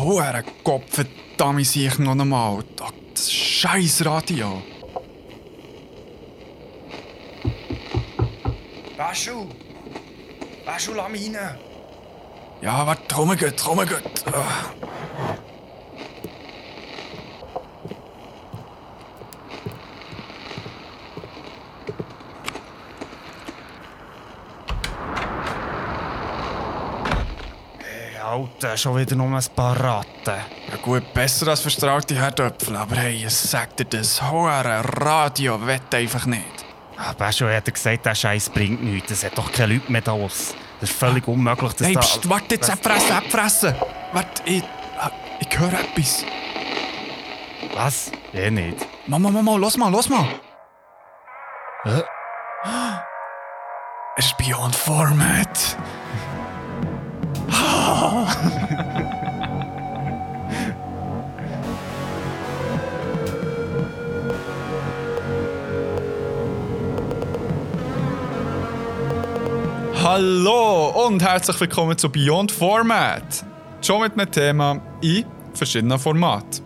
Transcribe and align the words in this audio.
Hure 0.00 0.44
Gott, 0.64 0.82
verdammt, 0.88 1.66
sehe 1.66 1.88
ich 1.88 1.98
noch 1.98 2.12
einmal. 2.12 2.64
Das 2.76 3.30
scheiß 3.30 4.04
Radio. 4.04 4.62
Baschu! 8.96 9.46
Baschu, 10.64 10.92
lass 10.94 11.08
mich 11.10 11.34
rein! 11.34 11.58
Ja, 12.62 12.86
warte, 12.86 13.02
komm 13.14 13.28
gut. 13.78 14.24
Ah. 14.26 14.70
Hey, 27.78 28.16
Alter, 28.40 28.76
schon 28.76 28.96
wieder 28.96 29.16
nur 29.16 29.26
ein 29.26 29.44
paar 29.54 29.78
Ratten. 29.78 30.08
Ja 30.26 30.76
gut, 30.82 31.12
besser 31.12 31.48
als 31.48 31.60
verstrahlte 31.60 32.14
Herdöpfel, 32.14 32.76
aber 32.76 32.96
hey, 32.96 33.24
ich 33.26 33.30
sag 33.30 33.76
dir, 33.76 33.84
das 33.84 34.22
hohe 34.22 34.50
Radio 34.50 35.66
wett 35.66 35.94
einfach 35.94 36.26
nicht. 36.26 36.64
Ah, 36.96 37.12
Baschu 37.16 37.46
hat 37.46 37.66
er 37.66 37.72
gesagt, 37.72 38.06
der 38.06 38.14
Scheiß 38.14 38.50
bringt 38.50 38.82
nichts. 38.82 39.10
Es 39.10 39.24
hat 39.24 39.36
doch 39.36 39.50
keine 39.50 39.74
Leute 39.74 39.90
mehr 39.90 40.02
da. 40.02 40.16
Das 40.16 40.54
ist 40.80 40.92
völlig 40.92 41.26
unmöglich, 41.28 41.72
dass 41.72 41.86
Nein, 41.86 41.94
da... 41.94 42.00
pst, 42.00 42.28
warte 42.28 42.54
jetzt, 42.54 42.70
abfressen, 42.70 43.12
abfressen. 43.16 43.74
Warte, 44.12 44.42
ich, 44.44 44.62
ah, 44.98 45.10
ich 45.40 45.58
höre 45.58 45.72
etwas. 45.72 46.24
Was? 47.74 48.12
Eh 48.32 48.50
nicht. 48.50 48.86
Mama, 49.06 49.30
Mama, 49.30 49.56
los 49.56 49.76
mal, 49.76 49.90
los 49.90 50.08
mal. 50.08 50.26
Hä? 51.84 52.02
Es 54.16 54.26
ist 54.26 54.36
Beyond 54.36 54.76
Format. 54.76 55.78
Hallo 70.20 71.06
und 71.06 71.22
herzlich 71.22 71.58
willkommen 71.58 71.96
zu 71.96 72.10
Beyond 72.10 72.52
Format. 72.52 73.42
Schon 73.80 74.02
mit 74.02 74.12
einem 74.12 74.30
Thema 74.30 74.78
in 75.00 75.24
verschiedenen 75.54 75.98
Formaten. 75.98 76.62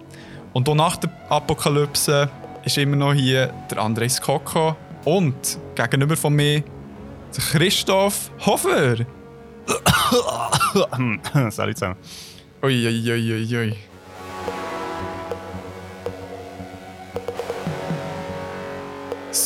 Und 0.53 0.69
auch 0.69 0.75
nach 0.75 0.97
der 0.97 1.13
Apokalypse 1.29 2.29
ist 2.65 2.77
immer 2.79 2.97
noch 2.97 3.15
hier 3.15 3.55
der 3.71 3.79
Andres 3.79 4.21
Koko 4.21 4.75
und 5.05 5.37
gegenüber 5.77 6.17
von 6.17 6.33
mir 6.33 6.63
der 6.63 7.45
Christoph 7.53 8.33
Hofer. 8.45 8.97
Salut 11.51 11.79
zusammen. 11.79 11.97
Uiuiuiui. 12.61 13.13
Ui, 13.13 13.33
ui, 13.35 13.57
ui. 13.57 13.77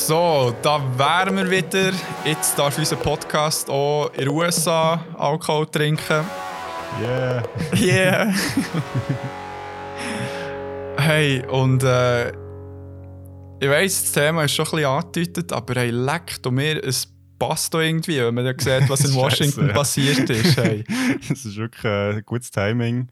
So, 0.08 0.54
da 0.62 0.80
wären 0.96 1.36
wir 1.36 1.50
wieder. 1.50 1.92
Jetzt 2.24 2.58
darf 2.58 2.78
unser 2.78 2.96
Podcast 2.96 3.68
auch 3.68 4.10
in 4.14 4.20
den 4.20 4.28
USA 4.28 5.04
Alkohol 5.18 5.66
trinken. 5.66 6.24
Yeah. 6.98 7.42
Yeah! 7.76 8.34
hey, 10.96 11.44
und 11.48 11.82
äh, 11.82 12.30
ich 13.60 13.68
weiss, 13.68 14.00
das 14.00 14.12
Thema 14.12 14.44
ist 14.44 14.54
schon 14.54 14.64
ein 14.64 14.70
bisschen 14.70 14.86
angedeutet, 14.86 15.52
aber 15.52 15.74
hey, 15.74 15.90
leckt 15.90 16.46
und 16.46 16.54
mir, 16.54 16.82
es 16.82 17.06
passt 17.38 17.74
da 17.74 17.80
irgendwie, 17.80 18.18
wenn 18.18 18.34
man 18.34 18.46
dann 18.46 18.58
sieht, 18.58 18.88
was 18.88 19.04
in 19.04 19.14
Washington 19.14 19.66
ja. 19.66 19.74
passiert 19.74 20.30
ist. 20.30 20.56
Hey. 20.56 20.84
Das 21.28 21.44
ist 21.44 21.56
wirklich 21.56 21.84
äh, 21.84 22.22
gutes 22.24 22.50
Timing. 22.50 23.08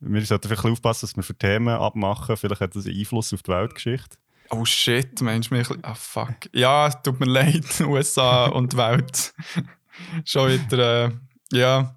Wir 0.00 0.26
sollten 0.26 0.48
vielleicht 0.48 0.66
aufpassen, 0.66 1.06
dass 1.06 1.16
wir 1.16 1.22
für 1.22 1.34
Themen 1.34 1.68
abmachen. 1.68 2.36
Vielleicht 2.36 2.60
hat 2.60 2.76
das 2.76 2.84
einen 2.84 2.98
Einfluss 2.98 3.32
auf 3.32 3.42
die 3.42 3.52
Weltgeschichte. 3.52 4.18
Oh 4.50 4.64
shit, 4.64 5.20
meinst 5.22 5.50
du 5.50 5.54
mich? 5.54 5.68
Ah 5.82 5.94
fuck. 5.94 6.36
Ja, 6.52 6.90
tut 6.90 7.20
mir 7.20 7.26
leid, 7.26 7.80
USA 7.80 8.46
und 8.46 8.76
Welt. 8.76 9.32
Schon 10.24 10.50
wieder, 10.50 11.06
äh, 11.06 11.10
ja. 11.52 11.94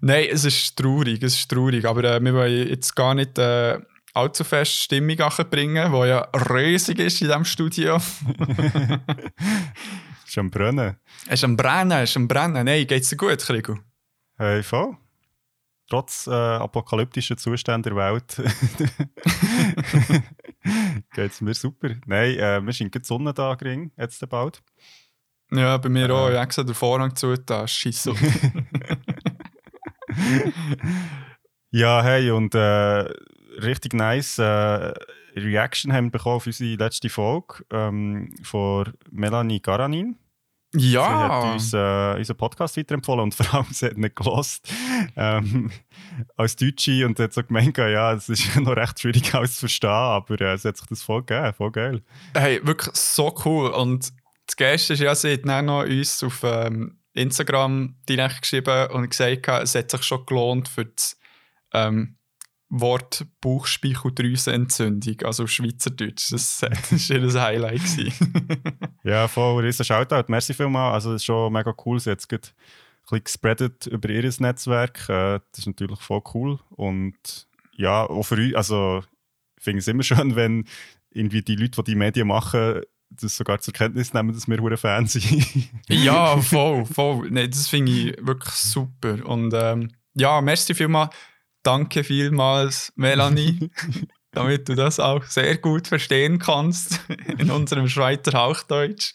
Nein, 0.00 0.26
es 0.30 0.44
ist 0.44 0.76
traurig, 0.76 1.22
es 1.22 1.34
ist 1.34 1.50
traurig. 1.50 1.84
Aber 1.86 2.04
äh, 2.04 2.20
wir 2.22 2.34
wollen 2.34 2.68
jetzt 2.68 2.94
gar 2.94 3.14
nicht 3.14 3.38
äh, 3.38 3.78
allzu 4.12 4.44
fest 4.44 4.72
Stimmung 4.72 5.16
bringen, 5.50 5.92
die 5.92 6.08
ja 6.08 6.28
riesig 6.50 6.98
ist 6.98 7.20
in 7.20 7.28
diesem 7.28 7.44
Studio. 7.44 7.98
Ist 10.26 10.38
am 10.38 10.50
Brennen. 10.50 10.96
Es 11.26 11.34
ist 11.34 11.44
am 11.44 11.56
Brennen, 11.56 12.02
es 12.02 12.10
ist 12.10 12.16
am 12.16 12.26
Brennen. 12.26 12.64
Nein, 12.64 12.84
geht's 12.86 13.10
dir 13.10 13.16
gut, 13.16 13.38
Krigo? 13.38 13.78
Hey, 14.36 14.60
voll. 14.64 14.96
Trotz 15.88 16.26
äh, 16.26 16.32
apokalyptischer 16.32 17.36
Zustände 17.36 17.90
der 17.90 17.96
Welt 17.96 18.42
geht 21.14 21.32
es 21.32 21.40
mir 21.40 21.54
super. 21.54 21.90
Nein, 22.06 22.36
äh, 22.38 22.60
wir 22.64 22.72
sind 22.72 22.92
gerade 22.92 23.02
die 23.02 23.06
Sonne 23.06 23.32
da 23.34 23.54
gering, 23.54 23.92
jetzt 23.96 24.26
bald. 24.28 24.62
Ja, 25.52 25.76
bei 25.78 25.88
mir 25.88 26.08
Äh. 26.08 26.12
auch. 26.12 26.28
Ich 26.30 26.36
habe 26.36 26.64
der 26.64 26.74
Vorhang 26.74 27.14
zu, 27.14 27.34
da 27.36 27.66
scheiße. 27.66 28.12
Ja, 31.70 32.02
hey, 32.02 32.30
und 32.30 32.54
äh, 32.54 32.58
richtig 32.58 33.92
nice 33.92 34.38
äh, 34.38 34.94
Reaction 35.36 35.92
haben 35.92 36.06
wir 36.06 36.12
bekommen 36.12 36.36
auf 36.36 36.46
unsere 36.46 36.76
letzte 36.76 37.10
Folge 37.10 37.64
ähm, 37.70 38.32
von 38.42 38.92
Melanie 39.10 39.60
Garanin. 39.60 40.16
Sie 40.78 40.98
hat 40.98 41.30
ja! 41.30 41.52
uns 41.52 41.72
äh, 41.72 42.18
unseren 42.18 42.36
Podcast 42.36 42.76
weiterempfohlen 42.76 43.24
und 43.24 43.34
vor 43.34 43.54
allem, 43.54 43.66
sie 43.70 43.86
hat 43.86 43.96
nicht 43.96 44.16
gelost 44.16 44.68
ähm, 45.16 45.70
als 46.36 46.56
Deutsche 46.56 47.06
und 47.06 47.18
hat 47.18 47.32
so 47.32 47.42
gemeint, 47.42 47.76
ja, 47.78 48.12
es 48.12 48.28
ist 48.28 48.56
noch 48.60 48.76
recht 48.76 49.00
schwierig 49.00 49.34
alles 49.34 49.54
zu 49.54 49.60
verstehen, 49.60 49.90
aber 49.90 50.40
äh, 50.40 50.58
sie 50.58 50.68
hat 50.68 50.76
sich 50.76 50.86
das 50.86 51.02
voll 51.02 51.22
gegeben, 51.22 51.54
voll 51.54 51.70
geil. 51.70 52.02
Hey, 52.34 52.60
wirklich 52.64 52.94
so 52.94 53.34
cool. 53.44 53.70
Und 53.70 54.12
das 54.46 54.56
Geilste 54.56 54.94
ist 54.94 55.00
ja, 55.00 55.14
sie 55.14 55.32
hat 55.32 55.46
dann 55.46 55.66
noch 55.66 55.84
uns 55.84 56.22
auf 56.22 56.40
ähm, 56.44 56.98
Instagram 57.14 57.96
direkt 58.08 58.42
geschrieben 58.42 58.90
und 58.92 59.10
gesagt, 59.10 59.48
es 59.48 59.74
hat 59.74 59.90
sich 59.90 60.02
schon 60.02 60.26
gelohnt 60.26 60.68
für 60.68 60.84
das 60.84 61.18
ähm, 61.72 62.15
Wort 62.68 63.26
Bauchspeicheldrüsenentzündung, 63.40 65.22
also 65.22 65.44
auf 65.44 65.50
Schweizerdeutsch. 65.50 66.32
Das, 66.32 66.62
war 66.62 67.16
ihr 67.16 67.42
Highlight. 67.42 67.82
Ja, 69.04 69.28
voll, 69.28 69.64
riesen 69.64 69.84
Shoutout, 69.84 70.24
merci 70.26 70.52
vielmals, 70.52 70.94
also 70.94 71.12
das 71.12 71.22
ist 71.22 71.26
schon 71.26 71.52
mega 71.52 71.72
cool, 71.84 72.00
sie 72.00 72.10
hat 72.10 72.18
es 72.18 72.28
ein 72.28 72.40
bisschen 72.40 73.22
gespreadet 73.22 73.86
über 73.86 74.08
ihr 74.08 74.28
Netzwerk, 74.40 75.08
äh, 75.08 75.38
das 75.52 75.60
ist 75.60 75.66
natürlich 75.66 76.00
voll 76.00 76.22
cool 76.34 76.58
und 76.70 77.46
ja, 77.76 78.02
auch 78.02 78.24
für 78.24 78.34
uns, 78.34 78.54
also 78.56 79.04
ich 79.56 79.62
finde 79.62 79.78
es 79.78 79.86
immer 79.86 80.02
schön, 80.02 80.34
wenn 80.34 80.64
irgendwie 81.10 81.42
die 81.42 81.54
Leute, 81.54 81.82
die 81.82 81.92
die 81.92 81.94
Medien 81.94 82.26
machen, 82.26 82.80
das 83.10 83.36
sogar 83.36 83.60
zur 83.60 83.74
Kenntnis 83.74 84.12
nehmen, 84.12 84.32
dass 84.32 84.48
wir 84.48 84.58
hure 84.58 84.76
Fans 84.76 85.12
sind. 85.12 85.70
ja, 85.88 86.36
voll, 86.38 86.84
voll. 86.84 87.30
Nee, 87.30 87.48
das 87.48 87.68
finde 87.68 87.92
ich 87.92 88.16
wirklich 88.20 88.54
super. 88.54 89.24
Und 89.24 89.54
ähm, 89.54 89.90
ja, 90.14 90.40
merci 90.40 90.74
vielmals. 90.74 91.14
Danke 91.66 92.04
vielmals, 92.04 92.92
Melanie, 92.94 93.70
damit 94.30 94.68
du 94.68 94.76
das 94.76 95.00
auch 95.00 95.24
sehr 95.24 95.56
gut 95.56 95.88
verstehen 95.88 96.38
kannst 96.38 97.00
in 97.38 97.50
unserem 97.50 97.88
Schweizer 97.88 98.34
Hauchdeutsch. 98.34 99.14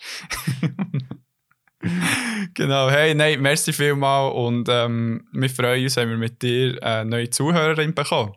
genau, 2.53 2.89
hey, 2.89 3.15
nein, 3.15 3.41
merci 3.41 3.71
vielmals 3.71 4.35
und 4.35 4.67
ähm, 4.69 5.29
wir 5.31 5.49
freuen 5.49 5.85
uns, 5.85 5.95
wenn 5.95 6.09
wir 6.09 6.17
mit 6.17 6.41
dir 6.41 6.77
eine 6.83 7.09
neue 7.09 7.29
Zuhörerin 7.29 7.95
bekommen. 7.95 8.35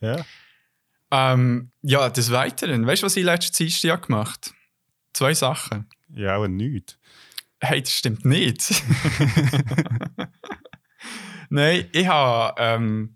ja. 0.00 0.24
Ähm, 1.10 1.72
ja, 1.82 2.08
des 2.08 2.30
Weiteren, 2.30 2.86
weißt 2.86 3.02
du, 3.02 3.06
was 3.06 3.16
ich 3.16 3.24
letztes 3.24 3.56
Dienstag 3.56 4.06
gemacht 4.06 4.46
habe? 4.46 4.56
Zwei 5.14 5.34
Sachen. 5.34 5.88
Ja, 6.14 6.36
auch 6.36 6.46
nichts. 6.46 6.96
Hey, 7.60 7.80
das 7.82 7.90
stimmt 7.90 8.24
nicht. 8.24 8.60
Nein, 11.48 11.88
ich 11.92 12.06
habe 12.06 12.54
ähm, 12.58 13.15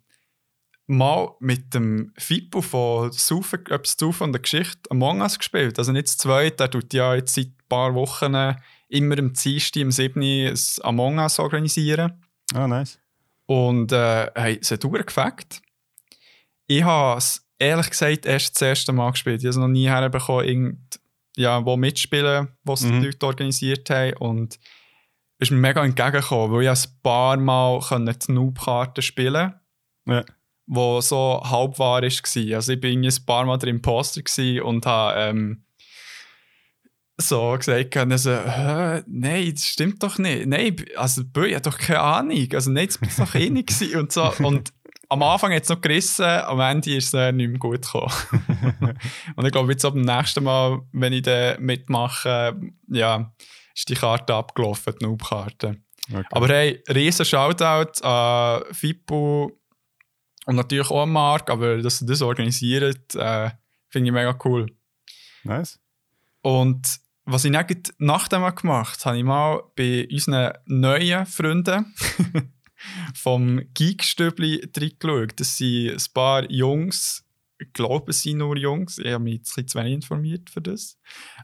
mal 0.90 1.34
mit 1.38 1.72
dem 1.72 2.12
Fippo 2.19 2.60
von 2.60 3.12
Saufen, 3.12 3.64
etwas 3.66 3.96
Saufen 3.98 4.25
und 4.25 4.32
der 4.32 4.42
Geschichte 4.42 4.90
Among 4.90 5.20
Us 5.20 5.38
gespielt. 5.38 5.78
Also 5.78 5.92
nicht 5.92 6.08
das 6.08 6.19
zweite, 6.19 6.56
der 6.56 6.70
tut 6.70 6.92
ja 6.92 7.14
jetzt 7.14 7.34
seit 7.34 7.46
ein 7.46 7.54
paar 7.69 7.94
Wochen 7.94 8.34
äh, 8.34 8.56
immer 8.88 9.19
am 9.19 9.32
Dienstag, 9.32 9.82
am 9.82 9.92
7. 9.92 10.20
ein 10.22 10.58
Among 10.82 11.19
Us 11.19 11.38
organisieren. 11.38 12.22
Ah, 12.54 12.66
nice. 12.66 12.98
Und 13.46 13.92
äh, 13.92 14.31
hey, 14.34 14.58
es 14.60 14.70
hat 14.70 14.82
gefällt. 14.82 15.62
Ich 16.66 16.82
habe 16.82 17.19
es 17.19 17.46
ehrlich 17.58 17.90
gesagt 17.90 18.26
erst 18.26 18.54
das 18.56 18.62
erste 18.62 18.93
Mal 18.93 19.10
gespielt. 19.12 19.40
Ich 19.40 19.44
habe 19.46 19.50
es 19.50 19.56
noch 19.56 19.69
nie 19.69 19.88
herbekommen, 19.88 20.44
irgend, 20.44 21.00
ja, 21.36 21.64
wo 21.64 21.76
mitspielen, 21.76 22.48
was 22.64 22.82
Mhm. 22.82 23.00
die 23.00 23.06
Leute 23.06 23.26
organisiert 23.26 23.88
haben. 23.90 24.16
Und 24.19 24.54
es 25.38 25.48
ist 25.48 25.50
mir 25.52 25.58
mega 25.58 25.84
entgegengekommen, 25.84 26.52
weil 26.52 26.62
ich 26.64 26.69
ein 26.69 27.00
paar 27.02 27.36
Mal 27.36 27.81
die 28.26 28.32
Noob-Karten 28.32 29.02
spielen 29.02 29.54
Ja. 30.06 30.25
Wo 30.72 31.00
so 31.00 31.43
halb 31.43 31.78
wahr 31.81 32.00
war. 32.00 32.55
Also 32.56 32.72
ich 32.72 32.81
bin 32.81 33.05
ein 33.05 33.26
paar 33.26 33.44
Mal 33.44 33.58
der 33.58 33.70
Imposter 33.70 34.22
gewesen 34.22 34.62
und 34.62 34.87
habe 34.87 35.20
ähm, 35.20 35.64
so 37.17 37.56
gesagt, 37.58 37.96
also, 37.96 38.31
Hä, 38.31 39.02
nein, 39.08 39.50
das 39.52 39.64
stimmt 39.64 40.00
doch 40.00 40.17
nicht. 40.19 40.46
Nein, 40.46 40.76
also 40.94 41.22
Böi 41.25 41.52
hat 41.55 41.67
doch 41.67 41.76
keine 41.76 42.00
Ahnung. 42.00 42.49
Also 42.55 42.70
nein, 42.70 42.87
das 42.87 42.99
bin 42.99 43.11
doch 43.19 43.34
eh 43.34 43.50
nicht 43.50 43.94
und 43.96 44.12
so. 44.12 44.32
Und 44.38 44.72
am 45.08 45.25
Anfang 45.25 45.52
hat 45.52 45.64
es 45.64 45.69
noch 45.69 45.81
gerissen, 45.81 46.25
am 46.25 46.61
Ende 46.61 46.94
ist 46.94 47.08
es 47.08 47.14
äh, 47.14 47.32
nicht 47.32 47.49
mehr 47.49 47.58
gut 47.58 47.82
gekommen. 47.82 48.12
und 49.34 49.44
ich 49.44 49.50
glaube, 49.50 49.72
jetzt 49.72 49.84
ab 49.84 49.94
dem 49.94 50.02
nächsten 50.02 50.44
Mal, 50.44 50.82
wenn 50.93 51.12
ich 51.12 51.22
dann 51.22 51.61
mitmache, 51.61 52.56
ja, 52.87 53.32
ist 53.75 53.88
die 53.88 53.94
Karte 53.94 54.37
abgelaufen, 54.37 54.94
die 55.00 55.05
Noob-Karte. 55.06 55.78
Okay. 56.12 56.25
Aber 56.31 56.46
hey, 56.46 56.81
riesen 56.88 57.26
Shoutout 57.26 58.05
an 58.05 58.62
Fippo 58.70 59.59
und 60.46 60.56
natürlich 60.56 60.90
auch 60.90 61.02
an 61.02 61.10
Marc, 61.10 61.50
aber 61.50 61.78
dass 61.82 61.98
sie 61.98 62.06
das 62.06 62.22
organisiert, 62.22 63.14
äh, 63.14 63.50
finde 63.88 64.08
ich 64.08 64.12
mega 64.12 64.37
cool. 64.44 64.66
Nice. 65.44 65.78
Und 66.42 67.00
was 67.25 67.44
ich 67.44 67.50
nach 67.50 68.28
dem 68.28 68.40
mal 68.40 68.50
gemacht 68.50 69.04
habe, 69.04 69.10
habe 69.10 69.19
ich 69.19 69.25
mal 69.25 69.62
bei 69.76 70.08
unseren 70.10 70.52
neuen 70.66 71.26
Freunden 71.26 71.94
vom 73.14 73.60
Geekstübli 73.75 74.70
reingeschaut. 74.76 75.38
Das 75.38 75.56
sind 75.56 75.90
ein 75.90 76.12
paar 76.14 76.50
Jungs, 76.50 77.25
ich 77.58 77.72
glaube, 77.72 78.10
es 78.10 78.22
sind 78.22 78.38
nur 78.38 78.56
Jungs, 78.56 78.98
ich 78.98 79.12
habe 79.12 79.22
mich 79.22 79.34
jetzt 79.34 79.50
ein 79.50 79.64
bisschen 79.64 79.69
zu 79.69 79.78
wenig 79.78 79.93
informiert 79.93 80.50
für 80.50 80.62
das, 80.62 80.98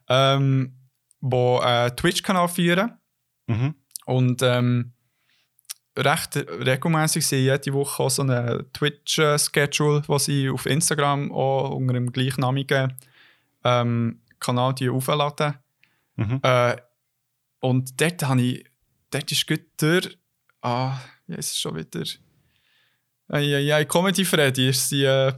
ähm, 0.08 0.76
die 1.20 1.36
einen 1.36 1.96
Twitch-Kanal 1.96 2.48
führen. 2.48 2.98
Mhm. 3.46 3.74
Und 4.06 4.42
ähm, 4.42 4.92
recht 5.96 6.36
regelmäßig 6.36 7.26
sind 7.26 7.44
jede 7.44 7.72
Woche 7.72 8.02
auch 8.02 8.10
so 8.10 8.22
ein 8.22 8.64
Twitch-Schedule, 8.72 10.02
was 10.06 10.26
sie 10.26 10.50
auf 10.50 10.66
Instagram 10.66 11.32
auch 11.32 11.70
unter 11.70 11.94
dem 11.94 12.12
gleichnamigen 12.12 12.94
ähm, 13.64 14.20
Kanal 14.38 14.74
aufladen. 14.90 15.54
Mhm. 16.16 16.40
Äh, 16.42 16.76
und 17.60 18.00
dort 18.00 18.22
habe 18.22 18.42
ich, 18.42 18.64
dort 19.10 19.32
ist 19.32 19.46
gut 19.46 19.64
durch, 19.78 20.18
ah, 20.62 20.98
ja, 21.26 21.36
ist 21.36 21.58
schon 21.58 21.76
wieder. 21.76 22.04
Ja, 23.28 23.84
Comedy 23.84 24.24
Freddy 24.24 24.68
ist 24.68 24.88
sein 24.88 25.00
äh, 25.00 25.32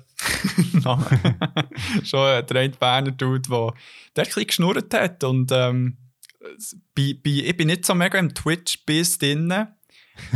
Name. 0.84 1.06
schon 2.04 2.20
ein 2.20 2.46
der 2.46 2.68
Berner 2.68 3.12
Dude, 3.12 3.48
der 3.48 3.72
der 4.14 4.24
ein 4.24 4.26
bisschen 4.26 4.46
geschnurrt 4.46 4.92
hat. 4.92 5.24
Und 5.24 5.50
ähm, 5.52 5.96
bei, 6.94 7.16
bei, 7.22 7.30
ich 7.30 7.56
bin 7.56 7.68
nicht 7.68 7.86
so 7.86 7.94
mega 7.94 8.18
im 8.18 8.34
Twitch-Biss 8.34 9.18
drin. 9.18 9.68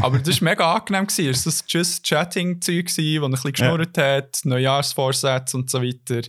Aber 0.00 0.18
das 0.18 0.40
war 0.40 0.50
mega 0.50 0.74
angenehm. 0.74 1.06
Es 1.08 1.18
war 1.18 1.26
das 1.26 1.64
Just 1.66 2.04
Chatting-Zeug, 2.04 2.90
er 2.98 3.22
ein 3.22 3.30
bisschen 3.30 3.52
geschnurrt 3.52 3.96
ja. 3.96 4.16
hat, 4.16 4.40
Neujahrsvorsätze 4.44 5.56
und 5.56 5.70
so 5.70 5.82
weiter. 5.82 6.22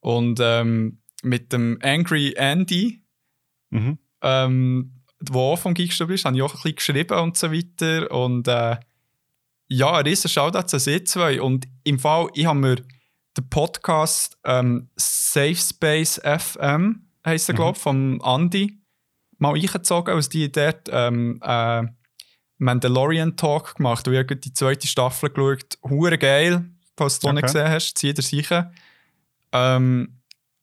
Und 0.00 0.38
ähm, 0.40 1.00
mit 1.22 1.52
dem 1.52 1.78
Angry 1.82 2.34
Andy, 2.36 3.02
mhm. 3.70 3.98
ähm, 4.22 4.94
wo 5.20 5.52
auch 5.52 5.58
vom 5.58 5.74
Geekstub 5.74 6.10
ist, 6.10 6.24
habe 6.24 6.36
ich 6.36 6.42
auch 6.42 6.54
ein 6.54 6.60
bisschen 6.62 6.76
geschrieben 6.76 7.18
und 7.18 7.36
so 7.36 7.52
weiter. 7.52 8.10
Und 8.10 8.48
äh, 8.48 8.76
ja, 9.68 9.92
ein 9.92 10.04
riesen 10.04 10.28
Shoutout 10.28 10.78
sie 10.78 11.04
zwei. 11.04 11.40
Und 11.40 11.66
im 11.84 11.98
Fall, 11.98 12.28
ich 12.34 12.46
habe 12.46 12.58
mir 12.58 12.76
den 13.36 13.48
Podcast 13.50 14.38
ähm, 14.44 14.88
Safe 14.96 15.56
Space 15.56 16.20
FM, 16.24 17.08
heisst 17.24 17.48
er, 17.48 17.54
mhm. 17.54 17.56
glaube 17.56 17.76
ich, 17.76 17.82
von 17.82 18.20
Andy, 18.24 18.80
mal 19.38 19.54
eingezogen, 19.54 20.14
als 20.14 20.28
die 20.28 20.50
dort 20.50 20.88
ähm, 20.90 21.40
äh, 21.42 21.84
Mandalorian 22.58 23.36
Talk 23.36 23.76
gemacht. 23.76 24.06
Und 24.06 24.14
ich 24.14 24.20
habe 24.20 24.36
die 24.36 24.52
zweite 24.52 24.86
Staffel 24.86 25.30
geschaut. 25.30 25.78
Hure 25.88 26.18
geil, 26.18 26.64
falls 26.96 27.18
du 27.18 27.28
okay. 27.28 27.36
nicht 27.36 27.46
gesehen 27.46 27.68
hast, 27.68 27.98
zieh 27.98 28.12
dir 28.12 28.22
sicher. 28.22 28.72
Ähm, 29.52 30.20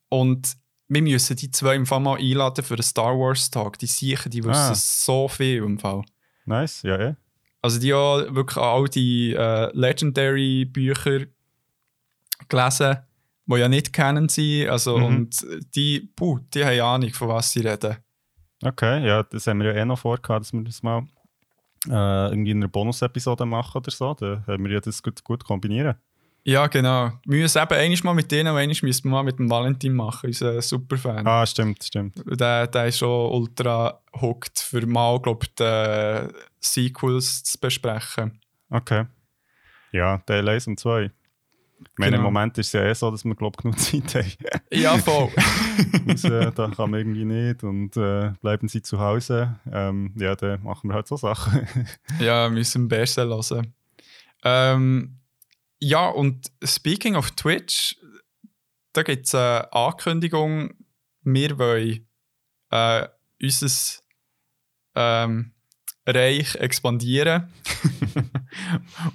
und 0.10 0.56
wir 0.88 1.02
müssen 1.02 1.36
die 1.36 1.50
zwei 1.52 1.76
im 1.76 1.86
Fall 1.86 2.02
mal 2.02 2.18
einladen 2.18 2.64
für 2.64 2.76
einen 2.76 2.84
Star 2.84 3.18
Wars 3.18 3.50
Tag. 3.50 3.80
Die 3.80 3.88
sicher, 3.88 4.30
die 4.30 4.44
wissen 4.44 4.72
ah. 4.72 4.76
so 4.76 5.28
viel 5.28 5.64
im 5.64 5.80
Fall. 5.80 6.04
Nice, 6.46 6.84
ja, 6.84 7.02
ja. 7.02 7.16
Also 7.62 7.80
die 7.80 7.94
haben 7.94 8.36
wirklich 8.36 8.58
all 8.58 8.88
die 8.88 9.34
äh, 9.34 9.72
Legendary 9.74 10.66
Bücher 10.66 11.26
gelesen, 12.48 12.98
die 13.48 13.56
ja 13.56 13.68
nicht 13.68 13.92
kennen 13.92 14.30
sie. 14.30 14.70
Also, 14.70 15.00
mhm. 15.00 15.06
Und 15.06 15.46
die, 15.76 16.02
puh, 16.16 16.40
die 16.54 16.64
haben 16.64 16.80
Ahnung, 16.80 17.14
von 17.14 17.30
was 17.30 17.52
sie 17.52 17.62
reden. 17.62 17.98
Okay, 18.64 19.06
ja, 19.06 19.24
das 19.24 19.48
haben 19.48 19.60
wir 19.60 19.74
ja 19.74 19.82
eh 19.82 19.86
noch 19.86 20.00
vor, 20.00 20.18
dass 20.20 20.54
wir 20.54 20.62
das 20.62 20.84
mal 20.84 21.08
äh, 21.88 22.30
irgendwie 22.30 22.52
in 22.52 22.58
einer 22.58 22.68
Bonus-Episode 22.68 23.46
machen 23.46 23.78
oder 23.78 23.92
so. 23.92 24.14
Da 24.14 24.44
haben 24.48 24.64
wir 24.66 24.72
ja 24.72 24.80
das 24.80 25.02
gut, 25.02 25.24
gut 25.24 25.44
kombinieren. 25.44 25.96
Ja, 26.48 26.68
genau. 26.68 27.12
Wir 27.26 27.42
müssen 27.42 27.58
eben 27.58 27.74
einmal 27.74 27.98
mal 28.04 28.14
mit 28.14 28.32
denen 28.32 28.50
und 28.50 28.58
einmal 28.58 28.76
müssen 28.84 29.06
wir 29.06 29.12
mal 29.12 29.24
mit 29.24 29.40
dem 29.40 29.50
Valentin 29.50 29.94
machen, 29.94 30.28
unser 30.28 30.62
Superfan. 30.62 31.26
Ah, 31.26 31.44
stimmt, 31.44 31.84
stimmt. 31.84 32.22
Der, 32.40 32.68
der 32.68 32.86
ist 32.86 33.00
schon 33.00 33.32
ultra 33.32 34.00
hooked, 34.22 34.60
für 34.60 34.86
mal, 34.86 35.20
glaube 35.20 35.46
ich, 35.46 35.56
die 35.56 36.28
Sequels 36.60 37.44
zu 37.44 37.60
besprechen. 37.60 38.40
Okay. 38.70 39.06
Ja, 39.92 40.20
Teil 40.20 40.48
1 40.48 40.68
und 40.68 40.80
2. 40.80 41.10
Ich 41.80 42.00
meine, 42.00 42.18
genau. 42.18 42.28
im 42.28 42.34
Moment 42.34 42.58
ist 42.58 42.68
es 42.68 42.74
ja 42.74 42.84
eh 42.84 42.94
so, 42.94 43.12
dass 43.12 43.26
wir, 43.26 43.36
glaube 43.36 43.62
genug 43.62 43.80
Zeit 43.80 44.16
haben. 44.16 44.32
ja, 44.72 44.98
voll. 44.98 45.30
und, 46.08 46.24
äh, 46.24 46.52
da 46.52 46.68
kann 46.70 46.92
man 46.92 47.00
irgendwie 47.00 47.26
nicht 47.26 47.64
und 47.64 47.96
äh, 47.98 48.32
bleiben 48.42 48.68
sie 48.68 48.82
zu 48.82 49.00
Hause. 49.00 49.60
Ähm, 49.72 50.14
ja, 50.18 50.36
dann 50.36 50.64
machen 50.64 50.90
wir 50.90 50.96
halt 50.96 51.08
so 51.08 51.18
Sachen. 51.18 51.68
ja, 52.20 52.50
wir 52.50 52.52
müssen 52.52 52.88
besser 52.88 53.26
hören. 53.26 53.74
Ähm, 54.44 55.20
ja, 55.80 56.08
und 56.08 56.52
speaking 56.64 57.16
of 57.16 57.32
Twitch, 57.32 57.98
da 58.94 59.04
gibt 59.04 59.28
es 59.28 59.36
eine 59.36 59.72
Ankündigung, 59.74 60.74
wir 61.24 61.58
wollen 61.58 62.08
äh, 62.72 63.08
unser 63.42 64.00
ähm, 64.96 65.52
Reich 66.08 66.56
expandieren 66.56 67.52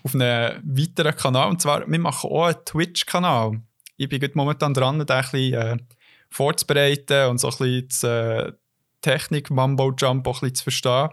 auf 0.02 0.14
einen 0.14 0.62
weiteren 0.64 1.16
Kanal. 1.16 1.50
Und 1.50 1.60
zwar, 1.60 1.86
wir 1.86 1.98
machen 1.98 2.30
auch 2.30 2.46
einen 2.46 2.64
Twitch-Kanal. 2.64 3.60
Ich 3.96 4.08
bin 4.08 4.30
momentan 4.34 4.74
dran, 4.74 4.98
den 4.98 5.08
ein 5.08 5.22
bisschen 5.22 5.54
äh, 5.54 5.76
vorzubereiten 6.30 7.28
und 7.28 7.38
so 7.38 7.48
ein 7.48 7.86
bisschen 7.88 7.88
die 7.88 8.06
äh, 8.06 8.52
Technik 9.00 9.50
Mambo-Jump 9.50 10.26
auch 10.26 10.42
ein 10.42 10.50
bisschen 10.50 10.54
zu 10.54 10.62
verstehen. 10.64 11.08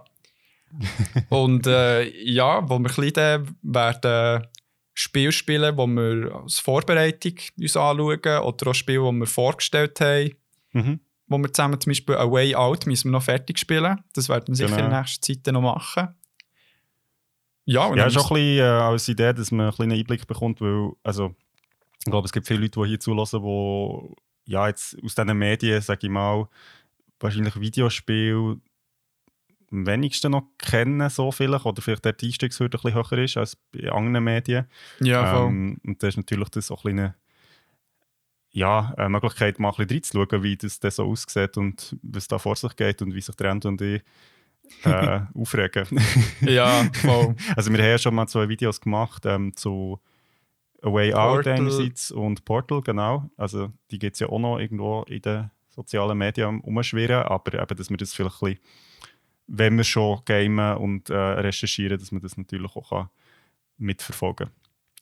und 1.30 1.66
äh, 1.68 2.04
ja, 2.24 2.62
wo 2.70 2.80
wir 2.80 2.90
ein 2.90 3.14
bisschen 3.14 3.58
werden 3.62 4.48
Spiele 4.94 5.32
spielen, 5.32 5.78
die 5.78 5.88
wir 5.88 6.36
als 6.36 6.60
Vorbereitung 6.60 7.34
uns 7.60 7.78
anschauen 7.78 8.20
oder 8.20 8.68
auch 8.68 8.74
Spiele, 8.74 9.12
die 9.12 9.20
wir 9.20 9.28
vorgestellt 9.28 10.02
haben. 10.02 10.32
Mhm. 10.74 11.00
Wo 11.28 11.38
wir 11.38 11.54
zusammen 11.54 11.80
zum 11.80 11.92
Beispiel 11.92 12.16
A 12.16 12.32
Way 12.32 12.56
Out 12.56 12.88
müssen 12.88 13.10
wir 13.10 13.12
noch 13.12 13.24
fertig 13.24 13.60
spielen. 13.60 14.00
Das 14.14 14.28
werden 14.28 14.48
wir 14.48 14.56
sicher 14.56 14.70
genau. 14.70 14.86
in 14.86 14.90
der 14.90 15.02
nächsten 15.02 15.22
Zeit 15.22 15.54
noch 15.54 15.62
machen. 15.62 16.16
Ja, 17.68 17.94
ja 17.94 18.06
ist 18.06 18.18
auch 18.18 18.32
ein 18.32 18.36
bisschen 18.36 18.60
äh, 18.60 18.62
als 18.62 19.10
Idee, 19.10 19.34
dass 19.34 19.52
man 19.52 19.74
einen 19.78 19.92
Einblick 19.92 20.26
bekommt, 20.26 20.62
weil 20.62 20.94
also, 21.04 21.36
ich 22.00 22.06
glaube, 22.06 22.26
es 22.26 22.32
gibt 22.32 22.48
viele 22.48 22.62
Leute, 22.62 22.80
die 22.80 22.88
hier 22.88 23.00
zulassen, 23.00 23.44
die 23.44 24.52
ja, 24.52 24.68
jetzt 24.68 24.98
aus 25.04 25.16
diesen 25.16 25.38
Medien, 25.38 25.82
sage 25.82 26.08
ich 26.08 26.10
mal, 26.10 26.48
wahrscheinlich 27.20 27.60
Videospiele 27.60 28.58
am 29.70 29.86
wenigsten 29.86 30.32
noch 30.32 30.48
kennen, 30.58 31.10
so 31.10 31.30
vielleicht, 31.32 31.66
oder 31.66 31.82
vielleicht 31.82 32.06
der 32.06 32.16
Einstiegshürde 32.24 32.78
ein 32.78 32.94
bisschen 32.94 33.12
höher 33.12 33.24
ist 33.24 33.36
als 33.36 33.58
bei 33.58 33.92
anderen 33.92 34.24
Medien. 34.24 34.66
Ja, 35.02 35.36
voll. 35.36 35.48
Ähm, 35.48 35.78
und 35.86 36.02
das 36.02 36.10
ist 36.10 36.18
natürlich 36.18 36.50
das 36.50 36.72
auch 36.72 36.86
ein 36.86 37.14
ja, 38.52 38.94
eine 38.98 39.10
Möglichkeit, 39.10 39.60
mal 39.60 39.70
ein 39.70 39.76
bisschen 39.76 40.22
reinzuschauen, 40.22 40.42
wie 40.42 40.56
das, 40.56 40.80
das 40.80 40.96
so 40.96 41.04
aussieht 41.04 41.58
und 41.58 41.98
was 42.02 42.30
da 42.30 42.40
vor 42.40 42.56
sich 42.56 42.76
geht 42.78 43.02
und 43.02 43.14
wie 43.14 43.22
sich 43.22 43.36
der 43.36 43.52
und 43.52 43.82
ich 43.82 44.02
äh, 44.84 45.22
aufregen. 45.34 46.02
ja, 46.42 46.88
voll. 46.94 47.36
Also 47.56 47.72
wir 47.72 47.80
haben 47.80 47.90
ja 47.90 47.98
schon 47.98 48.16
mal 48.16 48.28
zwei 48.28 48.50
Videos 48.50 48.82
gemacht 48.82 49.26
ähm, 49.26 49.56
zu 49.56 50.00
A 50.82 50.92
Way 50.92 51.14
Out 51.14 51.48
einerseits 51.48 52.12
und 52.12 52.46
Portal, 52.46 52.82
genau. 52.82 53.30
Also 53.36 53.72
die 53.92 54.00
gibt 54.00 54.16
es 54.16 54.20
ja 54.20 54.30
auch 54.30 54.40
noch 54.40 54.60
irgendwo 54.60 55.04
in 55.04 55.22
den 55.22 55.52
sozialen 55.70 56.18
Medien 56.18 56.62
umschwirren, 56.62 57.24
aber 57.24 57.54
eben, 57.62 57.76
dass 57.76 57.90
wir 57.90 57.98
das 57.98 58.14
vielleicht 58.14 58.42
ein 58.44 58.56
bisschen 58.56 58.60
wenn 59.48 59.78
wir 59.78 59.84
schon 59.84 60.22
gamen 60.26 60.78
und 60.78 61.10
äh, 61.10 61.16
recherchieren, 61.16 61.98
dass 61.98 62.12
man 62.12 62.22
das 62.22 62.38
natürlich 62.38 62.76
auch 62.76 62.90
kann 62.90 63.10
mitverfolgen 63.78 64.48
kann. 64.48 64.56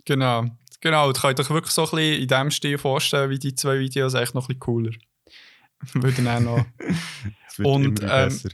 Genau, 0.05 0.45
genau. 0.81 1.12
Du 1.12 1.19
könnt 1.19 1.39
euch 1.39 1.50
wirklich 1.50 1.74
so 1.74 1.84
ein 1.84 1.91
bisschen 1.91 2.22
in 2.22 2.27
diesem 2.27 2.51
Stil 2.51 2.77
vorstellen, 2.77 3.29
wie 3.31 3.39
die 3.39 3.55
zwei 3.55 3.79
Videos 3.79 4.13
echt 4.13 4.36
noch 4.36 4.43
ein 4.43 4.48
bisschen 4.48 4.60
cooler. 4.60 4.91
Würden 5.93 6.27
auch 6.27 6.39
noch. 6.39 6.65
Es 7.48 7.60
wird 7.60 7.67
und, 7.67 8.00
immer 8.00 8.13
ähm, 8.13 8.29
besser. 8.29 8.50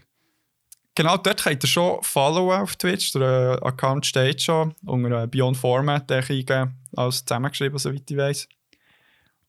Genau, 0.96 1.18
dort 1.18 1.44
könnt 1.44 1.64
ihr 1.64 1.70
schon 1.70 2.04
followen 2.04 2.62
auf 2.62 2.76
Twitch. 2.76 3.14
Der 3.14 3.60
äh, 3.62 3.66
Account 3.66 4.06
steht 4.06 4.42
schon 4.42 4.76
unter 4.86 5.28
Beyond 5.28 5.58
Format, 5.58 6.10
der 6.10 6.30
ich 6.30 6.46
als 6.96 7.24
zusammengeschrieben, 7.24 7.80
soweit 7.80 8.10
ich 8.10 8.18
weiß. 8.18 8.50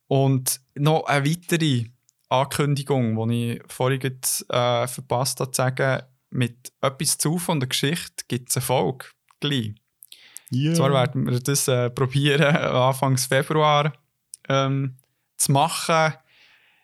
Und 0.06 0.60
noch 0.76 1.04
eine 1.06 1.28
weitere 1.28 1.86
Ankündigung, 2.28 3.28
die 3.28 3.54
ich 3.54 3.62
vorhin 3.66 4.00
äh, 4.02 4.86
verpasst 4.86 5.40
habe 5.40 5.50
zu 5.50 5.62
sagen, 5.62 6.02
mit 6.30 6.72
etwas 6.80 7.18
zu 7.18 7.38
von 7.38 7.60
der 7.60 7.68
Geschichte 7.68 8.24
gibt 8.28 8.50
es 8.50 8.56
eine 8.56 8.64
Folge 8.64 9.06
gleich. 9.40 9.74
Yeah. 10.52 10.74
Zwar 10.74 10.92
werden 10.92 11.26
wir 11.26 11.40
das 11.40 11.66
äh, 11.68 11.90
probieren, 11.90 12.42
Anfang 12.56 13.16
Februar 13.16 13.92
ähm, 14.48 14.96
zu 15.36 15.52
machen, 15.52 16.14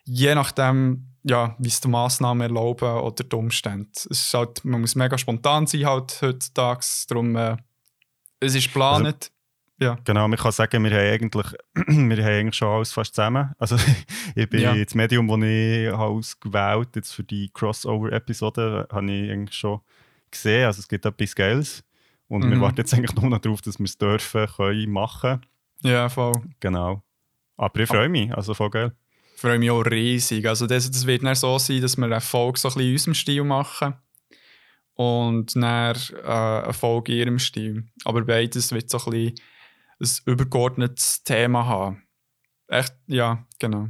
je 0.05 0.35
nachdem, 0.35 1.08
ja, 1.29 1.55
wie 1.59 1.67
es 1.69 1.79
die 1.81 1.87
Massnahmen 1.87 2.41
erlauben 2.41 2.89
oder 2.99 3.23
die 3.23 3.35
Umstände. 3.35 3.89
Es 3.93 4.05
ist 4.05 4.33
halt, 4.33 4.63
man 4.65 4.81
muss 4.81 4.95
mega 4.95 5.17
spontan 5.17 5.67
sein 5.67 5.85
halt 5.85 6.19
heutzutage, 6.21 6.85
darum 7.07 7.35
äh, 7.35 7.55
es 8.39 8.55
ist 8.55 8.67
geplant. 8.67 9.31
ja. 9.81 9.97
Genau, 10.03 10.27
man 10.27 10.37
kann 10.39 10.51
sagen, 10.51 10.83
wir 10.83 10.91
haben 10.91 11.13
eigentlich, 11.13 11.47
wir 11.87 12.23
haben 12.23 12.33
eigentlich 12.39 12.55
schon 12.55 12.67
alles 12.69 12.91
fast 12.91 13.15
zusammen. 13.15 13.51
Also 13.57 13.75
ich 14.35 14.49
bin 14.49 14.61
Ja. 14.61 14.75
das 14.75 14.95
Medium, 14.95 15.27
das 15.27 15.37
ich 15.49 15.87
habe 15.91 16.03
ausgewählt 16.11 16.89
jetzt 16.95 17.11
für 17.13 17.23
die 17.23 17.49
Crossover-Episode, 17.53 18.87
habe 18.91 19.11
ich 19.11 19.31
eigentlich 19.31 19.57
schon 19.57 19.79
gesehen. 20.31 20.65
Also 20.65 20.79
es 20.79 20.87
gibt 20.87 21.05
etwas 21.05 21.35
Geiles. 21.35 21.83
Und 22.27 22.47
wir 22.49 22.55
Mhm. 22.57 22.61
warten 22.61 22.77
jetzt 22.77 22.93
eigentlich 22.93 23.15
nur 23.15 23.29
noch 23.29 23.39
darauf, 23.39 23.61
dass 23.61 23.79
wir 23.79 23.85
es 23.85 23.97
dürfen, 23.97 24.45
können, 24.47 24.91
machen. 24.91 25.45
Ja, 25.81 26.09
voll. 26.09 26.33
Genau. 26.59 27.01
Aber 27.57 27.79
ich 27.79 27.87
freue 27.89 28.07
mich, 28.09 28.31
also 28.33 28.53
voll 28.53 28.69
geil. 28.69 28.91
Freue 29.39 29.57
mich 29.57 29.71
auch 29.71 29.83
riesig. 29.83 30.45
Also 30.45 30.67
das, 30.67 30.91
das 30.91 31.07
wird 31.07 31.23
dann 31.23 31.33
so 31.33 31.57
sein, 31.59 31.81
dass 31.81 31.95
wir 31.95 32.07
eine 32.07 32.19
Folge 32.19 32.59
so 32.59 32.67
ein 32.67 32.73
bisschen 32.73 32.87
in 32.87 32.93
unserem 32.93 33.13
Stil 33.13 33.43
machen 33.45 33.93
und 34.95 35.55
dann 35.55 35.95
äh, 35.95 36.27
eine 36.27 36.73
Folge 36.73 37.13
in 37.13 37.19
ihrem 37.19 37.39
Stil. 37.39 37.87
Aber 38.03 38.21
beides 38.25 38.73
wird 38.73 38.89
so 38.89 38.97
ein 38.97 39.11
bisschen 39.11 39.39
ein 40.01 40.33
übergeordnetes 40.33 41.23
Thema 41.23 41.65
haben. 41.65 42.03
Echt, 42.67 42.93
ja, 43.07 43.47
genau. 43.59 43.87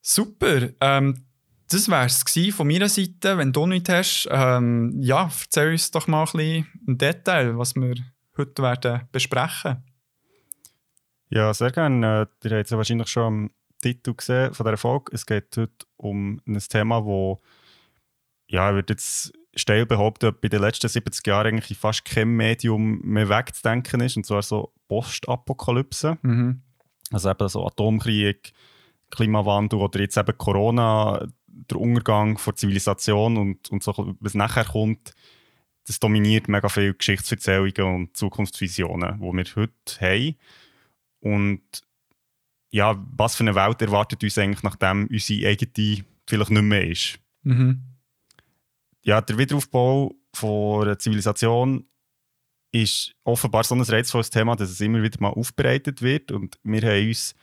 Super. 0.00 0.70
Ähm, 0.80 1.26
das 1.68 1.90
wäre 1.90 2.06
es 2.06 2.54
von 2.54 2.66
meiner 2.66 2.88
Seite. 2.88 3.36
Wenn 3.36 3.52
du 3.52 3.66
nichts 3.66 3.90
hast, 3.90 4.28
ähm, 4.30 4.96
ja, 5.02 5.24
erzähl 5.24 5.72
uns 5.72 5.90
doch 5.90 6.06
mal 6.06 6.24
ein 6.24 6.32
bisschen 6.32 6.66
im 6.86 6.96
Detail, 6.96 7.58
was 7.58 7.74
wir 7.76 7.94
heute 8.38 8.62
werden 8.62 9.06
besprechen. 9.12 9.84
Ja, 11.30 11.54
sehr 11.54 11.70
gerne. 11.70 12.28
Äh, 12.42 12.48
Ihr 12.48 12.56
habt 12.56 12.64
es 12.66 12.70
ja 12.70 12.76
wahrscheinlich 12.76 13.08
schon 13.08 13.22
am 13.22 13.50
Titel 13.80 14.14
gesehen 14.14 14.52
von 14.52 14.66
dieser 14.66 14.76
Folge. 14.76 15.12
Es 15.14 15.24
geht 15.26 15.56
heute 15.56 15.86
um 15.96 16.40
ein 16.46 16.58
Thema, 16.58 17.04
wo 17.04 17.40
ja, 18.48 18.68
ich 18.70 18.74
würde 18.74 18.92
jetzt 18.94 19.32
steil 19.54 19.86
behaupten, 19.86 20.34
bei 20.40 20.48
den 20.48 20.60
letzten 20.60 20.88
70 20.88 21.26
Jahren 21.26 21.48
eigentlich 21.48 21.70
in 21.70 21.76
fast 21.76 22.04
kein 22.04 22.28
Medium 22.28 23.00
mehr 23.02 23.28
wegzudenken 23.28 24.00
ist, 24.00 24.16
und 24.16 24.26
zwar 24.26 24.42
so 24.42 24.72
Postapokalypse. 24.88 26.18
Mhm. 26.22 26.62
Also 27.12 27.30
eben 27.30 27.48
so 27.48 27.66
Atomkrieg, 27.66 28.52
Klimawandel 29.10 29.80
oder 29.80 30.00
jetzt 30.00 30.16
eben 30.16 30.36
Corona, 30.36 31.26
der 31.46 31.80
Untergang 31.80 32.38
von 32.38 32.56
Zivilisation 32.56 33.36
und, 33.36 33.70
und 33.70 33.82
so, 33.82 34.14
was 34.20 34.34
nachher 34.34 34.64
kommt, 34.64 35.14
das 35.86 35.98
dominiert 35.98 36.48
mega 36.48 36.68
viele 36.68 36.94
Geschichtserzählungen 36.94 37.94
und 37.94 38.16
Zukunftsvisionen, 38.16 39.20
die 39.20 39.22
wir 39.22 39.56
heute 39.56 40.00
haben. 40.00 40.36
Und 41.20 41.62
ja, 42.70 42.96
was 43.16 43.36
für 43.36 43.44
eine 43.44 43.54
Welt 43.54 43.82
erwartet 43.82 44.22
uns 44.22 44.38
eigentlich, 44.38 44.62
nachdem 44.62 45.06
unsere 45.06 45.48
eigene 45.48 46.04
vielleicht 46.26 46.50
nicht 46.50 46.62
mehr 46.62 46.86
ist? 46.86 47.18
Mhm. 47.42 47.82
ja, 49.02 49.20
der 49.20 49.38
Wiederaufbau 49.38 50.14
von 50.34 50.82
einer 50.82 50.98
Zivilisation 50.98 51.86
ist 52.72 53.14
offenbar 53.24 53.64
so 53.64 53.74
ein 53.74 53.80
reizvolles 53.80 54.30
Thema, 54.30 54.56
dass 54.56 54.70
es 54.70 54.80
immer 54.80 55.02
wieder 55.02 55.20
mal 55.20 55.30
aufbereitet 55.30 56.02
wird. 56.02 56.30
Und 56.30 56.58
wir 56.62 56.82
haben 56.82 57.08
uns 57.08 57.34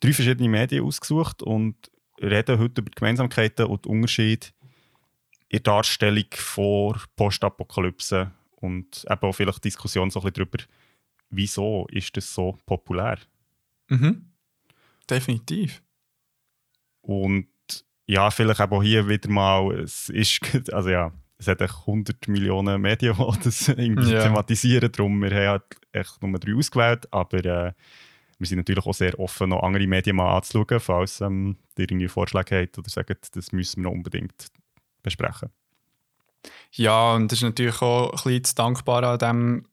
drei 0.00 0.12
verschiedene 0.12 0.48
Medien 0.48 0.84
ausgesucht 0.84 1.42
und 1.42 1.76
reden 2.20 2.58
heute 2.58 2.80
über 2.80 2.90
die 2.90 2.94
Gemeinsamkeiten 2.96 3.66
und 3.66 3.84
die 3.84 3.88
Unterschiede 3.88 4.48
in 5.48 5.58
der 5.58 5.60
Darstellung 5.60 6.26
vor 6.32 7.00
Postapokalypse 7.16 8.32
und 8.56 9.04
eben 9.08 9.20
auch 9.20 9.32
vielleicht 9.32 9.64
Diskussion 9.64 10.10
so 10.10 10.20
ein 10.20 10.32
bisschen 10.32 10.48
darüber, 10.50 10.64
wieso 11.30 11.86
ist 11.90 12.16
das 12.16 12.32
so 12.32 12.58
populär. 12.66 13.18
Mhm. 13.88 14.30
Definitiv. 15.08 15.82
Und 17.00 17.48
ja, 18.06 18.30
vielleicht 18.30 18.60
auch 18.60 18.82
hier 18.82 19.08
wieder 19.08 19.30
mal, 19.30 19.72
es 19.80 20.08
ist, 20.08 20.40
also 20.72 20.88
ja, 20.90 21.12
es 21.38 21.46
hat 21.46 21.60
echt 21.60 21.74
100 21.86 22.26
Millionen 22.28 22.80
Medien, 22.80 23.14
die 23.16 23.38
das 23.44 23.68
irgendwie 23.68 24.12
Ja. 24.12 24.22
thematisieren. 24.24 24.90
Darum, 24.90 25.22
wir 25.22 25.30
haben 25.30 25.48
halt 25.48 25.62
echt 25.92 26.22
nur 26.22 26.38
drei 26.38 26.54
ausgewählt, 26.54 27.12
aber 27.12 27.38
äh, 27.44 27.72
wir 28.38 28.46
sind 28.46 28.58
natürlich 28.58 28.84
auch 28.86 28.94
sehr 28.94 29.18
offen, 29.18 29.50
noch 29.50 29.62
andere 29.62 29.86
Medien 29.86 30.16
mal 30.16 30.36
anzuschauen, 30.36 30.80
falls 30.80 31.20
ähm, 31.20 31.56
ihr 31.76 31.90
irgendwie 31.90 32.08
Vorschläge 32.08 32.60
habt 32.62 32.78
oder 32.78 32.88
sagt, 32.88 33.34
das 33.36 33.52
müssen 33.52 33.82
wir 33.82 33.90
noch 33.90 33.96
unbedingt 33.96 34.46
besprechen. 35.02 35.50
Ja, 36.72 37.14
und 37.14 37.30
das 37.32 37.38
ist 37.38 37.42
natürlich 37.44 37.80
auch 37.82 38.10
ein 38.12 38.16
bisschen 38.16 38.44
zu 38.44 38.54
dankbar 38.56 39.02
an 39.04 39.18
dem 39.18 39.68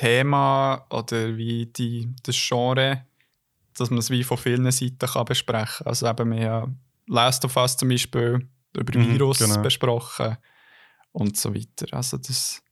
Thema 0.00 0.86
oder 0.90 1.36
wie 1.36 1.66
die, 1.66 2.08
das 2.22 2.34
Genre, 2.36 3.04
dass 3.76 3.90
man 3.90 3.98
es 3.98 4.08
wie 4.08 4.24
von 4.24 4.38
vielen 4.38 4.70
Seiten 4.70 4.98
kann 4.98 5.26
besprechen 5.26 5.84
kann. 5.84 5.86
Also 5.86 6.08
eben, 6.08 6.30
wir 6.30 6.50
haben 6.50 6.80
Last 7.06 7.44
of 7.44 7.56
Us 7.56 7.76
zum 7.76 7.90
Beispiel 7.90 8.48
über 8.74 8.98
Mhm, 8.98 9.12
Virus 9.12 9.38
genau. 9.38 9.60
besprochen 9.60 10.38
und 11.12 11.36
so 11.36 11.54
weiter. 11.54 11.86
Also 11.90 12.16
das, 12.16 12.62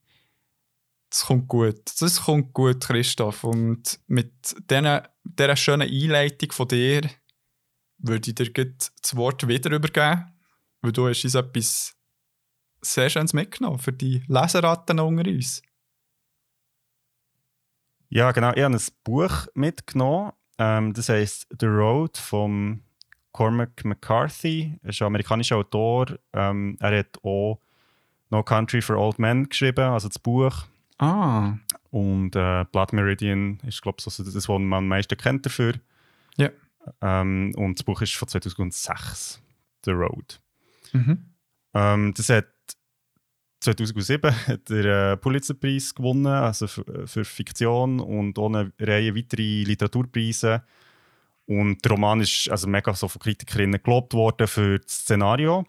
das 1.11 1.27
kommt 1.27 1.49
gut. 1.49 1.83
Das 2.01 2.23
kommt 2.23 2.55
gut, 2.55 2.81
Christoph. 2.81 3.45
Und 3.45 4.01
mit 4.07 4.33
dieser, 4.71 5.11
dieser 5.25 5.57
schönen 5.57 5.89
Einleitung 5.91 6.53
von 6.53 6.69
dir 6.69 7.03
würde 7.99 8.31
ich 8.31 8.35
dir 8.37 8.75
das 9.03 9.17
Wort 9.17 9.47
wieder 9.47 9.71
übergeben, 9.71 10.33
weil 10.81 10.93
du 10.93 11.09
hast 11.09 11.25
uns 11.25 11.35
etwas 11.35 11.95
sehr 12.81 13.11
schönes 13.11 13.35
mitgenommen 13.35 13.81
für 13.81 13.93
die 13.93 14.23
Leseratten 14.29 15.01
unter 15.01 15.29
uns. 15.29 15.63
Ja, 18.09 18.33
genau. 18.33 18.53
Ich 18.55 18.63
habe 18.63 18.75
ein 18.75 18.81
Buch 19.05 19.47
mitgenommen. 19.55 20.33
Ähm, 20.59 20.93
das 20.95 21.09
heißt 21.09 21.49
The 21.61 21.67
Road 21.67 22.17
von 22.17 22.83
Cormac 23.33 23.85
McCarthy. 23.85 24.79
Er 24.83 24.91
ist 24.91 25.01
ein 25.03 25.07
amerikanischer 25.07 25.57
Autor. 25.57 26.19
Ähm, 26.33 26.77
er 26.81 26.99
hat 26.99 27.19
auch 27.23 27.61
No 28.31 28.43
Country 28.43 28.83
for 28.83 28.97
Old 28.97 29.19
Men 29.19 29.49
geschrieben, 29.49 29.85
also 29.85 30.09
das 30.09 30.19
Buch. 30.19 30.65
Ah, 30.99 31.55
Und 31.91 32.35
äh, 32.35 32.65
Blood 32.73 32.93
Meridian 32.93 33.61
ist, 33.67 33.81
glaube 33.83 33.97
ich, 33.99 34.05
so 34.05 34.25
das, 34.25 34.35
was 34.35 34.49
man 34.49 34.73
am 34.73 34.89
meisten 34.89 35.17
kennt 35.17 35.47
dafür. 35.47 35.75
Ja. 36.37 36.51
Ähm, 37.01 37.53
und 37.57 37.79
das 37.79 37.85
Buch 37.85 38.03
ist 38.03 38.15
von 38.17 38.27
2006, 38.29 39.41
The 39.85 39.93
Road. 39.93 40.41
mhm. 40.93 41.27
Ähm, 41.75 42.15
das 42.15 42.29
hat 42.31 42.47
2007 43.61 44.47
hat 44.47 44.71
er 44.71 45.13
äh, 45.13 45.17
Pulitzerpreis 45.17 45.95
gewonnen, 45.95 46.27
also 46.27 46.67
für, 46.67 47.07
für 47.07 47.25
Fiktion 47.25 48.01
und 48.01 48.39
eine 48.39 48.73
Reihe 48.79 49.15
weitere 49.17 49.65
Literaturpreise. 49.65 50.63
Und 51.47 51.83
der 51.85 51.93
Roman 51.93 52.21
ist 52.21 52.49
also 52.51 52.69
mega 52.69 52.95
so 52.95 53.09
von 53.09 53.21
Kritikerinnen 53.21 53.83
gelobt 53.83 54.13
worden 54.15 54.47
für 54.47 54.79
das 54.79 54.93
Szenario. 54.99 55.65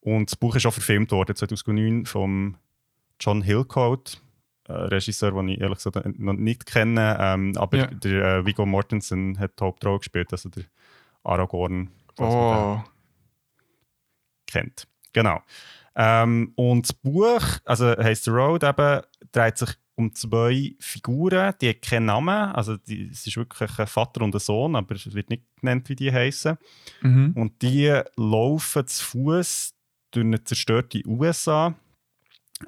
Und 0.00 0.30
das 0.30 0.36
Buch 0.36 0.54
ist 0.56 0.66
auch 0.66 0.72
verfilmt 0.72 1.10
worden 1.12 1.34
2009 1.34 2.06
von 2.06 2.56
John 3.20 3.42
Hillcoat, 3.42 4.20
Regisseur, 4.68 5.32
den 5.32 5.48
ich 5.48 5.60
ehrlich 5.60 5.78
gesagt 5.82 6.18
noch 6.18 6.32
nicht 6.34 6.64
kenne. 6.66 7.16
Ähm, 7.20 7.56
aber 7.56 7.76
Ja. 7.78 7.86
der 7.86 8.24
äh, 8.38 8.46
Viggo 8.46 8.64
Mortensen 8.66 9.38
hat 9.38 9.58
die 9.60 9.64
Hauptrolle 9.64 9.98
gespielt, 9.98 10.32
also 10.32 10.48
der 10.48 10.64
Aragorn. 11.22 11.90
man 12.18 12.30
den 12.30 12.38
Oh, 12.38 12.84
kennt. 14.46 14.86
Genau. 15.12 15.40
Ähm, 15.96 16.52
und 16.56 16.88
das 16.88 16.92
Buch, 16.92 17.42
also 17.64 17.96
heisst 17.96 18.24
The 18.24 18.30
Road, 18.30 18.64
eben, 18.64 19.02
dreht 19.32 19.58
sich 19.58 19.70
um 19.96 20.12
zwei 20.14 20.74
Figuren, 20.80 21.54
die 21.60 21.68
haben 21.68 21.80
keinen 21.80 22.06
Namen. 22.06 22.52
Also 22.52 22.76
die, 22.76 23.08
es 23.08 23.26
ist 23.26 23.36
wirklich 23.36 23.78
ein 23.78 23.86
Vater 23.86 24.22
und 24.22 24.34
ein 24.34 24.40
Sohn, 24.40 24.74
aber 24.74 24.94
es 24.96 25.14
wird 25.14 25.30
nicht 25.30 25.44
genannt, 25.60 25.88
wie 25.88 25.96
die 25.96 26.12
heißen. 26.12 26.56
mhm. 27.02 27.32
Und 27.36 27.62
die 27.62 28.00
laufen 28.16 28.86
zu 28.86 29.04
Fuß 29.04 29.74
durch 30.10 30.26
eine 30.26 30.42
zerstörte 30.42 31.02
USA 31.06 31.74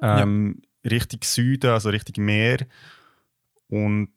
ähm, 0.01 0.61
Richtung 0.85 1.19
Süden, 1.23 1.71
also 1.71 1.89
Richtung 1.89 2.23
Meer. 2.23 2.65
Und 3.67 4.09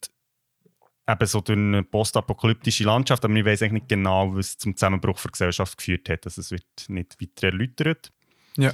eben 1.08 1.26
so 1.26 1.40
durch 1.40 1.58
eine 1.58 1.82
postapokalyptische 1.82 2.84
Landschaft, 2.84 3.24
aber 3.24 3.34
ich 3.34 3.44
weiß 3.44 3.62
eigentlich 3.62 3.82
nicht 3.82 3.88
genau, 3.88 4.34
was 4.34 4.56
zum 4.56 4.76
Zusammenbruch 4.76 5.20
der 5.20 5.30
Gesellschaft 5.32 5.78
geführt 5.78 6.08
hat. 6.08 6.26
Also 6.26 6.40
es 6.40 6.50
wird 6.50 6.64
nicht 6.88 7.20
weiter 7.20 7.48
erläutert. 7.48 8.12
Ja. 8.56 8.72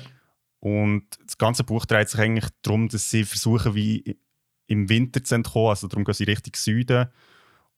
Und 0.61 1.07
das 1.25 1.39
ganze 1.39 1.65
Buch 1.65 1.87
dreht 1.87 2.09
sich 2.09 2.21
eigentlich 2.21 2.49
darum, 2.63 2.89
dass 2.89 3.11
sie 3.11 3.25
versuchen, 3.25 3.75
wie 3.75 4.19
im 4.67 4.89
Winter 4.89 5.23
zu 5.23 5.35
entkommen. 5.35 5.69
Also 5.69 5.89
darum 5.89 6.05
gehen 6.05 6.15
sie 6.15 6.25
Richtung 6.25 6.55
Süden. 6.55 7.09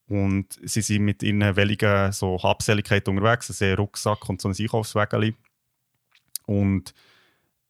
Und 0.07 0.59
sie 0.63 0.81
sind 0.81 1.05
mit 1.05 1.23
ihren 1.23 1.57
welligen 1.57 2.13
so 2.13 2.43
Habseligkeit 2.43 3.09
unterwegs, 3.09 3.51
also 3.51 3.65
einen 3.65 3.77
Rucksack 3.77 4.29
und 4.29 4.41
so 4.41 4.49
ein 4.49 4.55
Einkaufswägeli. 4.59 5.35
Und 6.47 6.95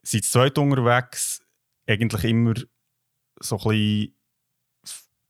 sie 0.02 0.18
sind 0.18 0.24
zu 0.24 0.30
zweit 0.30 0.58
unterwegs, 0.58 1.42
eigentlich 1.88 2.24
immer 2.24 2.54
so 3.40 3.56
ein 3.56 3.64
bisschen 3.64 4.14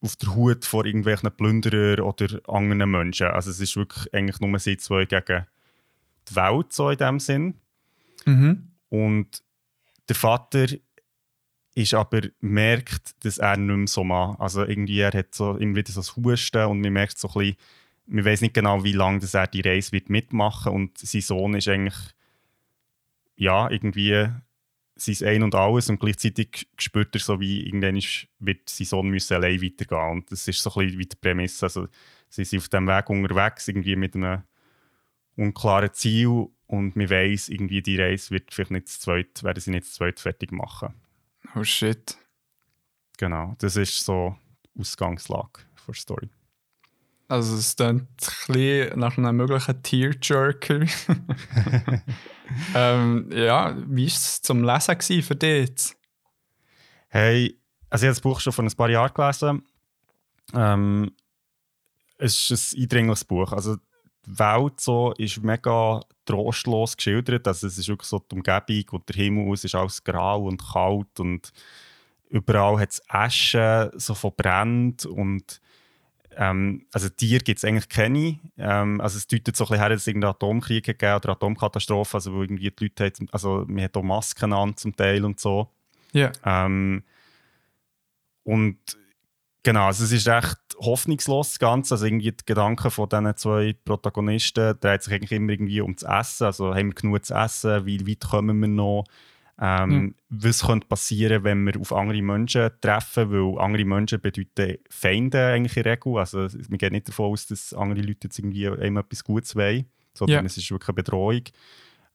auf 0.00 0.16
der 0.16 0.34
Hut 0.34 0.64
vor 0.66 0.84
irgendwelchen 0.84 1.32
Plünderern 1.32 2.00
oder 2.00 2.40
anderen 2.46 2.90
Menschen. 2.90 3.28
Also 3.28 3.50
es 3.50 3.60
ist 3.60 3.76
wirklich 3.76 4.12
eigentlich 4.12 4.40
nur 4.40 4.58
sie 4.58 4.76
zwei 4.76 5.06
gegen 5.06 5.46
die 6.28 6.36
Welt, 6.36 6.72
so 6.72 6.90
in 6.90 6.98
dem 6.98 7.18
Sinn. 7.20 7.54
Mhm. 8.26 8.72
Und 8.90 9.42
der 10.08 10.16
Vater 10.16 10.66
ist 11.74 11.94
aber 11.94 12.22
merkt, 12.40 13.24
dass 13.24 13.38
er 13.38 13.56
nicht 13.56 13.76
mehr 13.76 13.86
so 13.86 14.02
macht. 14.02 14.40
Also 14.40 14.64
irgendwie, 14.64 15.00
er 15.00 15.12
hat 15.12 15.34
so 15.34 15.56
immer 15.56 15.76
wieder 15.76 15.92
so 15.92 16.00
das 16.00 16.16
Husten 16.16 16.64
und 16.66 16.80
man 16.80 16.92
merkt 16.92 17.18
so 17.18 17.28
ein 17.28 17.34
bisschen, 17.34 17.56
man 18.06 18.24
weiß 18.24 18.40
nicht 18.40 18.54
genau, 18.54 18.82
wie 18.84 18.92
lange 18.92 19.20
dass 19.20 19.34
er 19.34 19.46
die 19.46 19.60
Reise 19.60 19.92
wird 19.92 20.10
mitmachen 20.10 20.72
und 20.72 20.98
sein 20.98 21.20
Sohn 21.20 21.54
ist 21.54 21.68
eigentlich 21.68 21.96
ja, 23.36 23.70
irgendwie 23.70 24.28
sein 24.96 25.28
Ein 25.28 25.42
und 25.44 25.54
Alles 25.54 25.88
und 25.88 26.00
gleichzeitig 26.00 26.68
spürt 26.76 27.14
er 27.14 27.20
so, 27.20 27.38
wie 27.38 27.64
irgendwann 27.64 28.02
wird 28.40 28.68
sein 28.68 28.86
Sohn 28.86 29.08
müssen 29.08 29.34
allein 29.34 29.62
weitergehen 29.62 30.10
und 30.10 30.32
das 30.32 30.48
ist 30.48 30.60
so 30.60 30.70
ein 30.70 30.86
bisschen 30.86 30.98
wie 30.98 31.06
die 31.06 31.16
Prämisse, 31.16 31.66
also 31.66 31.86
sie 32.28 32.44
sind 32.44 32.60
auf 32.60 32.68
dem 32.68 32.88
Weg 32.88 33.08
unterwegs, 33.08 33.68
irgendwie 33.68 33.94
mit 33.94 34.16
einem 34.16 34.42
unklaren 35.36 35.92
Ziel 35.92 36.48
und 36.68 36.96
man 36.96 37.10
weiss, 37.10 37.48
irgendwie 37.48 37.82
die 37.82 38.00
Reise 38.00 38.30
wird 38.30 38.52
vielleicht 38.52 38.70
nicht 38.70 38.88
zu 38.88 39.00
zweit, 39.00 39.42
werden 39.42 39.60
sie 39.60 39.70
nicht 39.70 39.86
zu 39.86 39.94
zweit 39.94 40.20
fertig 40.20 40.52
machen. 40.52 40.94
Oh 41.56 41.64
shit. 41.64 42.16
Genau, 43.16 43.56
das 43.58 43.76
ist 43.76 44.04
so 44.04 44.36
die 44.76 44.80
Ausgangslage 44.80 45.62
der 45.86 45.94
Story. 45.94 46.28
Also 47.26 47.56
es 47.56 47.74
klingt 47.74 48.02
ein 48.02 48.08
bisschen 48.46 48.98
nach 48.98 49.16
einem 49.16 49.36
möglichen 49.36 49.82
Tearjerker. 49.82 50.80
ähm, 52.74 53.30
ja, 53.32 53.76
wie 53.86 54.02
war 54.02 54.06
es 54.06 54.42
zum 54.42 54.62
Lesen 54.62 55.22
für 55.22 55.36
dich 55.36 55.68
jetzt? 55.68 55.96
Hey, 57.08 57.58
also 57.88 58.04
ich 58.04 58.08
habe 58.08 58.14
das 58.14 58.20
Buch 58.20 58.40
schon 58.40 58.52
vor 58.52 58.64
ein 58.64 58.72
paar 58.72 58.90
Jahren 58.90 59.14
gelesen. 59.14 59.64
Ähm, 60.52 61.12
es 62.18 62.50
ist 62.50 62.74
ein 62.74 62.82
eindringliches 62.82 63.24
Buch. 63.24 63.52
Also 63.52 63.78
Welt 64.28 64.80
so 64.80 65.12
ist 65.16 65.42
mega 65.42 66.00
trostlos 66.24 66.96
geschildert. 66.96 67.46
Also 67.46 67.66
es 67.66 67.78
ist 67.78 67.88
wirklich 67.88 68.08
so 68.08 68.18
die 68.18 68.34
Umgebung 68.34 68.84
und 68.92 69.08
der 69.08 69.16
Himmel, 69.16 69.52
es 69.54 69.64
ist 69.64 69.74
alles 69.74 70.04
grau 70.04 70.44
und 70.44 70.62
kalt 70.72 71.18
und 71.20 71.52
überall 72.28 72.78
hat 72.78 72.90
es 72.90 73.02
Asche 73.08 73.90
so 73.96 74.14
verbrennt 74.14 75.06
und 75.06 75.60
ähm, 76.36 76.86
also 76.92 77.08
Tiere 77.08 77.42
gibt 77.42 77.58
es 77.58 77.64
eigentlich 77.64 77.88
keine. 77.88 78.38
Ähm, 78.58 79.00
also 79.00 79.16
es 79.16 79.26
deutet 79.26 79.56
so 79.56 79.64
ein 79.64 79.68
bisschen 79.68 79.80
her, 79.80 79.88
dass 79.88 80.02
es 80.02 80.06
irgendeinen 80.06 80.30
Atomkrieg 80.30 80.84
gegeben 80.84 81.16
oder 81.16 81.30
Atomkatastrophe, 81.30 82.16
also 82.16 82.32
wo 82.34 82.42
irgendwie 82.42 82.70
die 82.70 82.84
Leute 82.84 83.04
haben, 83.06 83.28
also 83.32 83.64
man 83.66 83.84
hat 83.84 83.96
auch 83.96 84.02
Masken 84.02 84.52
an 84.52 84.76
zum 84.76 84.94
Teil 84.94 85.24
und 85.24 85.40
so. 85.40 85.68
Ja. 86.12 86.30
Yeah. 86.44 86.66
Ähm, 86.66 87.02
und 88.44 88.78
genau, 89.68 89.86
also 89.86 90.04
es 90.04 90.12
ist 90.12 90.26
recht 90.26 90.56
hoffnungslos 90.78 91.50
das 91.50 91.58
Ganze. 91.58 91.94
Also 91.94 92.06
irgendwie 92.06 92.32
die 92.32 92.46
Gedanken 92.46 92.90
von 92.90 93.08
diesen 93.08 93.36
zwei 93.36 93.76
Protagonisten 93.84 94.78
dreht 94.80 95.02
sich 95.02 95.12
eigentlich 95.12 95.32
immer 95.32 95.52
irgendwie 95.52 95.82
um 95.82 95.94
das 95.94 96.04
Essen. 96.04 96.44
Also 96.44 96.74
haben 96.74 96.88
wir 96.88 96.94
genug 96.94 97.24
zu 97.24 97.34
essen? 97.34 97.84
Wie 97.84 98.06
weit 98.06 98.20
kommen 98.20 98.60
wir 98.60 98.68
noch? 98.68 99.04
Ähm, 99.60 99.90
mhm. 99.90 100.14
Was 100.30 100.64
könnte 100.64 100.86
passieren, 100.86 101.44
wenn 101.44 101.66
wir 101.66 101.78
auf 101.80 101.92
andere 101.92 102.22
Menschen 102.22 102.70
treffen? 102.80 103.30
Weil 103.30 103.62
andere 103.62 103.84
Menschen 103.84 104.20
bedeuten 104.20 104.78
Feinde 104.88 105.48
eigentlich 105.48 105.76
in 105.76 105.82
der 105.82 105.92
Regel. 105.92 106.16
Also 106.16 106.48
wir 106.50 106.78
gehen 106.78 106.92
nicht 106.92 107.08
davon 107.08 107.32
aus, 107.32 107.46
dass 107.46 107.74
andere 107.74 108.00
Leute 108.00 108.20
jetzt 108.24 108.38
irgendwie 108.38 108.68
einem 108.68 108.98
etwas 108.98 109.22
Gutes 109.22 109.54
wollen, 109.54 109.84
sondern 110.14 110.44
ja. 110.44 110.46
es 110.46 110.56
ist 110.56 110.70
wirklich 110.70 110.88
eine 110.88 110.94
Bedrohung. 110.94 111.42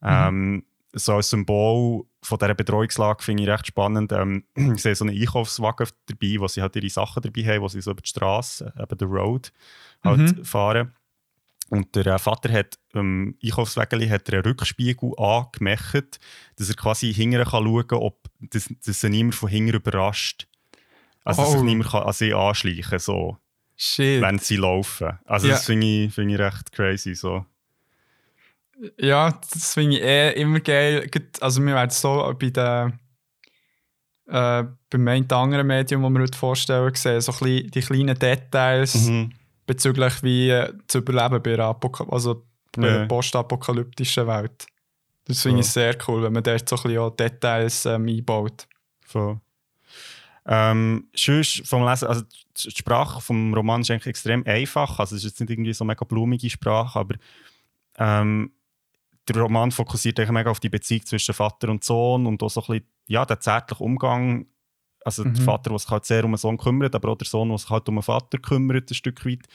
Mhm. 0.00 0.08
Ähm, 0.08 0.64
so 0.94 1.14
als 1.14 1.30
Symbol 1.30 2.04
von 2.22 2.38
dieser 2.38 2.54
Betreuungslage 2.54 3.22
finde 3.22 3.42
ich 3.42 3.48
recht 3.48 3.66
spannend. 3.66 4.12
Ähm, 4.12 4.44
ich 4.54 4.82
sehe 4.82 4.94
so 4.94 5.04
einen 5.04 5.18
Einkaufswagen 5.18 5.88
dabei, 6.06 6.36
wo 6.38 6.48
sie 6.48 6.62
halt 6.62 6.76
ihre 6.76 6.88
Sachen 6.88 7.22
dabei 7.22 7.42
haben, 7.42 7.62
wo 7.62 7.68
sie 7.68 7.80
so 7.80 7.90
über 7.90 8.02
die 8.02 8.08
Straße, 8.08 8.72
eben 8.78 8.98
den 8.98 9.08
Road, 9.08 9.52
halt 10.02 10.36
mhm. 10.38 10.44
fahren. 10.44 10.92
Und 11.70 11.96
der 11.96 12.06
äh, 12.06 12.18
Vater 12.18 12.52
hat 12.52 12.78
im 12.92 13.00
ähm, 13.00 13.38
Einkaufswagen 13.42 14.10
hat 14.10 14.32
einen 14.32 14.42
Rückspiegel 14.42 15.12
angemacht, 15.18 16.20
dass 16.56 16.68
er 16.68 16.76
quasi 16.76 17.12
hinterher 17.12 17.46
schauen 17.46 17.86
kann, 17.86 17.98
ob 17.98 18.28
das, 18.40 18.72
das 18.84 19.02
niemand 19.02 19.34
von 19.34 19.48
hinten 19.48 19.74
überrascht. 19.74 20.46
Also, 21.24 21.42
oh. 21.42 21.44
dass 21.44 21.52
sich 21.54 21.62
niemand 21.62 21.94
an 21.94 22.12
sie 22.12 22.34
anschleichen 22.34 22.98
so, 22.98 23.38
wenn 23.96 24.38
sie 24.38 24.56
laufen. 24.56 25.18
Also, 25.24 25.48
ja. 25.48 25.54
das 25.54 25.64
finde 25.64 25.86
ich, 25.86 26.12
find 26.12 26.30
ich 26.30 26.38
recht 26.38 26.70
crazy. 26.70 27.14
So. 27.14 27.46
Ja, 28.98 29.38
das 29.52 29.74
finde 29.74 29.96
ich 29.96 30.02
eh 30.02 30.32
immer 30.40 30.60
geil. 30.60 31.08
Also, 31.40 31.64
wir 31.64 31.74
werden 31.74 31.90
so 31.90 32.34
bei 32.38 32.50
den. 32.50 32.98
Äh, 34.26 34.64
beim 34.88 35.08
anderen 35.08 35.66
Medium, 35.66 36.02
das 36.02 36.12
wir 36.12 36.20
heute 36.20 36.38
vorstellen, 36.38 36.94
sehen, 36.94 37.20
so 37.20 37.32
die 37.44 37.68
kleinen 37.70 38.18
Details. 38.18 38.94
Mhm 39.06 39.32
bezüglich 39.66 40.22
wie 40.22 40.50
äh, 40.50 40.72
zu 40.86 40.98
überleben 40.98 41.42
bei 41.42 41.54
einer, 41.54 41.66
Apok 41.66 42.06
also 42.10 42.44
bei 42.76 42.88
ja. 42.88 43.06
postapokalyptischen 43.06 44.26
Welt. 44.26 44.66
Das 45.26 45.42
finde 45.42 45.60
ich 45.60 45.68
sehr 45.68 45.96
cool, 46.06 46.22
wenn 46.22 46.32
man 46.32 46.42
dort 46.42 46.68
so 46.68 46.76
ein 46.76 46.82
bisschen 46.82 47.16
Details 47.16 47.86
ähm, 47.86 48.06
einbaut. 48.06 48.66
Voll. 49.00 49.40
Ähm, 50.46 51.08
sonst 51.16 51.66
vom 51.66 51.86
Lesen, 51.86 52.08
also 52.08 52.22
die 52.22 52.70
Sprache 52.70 53.22
vom 53.22 53.54
Roman 53.54 53.80
ist 53.80 53.90
eigentlich 53.90 54.08
extrem 54.08 54.44
einfach. 54.46 54.98
Also 54.98 55.16
es 55.16 55.24
ist 55.24 55.30
jetzt 55.30 55.40
nicht 55.40 55.50
irgendwie 55.50 55.72
so 55.72 55.84
mega 55.84 56.04
blumige 56.04 56.50
Sprache, 56.50 56.98
aber 56.98 57.14
ähm, 57.96 58.52
der 59.28 59.40
Roman 59.40 59.70
fokussiert 59.70 60.18
eigentlich 60.18 60.32
mega 60.32 60.50
auf 60.50 60.60
die 60.60 60.68
Beziehung 60.68 61.06
zwischen 61.06 61.34
Vater 61.34 61.68
und 61.68 61.84
Sohn 61.84 62.26
und 62.26 62.42
auch 62.42 62.50
so 62.50 62.60
ein 62.60 62.66
bisschen, 62.66 62.88
ja, 63.06 63.24
den 63.24 63.40
zärtlichen 63.40 63.84
Umgang 63.84 64.46
also 65.04 65.24
mhm. 65.24 65.34
der 65.34 65.44
Vater, 65.44 65.70
der 65.70 65.78
sich 65.78 65.90
halt 65.90 66.04
sehr 66.06 66.24
um 66.24 66.32
den 66.32 66.38
Sohn 66.38 66.56
kümmert, 66.56 66.94
aber 66.94 67.10
auch 67.10 67.18
der 67.18 67.26
Sohn, 67.26 67.50
der 67.50 67.58
sich 67.58 67.70
halt 67.70 67.88
um 67.88 67.96
den 67.96 68.02
Vater 68.02 68.38
kümmert, 68.38 68.90
ein 68.90 68.94
Stück 68.94 69.24
weit. 69.26 69.46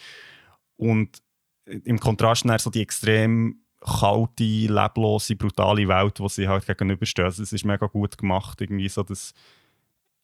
Und 0.77 1.21
im 1.65 1.99
Kontrast 1.99 2.45
dann 2.47 2.59
so 2.59 2.69
die 2.69 2.81
extrem 2.81 3.63
kalte, 3.81 4.43
leblose, 4.43 5.35
brutale 5.35 5.87
Welt, 5.87 6.19
die 6.19 6.29
sie 6.29 6.47
halt 6.47 6.67
gegenüberstehen. 6.67 7.25
Also 7.25 7.41
es 7.43 7.51
ist 7.51 7.65
mega 7.65 7.87
gut 7.87 8.17
gemacht, 8.17 8.61
irgendwie 8.61 8.89
so 8.89 9.03
das 9.03 9.33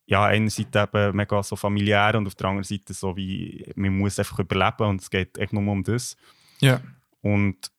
ja, 0.08 0.24
einerseits 0.26 0.76
eben 0.76 1.16
mega 1.16 1.42
so 1.42 1.56
familiär 1.56 2.14
und 2.16 2.28
auf 2.28 2.36
der 2.36 2.48
anderen 2.48 2.64
Seite 2.64 2.94
so 2.94 3.18
wie, 3.18 3.66
man 3.76 3.98
muss 3.98 4.20
einfach 4.20 4.38
überleben 4.38 4.90
und 4.90 5.02
es 5.02 5.10
geht 5.10 5.38
echt 5.40 5.52
nur 5.52 5.72
um 5.72 5.84
das. 5.84 6.16
Ja. 6.60 6.80
Und 7.22 7.72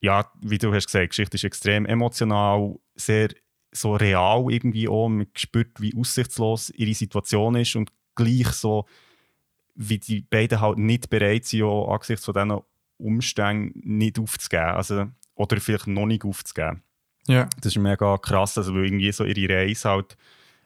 ja, 0.00 0.30
wie 0.40 0.58
du 0.58 0.72
hast 0.72 0.86
gesagt, 0.86 1.04
die 1.04 1.08
Geschichte 1.08 1.36
ist 1.36 1.44
extrem 1.44 1.86
emotional, 1.86 2.76
sehr 2.94 3.28
so 3.72 3.94
real 3.94 4.46
irgendwie 4.48 4.88
auch. 4.88 5.08
Man 5.08 5.26
spürt, 5.36 5.80
wie 5.80 5.94
aussichtslos 5.96 6.70
ihre 6.70 6.94
Situation 6.94 7.54
ist 7.54 7.76
und 7.76 7.92
gleich 8.14 8.48
so, 8.48 8.86
wie 9.74 9.98
die 9.98 10.22
beiden 10.22 10.60
halt 10.60 10.78
nicht 10.78 11.10
bereit 11.10 11.44
sind, 11.44 11.62
auch 11.62 11.92
angesichts 11.92 12.24
von 12.24 12.34
diesen 12.34 12.60
Umständen 12.98 13.98
nicht 13.98 14.18
aufzugeben. 14.18 14.64
Also, 14.64 15.06
oder 15.34 15.60
vielleicht 15.60 15.86
noch 15.86 16.06
nicht 16.06 16.24
aufzugeben. 16.24 16.82
Ja. 17.26 17.48
Das 17.60 17.76
ist 17.76 17.78
mega 17.78 18.18
krass, 18.18 18.58
also 18.58 18.74
weil 18.74 18.86
irgendwie 18.86 19.12
so 19.12 19.24
ihre 19.24 19.54
Reise 19.54 19.88
halt 19.88 20.16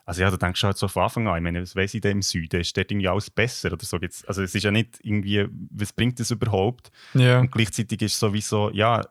also 0.07 0.21
ja, 0.21 0.31
du 0.31 0.37
denkst 0.37 0.63
halt 0.63 0.77
so 0.77 0.87
von 0.87 1.05
Anfang 1.05 1.29
an, 1.29 1.37
ich 1.37 1.43
meine, 1.43 1.63
was 1.63 1.75
weiss 1.77 1.95
ich 1.95 2.03
da 2.03 2.11
im 2.11 2.21
Süden, 2.21 2.61
ist 2.61 2.77
dort 2.77 2.91
irgendwie 2.91 3.09
alles 3.09 3.31
besser 3.31 3.73
oder 3.73 3.85
so. 3.85 3.99
Also 4.27 4.43
es 4.43 4.55
ist 4.55 4.63
ja 4.63 4.71
nicht 4.71 4.99
irgendwie, 5.03 5.47
was 5.71 5.93
bringt 5.93 6.21
das 6.21 6.31
überhaupt? 6.31 6.91
Ja. 7.15 7.41
Und 7.41 7.51
gleichzeitig 7.51 8.03
ist 8.03 8.15
es 8.15 8.21
sowieso, 8.21 8.71
ja, 8.71 9.03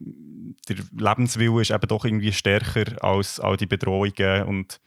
der 0.00 0.76
Lebenswille 0.96 1.60
ist 1.60 1.70
eben 1.70 1.88
doch 1.88 2.04
irgendwie 2.04 2.32
stärker 2.32 3.02
als 3.02 3.40
all 3.40 3.56
die 3.56 3.66
Bedrohungen 3.66 4.44
und 4.44 4.80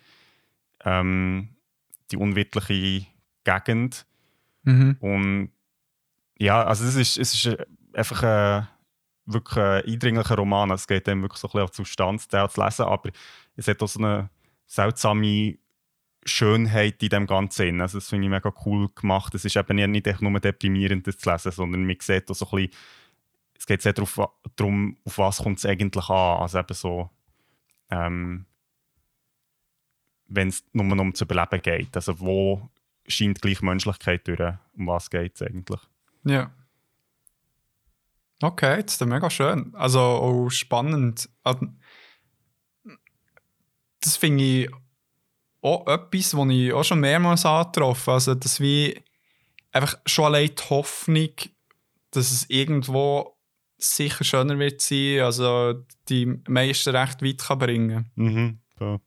ähm, 0.86 1.50
die 2.12 2.18
unwirtliche 2.18 3.08
Gegend. 3.44 4.06
Mhm. 4.64 4.98
Und 5.00 5.52
ja, 6.38 6.64
also 6.64 6.86
es 6.86 6.96
ist, 6.96 7.18
es 7.18 7.34
ist 7.34 7.58
einfach 7.94 8.24
ein 8.24 8.68
wirklich 9.26 9.58
ein 9.58 9.86
eindringlicher 9.86 10.36
Roman. 10.36 10.72
Es 10.72 10.88
geht 10.88 11.08
dann 11.08 11.22
wirklich 11.22 11.40
so 11.40 11.48
ein 11.48 11.52
bisschen 11.52 11.64
auf 11.64 11.72
die 11.72 11.78
Substanz, 11.78 12.28
den 12.28 12.50
zu 12.50 12.62
lesen, 12.62 12.86
aber 12.86 13.12
es 13.56 13.68
hat 13.68 13.82
auch 13.82 13.88
so 13.88 14.00
eine 14.00 14.30
seltsame 14.66 15.58
Schönheit 16.24 17.02
in 17.02 17.10
dem 17.10 17.28
Ganzen. 17.28 17.82
Also 17.82 17.98
das 17.98 18.10
finde 18.10 18.26
ich 18.26 18.32
mega 18.32 18.54
cool 18.66 18.90
gemacht. 18.94 19.34
Es 19.34 19.46
ist 19.46 19.56
eben 19.56 19.92
nicht 19.92 20.22
nur 20.22 20.40
deprimierend, 20.40 21.08
das 21.08 21.18
zu 21.18 21.30
lesen, 21.30 21.52
sondern 21.52 21.86
man 21.86 21.98
sieht 22.00 22.30
auch 22.30 22.36
so 22.36 22.46
ein 22.52 22.68
bisschen 22.68 22.72
es 23.62 23.68
geht 23.68 23.84
sehr 23.84 23.94
darauf, 23.94 24.20
darum, 24.56 24.98
auf 25.06 25.20
was 25.20 25.38
kommt 25.38 25.60
es 25.60 25.68
eigentlich 25.68 26.10
an. 26.10 26.42
Also 26.42 26.58
eben 26.58 26.74
so, 26.74 27.12
ähm, 27.92 28.48
wenn 30.26 30.48
es 30.48 30.66
nur 30.74 31.00
um 31.00 31.14
zu 31.14 31.26
überleben 31.26 31.62
geht. 31.62 31.96
Also 31.96 32.20
wo 32.20 32.72
scheint 33.08 33.40
gleich 33.40 33.62
Menschlichkeit 33.62 34.28
durch? 34.28 34.40
Um 34.76 34.88
was 34.88 35.12
geht 35.12 35.36
es 35.36 35.44
eigentlich? 35.44 35.80
Ja. 36.24 36.50
Okay, 38.42 38.82
das 38.82 38.94
ist 38.94 39.06
mega 39.06 39.30
schön. 39.30 39.76
Also 39.76 40.00
auch 40.00 40.50
spannend. 40.50 41.30
Das 44.00 44.18
finde 44.18 44.44
ich 44.44 44.72
auch 45.62 45.86
etwas, 45.86 46.36
was 46.36 46.50
ich 46.50 46.74
auch 46.74 46.84
schon 46.84 47.00
mehrmals 47.00 47.46
angetroffen 47.46 48.14
Also, 48.14 48.34
dass 48.34 48.60
wie 48.60 49.00
einfach 49.72 50.00
schon 50.08 50.26
allein 50.26 50.50
die 50.56 50.64
Hoffnung, 50.68 51.30
dass 52.10 52.32
es 52.32 52.50
irgendwo 52.50 53.38
sicher 53.84 54.24
schöner 54.24 54.58
wird 54.60 54.82
sein, 54.82 55.22
also 55.22 55.74
die 56.10 56.26
meisten 56.48 56.96
recht 56.96 57.22
weit 57.22 57.40
kann 57.40 57.60
bringen 57.60 58.12
mhm, 58.16 58.60
ja. 58.80 59.00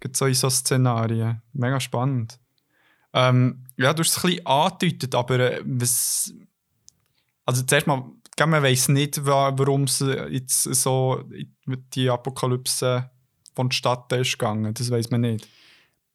Gibt 0.00 0.16
so 0.16 0.24
in 0.24 0.34
so 0.34 0.48
Szenarien. 0.48 1.42
Mega 1.52 1.78
spannend. 1.78 2.40
Ähm, 3.12 3.66
ja, 3.76 3.92
du 3.92 4.02
hast 4.02 4.16
es 4.16 4.24
ein 4.24 4.30
bisschen 4.30 4.46
angedeutet, 4.46 5.14
aber 5.14 5.38
äh, 5.40 5.62
was. 5.64 6.32
Also 7.44 7.62
zuerst 7.64 7.86
mal, 7.86 8.04
man 8.38 8.62
weiß 8.62 8.88
nicht, 8.88 9.26
warum 9.26 9.84
es 9.84 10.00
jetzt 10.30 10.62
so 10.62 11.22
die 11.94 12.08
Apokalypse 12.08 13.10
vonstatten 13.54 14.20
ist 14.20 14.38
gegangen. 14.38 14.72
Das 14.72 14.90
weiß 14.90 15.10
man 15.10 15.22
nicht. 15.22 15.48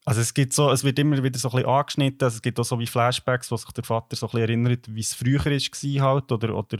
Also 0.05 0.21
es 0.21 0.33
gibt 0.33 0.53
so, 0.53 0.71
es 0.71 0.83
wird 0.83 0.99
immer 0.99 1.21
wieder 1.23 1.39
so 1.39 1.49
ein 1.49 1.55
bisschen 1.55 1.69
angeschnitten, 1.69 2.23
also 2.23 2.35
es 2.35 2.41
gibt 2.41 2.59
auch 2.59 2.63
so 2.63 2.79
wie 2.79 2.85
Flashbacks, 2.85 3.51
wo 3.51 3.57
sich 3.57 3.71
der 3.71 3.83
Vater 3.83 4.15
so 4.15 4.27
ein 4.27 4.29
bisschen 4.29 4.41
erinnert, 4.41 4.95
wie 4.95 4.99
es 4.99 5.13
früher 5.15 5.43
war 5.43 6.07
halt, 6.13 6.31
oder, 6.31 6.55
oder 6.55 6.77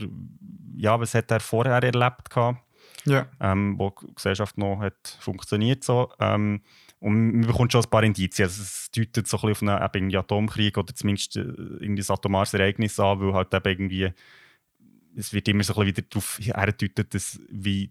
ja, 0.76 0.98
was 1.00 1.14
hat 1.14 1.30
er 1.30 1.40
vorher 1.40 1.82
erlebt 1.82 2.30
gehabt. 2.30 2.62
Ja. 3.04 3.26
ähm, 3.38 3.78
wo 3.78 3.92
die 4.02 4.14
Gesellschaft 4.14 4.58
noch 4.58 4.80
hat 4.80 5.16
funktioniert. 5.20 5.84
So. 5.84 6.10
Ähm, 6.18 6.60
und 6.98 7.32
man 7.32 7.46
bekommt 7.46 7.70
schon 7.70 7.84
ein 7.84 7.90
paar 7.90 8.02
Indizien. 8.02 8.48
Also 8.48 8.62
es 8.62 8.90
deutet 8.90 9.28
so 9.28 9.38
ein 9.38 9.48
bisschen 9.48 9.68
auf 9.68 9.94
einen 9.94 10.10
eben 10.10 10.16
Atomkrieg 10.16 10.76
oder 10.76 10.92
zumindest 10.92 11.36
äh, 11.36 11.40
irgendwie 11.42 12.02
ein 12.02 12.10
atomares 12.10 12.54
Ereignis 12.54 12.98
an, 12.98 13.20
weil 13.20 13.32
halt 13.32 13.54
eben 13.54 13.68
irgendwie 13.68 14.12
es 15.16 15.32
wird 15.32 15.48
immer 15.48 15.62
so 15.62 15.74
ein 15.74 15.86
bisschen 15.86 15.96
wieder 15.96 16.08
darauf 16.10 16.38
herdeutet, 16.40 17.14
dass 17.14 17.40
wie 17.48 17.90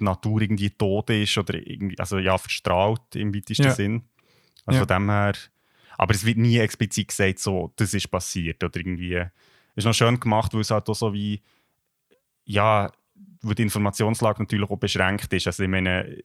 die 0.00 0.04
Natur 0.04 0.42
irgendwie 0.42 0.70
tot 0.70 1.10
ist 1.10 1.38
oder 1.38 1.54
irgendwie, 1.54 1.98
also 1.98 2.18
ja, 2.18 2.36
verstrahlt 2.36 3.14
im 3.14 3.34
weitesten 3.34 3.64
Ja. 3.66 3.72
Sinn. 3.72 4.02
Also 4.66 4.80
Ja. 4.80 4.86
von 4.86 4.88
dem 4.88 5.10
her. 5.10 5.34
Aber 5.98 6.14
es 6.14 6.26
wird 6.26 6.36
nie 6.36 6.58
explizit 6.58 7.08
gesagt, 7.08 7.38
so, 7.38 7.72
das 7.76 7.94
ist 7.94 8.08
passiert 8.10 8.62
oder 8.62 8.76
irgendwie. 8.76 9.22
Ist 9.76 9.84
noch 9.86 9.94
schön 9.94 10.20
gemacht, 10.20 10.52
weil 10.52 10.60
es 10.60 10.70
halt 10.70 10.88
auch 10.88 10.94
so 10.94 11.12
wie, 11.14 11.40
ja, 12.44 12.90
wo 13.42 13.52
die 13.54 13.62
Informationslage 13.62 14.42
natürlich 14.42 14.70
auch 14.70 14.76
beschränkt 14.78 15.32
ist. 15.32 15.46
Also 15.46 15.62
ich 15.62 15.68
meine, 15.68 16.20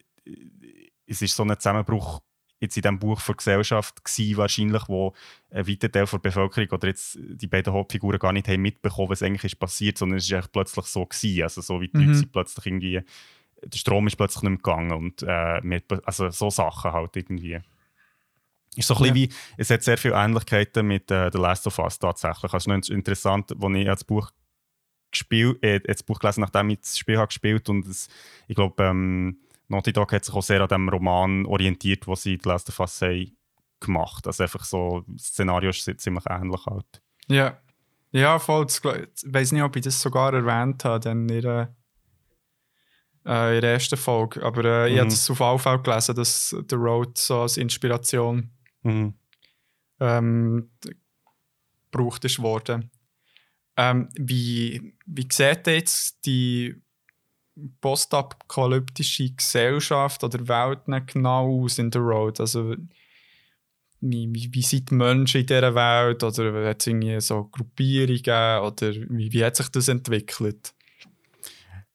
es 1.06 1.22
ist 1.22 1.34
so 1.36 1.42
ein 1.44 1.56
Zusammenbruch 1.58 2.20
jetzt 2.60 2.76
in 2.76 2.82
diesem 2.82 2.98
Buch 2.98 3.20
für 3.20 3.34
Gesellschaft 3.34 4.04
gewesen, 4.04 4.36
wahrscheinlich, 4.36 4.82
wo 4.88 5.12
ein 5.50 5.66
weiter 5.66 5.90
Teil 5.90 6.06
der 6.06 6.18
Bevölkerung 6.18 6.70
oder 6.70 6.88
jetzt 6.88 7.18
die 7.20 7.46
beiden 7.48 7.72
Hauptfiguren 7.72 8.20
gar 8.20 8.32
nicht 8.32 8.46
haben 8.48 8.62
mitbekommen, 8.62 9.10
was 9.10 9.22
eigentlich 9.22 9.44
ist 9.52 9.58
passiert, 9.58 9.98
sondern 9.98 10.18
es 10.18 10.24
ist 10.26 10.32
echt 10.32 10.52
plötzlich 10.52 10.86
so 10.86 11.04
gewesen. 11.04 11.42
Also 11.42 11.60
so 11.60 11.80
wie 11.80 11.88
die 11.88 11.96
Mhm. 11.98 12.04
Leute 12.06 12.14
sind 12.18 12.32
plötzlich 12.32 12.66
irgendwie, 12.66 13.00
der 13.64 13.78
Strom 13.78 14.06
ist 14.06 14.16
plötzlich 14.16 14.42
nicht 14.42 14.50
mehr 14.50 14.58
gegangen 14.58 14.92
und 14.92 15.24
äh, 15.26 15.60
mit, 15.62 15.84
also 16.06 16.30
so 16.30 16.50
Sachen 16.50 16.92
halt 16.92 17.16
irgendwie. 17.16 17.60
Ist 18.76 18.88
so 18.88 18.96
ein 18.96 19.04
Ja. 19.04 19.14
wie, 19.14 19.28
es 19.58 19.68
hat 19.70 19.82
sehr 19.82 19.98
viele 19.98 20.14
Ähnlichkeiten 20.14 20.86
mit 20.86 21.10
äh, 21.10 21.30
The 21.32 21.38
Last 21.38 21.66
of 21.66 21.78
Us 21.78 21.98
tatsächlich. 21.98 22.52
Also 22.52 22.70
es 22.72 22.88
ist 22.88 22.90
interessant, 22.90 23.52
als 23.52 23.74
ich 23.76 23.84
das 23.86 24.04
Buch 24.04 24.30
gespielt, 25.10 25.62
äh, 25.62 25.80
das 25.80 26.02
Buch 26.02 26.18
gelesen, 26.18 26.40
nachdem 26.40 26.70
ich 26.70 26.80
das 26.80 26.96
Spiel 26.96 27.18
habe 27.18 27.26
gespielt 27.28 27.68
und 27.68 27.86
es, 27.86 28.08
ich 28.48 28.54
glaube, 28.56 28.82
ähm, 28.84 29.38
Naughty 29.68 29.92
Dog 29.92 30.12
hat 30.12 30.24
sich 30.24 30.34
auch 30.34 30.42
sehr 30.42 30.60
an 30.62 30.68
dem 30.68 30.88
Roman 30.88 31.44
orientiert, 31.46 32.06
wo 32.06 32.14
sie 32.14 32.38
The 32.42 32.48
Last 32.48 32.68
of 32.70 32.80
Us 32.80 33.00
haben 33.02 33.36
gemacht. 33.80 34.26
Also 34.26 34.42
einfach 34.42 34.64
so, 34.64 35.04
das 35.06 35.26
Szenario 35.26 35.70
ist 35.70 35.84
ziemlich 36.00 36.24
ähnlich 36.28 36.64
halt. 36.66 37.02
Ja. 37.28 37.58
Ja, 38.12 38.38
voll. 38.38 38.66
Ich 38.68 38.82
weiß 38.84 39.52
nicht, 39.52 39.62
ob 39.62 39.74
ich 39.76 39.82
das 39.82 40.00
sogar 40.00 40.32
erwähnt 40.34 40.84
habe 40.84 41.08
in 41.10 41.28
der, 41.28 41.74
äh, 43.26 43.54
in 43.56 43.60
der 43.62 43.72
ersten 43.72 43.96
Folge. 43.96 44.42
Aber 44.42 44.64
äh, 44.64 44.88
ich 44.88 44.94
Mhm. 44.96 44.98
habe 45.00 45.08
es 45.08 45.30
auf 45.30 45.40
jeden 45.40 45.58
Fall 45.58 45.82
gelesen, 45.82 46.14
dass 46.16 46.50
The 46.50 46.76
Road 46.76 47.16
so 47.16 47.40
als 47.40 47.56
Inspiration 47.56 48.50
Mhm. 48.82 49.14
ähm, 50.00 50.70
gebraucht 51.90 52.24
ist 52.24 52.40
worden. 52.40 52.90
Ähm, 53.76 54.08
wie, 54.18 54.94
wie 55.06 55.28
sieht 55.30 55.66
jetzt 55.66 56.24
die 56.26 56.74
postapokalyptische 57.80 59.30
Gesellschaft 59.30 60.24
oder 60.24 60.48
Welt 60.48 61.06
genau 61.06 61.62
aus 61.62 61.78
in 61.78 61.92
The 61.92 61.98
Road? 61.98 62.40
Also 62.40 62.74
wie, 64.00 64.28
wie, 64.32 64.52
wie 64.52 64.62
sind 64.62 64.90
die 64.90 64.94
Menschen 64.94 65.42
in 65.42 65.46
dieser 65.46 65.74
Welt 65.74 66.22
oder 66.24 66.68
hat 66.68 66.80
es 66.80 66.86
irgendwie 66.88 67.20
so 67.20 67.44
Gruppierungen 67.44 68.62
oder 68.62 68.92
wie, 68.94 69.32
wie 69.32 69.44
hat 69.44 69.56
sich 69.56 69.68
das 69.68 69.88
entwickelt? 69.88 70.74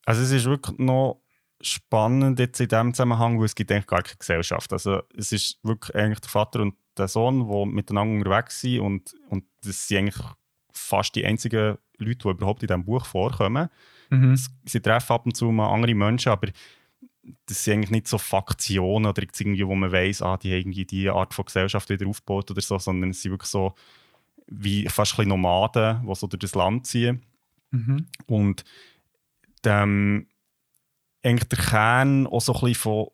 Also 0.05 0.21
es 0.21 0.31
ist 0.31 0.45
wirklich 0.45 0.77
noch 0.79 1.21
spannend 1.61 2.39
jetzt 2.39 2.59
in 2.59 2.67
dem 2.67 2.93
Zusammenhang, 2.93 3.39
weil 3.39 3.45
es 3.45 3.55
gibt 3.55 3.71
eigentlich 3.71 3.87
gar 3.87 4.03
keine 4.03 4.17
Gesellschaft. 4.17 4.71
Also 4.73 5.01
es 5.15 5.31
ist 5.31 5.59
wirklich 5.63 5.95
eigentlich 5.95 6.19
der 6.19 6.29
Vater 6.29 6.61
und 6.61 6.75
der 6.97 7.07
Sohn, 7.07 7.47
die 7.47 7.71
miteinander 7.71 8.17
unterwegs 8.17 8.61
sind 8.61 8.79
und, 8.79 9.15
und 9.29 9.45
das 9.63 9.87
sind 9.87 9.97
eigentlich 9.97 10.25
fast 10.71 11.15
die 11.15 11.25
einzigen 11.25 11.77
Leute, 11.97 12.17
die 12.23 12.29
überhaupt 12.29 12.63
in 12.63 12.67
diesem 12.67 12.85
Buch 12.85 13.05
vorkommen. 13.05 13.69
Mhm. 14.09 14.39
Sie 14.65 14.79
treffen 14.79 15.13
ab 15.13 15.25
und 15.25 15.35
zu 15.35 15.51
mal 15.51 15.73
andere 15.73 15.95
Menschen, 15.95 16.31
aber 16.31 16.49
das 17.45 17.63
sind 17.63 17.73
eigentlich 17.73 17.91
nicht 17.91 18.07
so 18.07 18.17
Faktionen 18.17 19.05
oder 19.05 19.21
irgendwie, 19.21 19.67
wo 19.67 19.75
man 19.75 19.91
weiss, 19.91 20.21
ah, 20.21 20.37
die 20.37 20.51
haben 20.51 20.59
irgendwie 20.59 20.85
diese 20.85 21.13
Art 21.13 21.33
von 21.33 21.45
Gesellschaft 21.45 21.89
wieder 21.89 22.07
aufgebaut 22.07 22.49
oder 22.51 22.61
so, 22.61 22.77
sondern 22.77 23.09
es 23.09 23.21
sind 23.21 23.31
wirklich 23.31 23.49
so 23.49 23.73
wie 24.47 24.87
fast 24.87 25.19
ein 25.19 25.27
Nomaden, 25.27 26.05
die 26.07 26.15
so 26.15 26.27
durch 26.27 26.39
das 26.39 26.55
Land 26.55 26.87
ziehen. 26.87 27.21
Mhm. 27.71 28.05
Und 28.27 28.63
ähm, 29.65 30.27
eigentlich 31.27 31.49
der 31.49 31.59
Kern 31.59 32.27
auch 32.27 32.41
so 32.41 32.53
ein 32.53 32.59
bisschen 32.61 32.75
von, 32.75 33.07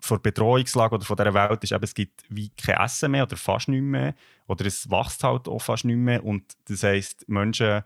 von 0.00 0.16
der 0.16 0.30
Bedrohungslage 0.30 0.94
oder 0.94 1.04
von 1.04 1.16
dieser 1.16 1.34
Welt 1.34 1.64
ist 1.64 1.72
eben, 1.72 1.84
es 1.84 1.94
gibt 1.94 2.22
wie 2.28 2.50
kein 2.50 2.76
Essen 2.76 3.12
mehr 3.12 3.24
oder 3.24 3.36
fast 3.36 3.68
nicht 3.68 3.82
mehr. 3.82 4.14
Oder 4.46 4.66
es 4.66 4.90
wächst 4.90 5.24
halt 5.24 5.48
auch 5.48 5.60
fast 5.60 5.84
nicht 5.84 5.96
mehr. 5.96 6.24
Und 6.24 6.56
das 6.66 6.82
heisst, 6.82 7.28
Menschen 7.28 7.82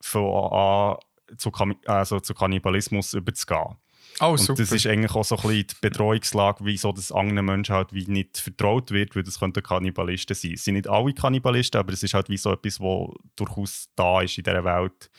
fangen 0.00 0.52
an, 0.52 0.96
zu, 1.38 1.50
also 1.86 2.20
zu 2.20 2.34
Kannibalismus 2.34 3.14
überzugehen. 3.14 3.76
Oh, 4.20 4.32
Und 4.32 4.38
super. 4.38 4.62
das 4.62 4.70
ist 4.70 4.86
eigentlich 4.86 5.14
auch 5.14 5.24
so 5.24 5.36
ein 5.36 5.42
bisschen 5.42 5.66
die 5.66 5.74
Bedrohungslage, 5.80 6.64
wieso 6.64 6.92
das 6.92 7.10
anderen 7.10 7.46
Menschen 7.46 7.74
halt 7.74 7.92
wie 7.92 8.06
nicht 8.06 8.38
vertraut 8.38 8.92
wird, 8.92 9.16
weil 9.16 9.24
das 9.24 9.40
könnten 9.40 9.62
Kannibalisten 9.62 10.36
sein. 10.36 10.52
Es 10.52 10.64
sind 10.64 10.74
nicht 10.74 10.88
alle 10.88 11.12
Kannibalisten, 11.12 11.80
aber 11.80 11.92
es 11.92 12.02
ist 12.02 12.14
halt 12.14 12.28
wie 12.28 12.36
so 12.36 12.52
etwas, 12.52 12.78
was 12.78 13.08
durchaus 13.34 13.88
da 13.96 14.20
ist 14.20 14.38
in 14.38 14.44
dieser 14.44 14.64
Welt. 14.64 15.10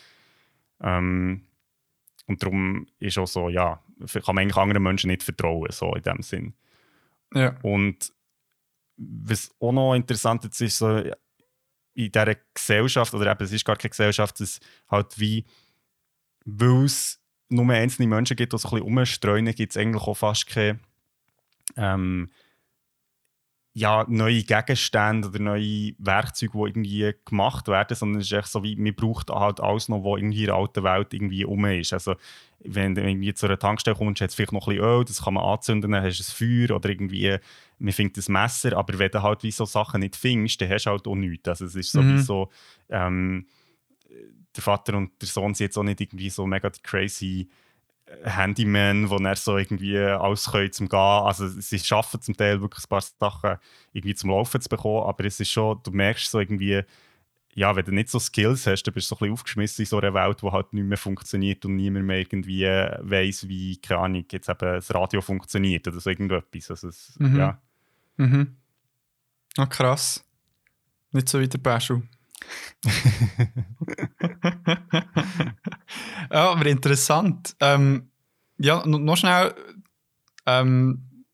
Ähm, 0.81 1.43
und 2.27 2.41
darum 2.41 2.88
ist 2.99 3.17
auch 3.17 3.27
so, 3.27 3.49
ja, 3.49 3.81
kann 3.99 4.35
man 4.35 4.39
eigentlich 4.39 4.57
anderen 4.57 4.83
Menschen 4.83 5.09
nicht 5.09 5.23
vertrauen, 5.23 5.71
so 5.71 5.93
in 5.93 6.01
dem 6.01 6.21
Sinn. 6.21 6.53
ja. 7.33 7.55
Und 7.61 8.11
was 8.97 9.51
auch 9.59 9.71
noch 9.71 9.93
interessant 9.93 10.43
jetzt 10.43 10.61
ist, 10.61 10.77
so 10.77 10.97
in 10.97 12.11
dieser 12.11 12.35
Gesellschaft, 12.53 13.13
oder 13.13 13.31
eben, 13.31 13.43
es 13.43 13.51
ist 13.51 13.65
gar 13.65 13.75
keine 13.75 13.89
Gesellschaft, 13.89 14.39
es 14.41 14.59
halt 14.89 15.19
wie, 15.19 15.45
weil 16.45 16.85
es 16.85 17.21
nur 17.49 17.69
einzelne 17.69 18.07
Menschen 18.07 18.35
gibt, 18.35 18.53
die 18.53 18.57
so 18.57 18.67
ein 18.67 18.71
bisschen 18.71 18.83
rumstreuen, 18.85 19.45
gibt 19.53 19.71
es 19.71 19.77
eigentlich 19.77 20.03
auch 20.03 20.15
fast 20.15 20.47
keine 20.47 20.79
ähm, 21.77 22.29
ja, 23.77 24.05
neue 24.07 24.43
Gegenstände 24.43 25.27
oder 25.27 25.39
neue 25.39 25.91
Werkzeuge, 25.97 26.53
die 26.53 26.63
irgendwie 26.69 27.13
gemacht 27.25 27.67
werden, 27.67 27.93
sondern 27.93 28.21
es 28.21 28.27
ist 28.27 28.31
echt 28.31 28.47
so 28.47 28.63
wie, 28.63 28.77
man 28.77 28.95
braucht 28.95 29.29
halt 29.29 29.59
alles 29.59 29.89
noch, 29.89 30.01
was 30.05 30.17
irgendwie 30.19 30.39
in 30.39 30.45
der 30.45 30.55
alten 30.55 30.83
Welt 30.83 31.13
irgendwie 31.13 31.43
rum 31.43 31.65
ist. 31.65 31.91
Also, 31.91 32.15
wenn 32.59 32.95
du 32.95 33.01
irgendwie 33.05 33.33
zu 33.33 33.47
einer 33.47 33.59
Tankstelle 33.59 33.97
kommst, 33.97 34.21
hast 34.21 34.31
du 34.31 34.35
vielleicht 34.38 34.53
noch 34.53 34.65
ein 34.67 34.75
bisschen 34.77 34.89
Öl, 34.89 35.03
das 35.03 35.21
kann 35.21 35.33
man 35.33 35.43
anzünden, 35.43 35.91
dann 35.91 36.03
hast 36.05 36.19
du 36.19 36.23
ein 36.23 36.67
Feuer 36.67 36.75
oder 36.77 36.89
irgendwie, 36.89 37.38
man 37.77 37.91
findet 37.91 38.29
ein 38.29 38.31
Messer, 38.31 38.77
aber 38.77 38.97
wenn 38.97 39.11
du 39.11 39.21
halt 39.21 39.43
wie 39.43 39.51
so 39.51 39.65
Sachen 39.65 39.99
nicht 39.99 40.15
findest, 40.15 40.61
dann 40.61 40.69
hast 40.69 40.85
du 40.85 40.91
halt 40.91 41.05
auch 41.05 41.15
nichts. 41.15 41.49
Also 41.49 41.65
es 41.65 41.75
ist 41.75 41.91
so 41.91 42.01
Mhm. 42.01 42.25
ähm, 42.89 43.45
der 44.55 44.63
Vater 44.63 44.95
und 44.95 45.21
der 45.21 45.27
Sohn 45.27 45.53
sind 45.53 45.65
jetzt 45.65 45.77
auch 45.77 45.83
nicht 45.83 45.99
irgendwie 45.99 46.29
so 46.29 46.47
mega 46.47 46.69
die 46.69 46.81
crazy 46.81 47.49
Handyman, 48.23 49.09
wo 49.09 49.17
er 49.17 49.35
so 49.35 49.57
irgendwie 49.57 49.97
alles 49.97 50.51
können 50.51 50.71
zum 50.71 50.89
Gehen. 50.89 50.99
Also 50.99 51.47
sie 51.47 51.79
schaffen 51.79 52.21
zum 52.21 52.37
Teil 52.37 52.61
wirklich 52.61 52.85
ein 52.85 52.89
paar 52.89 53.01
Sachen 53.01 53.57
irgendwie 53.93 54.15
zum 54.15 54.29
Laufen 54.29 54.61
zu 54.61 54.69
bekommen, 54.69 55.03
aber 55.07 55.25
es 55.25 55.39
ist 55.39 55.49
schon, 55.49 55.79
du 55.83 55.91
merkst 55.91 56.29
so 56.29 56.39
irgendwie, 56.39 56.81
ja, 57.55 57.75
wenn 57.75 57.85
du 57.85 57.91
nicht 57.93 58.09
so 58.09 58.19
Skills 58.19 58.67
hast, 58.67 58.83
dann 58.83 58.93
bist 58.93 59.09
du 59.09 59.15
so 59.15 59.15
ein 59.15 59.19
bisschen 59.19 59.33
aufgeschmissen 59.33 59.83
in 59.83 59.87
so 59.87 59.97
einer 59.99 60.13
Welt, 60.13 60.41
die 60.41 60.51
halt 60.51 60.73
nicht 60.73 60.85
mehr 60.85 60.97
funktioniert 60.97 61.63
und 61.65 61.77
niemand 61.77 62.05
mehr 62.05 62.19
irgendwie 62.19 62.63
weiss, 62.65 63.47
wie, 63.47 63.77
keine 63.77 64.01
Ahnung, 64.01 64.25
jetzt 64.29 64.49
eben 64.49 64.59
das 64.59 64.93
Radio 64.93 65.21
funktioniert 65.21 65.87
oder 65.87 65.99
so 65.99 66.09
irgendetwas. 66.09 66.69
Also 66.69 66.89
es, 66.89 67.15
Mhm. 67.17 67.37
ja. 67.37 67.61
Mhm. 68.17 68.55
Ah, 69.57 69.65
krass. 69.67 70.23
Nicht 71.11 71.29
so 71.29 71.39
wie 71.39 71.47
der 71.47 71.59
Baschu. 71.59 72.01
Ja, 76.31 76.51
aber 76.51 76.65
interessant. 76.65 77.55
Ähm, 77.60 78.10
ja, 78.58 78.84
no- 78.86 78.97
noch 78.99 79.17
schnell 79.17 79.53
ähm, 80.45 81.25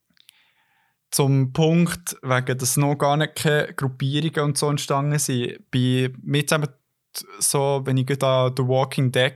zum 1.10 1.52
Punkt, 1.52 2.16
wegen 2.22 2.58
dass 2.58 2.76
noch 2.76 2.96
gar 2.96 3.16
nicht 3.16 3.34
keine 3.36 3.72
Gruppierungen 3.74 4.50
und 4.50 4.58
so 4.58 4.70
entstanden 4.70 5.18
sind. 5.18 5.58
Bei 5.70 6.10
mir 6.22 6.46
t- 7.12 7.24
so, 7.38 7.82
wenn 7.84 7.96
ich 7.98 8.06
an 8.22 8.52
The 8.56 8.62
Walking 8.66 9.12
Dead 9.12 9.34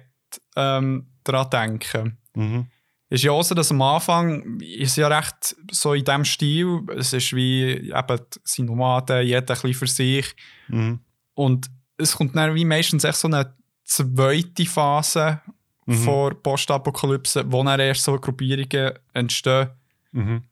ähm, 0.57 1.07
daran 1.25 1.51
denke, 1.51 2.17
Mhm. 2.35 2.67
ist 3.09 3.25
ja 3.25 3.33
auch 3.33 3.43
so, 3.43 3.55
dass 3.55 3.71
am 3.71 3.81
Anfang 3.81 4.61
ist 4.61 4.97
ja 4.97 5.09
recht 5.09 5.57
so 5.71 5.95
in 5.95 6.05
diesem 6.05 6.25
Stil, 6.25 6.81
es 6.99 7.13
ist 7.15 7.33
wie 7.35 7.63
eben 7.91 8.21
die 8.57 8.63
Nomaden, 8.63 9.25
jeder 9.27 9.41
ein 9.41 9.47
bisschen 9.47 9.75
für 9.75 9.87
sich 9.87 10.35
Mhm. 10.69 11.01
Und 11.37 11.71
es 11.99 12.17
kommt 12.17 12.35
dann 12.35 12.55
wie 12.55 12.65
meistens 12.65 13.05
echt 13.05 13.17
so 13.19 13.29
eine 13.29 13.55
zweite 13.85 14.67
Phase 14.67 15.41
Mhm. 15.89 15.95
vor 15.99 16.35
Postapokalypse, 16.35 17.45
wo 17.53 17.63
dann 17.63 17.79
erst 17.79 18.03
so 18.03 18.19
Gruppierungen 18.19 18.93
entstehen. 19.13 19.71
Mhm. 20.11 20.43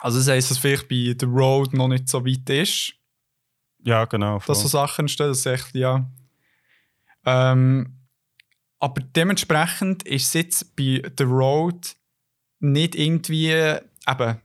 Also 0.00 0.18
das 0.18 0.26
heisst, 0.26 0.50
dass 0.50 0.58
vielleicht 0.58 0.88
bei 0.88 1.14
The 1.16 1.26
Road 1.26 1.72
noch 1.74 1.86
nicht 1.86 2.08
so 2.08 2.26
weit 2.26 2.50
ist, 2.50 2.94
Ja, 3.84 4.04
genau. 4.06 4.38
dass 4.38 4.46
so 4.62 4.68
voll. 4.68 4.70
Sachen 4.70 5.02
entstehen, 5.04 5.28
das 5.28 5.38
ist 5.38 5.46
echt, 5.46 5.74
ja. 5.76 6.10
Ähm, 7.24 7.98
aber 8.80 9.00
dementsprechend 9.14 10.02
ist 10.02 10.26
es 10.26 10.32
jetzt 10.34 10.74
bei 10.76 11.02
The 11.16 11.24
Road 11.24 11.94
nicht 12.58 12.96
irgendwie 12.96 13.50
eben 13.52 14.40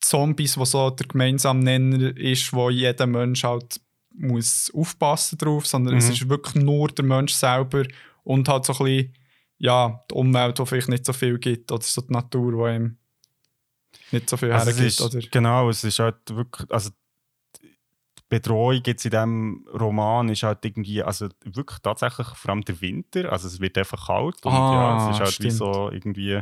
Zombies, 0.00 0.58
wo 0.58 0.64
so 0.64 0.90
der 0.90 1.06
gemeinsame 1.06 1.62
Nenner 1.62 2.16
ist, 2.16 2.52
wo 2.52 2.70
jeder 2.70 3.06
Mensch 3.06 3.44
halt 3.44 3.80
muss 4.14 4.70
aufpassen 4.74 5.38
drauf, 5.38 5.66
sondern 5.66 5.96
es 5.96 6.06
Mhm. 6.06 6.12
ist 6.12 6.28
wirklich 6.28 6.54
nur 6.62 6.88
der 6.88 7.04
Mensch 7.04 7.32
selber 7.34 7.84
und 8.24 8.48
halt 8.48 8.64
so 8.64 8.72
ein 8.72 8.78
bisschen, 8.84 9.14
ja, 9.58 10.04
die 10.10 10.14
Umwelt, 10.14 10.58
die 10.58 10.66
vielleicht 10.66 10.88
nicht 10.88 11.04
so 11.06 11.12
viel 11.12 11.38
gibt, 11.38 11.70
oder 11.72 11.82
so 11.82 12.00
die 12.02 12.12
Natur, 12.12 12.68
die 12.70 12.76
ihm 12.76 12.96
nicht 14.10 14.28
so 14.28 14.36
viel 14.36 14.52
Also 14.52 14.70
es 14.70 14.76
hergibt. 14.78 15.00
ist, 15.00 15.14
Oder? 15.16 15.26
Genau, 15.30 15.68
es 15.70 15.84
ist 15.84 15.98
halt 15.98 16.16
wirklich, 16.28 16.70
also 16.70 16.90
die 17.60 18.22
Bedrohung 18.28 18.82
jetzt 18.86 19.04
in 19.04 19.10
diesem 19.10 19.66
Roman 19.72 20.28
ist 20.28 20.42
halt 20.42 20.64
irgendwie, 20.64 21.02
also 21.02 21.28
wirklich 21.44 21.78
tatsächlich 21.80 22.26
vor 22.28 22.50
allem 22.50 22.62
der 22.64 22.80
Winter, 22.80 23.30
also 23.32 23.46
es 23.48 23.60
wird 23.60 23.76
einfach 23.78 24.06
kalt 24.06 24.44
und 24.44 24.52
Ah, 24.52 24.72
ja, 24.74 24.96
es 24.96 25.06
ist 25.06 25.20
halt 25.20 25.28
wie 25.30 25.32
stimmt. 25.34 25.52
so 25.52 25.90
irgendwie, 25.90 26.40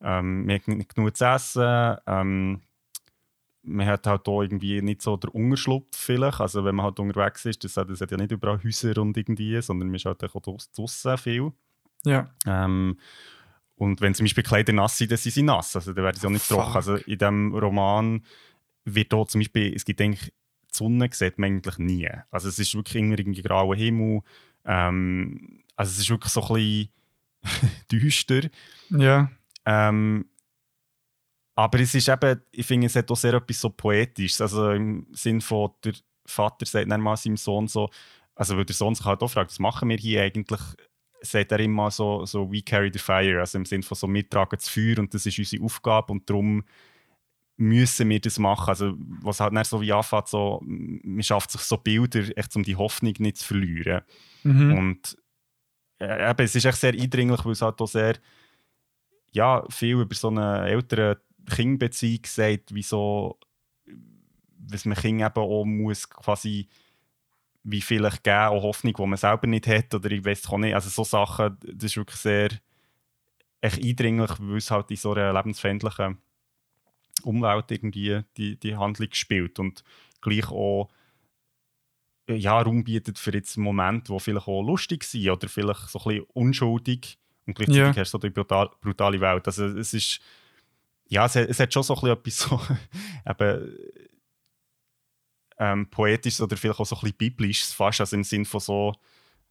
ähm, 0.00 0.46
man 0.46 0.54
hat 0.56 0.68
nicht 0.68 0.94
genug 0.94 1.16
zu 1.16 1.24
essen, 1.24 1.96
ähm, 2.06 2.60
man 3.64 3.86
hat 3.86 4.06
halt 4.06 4.26
auch 4.28 4.42
irgendwie 4.42 4.82
nicht 4.82 5.02
so 5.02 5.16
der 5.16 5.34
Unterschlupf 5.34 5.96
vielleicht, 5.96 6.40
also 6.40 6.64
wenn 6.64 6.74
man 6.74 6.86
halt 6.86 6.98
unterwegs 6.98 7.44
ist, 7.44 7.62
das, 7.64 7.76
hat- 7.76 7.90
das 7.90 8.00
hat 8.00 8.10
ja 8.10 8.16
nicht 8.16 8.32
überall 8.32 8.62
Häuser 8.62 9.00
und 9.00 9.16
irgendwie, 9.16 9.60
sondern 9.62 9.88
man 9.88 9.94
ist 9.96 10.04
halt 10.04 10.22
auch 10.24 10.40
draußen 10.42 11.18
viel. 11.18 11.52
Ja. 12.04 12.30
Ähm, 12.46 12.98
und 13.76 14.00
wenn 14.00 14.14
zum 14.14 14.24
Beispiel 14.24 14.42
Kleider 14.44 14.72
nass 14.72 14.98
sind, 14.98 15.10
dann 15.10 15.18
sind 15.18 15.32
sie 15.32 15.42
nass. 15.42 15.74
Also 15.76 15.92
dann 15.92 16.04
werden 16.04 16.18
sie 16.20 16.26
auch 16.26 16.30
nicht 16.30 16.44
Fuck. 16.44 16.58
trocken. 16.58 16.74
Also 16.76 16.94
in 16.96 17.18
diesem 17.18 17.54
Roman 17.54 18.22
wird 18.84 19.14
auch 19.14 19.26
zum 19.28 19.40
Beispiel, 19.40 19.74
es 19.74 19.84
gibt 19.84 20.00
eigentlich, 20.00 20.26
die 20.30 20.76
Sonne 20.76 21.08
sieht 21.12 21.38
man 21.38 21.50
eigentlich 21.52 21.78
nie. 21.78 22.08
Also 22.30 22.48
es 22.48 22.58
ist 22.58 22.74
wirklich 22.74 22.96
immer 22.96 23.18
irgendwie 23.18 23.42
grauer 23.42 23.76
Himmel. 23.76 24.20
Ähm, 24.64 25.62
also 25.76 25.90
es 25.90 25.98
ist 26.00 26.10
wirklich 26.10 26.32
so 26.32 26.42
ein 26.42 26.54
bisschen 26.54 26.88
düster. 27.92 28.50
Ja. 28.90 29.30
Ähm, 29.64 30.26
aber 31.54 31.80
es 31.80 31.94
ist 31.94 32.08
eben, 32.08 32.40
ich 32.50 32.66
finde, 32.66 32.86
es 32.86 32.96
hat 32.96 33.10
auch 33.10 33.16
sehr 33.16 33.34
etwas 33.34 33.60
so 33.60 33.70
Poetisches. 33.70 34.40
Also 34.40 34.70
im 34.70 35.06
Sinn 35.12 35.40
von, 35.40 35.70
der 35.84 35.92
Vater 36.24 36.64
sagt 36.66 36.90
dann 36.90 37.00
mal 37.00 37.16
seinem 37.16 37.36
Sohn 37.36 37.68
so, 37.68 37.90
also 38.34 38.56
weil 38.56 38.64
der 38.64 38.74
Sohn 38.74 38.94
sich 38.94 39.04
halt 39.04 39.22
auch 39.22 39.28
fragt, 39.28 39.50
was 39.50 39.58
machen 39.58 39.88
wir 39.88 39.98
hier 39.98 40.22
eigentlich, 40.22 40.60
sagt 41.20 41.52
er 41.52 41.60
immer 41.60 41.90
so, 41.90 42.24
so 42.24 42.50
we 42.50 42.62
carry 42.62 42.90
the 42.92 42.98
fire, 42.98 43.40
also 43.40 43.58
im 43.58 43.66
Sinn 43.66 43.82
von 43.82 43.96
so, 43.96 44.12
wir 44.12 44.28
tragen 44.28 44.56
das 44.56 44.68
Feuer 44.68 44.98
und 44.98 45.12
das 45.12 45.26
ist 45.26 45.38
unsere 45.38 45.62
Aufgabe 45.62 46.12
und 46.12 46.28
darum 46.28 46.64
müssen 47.56 48.08
wir 48.08 48.20
das 48.20 48.38
machen. 48.38 48.68
Also 48.68 48.94
was 49.20 49.40
halt 49.40 49.54
dann 49.54 49.64
so 49.64 49.80
wie 49.82 49.92
anfängt, 49.92 50.28
so, 50.28 50.60
man 50.64 51.22
schafft 51.22 51.50
sich 51.50 51.60
so 51.60 51.76
Bilder, 51.76 52.36
echt 52.36 52.56
um 52.56 52.62
die 52.62 52.76
Hoffnung 52.76 53.14
nicht 53.18 53.36
zu 53.36 53.46
verlieren. 53.46 54.02
Mhm. 54.42 54.78
Und 54.78 55.18
äh, 55.98 56.30
eben, 56.30 56.44
es 56.44 56.54
ist 56.54 56.64
echt 56.64 56.78
sehr 56.78 56.94
eindringlich, 56.94 57.44
weil 57.44 57.52
es 57.52 57.62
halt 57.62 57.80
auch 57.80 57.86
sehr 57.86 58.14
ja, 59.32 59.64
viel 59.70 60.00
über 60.00 60.14
so 60.14 60.28
eine 60.28 60.66
ältere 60.66 61.20
Kindbeziehung 61.50 62.20
sagt, 62.26 62.74
wie 62.74 62.82
so, 62.82 63.38
was 64.58 64.84
man 64.84 64.96
Kind 64.96 65.20
eben 65.20 65.32
auch 65.34 65.64
muss 65.64 66.08
quasi 66.08 66.68
wie 67.64 67.80
vielleicht 67.80 68.24
geben, 68.24 68.36
auch 68.48 68.62
Hoffnung, 68.62 68.94
die 68.94 69.06
man 69.06 69.16
selber 69.16 69.46
nicht 69.46 69.68
hat 69.68 69.94
oder 69.94 70.10
ich 70.10 70.24
weiß 70.24 70.48
auch 70.48 70.58
nicht. 70.58 70.74
Also 70.74 70.90
so 70.90 71.04
Sachen, 71.04 71.56
das 71.60 71.84
ist 71.92 71.96
wirklich 71.96 72.18
sehr 72.18 72.48
echt 73.60 73.82
eindringlich, 73.82 74.30
weil 74.40 74.56
es 74.56 74.70
halt 74.70 74.90
in 74.90 74.96
so 74.96 75.12
einer 75.12 75.32
lebensfeindlichen 75.32 76.18
Umwelt 77.22 77.70
irgendwie 77.70 78.22
die, 78.36 78.58
die 78.58 78.76
Handlung 78.76 79.08
spielt 79.12 79.60
und 79.60 79.84
gleich 80.20 80.50
auch 80.50 80.88
äh, 82.26 82.34
ja, 82.34 82.60
Raum 82.60 82.82
bietet 82.82 83.18
für 83.18 83.32
jetzt 83.32 83.56
einen 83.56 83.64
Moment, 83.64 84.08
wo 84.08 84.18
vielleicht 84.18 84.48
auch 84.48 84.62
lustig 84.62 85.04
sind 85.04 85.30
oder 85.30 85.48
vielleicht 85.48 85.88
so 85.88 86.00
ein 86.00 86.04
bisschen 86.04 86.26
unschuldig 86.34 87.18
und 87.46 87.54
gleichzeitig 87.54 87.96
Ja. 87.96 87.96
hast 87.96 88.14
du 88.14 88.18
so 88.18 88.26
die 88.26 88.30
brutal, 88.30 88.70
brutale 88.80 89.20
Welt. 89.20 89.46
Also 89.46 89.66
es 89.66 89.94
ist 89.94 90.20
ja, 91.12 91.26
es, 91.26 91.36
hat- 91.36 91.48
es 91.48 91.60
hat 91.60 91.72
schon 91.72 91.82
so 91.82 91.94
ein 91.94 92.22
bisschen 92.22 92.52
etwas 92.52 92.66
so 92.66 92.76
eben 93.30 93.76
ähm, 95.58 95.88
poetisches 95.90 96.40
oder 96.40 96.56
vielleicht 96.56 96.80
auch 96.80 96.86
so 96.86 96.96
ein 96.96 97.00
bisschen 97.02 97.16
biblisches 97.18 97.72
fast, 97.72 98.00
also 98.00 98.16
im 98.16 98.24
Sinn 98.24 98.44
von 98.44 98.60
so 98.60 98.94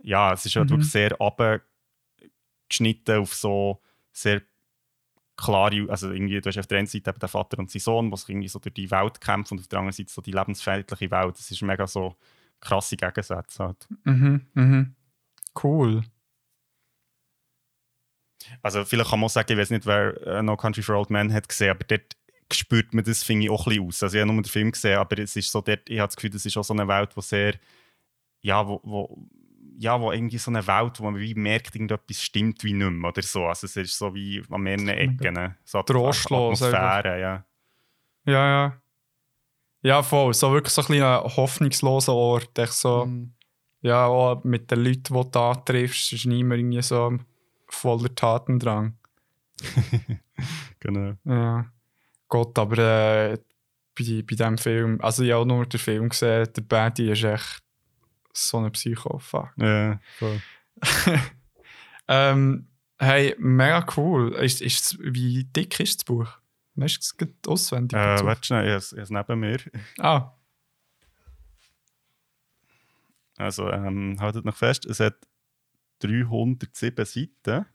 ja, 0.04 0.34
es 0.34 0.46
ist 0.46 0.56
halt 0.56 0.66
Mhm. 0.66 0.72
wirklich 0.72 0.92
sehr 0.92 1.16
abgeschnitten 1.22 3.20
auf 3.20 3.34
so 3.36 3.82
sehr 4.12 4.42
klare, 5.38 5.86
also 5.90 6.12
irgendwie, 6.12 6.42
du 6.42 6.50
hast 6.50 6.58
auf 6.58 6.66
der 6.68 6.80
einen 6.80 6.88
Seite 6.88 7.10
eben 7.12 7.20
den 7.20 7.30
Vater 7.30 7.60
und 7.60 7.70
seinen 7.70 7.82
Sohn, 7.82 8.16
sich 8.16 8.30
irgendwie 8.30 8.48
so 8.48 8.60
durch 8.60 8.74
die 8.74 8.90
Welt 8.92 9.22
kämpfen 9.22 9.54
und 9.56 9.62
auf 9.62 9.68
der 9.68 9.80
anderen 9.80 9.94
Seite 9.96 10.12
so 10.12 10.22
die 10.22 10.32
lebensfeindliche 10.32 11.10
Welt. 11.12 11.38
Das 11.38 11.50
ist 11.52 11.62
mega 11.62 11.86
so 11.88 12.16
krasse 12.60 12.98
Gegensätze 12.98 13.64
halt. 13.64 13.88
Mhm. 14.04 14.48
Mhm. 14.54 14.96
Cool. 15.64 16.02
Also 18.62 18.86
vielleicht 18.86 19.10
kann 19.10 19.20
man 19.20 19.28
auch 19.28 19.32
sagen, 19.32 19.52
ich 19.52 19.58
weiß 19.58 19.70
nicht, 19.72 19.86
wer 19.86 20.16
äh, 20.28 20.42
No 20.44 20.56
Country 20.58 20.82
for 20.84 20.96
Old 20.96 21.10
Men 21.10 21.32
hat 21.34 21.48
gesehen, 21.50 21.72
aber 21.72 21.84
dort 21.86 22.16
spürt 22.54 22.94
man 22.94 23.04
das, 23.04 23.24
finde 23.24 23.46
ich, 23.46 23.50
auch 23.50 23.66
ein 23.66 23.70
bisschen 23.70 23.88
aus. 23.88 24.04
Also 24.04 24.18
ich 24.18 24.22
habe 24.22 24.32
nur 24.34 24.42
den 24.42 24.50
Film 24.50 24.72
gesehen, 24.72 24.98
aber 24.98 25.18
es 25.20 25.36
ist 25.36 25.52
so 25.52 25.62
dort, 25.62 25.90
ich 25.90 26.00
habe 26.00 26.08
das 26.08 26.16
Gefühl, 26.16 26.32
das 26.32 26.46
ist 26.46 26.58
auch 26.58 26.64
so 26.64 26.74
eine 26.74 26.88
Welt, 26.88 27.16
wo 27.16 27.22
sehr, 27.22 27.56
ja, 28.42 28.68
wo, 28.68 28.82
wo, 28.84 29.26
ja, 29.78 30.00
wo 30.00 30.12
irgendwie 30.12 30.38
so 30.38 30.52
eine 30.52 30.66
Welt, 30.68 31.00
wo 31.00 31.04
man 31.10 31.20
wie 31.20 31.34
merkt, 31.34 31.74
irgendetwas 31.76 32.22
stimmt 32.22 32.64
wie 32.64 32.74
nicht 32.74 32.92
mehr 32.92 33.10
oder 33.10 33.22
so. 33.22 33.46
Also 33.46 33.66
es 33.66 33.76
ist 33.78 33.98
so 33.98 34.14
wie 34.14 34.44
an 34.50 34.62
mehreren 34.62 34.90
Ecken. 34.90 35.56
So 35.64 35.82
Trostlos 35.82 36.62
Atmosphäre, 36.62 37.20
ja. 37.22 37.46
Ja, 38.26 38.48
ja. 38.48 38.82
Ja, 39.84 40.04
voll. 40.04 40.34
So 40.34 40.52
wirklich 40.52 40.74
so 40.74 40.82
ein 40.82 40.88
bisschen 40.88 41.04
ein 41.04 41.24
hoffnungsloser 41.24 42.14
Ort. 42.14 42.60
Echt 42.60 42.74
so, 42.74 43.06
Mhm. 43.06 43.34
ja, 43.82 44.06
auch 44.06 44.44
mit 44.44 44.70
den 44.70 44.84
Leuten, 44.84 45.04
die 45.04 45.14
du 45.14 45.24
da 45.24 45.56
triffst, 45.56 46.14
ist 46.14 46.26
niemand 46.28 46.60
irgendwie 46.60 46.82
so 46.84 47.18
voller 47.72 48.14
Tatendrang. 48.14 48.98
Genau. 50.80 51.14
Ja. 51.26 51.72
Gott, 52.28 52.58
aber 52.58 52.78
äh, 52.80 53.38
bei, 53.94 54.24
bei 54.24 54.36
diesem 54.36 54.58
Film, 54.58 55.00
also 55.02 55.22
ich 55.22 55.30
habe 55.32 55.42
auch 55.42 55.46
nur 55.46 55.68
den 55.68 55.80
Film 55.80 56.10
gesehen, 56.10 56.48
der 56.52 56.62
Baddy 56.64 57.12
ist 57.12 57.24
echt 57.24 57.62
so 58.34 58.58
ein 58.58 58.72
Psycho. 58.72 59.20
Fuck. 59.20 59.52
Ja, 59.58 60.00
voll. 60.18 60.42
Ähm, 62.08 62.68
hey, 62.98 63.36
mega 63.38 63.86
cool. 63.96 64.34
Ist, 64.34 64.62
ist, 64.62 64.98
wie 65.00 65.44
dick 65.44 65.80
ist 65.80 66.00
das 66.00 66.06
Buch? 66.06 66.28
Weißt 66.76 66.96
du 66.96 67.00
es 67.00 67.18
gerade 67.18 67.34
auswendig? 67.48 67.98
Äh, 67.98 68.26
warte 68.26 68.46
schnell, 68.48 68.66
ich 68.66 68.92
habe 68.92 69.02
es 69.02 69.10
neben 69.12 69.40
mir. 69.40 69.60
ah, 70.00 70.34
Also, 73.38 73.70
ähm, 73.70 74.18
haltet 74.20 74.46
noch 74.46 74.56
fest, 74.58 74.86
es 74.86 75.00
hat 75.00 75.16
307 76.02 77.06
Seiten. 77.06 77.66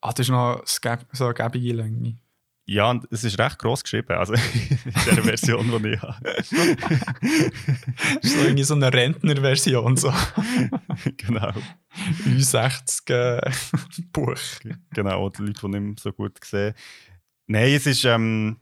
ah, 0.00 0.12
das 0.12 0.26
ist 0.26 0.30
noch 0.30 0.62
so 0.66 1.24
eine 1.24 1.34
gäbige 1.34 1.74
Länge. 1.74 2.18
Ja, 2.66 2.88
und 2.90 3.06
es 3.10 3.24
ist 3.24 3.38
recht 3.38 3.58
gross 3.58 3.82
geschrieben, 3.82 4.16
also 4.16 4.32
in 5.10 5.16
der 5.16 5.24
Version, 5.24 5.82
die 5.82 5.88
ich 5.90 6.02
habe. 6.02 6.16
Das 8.14 8.24
ist 8.24 8.36
so 8.38 8.44
irgendwie 8.44 8.64
so 8.64 8.74
eine 8.74 8.92
Rentnerversion, 8.92 9.96
so 9.96 10.12
genau. 11.16 11.52
Ü60 12.24 13.12
äh, 13.12 13.50
Buch. 14.12 14.38
Genau, 14.94 15.28
die 15.28 15.42
Leute, 15.42 15.60
die 15.60 15.68
nicht 15.68 15.80
mehr 15.80 15.94
so 16.00 16.12
gut 16.12 16.42
sehen. 16.42 16.74
Nein, 17.46 17.74
es 17.74 17.86
ist. 17.86 18.04
Ähm, 18.04 18.56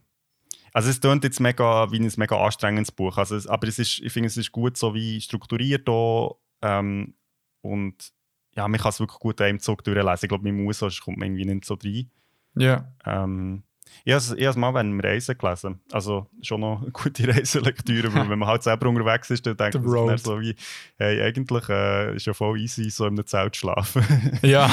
also, 0.73 0.89
es 0.89 0.99
klingt 0.99 1.23
jetzt 1.23 1.39
mega 1.39 1.89
wie 1.91 1.99
ein 1.99 2.11
mega 2.17 2.43
anstrengendes 2.43 2.91
Buch. 2.91 3.17
Also, 3.17 3.35
es, 3.35 3.47
aber 3.47 3.67
es 3.67 3.79
ist, 3.79 3.99
ich 3.99 4.11
finde, 4.11 4.27
es 4.27 4.37
ist 4.37 4.51
gut 4.51 4.75
so 4.75 4.93
wie 4.93 5.21
strukturiert 5.21 5.87
auch, 5.87 6.39
ähm, 6.61 7.15
und 7.61 8.11
ja, 8.55 8.67
man 8.67 8.79
kann 8.79 8.89
es 8.89 8.99
wirklich 8.99 9.19
gut 9.19 9.39
in 9.39 9.45
einem 9.47 9.59
Zug 9.59 9.83
durchlesen. 9.83 10.25
Ich 10.25 10.29
glaube, 10.29 10.43
mit 10.43 10.53
dem 10.53 10.71
sonst 10.73 11.01
kommt 11.01 11.17
man 11.17 11.27
irgendwie 11.27 11.45
nicht 11.45 11.65
so 11.65 11.77
rein. 11.83 12.09
Ja. 12.55 12.93
Ähm, 13.05 13.63
ich 14.05 14.13
habe 14.13 14.37
es 14.37 14.55
mal 14.55 14.73
während 14.73 14.91
dem 14.91 14.99
Reisen 14.99 15.37
gelesen. 15.37 15.79
Also 15.91 16.27
schon 16.41 16.61
noch 16.61 16.81
eine 16.81 16.91
gute 16.93 17.27
Reiselektüre, 17.27 18.13
weil 18.13 18.29
wenn 18.29 18.39
man 18.39 18.47
halt 18.47 18.63
selber 18.63 18.89
unterwegs 18.89 19.29
ist, 19.29 19.45
dann 19.45 19.57
denkt 19.57 19.81
man 19.83 20.17
so 20.17 20.41
wie, 20.41 20.55
hey, 20.97 21.21
eigentlich 21.21 21.69
äh, 21.69 22.15
ist 22.15 22.25
ja 22.25 22.33
voll 22.33 22.59
easy, 22.59 22.89
so 22.89 23.05
in 23.05 23.13
einem 23.13 23.27
Zelt 23.27 23.55
zu 23.55 23.61
schlafen. 23.61 24.03
Ja, 24.41 24.67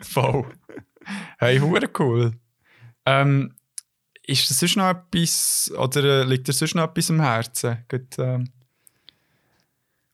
voll. 0.00 0.44
Hey, 1.38 1.58
hure 1.58 1.88
cool. 1.98 2.32
Ähm, 3.04 3.54
ist 4.22 4.50
das 4.50 4.58
sonst 4.58 4.76
noch 4.76 4.90
etwas, 4.90 5.72
oder 5.78 6.02
äh, 6.02 6.24
liegt 6.24 6.48
dir 6.48 6.52
sonst 6.52 6.74
noch 6.74 6.84
etwas 6.84 7.10
am 7.10 7.20
Herzen? 7.20 7.84
Gut, 7.88 8.18
ähm, 8.18 8.50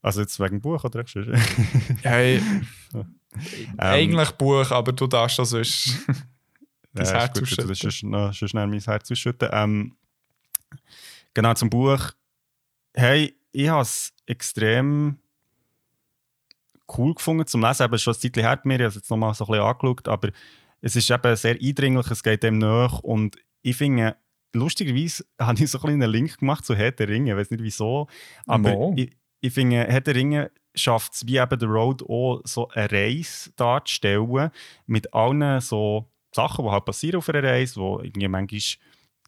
also 0.03 0.21
jetzt 0.21 0.39
wegen 0.41 0.61
Buch 0.61 0.85
oder 0.85 1.01
echt? 1.01 1.17
hey, 2.03 2.43
Ähm, 3.35 3.79
eigentlich 3.79 4.31
Buch, 4.33 4.71
aber 4.71 4.93
du 4.93 5.07
darfst 5.07 5.39
das 5.39 5.51
sonst. 5.51 5.99
dein 6.93 7.07
Ja, 7.07 7.13
Herz 7.13 7.39
ist 7.39 7.43
ausschütten. 7.45 7.75
sonst 7.75 8.03
noch 8.03 8.35
sonst 8.35 8.51
schnell 8.51 8.67
mein 8.67 8.81
Herz 8.81 9.11
ausschütten. 9.11 9.49
Ähm, 9.53 9.97
genau, 11.33 11.55
zum 11.55 11.71
Buch. 11.71 12.11
Hey, 12.95 13.35
ich 13.53 13.69
habe 13.69 13.83
es 13.83 14.13
extrem 14.27 15.19
cool 16.97 17.15
gefunden 17.15 17.47
zum 17.47 17.63
Lesen. 17.63 17.85
Eben 17.85 17.99
schon 17.99 18.13
ein 18.13 18.21
Zeitchen 18.21 18.43
her 18.43 18.61
mir, 18.65 18.75
ich 18.75 18.81
habe 18.81 18.89
es 18.89 18.95
jetzt 18.97 19.11
nochmal 19.11 19.33
so 19.33 19.45
ein 19.47 19.53
bisschen 19.53 19.65
angeschaut, 19.65 20.09
aber 20.09 20.29
es 20.83 20.97
ist 20.97 21.11
eben 21.11 21.37
sehr 21.37 21.57
eindringlich, 21.59 22.11
es 22.11 22.23
geht 22.23 22.43
dem 22.43 22.59
nach 22.59 22.99
und 22.99 23.37
ich 23.63 23.77
finde, 23.77 24.17
lustigerweise 24.53 25.25
habe 25.41 25.63
ich 25.63 25.71
so 25.71 25.79
ein 25.79 25.83
bisschen 25.83 26.03
einen 26.03 26.13
Link 26.13 26.39
gemacht 26.39 26.67
zu 26.67 26.75
Herr 26.75 26.93
der 26.93 27.09
Ringe, 27.09 27.31
ich 27.31 27.37
weiß 27.39 27.51
nicht 27.51 27.63
wieso, 27.63 28.09
aber 28.47 28.93
ich, 28.97 29.17
ich 29.43 29.53
finde, 29.53 29.85
Herr 29.85 30.01
der 30.01 30.15
Ringe 30.15 30.51
schafft 30.75 31.13
es 31.13 31.27
wie 31.27 31.37
eben 31.37 31.61
The 31.61 31.67
Road 31.67 32.03
auch 32.03 32.41
so 32.45 32.69
eine 32.71 32.91
Reise 32.91 33.51
darzustellen 33.57 34.51
mit 34.87 35.13
allen 35.13 35.61
so 35.61 36.09
Sachen, 36.35 36.65
die 36.65 36.71
halt 36.71 36.87
passieren 36.87 37.17
auf 37.19 37.29
einer 37.29 37.43
Reise, 37.43 37.79
wo 37.79 38.01
irgendwie 38.01 38.29
manchmal 38.29 38.61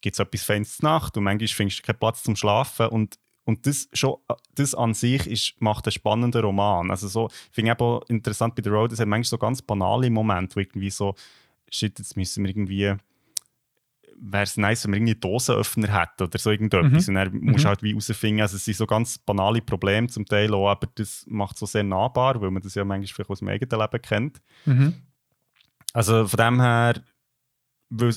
gibt 0.00 0.14
es 0.14 0.18
etwas 0.18 0.46
zur 0.46 0.88
Nacht 0.88 1.16
und 1.18 1.24
manchmal 1.24 1.48
findest 1.48 1.80
du 1.80 1.82
keinen 1.82 1.98
Platz 1.98 2.22
zum 2.22 2.36
Schlafen 2.36 2.88
und 2.88 3.18
Und 3.46 3.66
das, 3.66 3.88
schon, 3.92 4.16
das 4.54 4.74
an 4.74 4.94
sich 4.94 5.26
ist, 5.26 5.60
macht 5.60 5.84
einen 5.86 5.92
spannenden 5.92 6.42
Roman. 6.42 6.90
Also 6.90 7.08
so, 7.08 7.28
ich 7.28 7.54
finde 7.54 7.78
auch 7.78 8.02
interessant 8.08 8.54
bei 8.54 8.62
The 8.62 8.70
Road, 8.70 8.92
es 8.92 9.00
hat 9.00 9.06
manchmal 9.06 9.28
so 9.28 9.36
ganz 9.36 9.60
banale 9.60 10.08
Momente, 10.08 10.56
wo 10.56 10.60
irgendwie 10.60 10.88
so, 10.88 11.14
shit, 11.68 11.98
jetzt 11.98 12.16
müssen 12.16 12.42
wir 12.42 12.50
irgendwie 12.50 12.94
wäre 14.20 14.44
es 14.44 14.56
nice, 14.56 14.84
wenn 14.84 14.92
man 14.92 14.98
irgendwie 14.98 15.20
Dosenöffner 15.20 16.00
hätte 16.00 16.24
oder 16.24 16.38
so 16.38 16.50
irgendetwas. 16.50 17.06
Mhm. 17.06 17.08
Und 17.08 17.14
dann 17.14 17.40
musst 17.40 17.64
du 17.64 17.68
mhm. 17.68 17.68
halt 17.68 17.82
wie 17.82 17.90
herausfinden, 17.90 18.40
also 18.40 18.56
es 18.56 18.64
sind 18.64 18.76
so 18.76 18.86
ganz 18.86 19.18
banale 19.18 19.60
Probleme 19.60 20.08
zum 20.08 20.26
Teil 20.26 20.52
auch, 20.54 20.68
aber 20.68 20.88
das 20.94 21.24
macht 21.28 21.54
es 21.54 21.60
so 21.60 21.66
sehr 21.66 21.82
nahbar, 21.82 22.40
weil 22.40 22.50
man 22.50 22.62
das 22.62 22.74
ja 22.74 22.84
manchmal 22.84 23.06
vielleicht 23.06 23.30
aus 23.30 23.38
dem 23.40 23.48
eigenen 23.48 23.80
Leben 23.80 24.02
kennt. 24.02 24.40
Mhm. 24.64 24.94
Also 25.92 26.26
von 26.26 26.38
dem 26.38 26.60
her, 26.60 26.94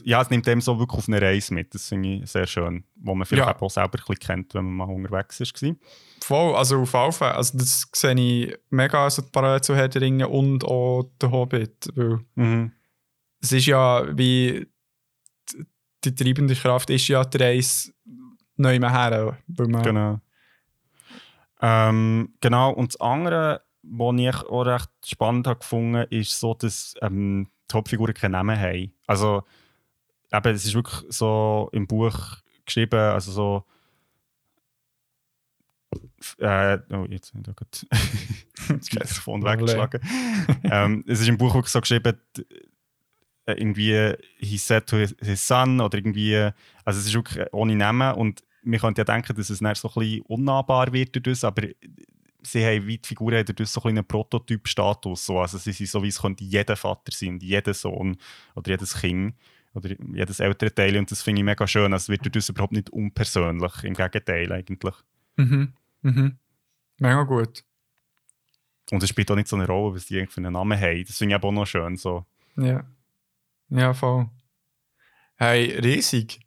ja, 0.04 0.22
es 0.22 0.30
nimmt 0.30 0.48
dem 0.48 0.62
so 0.62 0.80
wirklich 0.80 0.98
auf 0.98 1.08
eine 1.08 1.22
Reise 1.22 1.54
mit. 1.54 1.74
Das 1.74 1.88
finde 1.88 2.16
ich 2.16 2.32
sehr 2.32 2.48
schön, 2.48 2.84
wo 2.96 3.14
man 3.14 3.28
vielleicht 3.28 3.48
ja. 3.48 3.62
auch 3.62 3.70
selber 3.70 4.00
ein 4.00 4.04
bisschen 4.08 4.20
kennt, 4.20 4.54
wenn 4.56 4.66
man 4.66 4.88
mal 4.88 4.94
unterwegs 4.94 5.40
war. 5.40 5.76
Voll, 6.22 6.56
also 6.56 6.82
auf 6.82 6.90
Fall. 7.16 7.34
Also 7.34 7.58
das 7.58 7.88
sehe 7.94 8.16
ich 8.16 8.56
mega 8.70 9.04
also 9.04 9.22
parallel 9.32 9.62
zu 9.62 9.76
Herr 9.76 9.90
und 10.30 10.64
auch 10.64 11.12
der 11.22 11.32
Hobbit, 11.32 11.90
weil 11.96 12.20
mhm. 12.36 12.72
es 13.40 13.52
ist 13.52 13.68
ja 13.68 14.18
wie 14.18 14.68
die 16.12 16.24
treibende 16.24 16.56
Kraft 16.56 16.90
ist 16.90 17.08
ja 17.08 17.24
die 17.24 17.38
Reise 17.38 17.92
neu 18.56 18.80
her. 18.80 19.38
genau. 19.82 20.20
Ähm, 21.62 22.34
genau, 22.40 22.72
und 22.72 22.94
das 22.94 23.02
andere, 23.02 23.62
was 23.82 24.16
ich 24.20 24.36
auch 24.36 24.64
recht 24.64 24.90
spannend 25.06 25.48
habe 25.48 25.60
gefunden 25.60 26.06
ist 26.10 26.40
so, 26.40 26.54
dass 26.54 26.94
ähm, 27.02 27.50
die 27.70 27.76
Hauptfiguren 27.76 28.14
keinen 28.14 28.34
Namen 28.34 28.60
haben. 28.60 28.94
Also, 29.08 29.44
eben, 30.32 30.56
es 30.56 30.66
ist 30.66 30.76
wirklich 30.76 31.06
so 31.10 31.70
im 31.72 31.88
Buch 31.88 32.38
geschrieben, 32.66 33.00
also 33.00 33.32
so. 33.32 33.64
Äh, 36.40 36.80
oh, 36.92 37.06
jetzt 37.10 37.34
habe 37.34 37.44
ich 37.48 37.88
das 38.68 38.88
Telefon 38.88 39.44
weggeschlagen. 39.44 40.02
ähm, 40.64 41.04
es 41.08 41.22
ist 41.22 41.28
im 41.28 41.38
Buch 41.38 41.54
wirklich 41.56 41.72
so 41.72 41.80
geschrieben, 41.80 42.20
irgendwie 43.48 44.14
he 44.40 44.58
said 44.58 44.88
to 44.88 44.98
his, 44.98 45.48
son 45.48 45.80
oder 45.80 45.98
irgendwie, 45.98 46.36
also 46.84 47.00
es 47.00 47.08
ist 47.08 47.14
wirklich 47.14 47.46
ohne 47.54 47.76
Namen 47.76 48.14
und 48.16 48.44
man 48.64 48.80
könnte 48.80 49.02
ja 49.02 49.06
denken, 49.06 49.36
dass 49.36 49.50
es 49.50 49.62
nicht 49.62 49.78
so 49.78 49.88
ein 49.88 49.94
bisschen 49.94 50.22
unnahbar 50.24 50.92
wird 50.92 51.16
dadurch, 51.16 51.44
aber 51.44 51.68
sie 52.44 52.66
haben 52.66 52.86
wie 52.86 52.98
die 52.98 53.08
Figuren 53.08 53.46
dadurch 53.46 53.70
so 53.70 53.82
ein 53.84 53.90
einen 53.90 54.06
Prototyp-Status, 54.06 55.26
so. 55.26 55.40
also 55.40 55.58
sie 55.58 55.72
sind 55.72 55.90
so, 55.90 56.04
wie 56.04 56.10
es 56.10 56.22
könnte 56.22 56.44
jeder 56.44 56.76
Vater 56.76 57.12
sein, 57.14 57.40
jeder 57.42 57.74
Sohn 57.74 58.18
oder 58.56 58.72
jedes 58.72 59.00
Kind 59.00 59.36
oder 59.74 59.96
jedes 60.14 60.40
ältere 60.40 60.74
Teil 60.74 60.98
und 60.98 61.10
das 61.10 61.22
finde 61.22 61.42
ich 61.42 61.46
mega 61.46 61.66
schön, 61.68 61.94
also 61.94 62.04
es 62.04 62.10
wird 62.10 62.26
dadurch 62.26 62.50
überhaupt 62.50 62.74
nicht 62.74 62.90
unpersönlich, 62.90 63.84
im 63.84 63.94
Gegenteil 63.94 64.52
eigentlich. 64.52 64.96
Mhm, 65.38 65.74
mhm. 66.02 66.38
Mega 67.00 67.24
gut. 67.24 67.64
Und 68.92 69.04
es 69.04 69.10
spielt 69.10 69.30
auch 69.30 69.36
nicht 69.36 69.48
so 69.48 69.56
eine 69.56 69.68
Rolle, 69.68 69.96
was 69.96 70.06
die 70.06 70.26
für 70.28 70.38
einen 70.38 70.54
Namen 70.54 70.80
haben, 70.80 71.04
das 71.06 71.18
finde 71.18 71.34
ich 71.34 71.36
aber 71.36 71.50
auch 71.50 71.54
noch 71.54 71.66
schön, 71.66 71.96
so. 71.96 72.26
Ja. 72.58 72.86
Ja, 73.70 73.94
voll. 73.94 74.30
Hey, 75.36 75.78
riesig. 75.80 76.40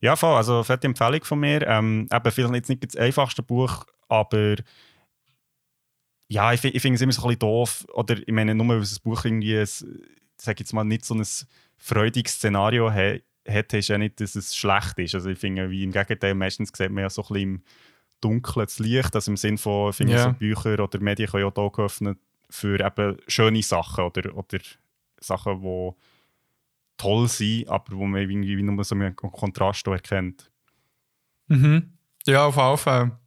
Ja, 0.00 0.16
voll. 0.16 0.36
Also, 0.36 0.62
fette 0.62 0.86
Empfehlung 0.86 1.24
von 1.24 1.40
mir. 1.40 1.66
Ähm, 1.66 2.08
eben, 2.12 2.30
vielleicht 2.30 2.54
jetzt 2.54 2.68
nicht 2.68 2.84
das 2.84 2.96
einfachste 2.96 3.42
Buch, 3.42 3.84
aber 4.08 4.56
ja, 6.28 6.52
ich, 6.52 6.62
ich 6.62 6.82
finde 6.82 6.96
es 6.96 7.00
immer 7.00 7.12
so 7.12 7.22
ein 7.22 7.28
bisschen 7.28 7.38
doof. 7.38 7.86
Oder 7.94 8.16
ich 8.18 8.32
meine, 8.32 8.54
nur 8.54 8.68
weil 8.68 8.80
das 8.80 9.00
Buch 9.00 9.24
irgendwie, 9.24 9.64
sage 9.64 10.60
jetzt 10.60 10.72
mal, 10.72 10.84
nicht 10.84 11.04
so 11.04 11.14
ein 11.14 11.26
freudiges 11.76 12.34
Szenario 12.34 12.92
hat, 12.92 13.72
ist 13.72 13.88
ja 13.88 13.98
nicht, 13.98 14.20
dass 14.20 14.34
es 14.34 14.54
schlecht 14.54 14.98
ist. 14.98 15.14
Also 15.14 15.30
ich 15.30 15.38
finde, 15.38 15.70
wie 15.70 15.84
im 15.84 15.92
Gegenteil, 15.92 16.34
meistens 16.34 16.70
sieht 16.74 16.90
man 16.90 17.02
ja 17.02 17.10
so 17.10 17.22
ein 17.22 17.28
bisschen 17.28 17.42
im 17.42 17.62
Dunkeln 18.20 18.66
das 18.66 18.78
Licht. 18.78 19.14
Also 19.14 19.30
im 19.30 19.36
Sinne 19.36 19.58
von, 19.58 19.92
finde 19.92 20.14
yeah. 20.14 20.24
so 20.24 20.32
Bücher 20.32 20.78
oder 20.80 21.00
Medien 21.00 21.30
können 21.30 21.44
ja 21.44 21.48
auch 21.48 21.56
Augen 21.56 21.82
öffnen 21.82 22.18
für 22.50 22.78
eben 22.78 23.16
schöne 23.26 23.62
Sachen 23.62 24.04
oder, 24.04 24.36
oder 24.36 24.58
Sachen, 25.20 25.60
die 25.62 25.90
toll 26.96 27.28
sind, 27.28 27.68
aber 27.68 27.96
wo 27.96 28.06
man 28.06 28.20
irgendwie 28.20 28.62
nur 28.62 28.84
so 28.84 28.94
einen 28.94 29.16
Kontrast 29.16 29.86
erkennt. 29.86 30.50
Mhm. 31.46 31.92
Ja, 32.26 32.46
auf 32.46 32.56
jeden 32.56 32.76
Fall. 32.76 33.18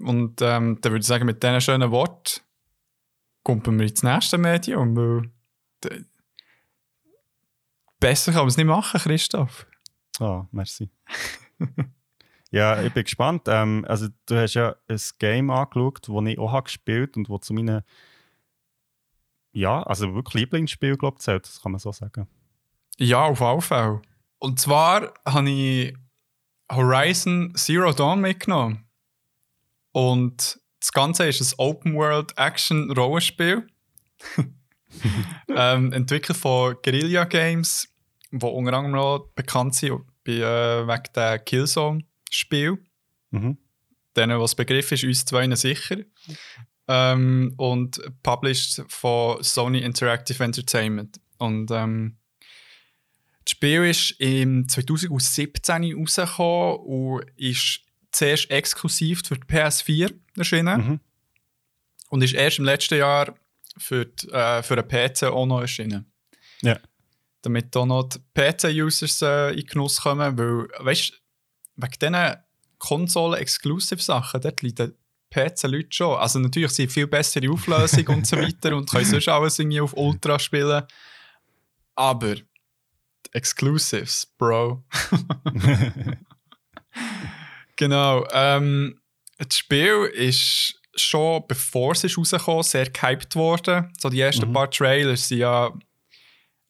Und 0.00 0.42
ähm, 0.42 0.78
dann 0.80 0.92
würde 0.92 1.00
ich 1.00 1.06
sagen, 1.06 1.24
mit 1.24 1.42
diesen 1.42 1.60
schönen 1.60 1.90
Worten 1.90 2.40
kommen 3.42 3.78
wir 3.78 3.86
ins 3.86 4.02
nächste 4.02 4.36
Medium. 4.36 4.96
Weil 4.96 6.04
besser 8.00 8.32
kann 8.32 8.42
man 8.42 8.48
es 8.48 8.56
nicht 8.56 8.66
machen, 8.66 9.00
Christoph. 9.00 9.66
Ah, 10.18 10.40
oh, 10.40 10.46
merci. 10.50 10.90
ja, 12.50 12.82
ich 12.82 12.92
bin 12.92 13.04
gespannt. 13.04 13.42
Ähm, 13.46 13.84
also, 13.88 14.08
du 14.26 14.36
hast 14.36 14.54
ja 14.54 14.76
ein 14.88 15.00
Game 15.18 15.50
angeschaut, 15.50 16.08
das 16.08 16.24
ich 16.26 16.38
auch 16.38 16.64
gespielt 16.64 17.16
und 17.16 17.30
das 17.30 17.40
zu 17.40 17.54
meinen 17.54 17.82
ja, 19.56 19.82
also 19.84 20.14
wirklich 20.14 20.42
Lieblingsspiel, 20.42 20.98
glaube 20.98 21.16
ich, 21.18 21.22
zählt, 21.22 21.46
das 21.46 21.62
kann 21.62 21.72
man 21.72 21.78
so 21.78 21.90
sagen. 21.90 22.28
Ja, 22.98 23.24
auf 23.24 23.40
jeden 23.40 23.62
Fall. 23.62 24.02
Und 24.38 24.60
zwar 24.60 25.14
habe 25.24 25.48
ich 25.48 25.94
Horizon 26.70 27.54
Zero 27.56 27.90
Dawn 27.92 28.20
mitgenommen. 28.20 28.84
Und 29.92 30.60
das 30.78 30.92
Ganze 30.92 31.26
ist 31.26 31.40
ein 31.40 31.54
Open-World-Action-Rollenspiel. 31.56 33.66
ähm, 35.48 35.92
entwickelt 35.92 36.36
von 36.36 36.76
Guerilla 36.82 37.24
Games, 37.24 37.88
wo 38.32 38.48
unter 38.48 38.74
anderem 38.74 38.96
auch 38.96 39.20
bekannt 39.34 39.74
sind 39.74 40.02
bei, 40.22 40.32
äh, 40.32 40.86
wegen 40.86 41.12
der 41.14 41.38
Killzone-Spiel. 41.38 42.76
Mhm. 43.30 43.56
Denen, 44.14 44.38
was 44.38 44.54
Begriff 44.54 44.92
ist, 44.92 45.04
uns 45.04 45.24
zwei 45.24 45.48
sicher 45.54 45.96
ähm, 46.88 47.54
und 47.56 48.00
published 48.22 48.84
von 48.88 49.42
Sony 49.42 49.80
Interactive 49.80 50.42
Entertainment. 50.42 51.20
Und 51.38 51.70
ähm, 51.70 52.16
das 53.44 53.52
Spiel 53.52 53.84
ist 53.84 54.12
im 54.20 54.68
2017 54.68 55.94
rausgekommen 55.94 56.76
und 56.80 57.26
ist 57.36 57.80
zuerst 58.12 58.50
exklusiv 58.50 59.22
für 59.24 59.36
die 59.36 59.46
PS4 59.46 60.12
erschienen. 60.36 60.88
Mhm. 60.88 61.00
Und 62.08 62.22
ist 62.22 62.34
erst 62.34 62.58
im 62.58 62.64
letzten 62.64 62.98
Jahr 62.98 63.34
für, 63.76 64.06
die, 64.06 64.28
äh, 64.30 64.62
für 64.62 64.76
den 64.76 64.86
PC 64.86 65.24
auch 65.24 65.46
noch 65.46 65.60
erschienen. 65.60 66.10
Ja. 66.62 66.78
Damit 67.42 67.76
auch 67.76 67.86
noch 67.86 68.04
die 68.04 68.18
PC-Users 68.34 69.22
äh, 69.22 69.50
in 69.58 69.66
Genuss 69.66 70.00
kommen, 70.00 70.38
weil, 70.38 70.68
weißt 70.78 71.10
du, 71.10 71.14
wegen 71.76 71.98
diesen 72.00 72.36
Konsolen-Exclusive-Sachen, 72.78 74.40
dort 74.40 74.62
liegt 75.36 75.58
PC-Leute 75.58 75.88
schon. 75.90 76.16
Also 76.16 76.38
natürlich 76.38 76.72
sind 76.72 76.90
viel 76.90 77.06
bessere 77.06 77.50
Auflösung 77.50 78.06
und 78.08 78.26
so 78.26 78.36
weiter 78.36 78.76
und 78.76 78.90
können 78.90 79.04
sonst 79.04 79.28
alles 79.28 79.58
irgendwie 79.58 79.80
auf 79.80 79.96
Ultra 79.96 80.38
spielen. 80.38 80.82
Aber 81.94 82.34
Exclusives, 83.32 84.26
Bro. 84.38 84.84
genau. 87.76 88.26
Ähm, 88.32 89.00
das 89.38 89.58
Spiel 89.58 90.10
ist 90.14 90.80
schon 90.94 91.44
bevor 91.46 91.92
es 91.92 92.04
ist 92.04 92.16
rausgekommen, 92.16 92.62
sehr 92.62 92.88
gehypt 92.88 93.36
worden. 93.36 93.92
So 94.00 94.08
die 94.08 94.20
ersten 94.20 94.48
mhm. 94.48 94.54
paar 94.54 94.70
Trailers 94.70 95.30
waren 95.30 95.38
ja 95.38 95.72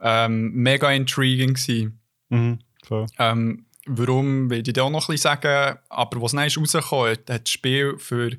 ähm, 0.00 0.52
mega 0.52 0.90
intriguing. 0.90 1.54
Gewesen. 1.54 2.00
Mhm, 2.28 2.58
cool. 2.90 3.06
ähm, 3.18 3.66
Warum, 3.86 4.50
will 4.50 4.66
ich 4.66 4.72
dir 4.72 4.84
auch 4.84 4.90
noch 4.90 5.06
bisschen 5.06 5.22
sagen. 5.22 5.78
Aber 5.88 6.22
was 6.22 6.32
dann 6.32 6.40
rausgekommen, 6.40 7.12
hat 7.12 7.28
das 7.28 7.48
Spiel 7.48 7.96
für 7.98 8.36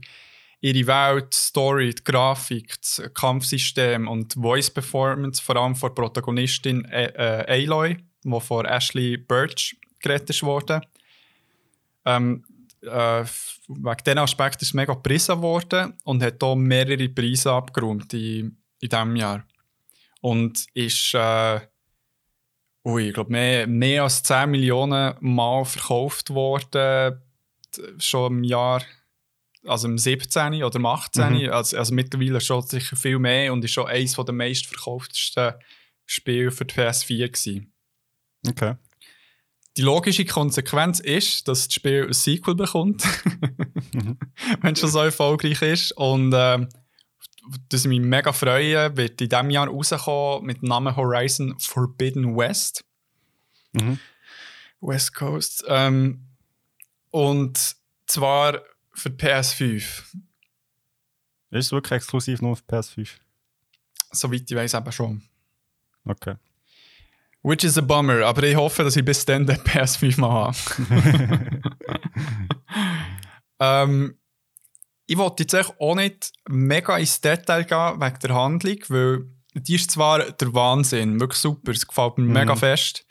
ihre 0.60 0.88
Welt, 0.88 1.34
die 1.34 1.38
Story, 1.38 1.94
die 1.94 2.04
Grafik, 2.04 2.76
das 2.82 3.02
Kampfsystem 3.14 4.08
und 4.08 4.36
die 4.36 4.42
Voice 4.42 4.70
Performance, 4.70 5.42
vor 5.42 5.56
allem 5.56 5.76
von 5.76 5.94
Protagonistin 5.96 6.84
äh, 6.86 7.46
Aloy, 7.48 7.98
die 8.24 8.42
von 8.42 8.66
Ashley 8.66 9.18
Birch 9.18 9.78
gerettet 10.00 10.44
wurde. 10.44 10.82
Ähm, 12.06 12.44
äh, 12.82 13.24
wegen 13.68 14.04
diesem 14.06 14.20
Aspekt 14.20 14.62
ist 14.62 14.70
es 14.70 14.74
mega 14.74 14.94
gepriesen 14.94 15.42
worden 15.42 15.94
und 16.04 16.24
hat 16.24 16.42
hier 16.42 16.56
mehrere 16.56 17.10
Preise 17.10 17.52
abgeräumt 17.52 18.14
in, 18.14 18.58
in 18.80 18.90
diesem 18.90 19.16
Jahr. 19.16 19.46
Und 20.22 20.66
ist 20.74 21.14
äh, 21.14 21.60
ui, 22.88 23.10
ich 23.10 23.14
glaube, 23.14 23.32
mehr, 23.32 23.68
mehr 23.68 24.04
als 24.04 24.24
10 24.24 24.50
Millionen 24.50 25.16
Mal 25.20 25.66
verkauft 25.66 26.30
worden, 26.30 27.22
schon 28.00 28.38
im 28.38 28.44
Jahr, 28.44 28.82
also 29.66 29.88
im 29.90 29.98
17. 29.98 30.64
oder 30.64 30.76
im 30.78 30.86
18. 30.86 31.34
Mhm. 31.34 31.50
Also, 31.50 31.78
also 31.78 31.94
mittlerweile 31.94 32.40
schon 32.40 32.62
sicher 32.62 32.96
viel 32.96 33.20
mehr 33.20 33.52
und 33.52 33.64
ist 33.66 33.72
schon 33.72 33.88
eines 33.88 34.16
der 34.16 34.34
meistverkauftesten 34.34 35.54
Spiele 36.06 36.52
für 36.52 36.64
die 36.64 36.76
PS4 36.76 37.28
gewesen. 37.28 37.74
Okay. 38.48 38.76
Die 39.76 39.82
logische 39.82 40.26
Konsequenz 40.26 41.00
ist, 41.00 41.48
dass 41.48 41.68
das 41.68 41.74
Spiel 41.76 42.06
ein 42.08 42.14
Sequel 42.14 42.56
bekommt, 42.56 43.04
mhm. 43.94 44.18
wenn 44.62 44.74
es 44.74 44.80
schon 44.80 44.90
so 44.90 45.00
erfolgreich 45.00 45.62
ist. 45.62 45.92
Und 45.92 46.34
äh, 46.34 46.66
das 47.70 47.86
mich 47.86 48.00
mega 48.00 48.32
freuen, 48.34 48.96
wird 48.98 49.22
in 49.22 49.30
diesem 49.30 49.50
Jahr 49.50 49.68
rauskommen 49.68 50.46
mit 50.46 50.62
dem 50.62 50.70
Namen 50.70 50.96
Horizon 50.96 51.58
Forbidden 51.60 52.36
West. 52.36 52.84
Mhm. 53.74 54.00
West 54.82 55.14
Coast. 55.16 55.64
Ähm, 55.68 56.26
Und 57.12 57.76
zwar 58.06 58.62
für 58.94 59.10
PS5. 59.10 59.84
Ist 61.50 61.66
es 61.66 61.72
wirklich 61.72 61.94
exklusiv 61.94 62.42
nur 62.42 62.56
für 62.56 62.64
PS5? 62.64 63.10
Soweit 64.12 64.50
ich 64.50 64.56
weiß, 64.56 64.74
eben 64.74 64.92
schon. 64.92 65.22
Okay. 66.06 66.36
Which 67.44 67.64
is 67.64 67.78
a 67.78 67.82
bummer, 67.82 68.26
aber 68.26 68.44
ich 68.44 68.56
hoffe, 68.56 68.84
dass 68.84 68.96
ich 68.96 69.06
bis 69.06 69.24
dann 69.26 69.46
den 69.46 69.58
PS5 69.58 70.20
mal 70.20 70.54
habe. 70.54 71.62
ähm, 73.60 74.18
ich 75.08 75.18
wollte 75.18 75.44
jetzt 75.44 75.74
auch 75.80 75.96
nicht 75.96 76.34
mega 76.50 76.98
ins 76.98 77.22
Detail 77.22 77.64
gehen 77.64 78.02
wegen 78.02 78.20
der 78.20 78.36
Handlung, 78.36 78.78
weil 78.90 79.26
die 79.54 79.76
ist 79.76 79.92
zwar 79.92 80.32
der 80.32 80.54
Wahnsinn, 80.54 81.20
wirklich 81.20 81.40
super, 81.40 81.72
es 81.72 81.88
gefällt 81.88 82.18
mir 82.18 82.26
mhm. 82.26 82.34
mega 82.34 82.56
fest. 82.56 83.06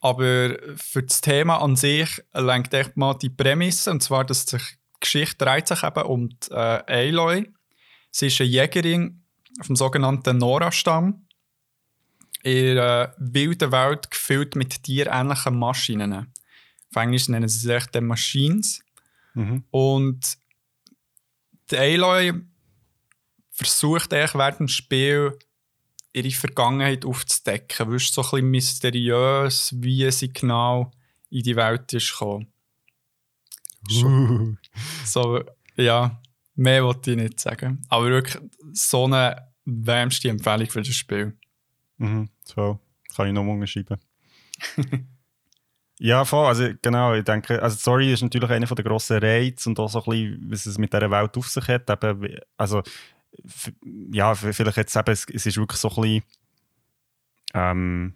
Aber 0.00 0.56
für 0.76 1.02
das 1.02 1.20
Thema 1.20 1.56
an 1.60 1.74
sich 1.74 2.22
lenkt 2.32 2.72
echt 2.72 2.96
mal 2.96 3.14
die 3.14 3.28
Prämisse, 3.28 3.90
und 3.90 4.02
zwar, 4.02 4.24
dass 4.24 4.46
sich 4.46 4.62
die 4.62 5.00
Geschichte 5.00 5.44
dreht 5.44 5.68
sich 5.68 5.82
eben 5.82 6.02
um 6.04 6.28
die, 6.28 6.50
äh, 6.50 7.08
Aloy. 7.08 7.52
Sie 8.10 8.28
ist 8.28 8.40
eine 8.40 8.48
Jägerin 8.48 9.22
vom 9.62 9.76
sogenannten 9.76 10.38
Nora-Stamm. 10.38 11.26
In 12.42 12.78
einer 12.78 13.14
wilden 13.18 13.72
Welt 13.72 14.10
gefüllt 14.10 14.54
mit 14.54 14.84
tierähnlichen 14.84 15.58
Maschinen. 15.58 16.32
Auf 16.90 17.02
Englisch 17.02 17.28
nennen 17.28 17.48
sie 17.48 17.66
sich 17.66 17.86
dann 17.86 18.06
Machines. 18.06 18.80
Mhm. 19.34 19.64
Und 19.70 20.38
die 21.70 21.76
Aloy 21.76 22.32
versucht 23.50 24.12
eigentlich 24.12 24.34
während 24.34 24.60
dem 24.60 24.68
Spiel 24.68 25.38
ihre 26.12 26.30
Vergangenheit 26.30 27.04
aufzudecken. 27.04 27.94
Es 27.94 28.08
so 28.08 28.22
ein 28.22 28.30
bisschen 28.30 28.50
mysteriös, 28.50 29.74
wie 29.76 30.10
sie 30.10 30.32
genau 30.32 30.90
in 31.30 31.42
die 31.42 31.56
Welt 31.56 31.92
ist 31.92 32.10
gekommen. 32.10 32.52
Uh. 33.90 34.54
So, 35.04 35.44
ja, 35.76 36.20
mehr 36.54 36.84
wollte 36.84 37.12
ich 37.12 37.16
nicht 37.16 37.40
sagen. 37.40 37.82
Aber 37.88 38.06
wirklich 38.06 38.42
so 38.72 39.04
eine 39.04 39.52
wärmste 39.64 40.28
Empfehlung 40.28 40.68
für 40.68 40.82
das 40.82 40.94
Spiel. 40.94 41.36
Mhm, 41.98 42.28
so, 42.44 42.80
kann 43.14 43.28
ich 43.28 43.32
noch 43.32 43.44
unterschreiben. 43.44 43.98
ja, 45.98 46.24
voll, 46.24 46.46
also 46.46 46.68
genau, 46.82 47.14
ich 47.14 47.24
denke, 47.24 47.62
also 47.62 47.76
Story 47.76 48.12
ist 48.12 48.22
natürlich 48.22 48.50
einer 48.50 48.66
der 48.66 48.84
grossen 48.84 49.18
Reize 49.18 49.68
und 49.68 49.80
auch 49.80 49.88
so 49.88 50.00
ein 50.00 50.04
bisschen, 50.04 50.50
was 50.50 50.66
es 50.66 50.78
mit 50.78 50.92
dieser 50.92 51.10
Welt 51.10 51.36
auf 51.36 51.48
sich 51.48 51.68
hat. 51.68 51.88
Eben, 51.90 52.36
also 52.56 52.82
ja, 54.12 54.34
vielleicht 54.34 54.76
jetzt 54.76 54.96
eben, 54.96 55.12
es, 55.12 55.26
es 55.32 55.46
ist 55.46 55.56
wirklich 55.56 55.80
so 55.80 55.88
ein 55.88 55.94
bisschen, 55.94 56.22
ähm, 57.54 58.14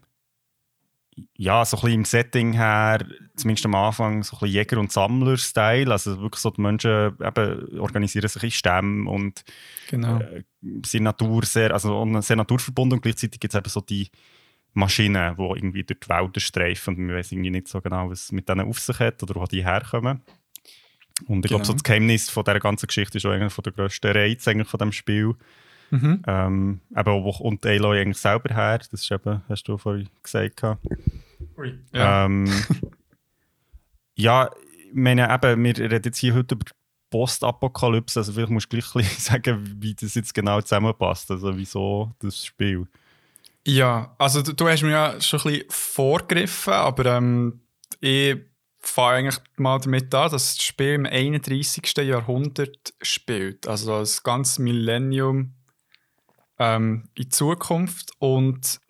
ja, 1.37 1.65
so 1.65 1.77
ein 1.77 1.81
bisschen 1.81 1.95
im 1.95 2.05
Setting 2.05 2.53
her, 2.53 3.05
zumindest 3.37 3.67
am 3.67 3.75
Anfang, 3.75 4.23
so 4.23 4.37
ein 4.37 4.41
bisschen 4.41 4.55
Jäger- 4.55 4.79
und 4.79 4.93
Sammler-Style. 4.93 5.91
Also 5.91 6.21
wirklich 6.21 6.41
so 6.41 6.51
die 6.51 6.61
Menschen 6.61 7.17
eben 7.21 7.79
organisieren 7.79 8.29
sich 8.29 8.43
in 8.43 8.51
Stämmen 8.51 9.07
und 9.07 9.43
genau. 9.89 10.19
äh, 10.19 10.45
sind 10.85 11.05
Natur 11.05 11.45
sehr, 11.45 11.73
also 11.73 12.21
sehr 12.21 12.37
naturverbunden 12.37 12.99
und 12.99 13.03
gleichzeitig 13.03 13.41
gibt 13.41 13.55
es 13.55 13.59
eben 13.59 13.69
so 13.69 13.81
die 13.81 14.11
Maschinen, 14.73 15.37
die 15.37 15.43
irgendwie 15.43 15.85
durch 15.85 16.01
die 16.01 16.09
Wälder 16.09 16.41
streifen 16.41 16.97
und 16.97 17.07
man 17.07 17.17
weiß 17.17 17.33
irgendwie 17.33 17.51
nicht 17.51 17.69
so 17.69 17.81
genau, 17.81 18.11
was 18.11 18.33
mit 18.33 18.49
denen 18.49 18.69
auf 18.69 18.79
sich 18.79 18.99
hat 18.99 19.23
oder 19.23 19.35
wo 19.35 19.45
die 19.45 19.65
herkommen. 19.65 20.21
Und 21.27 21.45
ich 21.45 21.51
genau. 21.51 21.59
glaube, 21.59 21.65
so 21.67 21.73
das 21.73 21.83
Geheimnis 21.83 22.31
von 22.31 22.45
dieser 22.45 22.61
ganzen 22.61 22.87
Geschichte 22.87 23.19
ist 23.19 23.27
auch 23.27 23.31
einer 23.31 23.49
der 23.49 23.73
grössten 23.73 24.13
Reize 24.13 24.51
eigentlich 24.51 24.69
von 24.69 24.79
diesem 24.79 24.93
Spiel. 24.93 25.35
Mhm. 25.91 26.23
Ähm, 26.27 26.81
eben, 26.97 27.25
und 27.25 27.67
Aloy 27.67 28.01
eigentlich 28.01 28.19
selber 28.19 28.55
her, 28.55 28.79
das 28.79 28.93
ist 28.93 29.11
eben, 29.11 29.43
hast 29.49 29.65
du 29.65 29.77
vorhin 29.77 30.09
gesagt. 30.23 30.63
Ui. 31.59 31.79
Ja. 31.93 32.27
Ähm, 32.27 32.49
ja, 34.15 34.49
ich 34.89 34.95
meine, 34.95 35.33
eben, 35.33 35.65
wir 35.65 35.79
reden 35.79 36.03
jetzt 36.05 36.19
hier 36.19 36.35
heute 36.35 36.55
über 36.55 36.65
Postapokalypse, 37.11 38.21
also 38.21 38.33
vielleicht 38.33 38.51
musst 38.51 38.73
du 38.73 38.79
gleich 38.79 39.09
sagen, 39.19 39.77
wie 39.81 39.95
das 39.95 40.15
jetzt 40.15 40.33
genau 40.33 40.61
zusammenpasst, 40.61 41.31
also 41.31 41.57
wieso 41.57 42.13
das 42.21 42.45
Spiel. 42.47 42.87
Ja, 43.67 44.15
also 44.19 44.43
du, 44.43 44.55
du 44.55 44.69
hast 44.69 44.83
mir 44.83 44.91
ja 44.91 45.21
schon 45.21 45.41
ein 45.41 45.45
bisschen 45.45 45.71
vorgegriffen, 45.71 46.73
aber 46.73 47.07
ähm, 47.17 47.61
ich 48.01 48.39
fange 48.79 49.19
eigentlich 49.19 49.39
mal 49.57 49.79
damit 49.79 50.15
an, 50.15 50.31
dass 50.31 50.57
das 50.57 50.63
Spiel 50.63 50.95
im 50.95 51.07
31. 51.07 51.97
Jahrhundert 51.99 52.95
spielt. 53.03 53.67
Also 53.67 53.99
das 53.99 54.23
ganze 54.23 54.63
Millennium 54.63 55.55
ähm, 56.59 57.09
in 57.15 57.31
Zukunft 57.31 58.13
und 58.19 58.81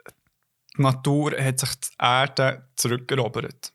die 0.77 0.83
Natur 0.83 1.33
hat 1.39 1.59
sich 1.59 1.75
die 1.81 1.89
Erde 1.99 2.69
zurückerobert. 2.77 3.73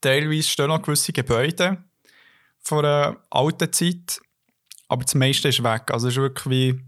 Teilweise 0.00 0.48
stehen 0.48 0.68
noch 0.68 0.82
gewisse 0.82 1.12
Gebäude 1.12 1.84
von 2.58 2.84
einer 2.84 3.16
alten 3.30 3.72
Zeit, 3.72 4.20
aber 4.88 5.04
das 5.04 5.14
meiste 5.14 5.48
ist 5.48 5.62
weg. 5.62 5.90
Also 5.90 6.08
es 6.08 6.14
ist 6.14 6.20
wirklich 6.20 6.50
wie, 6.50 6.84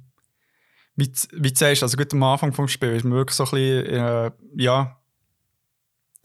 wie, 0.97 1.11
wie 1.33 1.53
du 1.53 1.59
sagst, 1.59 1.83
also 1.83 1.97
gut 1.97 2.13
am 2.13 2.23
Anfang 2.23 2.53
des 2.53 2.71
Spiels 2.71 2.99
ist 2.99 3.05
man 3.05 3.15
wirklich 3.15 3.37
so 3.37 3.45
ein 3.45 3.51
bisschen, 3.51 3.87
äh, 3.87 4.31
ja, 4.57 5.01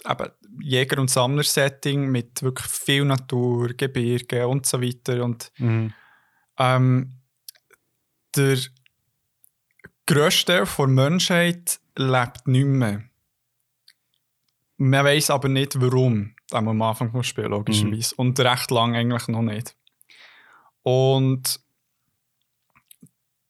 eben 0.07 0.31
Jäger- 0.61 0.99
und 0.99 1.09
Sammler-Setting 1.09 2.07
mit 2.09 2.41
wirklich 2.41 2.67
viel 2.67 3.05
Natur, 3.05 3.69
Gebirge 3.69 4.47
und 4.47 4.65
so 4.65 4.81
weiter. 4.81 5.23
Und 5.23 5.51
mhm. 5.57 5.93
ähm, 6.57 7.13
der 8.35 8.57
grösste 10.05 10.63
Teil 10.63 10.67
der 10.77 10.87
Menschheit 10.87 11.79
lebt 11.95 12.47
nicht 12.47 12.65
mehr. 12.65 13.03
Man 14.77 15.05
weiß 15.05 15.29
aber 15.31 15.49
nicht, 15.49 15.79
warum. 15.81 16.35
Am 16.51 16.81
Anfang 16.81 17.11
des 17.11 17.27
Spiels, 17.27 17.49
logischerweise. 17.49 18.15
Mhm. 18.15 18.19
Und 18.19 18.39
recht 18.39 18.71
lang 18.71 18.95
eigentlich 18.95 19.27
noch 19.27 19.41
nicht. 19.41 19.75
Und 20.83 21.59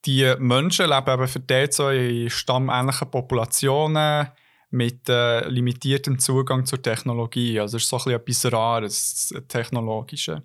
die 0.07 0.33
Menschen 0.39 0.89
leben 0.89 1.13
eben 1.13 1.27
verteilt 1.27 1.73
so 1.73 1.89
in 1.89 2.29
stammähnlichen 2.29 3.11
Populationen 3.11 4.27
mit 4.69 5.09
äh, 5.09 5.47
limitiertem 5.49 6.17
Zugang 6.17 6.65
zur 6.65 6.81
Technologie. 6.81 7.59
Also 7.59 7.77
es 7.77 7.83
ist 7.83 7.89
so 7.89 7.97
ein 7.97 8.23
bisschen 8.23 8.49
etwas 8.49 8.53
Rares, 8.53 9.33
Technologische. 9.49 10.43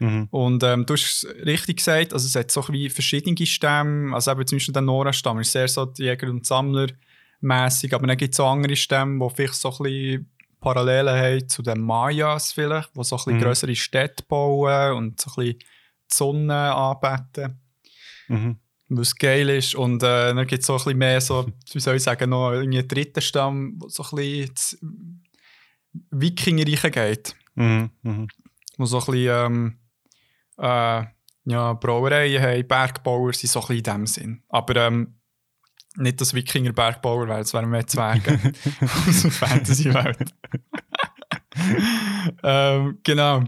Mhm. 0.00 0.28
Und 0.30 0.62
ähm, 0.62 0.84
du 0.84 0.94
hast 0.94 1.26
richtig 1.44 1.78
gesagt, 1.78 2.12
also 2.12 2.26
es 2.26 2.34
hat 2.34 2.50
so 2.50 2.62
wie 2.68 2.90
verschiedene 2.90 3.46
Stämme, 3.46 4.14
also 4.14 4.32
eben 4.32 4.46
zum 4.46 4.56
Beispiel 4.56 4.72
der 4.72 4.82
Nora-Stamm 4.82 5.40
ist 5.40 5.52
sehr 5.52 5.68
so 5.68 5.90
Jäger- 5.96 6.30
und 6.30 6.46
Sammler-mäßig, 6.46 7.94
aber 7.94 8.06
dann 8.06 8.16
gibt 8.16 8.34
es 8.34 8.40
auch 8.40 8.52
andere 8.52 8.76
Stämme, 8.76 9.26
die 9.26 9.34
vielleicht 9.34 9.54
so 9.54 9.70
ein 9.70 9.82
bisschen 9.82 10.30
Parallelen 10.60 11.14
haben 11.14 11.48
zu 11.48 11.62
den 11.62 11.80
Mayas 11.80 12.52
vielleicht, 12.52 12.94
die 12.94 13.04
so 13.04 13.16
ein 13.16 13.18
bisschen 13.18 13.36
mhm. 13.38 13.42
größere 13.42 13.76
Städte 13.76 14.24
bauen 14.26 14.92
und 14.92 15.20
so 15.20 15.30
ein 15.30 15.34
bisschen 15.36 15.58
die 15.58 16.14
Sonne 16.14 16.74
anbeten. 16.74 17.60
Mhm 18.28 18.58
was 18.90 19.14
geil 19.14 19.48
ist. 19.48 19.74
Und 19.74 20.02
äh, 20.02 20.34
dann 20.34 20.46
gibt 20.46 20.60
es 20.60 20.66
so 20.66 20.74
ein 20.74 20.78
bisschen 20.78 20.98
mehr, 20.98 21.20
so, 21.20 21.46
wie 21.72 21.80
soll 21.80 21.96
ich 21.96 22.02
sagen, 22.02 22.30
noch 22.30 22.50
einen 22.50 22.86
dritten 22.86 23.20
Stamm, 23.20 23.74
wo 23.78 23.88
so 23.88 24.02
ein 24.02 24.16
bisschen 24.16 25.22
Wikingerreiche 26.10 26.90
geht. 26.90 27.34
Mhm, 27.54 27.90
mh. 28.02 28.26
Wo 28.76 28.84
so 28.84 28.98
ein 28.98 29.06
bisschen 29.06 29.46
ähm, 29.46 29.78
äh, 30.58 31.04
ja, 31.44 31.72
Brauereien 31.74 32.42
haben, 32.42 32.66
Bergbauer 32.68 33.32
sind 33.32 33.50
so 33.50 33.60
ein 33.60 33.66
bisschen 33.66 33.78
in 33.78 33.82
dem 33.82 34.06
Sinn. 34.06 34.42
Aber 34.48 34.76
ähm, 34.76 35.14
nicht 35.96 36.20
das 36.20 36.34
Wikinger 36.34 36.72
Bergbauer, 36.72 37.28
weil 37.28 37.42
es 37.42 37.52
wären 37.54 37.70
mehr 37.70 37.86
Zwerge 37.86 38.38
aus 39.08 39.22
der 39.22 39.30
Fantasy-Welt. 39.30 40.34
ähm, 42.42 42.98
genau. 43.02 43.44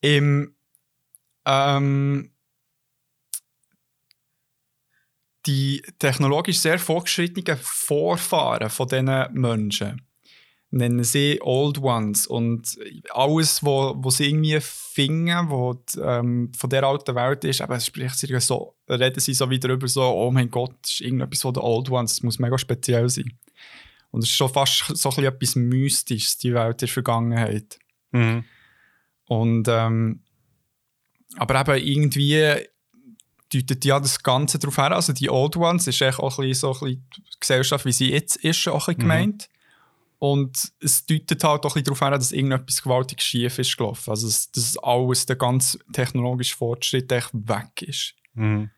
Im 0.00 0.54
ähm, 1.44 2.30
die 5.48 5.82
technologisch 5.98 6.58
sehr 6.58 6.78
fortgeschrittenen 6.78 7.58
Vorfahren 7.60 8.70
von 8.70 8.86
diesen 8.86 9.32
Menschen 9.32 10.02
nennen 10.70 11.02
sie 11.02 11.40
Old 11.40 11.78
Ones. 11.78 12.26
Und 12.26 12.78
alles, 13.10 13.64
was 13.64 13.94
wo 13.96 14.10
sie 14.10 14.28
irgendwie 14.28 14.58
finden, 14.60 15.48
was 15.48 15.98
ähm, 16.02 16.52
von 16.56 16.70
der 16.70 16.84
alten 16.84 17.14
Welt 17.14 17.44
ist, 17.44 17.60
aber 17.60 17.80
spricht 17.80 18.18
sie 18.18 18.40
so, 18.40 18.74
reden 18.88 19.20
sie 19.20 19.34
so 19.34 19.48
wieder 19.48 19.70
über 19.70 19.88
so, 19.88 20.02
oh 20.02 20.30
mein 20.30 20.50
Gott, 20.50 20.74
das 20.82 20.92
ist 20.92 21.00
irgendetwas 21.00 21.40
von 21.40 21.54
den 21.54 21.62
Old 21.62 21.90
Ones, 21.90 22.16
das 22.16 22.22
muss 22.22 22.38
mega 22.38 22.58
speziell 22.58 23.08
sein. 23.08 23.32
Und 24.10 24.24
es 24.24 24.30
ist 24.30 24.36
schon 24.36 24.48
fast 24.48 24.84
so 24.94 25.10
ein 25.10 25.24
etwas 25.24 25.56
Mystisches, 25.56 26.38
die 26.38 26.54
Welt 26.54 26.80
der 26.80 26.88
Vergangenheit. 26.88 27.78
Mhm. 28.12 28.44
Und 29.26 29.68
ähm, 29.68 30.20
aber 31.36 31.60
eben 31.60 31.86
irgendwie 31.86 32.66
deutet 33.52 33.84
ja 33.84 33.98
das 34.00 34.22
Ganze 34.22 34.58
darauf 34.58 34.76
her. 34.76 34.92
Also 34.92 35.12
die 35.12 35.30
Old 35.30 35.56
Ones 35.56 35.86
ist 35.86 36.00
echt 36.00 36.18
auch 36.18 36.38
ein 36.38 36.48
bisschen 36.48 36.74
so 36.74 36.86
ein 36.86 36.92
bisschen 36.92 37.08
die 37.16 37.40
Gesellschaft, 37.40 37.84
wie 37.84 37.92
sie 37.92 38.10
jetzt 38.10 38.36
ist, 38.36 38.68
auch 38.68 38.88
ein 38.88 38.94
bisschen 38.94 39.08
mhm. 39.08 39.12
gemeint. 39.12 39.48
Und 40.18 40.72
es 40.80 41.06
deutet 41.06 41.44
halt 41.44 41.64
auch 41.64 41.76
ein 41.76 41.82
bisschen 41.82 41.84
darauf 41.84 42.00
her, 42.00 42.10
dass 42.10 42.32
irgendetwas 42.32 42.82
gewaltig 42.82 43.22
schief 43.22 43.58
ist 43.58 43.76
gelaufen. 43.76 44.10
Also 44.10 44.26
dass, 44.26 44.50
dass 44.50 44.76
alles, 44.78 45.26
der 45.26 45.36
ganze 45.36 45.78
technologische 45.92 46.56
Fortschritt 46.56 47.10
echt 47.12 47.30
weg 47.32 47.82
ist. 47.82 48.14
Mhm. 48.34 48.70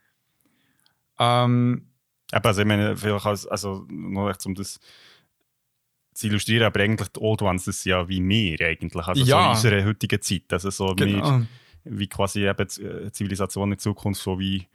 Ähm, 1.19 1.87
also 2.33 2.61
ich 2.61 2.67
meine, 2.67 2.97
vielleicht 2.97 3.27
als, 3.27 3.47
also 3.47 3.85
nur 3.89 4.31
echt 4.31 4.45
um 4.47 4.55
das 4.55 4.79
zu 6.15 6.27
illustrieren, 6.27 6.65
aber 6.65 6.81
eigentlich 6.81 7.09
die 7.09 7.21
Old 7.21 7.43
Ones, 7.43 7.65
das 7.65 7.83
sind 7.83 7.91
ja 7.91 8.09
wie 8.09 8.27
wir 8.27 8.61
eigentlich, 8.67 9.07
also 9.07 9.25
Ja. 9.25 9.55
so 9.55 9.69
in 9.69 9.75
unserer 9.75 9.89
heutigen 9.89 10.21
Zeit, 10.21 10.53
also 10.53 10.71
so 10.71 10.89
wir, 10.89 11.07
Genau. 11.07 11.43
Wie 11.85 12.07
quasi 12.09 12.47
eben 12.47 12.69
die 12.69 12.83
äh, 12.83 13.13
Zivilisation 13.13 13.73
in 13.73 13.79
Zukunft 13.79 14.23
so 14.23 14.39
wie 14.39 14.67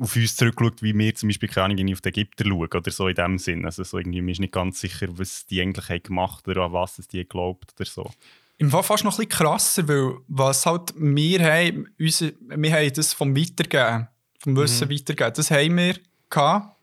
auf 0.00 0.16
uns 0.16 0.36
zurückschaut, 0.36 0.82
wie 0.82 0.96
wir 0.96 1.14
zum 1.14 1.28
Beispiel 1.28 1.48
keine 1.48 1.66
Ahnung, 1.66 1.78
irgendwie 1.78 1.94
auf 1.94 2.00
die 2.00 2.08
Ägypter 2.08 2.44
schauen 2.46 2.68
oder 2.72 2.90
so 2.90 3.08
in 3.08 3.14
dem 3.14 3.38
Sinn. 3.38 3.64
Also 3.66 3.84
so 3.84 3.98
irgendwie, 3.98 4.20
man 4.22 4.30
ist 4.30 4.40
nicht 4.40 4.52
ganz 4.52 4.80
sicher, 4.80 5.06
was 5.18 5.46
die 5.46 5.60
eigentlich 5.60 5.88
haben 5.90 6.02
gemacht 6.02 6.48
oder 6.48 6.62
an 6.64 6.72
was 6.72 6.98
es 6.98 7.08
die 7.08 7.18
geglaubt 7.18 7.74
oder 7.76 7.84
so. 7.84 8.10
Im 8.56 8.70
Fall 8.70 8.82
fast 8.82 9.04
noch 9.04 9.12
ein 9.12 9.16
bisschen 9.26 9.28
krasser, 9.28 9.86
weil 9.86 10.14
was 10.26 10.64
halt 10.66 10.94
wir 10.96 11.40
haben, 11.44 11.88
unsere, 11.98 12.32
wir 12.40 12.72
haben 12.72 12.92
das 12.92 13.12
vom 13.12 13.36
Weitergeben, 13.36 14.08
vom 14.38 14.56
Wissen 14.56 14.90
weitergeben, 14.90 15.32
das 15.34 15.50
haben 15.50 15.76
wir 15.76 15.96
gehabt. 16.30 16.76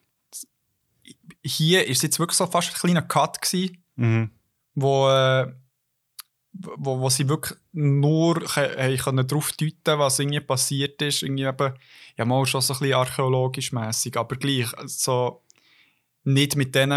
Hier 1.44 1.80
war 1.82 1.88
es 1.90 2.02
jetzt 2.02 2.20
wirklich 2.20 2.38
so 2.38 2.46
fast 2.48 2.70
ein 2.70 2.76
kleiner 2.80 3.02
Cut, 3.02 3.42
gewesen, 3.42 3.78
Mhm. 3.98 4.30
wo, 4.76 5.10
äh, 5.10 5.52
wo, 6.58 7.00
wo 7.00 7.10
sie 7.10 7.28
wirklich 7.28 7.60
nur 7.74 8.40
können 8.46 9.28
darauf 9.28 9.52
deuten 9.54 10.00
was 10.00 10.20
irgendwie 10.20 10.40
passiert 10.40 11.02
ist. 11.02 11.24
Irgendwie 11.24 11.44
eben, 11.44 11.74
ja, 12.18 12.26
mal 12.26 12.46
schon 12.46 12.62
so 12.62 12.74
ein 12.74 12.80
bisschen 12.80 12.96
archäologisch 12.96 13.72
mässig, 13.72 14.18
aber 14.18 14.36
gleich 14.36 14.72
so 14.86 15.42
nicht 16.24 16.56
mit 16.56 16.74
den 16.74 16.92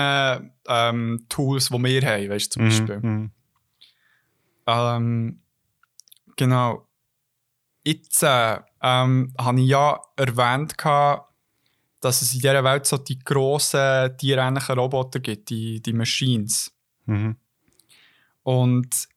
ähm, 0.68 1.26
Tools, 1.28 1.68
die 1.68 1.82
wir 1.82 2.02
haben, 2.02 2.30
weißt 2.30 2.46
du, 2.46 2.50
zum 2.50 2.64
Beispiel. 2.64 3.00
Mhm. 3.00 3.30
Ähm, 4.66 5.40
genau. 6.36 6.86
Jetzt 7.84 8.22
äh, 8.22 8.58
ähm, 8.82 9.32
habe 9.38 9.60
ich 9.60 9.68
ja 9.68 10.00
erwähnt, 10.16 10.76
gehabt, 10.78 11.32
dass 12.00 12.22
es 12.22 12.34
in 12.34 12.40
dieser 12.40 12.62
Welt 12.64 12.86
so 12.86 12.96
die 12.96 13.18
grossen 13.18 14.16
tierähnlichen 14.16 14.78
Roboter 14.78 15.20
gibt, 15.20 15.50
die, 15.50 15.80
die 15.82 15.92
Machines. 15.92 16.72
Mhm. 17.06 17.36
Und 18.42 19.08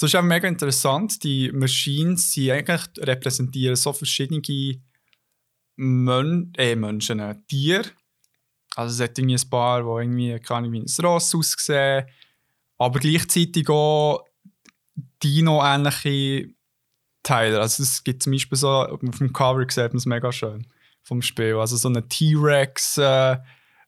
das 0.00 0.10
ist 0.10 0.16
auch 0.16 0.22
mega 0.22 0.48
interessant. 0.48 1.22
Die 1.22 1.52
Machines 1.52 2.32
sie 2.32 2.50
eigentlich 2.50 2.80
repräsentieren 2.98 3.76
so 3.76 3.92
verschiedene 3.92 4.40
Mön 5.76 6.52
äh, 6.56 6.74
Menschen, 6.74 7.20
äh, 7.20 7.36
Tiere. 7.46 7.84
Also 8.76 8.94
es 8.94 9.10
hat 9.10 9.18
irgendwie 9.18 9.36
ein 9.36 9.50
paar, 9.50 9.82
die 9.82 9.88
irgendwie 9.88 10.40
keine 10.40 10.72
wie 10.72 10.80
ein 10.80 11.04
Ross 11.04 11.34
aussehen, 11.34 12.06
aber 12.78 12.98
gleichzeitig 12.98 13.68
auch 13.68 14.24
Dino-ähnliche 15.22 16.54
Teile. 17.22 17.60
Also 17.60 17.82
es 17.82 18.02
gibt 18.02 18.22
zum 18.22 18.32
Beispiel 18.32 18.56
so, 18.56 18.68
auf 18.68 19.00
dem 19.00 19.32
Cover 19.32 19.64
sieht 19.68 19.92
man 19.92 19.96
es 19.96 20.06
mega 20.06 20.32
schön 20.32 20.66
vom 21.02 21.20
Spiel. 21.20 21.56
Also 21.56 21.76
so 21.76 21.88
einen 21.88 22.08
T-Rex 22.08 22.96
äh, 22.96 23.36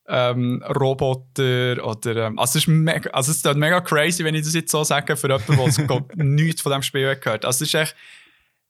ähm, 0.08 0.62
Roboter 0.62 1.84
oder 1.84 2.26
ähm, 2.26 2.38
also 2.38 2.58
es 2.58 2.64
ist 2.64 2.68
mega, 2.68 3.10
also 3.10 3.30
es 3.30 3.38
ist 3.38 3.56
mega 3.56 3.80
crazy, 3.80 4.24
wenn 4.24 4.34
ich 4.34 4.44
das 4.44 4.54
jetzt 4.54 4.72
so 4.72 4.82
sage 4.84 5.16
für 5.16 5.28
jemanden, 5.28 5.56
der 5.56 5.66
es, 5.66 5.78
nichts 6.16 6.60
von 6.60 6.72
dem 6.72 6.82
Spiel 6.82 7.14
gehört. 7.16 7.44
Also 7.44 7.64
es 7.64 7.68
ist 7.68 7.74
echt 7.74 7.96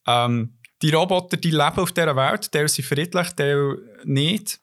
ähm, 0.06 0.54
die 0.82 0.90
Roboter, 0.90 1.36
die 1.36 1.50
leben 1.50 1.78
auf 1.78 1.92
dieser 1.92 2.16
Welt, 2.16 2.50
Teil 2.50 2.68
sind 2.68 2.84
friedlich, 2.84 3.28
Teil 3.30 3.78
nicht. 4.04 4.60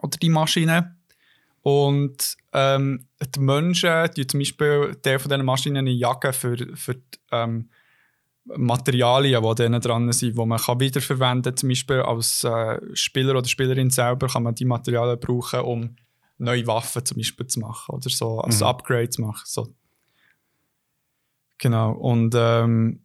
Oder 0.00 0.16
die 0.18 0.30
Maschinen. 0.30 0.96
Und 1.62 2.36
ähm, 2.52 3.06
die 3.34 3.40
Menschen, 3.40 4.10
die 4.16 4.26
zum 4.26 4.40
Beispiel 4.40 4.96
Teil 5.02 5.18
von 5.18 5.28
diesen 5.28 5.44
Maschinen 5.44 5.86
jagen 5.86 6.32
für, 6.32 6.56
für 6.74 6.94
die, 6.94 7.18
ähm, 7.32 7.68
Materialien, 8.56 9.42
die 9.42 9.54
denen 9.54 9.80
dran 9.80 10.12
sind, 10.12 10.36
die 10.36 10.44
man 10.46 10.58
kann 10.58 10.80
wiederverwenden 10.80 11.42
kann. 11.52 11.56
Zum 11.56 11.68
Beispiel 11.68 12.00
als 12.00 12.44
äh, 12.44 12.78
Spieler 12.94 13.36
oder 13.36 13.46
Spielerin 13.48 13.90
selber 13.90 14.26
kann 14.28 14.42
man 14.42 14.54
die 14.54 14.64
Materialien 14.64 15.18
brauchen, 15.20 15.60
um 15.60 15.96
neue 16.38 16.66
Waffen 16.66 17.04
zum 17.04 17.16
Beispiel 17.18 17.46
zu 17.46 17.60
machen 17.60 17.94
oder 17.94 18.08
so, 18.10 18.40
als 18.40 18.60
Mhm. 18.60 18.66
Upgrade 18.66 19.10
zu 19.10 19.22
machen. 19.22 19.44
So. 19.46 19.74
Genau. 21.58 21.92
Und 21.92 22.34
ähm, 22.36 23.04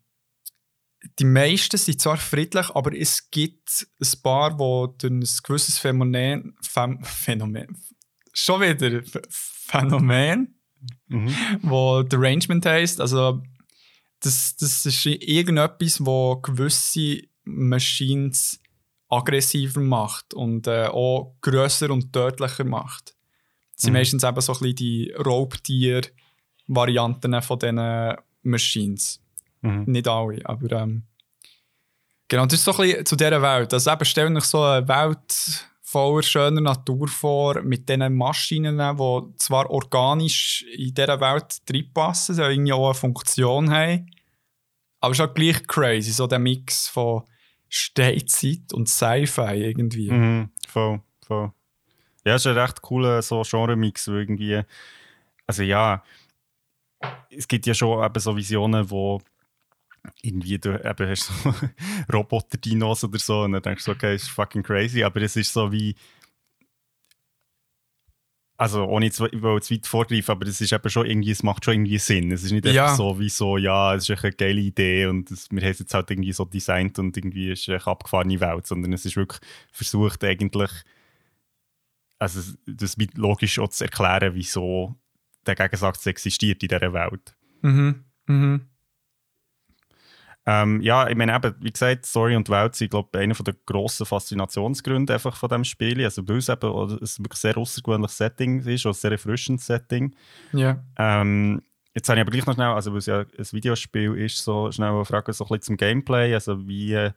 die 1.20 1.26
meisten 1.26 1.78
sind 1.78 2.02
zwar 2.02 2.18
friedlich, 2.18 2.70
aber 2.72 2.96
es 2.98 3.30
gibt 3.30 3.86
ein 4.02 4.22
paar, 4.24 4.52
die 4.52 4.58
durch 4.98 5.12
ein 5.12 5.20
gewisses 5.44 5.78
Phänomen, 5.78 6.56
Phän- 6.64 7.04
Phänomen 7.04 7.78
schon 8.34 8.62
wieder 8.62 8.88
Ph- 9.02 9.24
Phänomen, 9.30 10.60
Mhm. 11.08 11.36
wo 11.64 12.04
Derangement 12.04 12.66
heisst. 12.66 13.00
Also, 13.02 13.42
das, 14.26 14.56
das 14.58 14.86
ist 14.86 15.06
irgendetwas, 15.06 16.06
wo 16.06 16.38
gewisse 16.38 17.22
Machines 17.44 18.60
aggressiver 19.10 19.82
macht 19.82 20.34
und 20.34 20.68
äh, 20.68 20.88
auch 20.88 21.36
grösser 21.42 21.92
und 21.92 22.12
tödlicher 22.12 22.64
macht. 22.64 23.16
Das 23.76 23.84
sind 23.84 23.94
Mhm. 23.94 24.00
meistens 24.00 24.24
eben 24.24 24.42
so 24.42 24.54
ein 24.54 24.60
bisschen 24.60 24.76
die 24.76 25.12
Raubtier-Varianten 25.12 27.42
von 27.42 27.60
diesen 27.60 28.16
Machines. 28.44 29.22
Mhm. 29.62 29.84
Nicht 29.88 30.08
alle, 30.08 30.40
aber 30.46 30.72
ähm, 30.82 31.04
genau, 32.28 32.46
das 32.46 32.60
ist 32.60 32.66
so 32.66 32.72
ein 32.72 32.78
bisschen 32.78 33.06
zu 33.06 33.16
dieser 33.16 33.42
Welt. 33.42 33.74
Also 33.74 33.92
eben, 33.92 34.06
stell 34.06 34.36
euch 34.36 34.44
so 34.44 34.62
eine 34.64 34.88
Welt 34.88 35.68
voller 35.82 36.24
schöner 36.24 36.62
Natur 36.62 37.08
vor, 37.08 37.62
mit 37.62 37.88
diesen 37.88 38.16
Maschinen, 38.16 38.78
die 38.78 39.38
zwar 39.38 39.70
organisch 39.70 40.66
in 40.76 40.94
dieser 40.94 41.20
Welt 41.22 41.62
reinpassen, 41.72 42.36
so 42.36 42.44
irgendwie 42.44 42.74
auch 42.74 42.86
eine 42.86 42.94
Funktion 42.96 43.70
haben, 43.72 44.10
aber 45.06 45.12
es 45.12 45.20
ist 45.20 45.30
auch 45.30 45.34
gleich 45.36 45.68
crazy, 45.68 46.12
so 46.12 46.26
der 46.26 46.40
Mix 46.40 46.88
von 46.88 47.22
Steinzeit 47.70 48.74
und 48.74 48.90
Sci-Fi 48.90 49.54
irgendwie. 49.54 50.10
Mhm. 50.10 50.50
Voll, 50.68 51.00
voll. 51.24 51.52
Ja, 52.26 52.34
es 52.34 52.42
ist 52.44 52.48
ein 52.48 52.58
recht 52.58 52.82
cooler 52.82 53.22
so 53.22 53.44
Genre-Mix, 53.44 54.08
irgendwie. 54.08 54.62
Also 55.46 55.62
ja, 55.62 56.04
es 57.30 57.48
gibt 57.48 57.68
ja 57.68 57.76
schon 57.76 58.04
eben 58.04 58.20
so 58.20 58.36
Visionen, 58.36 58.90
wo 58.90 59.22
irgendwie 60.24 60.58
du 60.58 60.74
eben 60.84 61.10
hast 61.10 61.28
so 61.28 61.54
Roboter-Dinos 62.12 63.04
oder 63.04 63.20
so 63.20 63.44
und 63.44 63.52
dann 63.52 63.62
denkst 63.62 63.86
du, 63.86 63.92
okay, 63.92 64.16
ist 64.16 64.30
fucking 64.30 64.64
crazy, 64.64 65.04
aber 65.04 65.22
es 65.22 65.36
ist 65.36 65.54
so 65.54 65.72
wie. 65.72 65.96
Also, 68.58 68.86
ohne 68.86 69.12
zu, 69.12 69.28
zu 69.28 69.44
weit 69.44 69.86
vorgreifen, 69.86 70.32
aber 70.32 70.48
es 70.48 70.62
ist 70.62 70.72
eben 70.72 70.90
schon 70.90 71.06
irgendwie, 71.06 71.32
es 71.32 71.44
macht 71.44 71.66
schon 71.66 71.74
irgendwie 71.74 71.98
Sinn. 71.98 72.32
Es 72.32 72.44
ist 72.44 72.52
nicht 72.52 72.66
Ja. 72.66 72.84
einfach 72.86 72.96
so 72.96 73.20
wie 73.20 73.28
so, 73.28 73.58
ja, 73.58 73.94
es 73.96 74.08
ist 74.10 74.24
eine 74.24 74.32
geile 74.32 74.62
Idee 74.62 75.08
und 75.08 75.30
es, 75.30 75.52
wir 75.52 75.62
haben 75.62 75.72
es 75.72 75.80
jetzt 75.80 75.94
halt 75.94 76.10
irgendwie 76.10 76.32
so 76.32 76.46
designt 76.46 76.98
und 76.98 77.18
irgendwie 77.18 77.52
ist 77.52 77.64
es 77.64 77.70
eine 77.70 77.86
abgefahrene 77.86 78.40
Welt, 78.40 78.66
sondern 78.66 78.94
es 78.94 79.04
ist 79.06 79.18
wirklich 79.18 79.42
versucht 79.74 80.24
eigentlich, 80.24 80.72
also 82.18 82.54
das 82.66 82.96
mit 82.96 83.18
logisch 83.18 83.60
auch 83.60 83.68
zu 83.70 83.84
erklären, 83.84 84.34
wieso 84.36 84.96
der 85.46 85.56
Gegensatz 85.56 86.06
existiert 86.06 86.64
in 86.64 86.70
dieser 86.70 86.94
Welt. 86.94 87.36
Mhm. 87.62 88.06
Mhm. 88.28 88.62
Ähm, 90.48 90.80
ja, 90.82 91.08
ich 91.08 91.16
meine 91.16 91.36
eben, 91.36 91.56
wie 91.60 91.72
gesagt, 91.72 92.06
Story 92.06 92.36
und 92.36 92.50
Welt 92.50 92.76
sind, 92.76 92.92
glaube 92.92 93.10
ich, 93.14 93.20
einer 93.20 93.34
der 93.34 93.56
grossen 93.66 94.06
Faszinationsgründe 94.06 95.14
einfach 95.14 95.36
von 95.36 95.50
diesem 95.50 95.64
Spiel. 95.64 96.04
Also 96.04 96.28
weil 96.28 96.38
es 96.38 96.50
eben 96.50 96.72
ein 96.72 97.00
wirklich 97.00 97.40
sehr 97.40 97.58
außergewöhnliches 97.58 98.18
Setting 98.18 98.60
ist, 98.60 98.86
ein 98.86 98.94
sehr 98.94 99.12
erfrischendes 99.12 99.66
Setting. 99.66 100.16
Ja. 100.54 100.84
Ähm, 100.98 101.64
jetzt 101.96 102.08
habe 102.10 102.20
ich 102.20 102.22
aber 102.22 102.32
gleich 102.32 102.46
noch 102.46 102.54
schnell, 102.54 102.68
also 102.68 102.92
weil 102.92 103.00
es 103.00 103.08
ja 103.08 103.22
ein 103.22 103.52
Videospiel 103.52 104.16
ist, 104.18 104.38
so 104.38 104.72
schnell 104.72 104.90
eine 104.90 105.06
Frage 105.06 105.34
so 105.34 105.46
ein 105.46 105.48
bisschen 105.48 105.62
zum 105.62 105.78
Gameplay. 105.78 106.34
Also 106.36 106.68
wie 106.68 106.94
äh, 106.94 107.12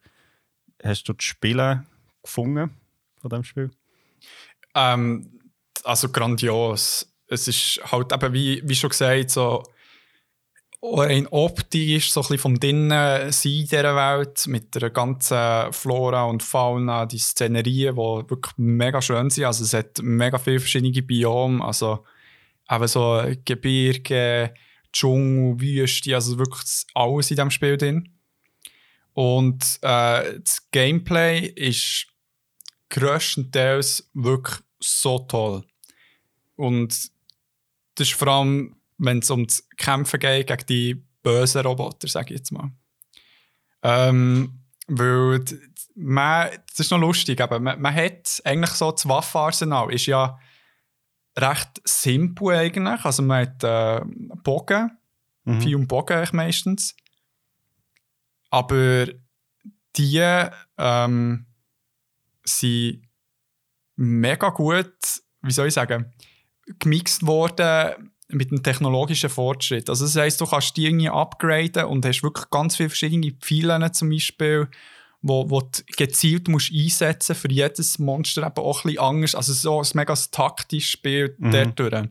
hast 0.83 1.05
du 1.05 1.13
das 1.13 1.25
Spielen 1.25 1.87
gefunden 2.23 2.71
von 3.21 3.29
diesem 3.29 3.45
Spiel? 3.45 3.71
Ähm, 4.75 5.39
also 5.85 6.09
grandios. 6.09 7.13
Es 7.27 7.47
ist 7.47 7.81
halt 7.93 8.11
eben, 8.11 8.33
wie, 8.33 8.63
wie 8.65 8.75
schon 8.75 8.89
gesagt, 8.89 9.31
so 9.31 9.65
rein 10.81 11.27
optisch, 11.29 12.13
so 12.13 12.21
ein 12.21 12.23
bisschen 12.23 12.39
vom 12.39 12.61
Drinnen 12.61 13.33
sein 13.33 13.53
in 13.53 13.67
dieser 13.67 13.97
Welt, 13.97 14.47
mit 14.47 14.75
der 14.75 14.91
ganzen 14.91 15.73
Flora 15.73 16.25
und 16.25 16.43
Fauna, 16.43 17.07
die 17.07 17.19
Szenerien, 17.19 17.95
die 17.97 18.31
wirklich 18.31 18.55
mega 18.57 19.03
schön 19.03 19.31
sind. 19.31 19.45
Also 19.45 19.65
es 19.65 19.75
hat 19.75 19.99
mega 20.03 20.39
viele 20.39 20.61
verschiedene 20.61 21.03
Biome, 21.03 21.65
also 21.65 22.05
eben 22.71 22.89
so 22.89 23.23
Gebirge, 23.45 24.55
Dschungel, 24.93 25.61
Wüste, 25.61 26.15
also 26.15 26.39
wirklich 26.39 26.63
alles 26.95 27.31
in 27.31 27.37
diesem 27.37 27.51
Spiel 27.51 27.77
drin. 27.77 28.09
Und 29.15 29.81
äh, 29.83 30.39
das 30.39 30.71
Gameplay 30.71 31.41
ist 31.41 32.07
grösstenteils 32.89 34.09
wirklich 34.15 34.59
so 34.79 35.19
toll. 35.19 35.65
Und 36.57 37.11
das 37.97 38.09
ist 38.09 38.15
vor 38.15 38.29
allem, 38.29 38.78
wenn 38.99 39.19
es 39.21 39.31
ums 39.31 39.69
Kämpfen 39.77 40.21
geht 40.21 40.47
gegen 40.47 40.67
die 40.67 41.05
bösen 41.23 41.63
Roboter, 41.63 42.09
sage 42.09 42.35
ich 42.35 42.41
jetzt 42.41 42.53
mal. 42.53 42.71
Ähm, 43.83 44.65
weil 44.87 45.45
man, 45.95 46.51
das 46.69 46.81
ist 46.81 46.91
noch 46.91 46.99
lustig, 46.99 47.41
aber 47.41 47.61
man, 47.61 47.81
man 47.81 47.95
hat 47.95 48.41
eigentlich 48.45 48.71
so 48.71 48.91
das 48.91 49.09
Waffenarsenal, 49.09 49.93
ist 49.93 50.07
ja 50.07 50.39
recht 51.37 51.81
simpel 51.85 52.57
eigentlich. 52.57 53.05
Also 53.05 53.23
man 53.23 53.47
hat 53.47 53.65
äh, 53.65 54.01
Bogen, 54.43 54.99
Mhm. 55.49 55.75
Und 55.75 55.89
Bogen 55.89 56.13
eigentlich 56.13 56.33
meistens. 56.35 56.95
Aber 58.51 59.07
die 59.97 60.49
ähm, 60.77 61.47
sind 62.45 63.03
mega 63.97 64.51
gut, 64.51 64.95
wie 65.41 65.51
soll 65.51 65.69
ich 65.69 65.75
sagen, 65.75 66.13
gemixt 66.79 67.27
worden 67.27 68.08
mit 68.29 68.51
dem 68.51 68.63
technologischen 68.63 69.31
Fortschritt. 69.31 69.89
Also 69.89 70.05
das 70.05 70.17
heisst, 70.17 70.41
du 70.41 70.47
kannst 70.47 70.77
die 70.77 70.87
irgendwie 70.87 71.09
upgraden 71.09 71.87
und 71.87 72.05
hast 72.05 72.23
wirklich 72.23 72.51
ganz 72.51 72.77
viele 72.77 72.91
verschiedene 72.91 73.33
Pfeile 73.33 73.91
zum 73.93 74.11
Beispiel, 74.11 74.69
wo, 75.23 75.49
wo 75.51 75.61
du 75.61 75.83
gezielt 75.97 76.49
musst 76.49 76.73
einsetzen 76.73 77.35
für 77.35 77.51
jedes 77.51 77.99
Monster 77.99 78.47
eben 78.47 78.59
auch 78.59 78.85
ein 78.85 78.93
bisschen 78.93 79.05
anders. 79.05 79.35
Also 79.35 79.53
so 79.53 79.81
ein 79.81 79.89
mega 79.95 80.15
taktisches 80.15 80.91
Spiel 80.91 81.35
mhm. 81.39 81.51
dadurch. 81.51 82.09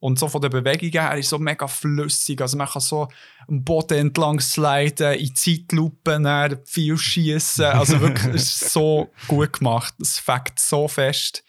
Und 0.00 0.18
so 0.18 0.28
von 0.28 0.40
der 0.40 0.48
Bewegung 0.48 0.90
her 0.90 1.16
ist 1.16 1.26
es 1.26 1.30
so 1.30 1.38
mega 1.38 1.68
flüssig. 1.68 2.40
Also 2.40 2.56
man 2.56 2.66
kann 2.66 2.80
so 2.80 3.08
am 3.46 3.62
Boden 3.62 3.98
entlang 3.98 4.40
sliden, 4.40 5.18
in 5.18 5.36
Zeitlupe 5.36 6.62
viel 6.64 6.96
schießen. 6.96 7.66
Also 7.66 8.00
wirklich 8.00 8.34
ist 8.34 8.72
so 8.72 9.10
gut 9.28 9.58
gemacht. 9.58 9.94
Es 10.00 10.18
fängt 10.18 10.58
so 10.58 10.88
fest, 10.88 11.44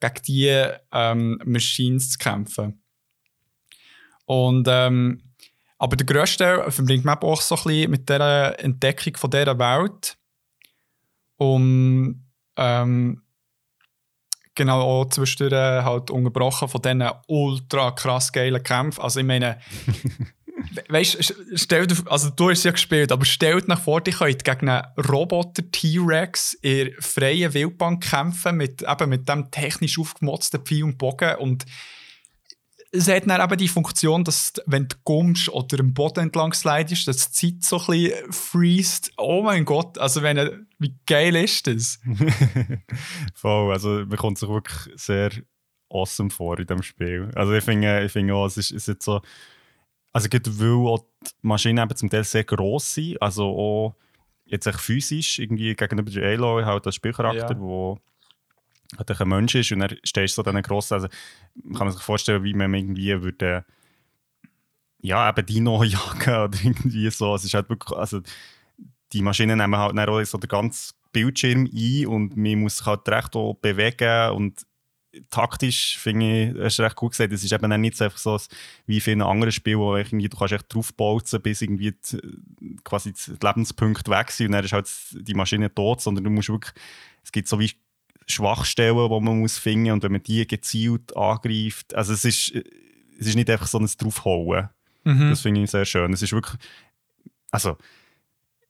gegen 0.00 0.22
diese 0.26 0.80
ähm, 0.92 1.40
Machines 1.44 2.10
zu 2.10 2.18
kämpfen. 2.18 2.82
Und 4.30 4.68
ähm, 4.70 5.22
aber 5.76 5.96
der 5.96 6.06
grösste 6.06 6.64
verbringt 6.70 7.04
man 7.04 7.18
auch 7.18 7.40
so 7.40 7.56
ein 7.56 7.62
bisschen 7.64 7.90
mit 7.90 8.08
der 8.08 8.62
Entdeckung 8.62 9.16
von 9.16 9.28
dieser 9.28 9.58
Welt. 9.58 10.16
Um 11.36 12.28
ähm, 12.56 13.22
genau 14.54 14.82
auch 14.82 15.08
zwischendurch 15.08 15.84
halt 15.84 16.12
unterbrochen 16.12 16.68
von 16.68 16.80
diesen 16.80 17.10
ultra 17.26 17.90
krass 17.90 18.30
geilen 18.30 18.62
Kämpfen. 18.62 19.02
Also 19.02 19.18
ich 19.18 19.26
meine, 19.26 19.58
weißt 20.88 21.34
stell 21.56 21.88
dir, 21.88 21.96
also 22.06 22.30
du 22.30 22.50
hast 22.50 22.62
ja 22.62 22.70
gespielt, 22.70 23.10
aber 23.10 23.24
stell 23.24 23.60
dir 23.60 23.66
nach 23.66 23.82
vor, 23.82 24.00
die 24.00 24.12
könnt 24.12 24.44
gegen 24.44 24.68
einen 24.68 24.86
Roboter 25.08 25.68
T-Rex 25.72 26.52
in 26.62 26.92
freien 27.00 27.52
Wildbahn 27.52 27.98
kämpfen 27.98 28.58
mit, 28.58 28.82
eben 28.82 29.10
mit 29.10 29.28
dem 29.28 29.50
technisch 29.50 29.98
aufgemotzten 29.98 30.60
Pfeil 30.60 30.84
und 30.84 30.98
Bogen 30.98 31.34
und 31.38 31.66
es 32.92 33.08
hat 33.08 33.28
dann 33.28 33.40
eben 33.40 33.58
die 33.58 33.68
Funktion, 33.68 34.24
dass 34.24 34.52
wenn 34.66 34.88
du 34.88 34.96
kommst 35.04 35.48
oder 35.48 35.78
im 35.78 35.94
Boden 35.94 36.20
entlang 36.20 36.52
slidest, 36.52 37.06
dass 37.06 37.30
die 37.30 37.58
Zeit 37.58 37.64
so 37.64 37.78
ein 37.78 37.86
bisschen 37.86 38.32
freest. 38.32 39.12
Oh 39.16 39.42
mein 39.42 39.64
Gott, 39.64 39.96
also 39.98 40.22
wenn, 40.22 40.66
wie 40.78 40.96
geil 41.06 41.36
ist 41.36 41.66
das? 41.66 42.00
Voll, 43.34 43.72
also 43.72 44.04
man 44.06 44.16
kommt 44.16 44.38
sich 44.38 44.48
wirklich 44.48 44.92
sehr 44.96 45.30
awesome 45.88 46.30
vor 46.30 46.58
in 46.58 46.66
diesem 46.66 46.82
Spiel. 46.82 47.30
Also 47.34 47.52
ich 47.52 47.64
finde, 47.64 48.04
ich 48.04 48.12
finde 48.12 48.34
auch, 48.34 48.46
es 48.46 48.56
ist, 48.56 48.72
ist 48.72 49.02
so, 49.02 49.20
also 50.12 50.28
gerade 50.28 50.58
weil 50.58 50.88
auch 50.88 51.04
die 51.22 51.30
Maschinen 51.42 51.84
eben 51.84 51.96
zum 51.96 52.10
Teil 52.10 52.24
sehr 52.24 52.44
gross 52.44 52.94
sind, 52.94 53.22
also 53.22 53.44
auch 53.44 53.94
jetzt 54.46 54.66
echt 54.66 54.80
physisch 54.80 55.38
irgendwie 55.38 55.74
gegenüber 55.74 56.10
der 56.10 56.32
Aloy 56.32 56.64
halt 56.64 56.86
als 56.86 56.96
Spielcharakter, 56.96 57.52
ja. 57.52 57.60
wo 57.60 57.98
halt 58.98 59.20
ein 59.20 59.28
Mensch 59.28 59.54
ist 59.54 59.72
und 59.72 59.80
dann 59.80 59.96
stehst 60.04 60.36
du 60.36 60.42
so 60.42 60.50
diesen 60.50 60.62
grossen, 60.62 60.94
also 60.94 61.08
kann 61.72 61.86
man 61.86 61.92
sich 61.92 62.02
vorstellen, 62.02 62.44
wie 62.44 62.54
man 62.54 62.74
irgendwie 62.74 63.22
würde 63.22 63.64
ja, 65.02 65.28
eben 65.28 65.46
Dino 65.46 65.82
jagen 65.84 66.44
oder 66.44 66.58
irgendwie 66.62 67.10
so. 67.10 67.34
Es 67.34 67.44
ist 67.44 67.54
halt 67.54 67.68
wirklich, 67.68 67.96
also 67.96 68.20
die 69.12 69.22
Maschinen 69.22 69.58
nehmen 69.58 69.76
halt 69.76 69.96
dann 69.96 70.08
auch 70.08 70.24
so 70.24 70.38
den 70.38 70.48
ganzen 70.48 70.94
Bildschirm 71.12 71.68
ein 71.72 72.06
und 72.06 72.36
man 72.36 72.60
muss 72.60 72.78
sich 72.78 72.86
halt 72.86 73.08
recht 73.08 73.34
auch 73.34 73.54
bewegen 73.54 74.30
und 74.30 74.66
taktisch 75.28 75.98
finde 75.98 76.52
ich, 76.52 76.64
hast 76.64 76.78
du 76.78 76.82
recht 76.82 76.94
gut 76.94 77.12
gesagt, 77.12 77.32
es 77.32 77.42
ist 77.42 77.52
eben 77.52 77.80
nicht 77.80 77.96
so 77.96 78.04
einfach 78.04 78.18
so 78.18 78.38
wie 78.86 78.96
in 78.96 79.00
vielen 79.00 79.22
anderen 79.22 79.50
Spielen, 79.50 79.80
wo 79.80 79.96
irgendwie, 79.96 80.28
du 80.28 80.36
kannst 80.36 80.54
echt 80.54 80.72
draufbolzen, 80.72 81.42
bis 81.42 81.62
irgendwie 81.62 81.92
die, 81.92 82.76
quasi 82.84 83.12
die 83.12 83.32
Lebenspunkte 83.44 84.10
weg 84.10 84.30
sind 84.30 84.46
und 84.46 84.52
dann 84.52 84.64
ist 84.64 84.72
halt 84.72 84.88
die 85.12 85.34
Maschine 85.34 85.74
tot, 85.74 86.00
sondern 86.00 86.22
du 86.22 86.30
musst 86.30 86.48
wirklich, 86.48 86.72
es 87.24 87.32
gibt 87.32 87.48
so 87.48 87.58
wie 87.58 87.72
Schwachstellen, 88.30 88.96
die 88.96 89.20
man 89.20 89.40
muss 89.40 89.58
finden 89.58 89.92
und 89.92 90.02
wenn 90.02 90.12
man 90.12 90.22
die 90.22 90.46
gezielt 90.46 91.16
angreift, 91.16 91.94
also 91.94 92.12
es 92.12 92.24
ist, 92.24 92.54
es 93.18 93.26
ist 93.26 93.36
nicht 93.36 93.50
einfach 93.50 93.66
so 93.66 93.78
ein 93.78 93.88
Draufhauen. 93.98 94.68
Mhm. 95.04 95.30
Das 95.30 95.42
finde 95.42 95.62
ich 95.62 95.70
sehr 95.70 95.84
schön. 95.84 96.12
Es 96.12 96.22
ist 96.22 96.32
wirklich, 96.32 96.58
also 97.50 97.76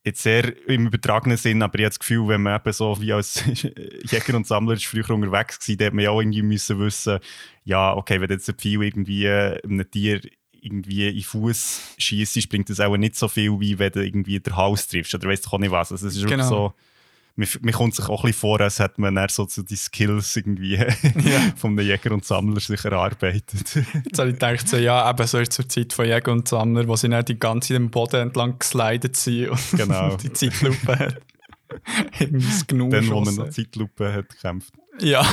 jetzt 0.04 0.22
sehr 0.22 0.66
im 0.68 0.86
übertragenen 0.86 1.36
Sinn, 1.36 1.62
aber 1.62 1.78
ich 1.78 1.84
habe 1.84 1.90
das 1.90 1.98
Gefühl, 1.98 2.28
wenn 2.28 2.42
man 2.42 2.58
eben 2.58 2.72
so 2.72 3.00
wie 3.00 3.12
als 3.12 3.44
Jäger 4.10 4.34
und 4.34 4.46
Sammler 4.46 4.74
ist 4.74 4.86
früher 4.86 5.10
unterwegs 5.10 5.68
war, 5.68 5.76
da 5.76 5.84
hat 5.86 5.92
man 5.92 6.04
ja 6.04 6.10
auch 6.10 6.20
irgendwie 6.20 6.42
müssen 6.42 6.78
wissen, 6.78 7.18
ja, 7.64 7.94
okay, 7.94 8.20
wenn 8.20 8.30
jetzt 8.30 8.48
ein 8.48 8.56
Pfeil 8.56 8.82
irgendwie 8.82 9.28
einem 9.28 9.90
Tier 9.90 10.20
irgendwie 10.62 11.08
in 11.08 11.14
den 11.14 11.22
Fuß 11.22 11.94
schießt, 11.98 12.48
bringt 12.48 12.70
das 12.70 12.80
auch 12.80 12.96
nicht 12.96 13.16
so 13.16 13.28
viel, 13.28 13.58
wie 13.60 13.78
wenn 13.78 13.92
du 13.92 14.04
irgendwie 14.04 14.40
den 14.40 14.56
Hals 14.56 14.88
triffst 14.88 15.14
oder 15.14 15.28
weißt 15.28 15.46
du 15.46 15.50
auch 15.50 15.58
nicht 15.58 15.70
was. 15.70 15.92
Also 15.92 16.06
es 16.06 16.16
ist 16.16 16.26
genau. 16.26 16.50
wirklich 16.50 16.72
man, 17.36 17.72
kommt 17.72 17.94
sich 17.94 18.08
auch 18.08 18.22
ein 18.24 18.28
bisschen 18.28 18.40
vor, 18.40 18.60
als 18.60 18.78
hätte 18.78 19.00
man 19.00 19.28
so 19.28 19.46
die 19.46 19.76
Skills 19.76 20.36
irgendwie 20.36 20.74
ja. 20.74 20.84
von 21.56 21.78
einem 21.78 21.86
Jäger 21.86 22.12
und 22.12 22.24
Sammler 22.24 22.60
sich 22.60 22.84
erarbeitet. 22.84 23.74
Jetzt 24.04 24.18
habe 24.18 24.28
ich 24.28 24.34
gedacht, 24.34 24.68
so, 24.68 24.76
ja, 24.76 25.08
eben 25.08 25.26
so 25.26 25.42
zur 25.44 25.68
Zeit 25.68 25.92
von 25.92 26.06
Jäger 26.06 26.32
und 26.32 26.48
Sammler, 26.48 26.86
wo 26.86 26.96
sie 26.96 27.08
nicht 27.08 27.28
die 27.28 27.38
ganze 27.38 27.74
im 27.74 27.90
Boden 27.90 28.20
entlang 28.20 28.58
geslidet 28.58 29.16
sind 29.16 29.50
und 29.50 29.70
genau. 29.72 30.16
die 30.16 30.32
Zeitlupe 30.32 30.98
hat. 30.98 31.20
Genug 32.66 32.90
Dann, 32.90 33.08
wo 33.10 33.20
man 33.20 33.34
noch 33.34 33.50
Zeitlupe 33.50 34.12
hat 34.12 34.28
gekämpft. 34.28 34.74
Ja. 35.00 35.24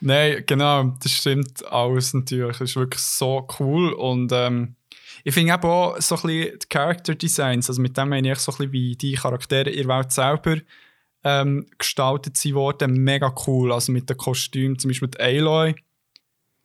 Nein, 0.00 0.44
genau, 0.46 0.94
das 1.02 1.12
stimmt 1.12 1.66
alles 1.66 2.12
natürlich. 2.12 2.58
Das 2.58 2.68
ist 2.68 2.76
wirklich 2.76 3.00
so 3.00 3.48
cool 3.58 3.94
und 3.94 4.30
ähm, 4.32 4.76
ich 5.24 5.34
finde 5.34 5.54
eben 5.54 5.64
auch 5.64 6.00
so 6.00 6.16
ein 6.16 6.22
bisschen 6.22 6.58
die 6.60 6.66
Character 6.68 7.14
Designs, 7.14 7.68
also 7.68 7.80
mit 7.80 7.96
dem 7.96 8.10
meine 8.10 8.32
ich 8.32 8.38
so 8.38 8.52
ein 8.52 8.58
bisschen, 8.58 8.72
wie 8.72 8.94
die 8.94 9.14
Charaktere 9.14 9.70
in 9.70 9.88
der 9.88 9.96
Welt 9.96 10.12
selber 10.12 10.58
ähm, 11.24 11.66
gestaltet 11.78 12.36
sie 12.36 12.54
worden, 12.54 13.02
mega 13.02 13.34
cool. 13.46 13.72
Also 13.72 13.90
mit 13.90 14.10
den 14.10 14.18
Kostümen, 14.18 14.78
zum 14.78 14.90
Beispiel 14.90 15.08
mit 15.08 15.18
Aloy, 15.18 15.74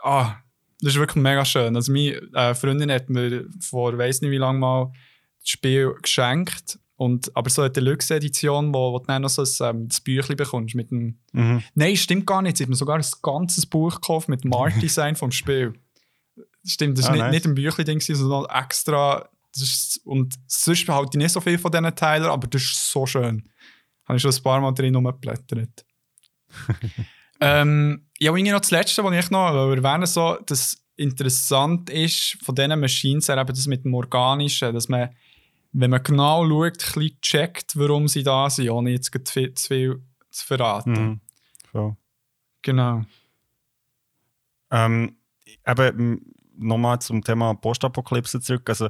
Ah, 0.00 0.36
das 0.80 0.92
ist 0.92 1.00
wirklich 1.00 1.20
mega 1.20 1.44
schön. 1.44 1.74
Also 1.74 1.90
meine 1.90 2.20
äh, 2.34 2.54
Freundin 2.54 2.92
hat 2.92 3.10
mir 3.10 3.46
vor 3.58 3.98
weiß 3.98 4.20
nicht 4.20 4.30
wie 4.30 4.36
lange 4.36 4.60
mal 4.60 4.92
das 5.40 5.48
Spiel 5.48 5.92
geschenkt. 6.00 6.78
Und, 6.94 7.36
aber 7.36 7.50
so 7.50 7.62
eine 7.62 7.72
Deluxe-Edition, 7.72 8.72
wo, 8.72 8.92
wo 8.92 9.00
du 9.00 9.06
dann 9.06 9.22
noch 9.22 9.28
so 9.28 9.42
ein, 9.42 9.68
ähm, 9.68 9.88
das 9.88 10.00
Büchlein 10.00 10.36
bekommst 10.36 10.76
mit 10.76 10.92
dem... 10.92 11.18
Mhm. 11.32 11.64
Nein, 11.74 11.96
stimmt 11.96 12.26
gar 12.26 12.42
nicht. 12.42 12.56
Sie 12.56 12.62
hat 12.62 12.70
mir 12.70 12.76
sogar 12.76 12.96
ein 12.96 13.04
ganzes 13.22 13.66
Buch 13.66 13.96
gekauft 13.96 14.28
mit 14.28 14.44
dem 14.44 14.54
Art-Design 14.54 15.16
vom 15.16 15.32
Spiel. 15.32 15.74
Stimmt, 16.64 16.96
das 16.96 17.06
war 17.06 17.10
ah, 17.10 17.14
nicht, 17.14 17.22
nice. 17.22 17.32
nicht 17.32 17.46
ein 17.46 17.54
Büchlein, 17.54 18.00
sondern 18.00 18.46
extra 18.46 19.28
ist, 19.62 20.00
und 20.04 20.34
sonst 20.46 20.86
behalte 20.86 21.10
ich 21.14 21.22
nicht 21.22 21.32
so 21.32 21.40
viel 21.40 21.58
von 21.58 21.70
diesen 21.70 21.94
Teilen, 21.94 22.26
aber 22.26 22.46
das 22.46 22.62
ist 22.62 22.90
so 22.90 23.06
schön. 23.06 23.48
Habe 24.06 24.16
ich 24.16 24.22
schon 24.22 24.32
ein 24.32 24.42
paar 24.42 24.60
Mal 24.60 24.72
drin 24.72 24.94
rumgeblättert. 24.94 25.84
ähm, 27.40 28.06
ja, 28.18 28.30
und 28.30 28.42
noch 28.42 28.60
das 28.60 28.70
Letzte, 28.70 29.02
was 29.04 29.24
ich 29.24 29.30
noch 29.30 29.54
erwähnen 29.54 30.06
so, 30.06 30.38
dass 30.46 30.82
interessant 30.96 31.90
ist 31.90 32.38
von 32.42 32.54
diesen 32.54 32.80
Machines, 32.80 33.28
eben 33.28 33.46
das 33.46 33.66
mit 33.66 33.84
dem 33.84 33.94
Organischen, 33.94 34.72
dass 34.72 34.88
man, 34.88 35.10
wenn 35.72 35.90
man 35.90 36.02
genau 36.02 36.48
schaut, 36.48 36.64
ein 36.64 36.72
bisschen 36.72 37.20
checkt, 37.20 37.78
warum 37.78 38.08
sie 38.08 38.22
da 38.22 38.48
sind, 38.48 38.70
ohne 38.70 38.92
jetzt 38.92 39.12
zu 39.12 39.32
viel 39.32 39.54
zu 39.54 40.46
verraten. 40.46 40.92
Mhm. 40.92 41.20
So. 41.72 41.96
Genau. 42.62 43.02
Ähm, 44.70 45.16
eben 45.66 46.34
nochmal 46.56 47.00
zum 47.00 47.22
Thema 47.22 47.54
Postapokalypse 47.54 48.40
zurück. 48.40 48.68
Also, 48.68 48.88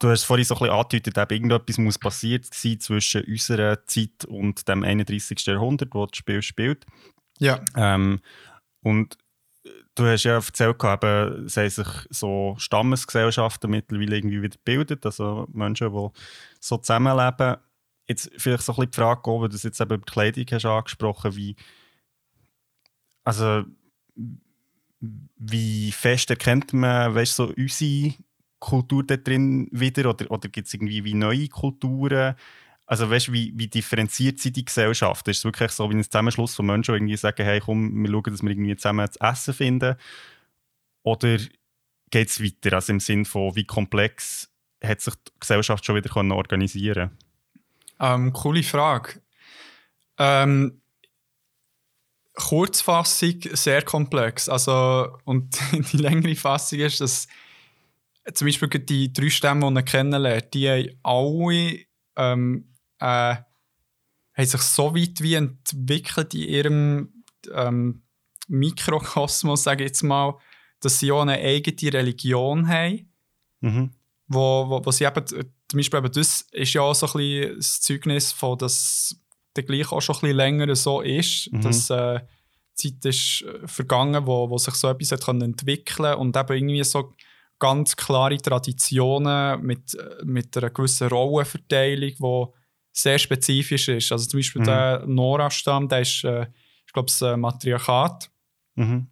Du 0.00 0.08
hast 0.08 0.24
vorhin 0.24 0.46
so 0.46 0.54
ein 0.54 0.60
bisschen 0.60 0.74
angedeutet, 0.74 1.16
dass 1.16 1.30
irgendetwas 1.30 1.78
muss 1.78 1.98
passiert 1.98 2.46
sein 2.52 2.80
zwischen 2.80 3.22
unserer 3.24 3.84
Zeit 3.84 4.24
und 4.26 4.66
dem 4.66 4.82
31. 4.82 5.44
Jahrhundert, 5.44 5.94
wo 5.94 6.06
das 6.06 6.16
Spiel 6.16 6.40
spielt. 6.40 6.86
Ja. 7.38 7.60
Ähm, 7.76 8.20
und 8.82 9.18
du 9.94 10.06
hast 10.06 10.24
ja 10.24 10.34
erzählt, 10.34 10.82
eben, 10.82 11.44
es 11.44 11.56
haben 11.58 11.68
sich 11.68 11.86
so 12.08 12.54
Stammesgesellschaften 12.58 13.70
mittlerweile 13.70 14.16
irgendwie 14.16 14.42
wieder 14.42 14.56
gebildet, 14.56 15.04
also 15.04 15.46
Menschen, 15.52 15.92
die 15.92 16.08
so 16.60 16.78
zusammenleben. 16.78 17.56
Jetzt 18.08 18.30
vielleicht 18.38 18.62
so 18.62 18.72
ein 18.72 18.76
bisschen 18.76 18.90
die 18.90 18.96
Frage, 18.96 19.30
weil 19.30 19.48
du 19.48 19.52
das 19.52 19.62
jetzt 19.64 19.82
eben 19.82 19.94
über 19.94 20.04
die 20.04 20.12
Kleidung 20.12 20.46
hast 20.50 20.64
angesprochen, 20.64 21.36
wie 21.36 21.56
also 23.22 23.64
wie 25.36 25.92
fest 25.92 26.30
erkennt 26.30 26.72
man, 26.72 27.14
weißt, 27.14 27.36
so 27.36 27.52
unsere 27.56 28.14
Kultur 28.60 29.04
da 29.04 29.16
drin 29.16 29.68
wieder 29.72 30.08
oder, 30.08 30.30
oder 30.30 30.48
gibt 30.48 30.68
es 30.68 30.74
irgendwie 30.74 31.04
wie 31.04 31.14
neue 31.14 31.48
Kulturen? 31.48 32.36
Also 32.86 33.10
weißt 33.10 33.28
du, 33.28 33.32
wie, 33.32 33.52
wie 33.56 33.68
differenziert 33.68 34.38
sind 34.38 34.56
die 34.56 34.64
Gesellschaft? 34.64 35.26
Ist 35.28 35.38
es 35.38 35.44
wirklich 35.44 35.70
so 35.72 35.90
wie 35.90 35.94
ein 35.94 36.04
Zusammenschluss 36.04 36.54
von 36.54 36.66
Menschen, 36.66 36.92
die 36.92 36.98
irgendwie 36.98 37.16
sagen, 37.16 37.44
hey 37.44 37.60
komm, 37.60 38.02
wir 38.02 38.10
schauen, 38.10 38.22
dass 38.24 38.42
wir 38.42 38.50
irgendwie 38.50 38.76
zusammen 38.76 39.10
zu 39.10 39.20
essen 39.20 39.54
finden? 39.54 39.96
Oder 41.02 41.38
geht 42.10 42.28
es 42.28 42.42
weiter? 42.42 42.76
Also 42.76 42.92
im 42.92 43.00
Sinne 43.00 43.24
von, 43.24 43.56
wie 43.56 43.64
komplex 43.64 44.50
hat 44.82 45.00
sich 45.00 45.14
die 45.14 45.32
Gesellschaft 45.40 45.84
schon 45.84 45.96
wieder 45.96 46.10
können 46.10 46.32
organisieren 46.32 47.10
ähm, 48.00 48.32
Coole 48.32 48.62
Frage. 48.62 49.20
Ähm, 50.18 50.80
Kurzfassung 52.34 53.40
sehr 53.52 53.82
komplex. 53.82 54.48
Also, 54.48 55.18
und 55.24 55.58
die 55.92 55.98
längere 55.98 56.34
Fassung 56.34 56.80
ist, 56.80 57.00
dass 57.00 57.28
zum 58.34 58.46
Beispiel 58.46 58.68
die 58.68 59.12
drei 59.12 59.30
Stämme, 59.30 59.66
die 59.66 59.72
man 59.72 59.84
kennenlernt, 59.84 60.54
die 60.54 60.68
haben 60.68 60.90
alle 61.02 61.78
ähm, 62.16 62.74
äh, 62.98 63.36
haben 64.40 64.46
sich 64.46 64.60
so 64.62 64.94
weit 64.94 65.20
wie 65.20 65.34
entwickelt 65.34 66.34
in 66.34 66.40
ihrem 66.40 67.24
ähm, 67.52 68.02
Mikrokosmos, 68.48 69.62
sage 69.62 69.84
ich 69.84 69.90
jetzt 69.90 70.02
mal, 70.02 70.38
dass 70.80 70.98
sie 70.98 71.12
auch 71.12 71.22
eine 71.22 71.34
eigene 71.34 71.92
Religion 71.92 72.66
haben. 72.68 73.12
Mhm. 73.60 73.90
Wo, 74.26 74.68
wo, 74.68 74.84
wo 74.84 74.90
sie 74.90 75.04
eben, 75.04 75.26
zum 75.26 75.44
Beispiel 75.74 75.98
eben 75.98 76.12
das 76.12 76.42
ist 76.52 76.72
ja 76.72 76.82
auch 76.82 76.94
so 76.94 77.06
ein 77.06 77.12
bisschen 77.12 77.56
das 77.56 77.80
Zeugnis 77.80 78.32
von, 78.32 78.58
dass 78.58 79.16
der 79.56 79.64
gleich 79.64 79.90
auch 79.90 80.00
schon 80.00 80.16
ein 80.16 80.20
bisschen 80.20 80.36
länger 80.36 80.76
so 80.76 81.00
ist, 81.00 81.52
mhm. 81.52 81.60
dass 81.62 81.90
äh, 81.90 82.20
Zeit 82.74 83.04
ist 83.04 83.42
äh, 83.42 83.66
vergangen, 83.66 84.26
wo, 84.26 84.48
wo 84.48 84.56
sich 84.56 84.74
so 84.74 84.88
etwas 84.88 85.12
hat 85.12 85.24
können 85.24 85.42
entwickeln 85.42 86.14
und 86.14 86.36
eben 86.36 86.56
irgendwie 86.56 86.84
so 86.84 87.12
ganz 87.60 87.94
klare 87.94 88.38
Traditionen 88.38 89.62
mit, 89.62 89.94
äh, 89.94 90.24
mit 90.24 90.56
einer 90.56 90.70
gewissen 90.70 91.08
Rollenverteilung, 91.08 92.10
die 92.18 92.46
sehr 92.92 93.18
spezifisch 93.18 93.88
ist. 93.88 94.10
Also 94.10 94.26
zum 94.26 94.40
Beispiel 94.40 94.62
mhm. 94.62 94.66
der 94.66 95.04
Nora-Stamm, 95.06 95.88
der 95.88 96.00
ist, 96.00 96.24
äh, 96.24 96.46
ich 96.84 96.92
glaube, 96.92 97.06
das 97.06 97.36
Matriarchat, 97.38 98.28
mhm. 98.74 99.06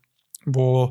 wo 0.45 0.91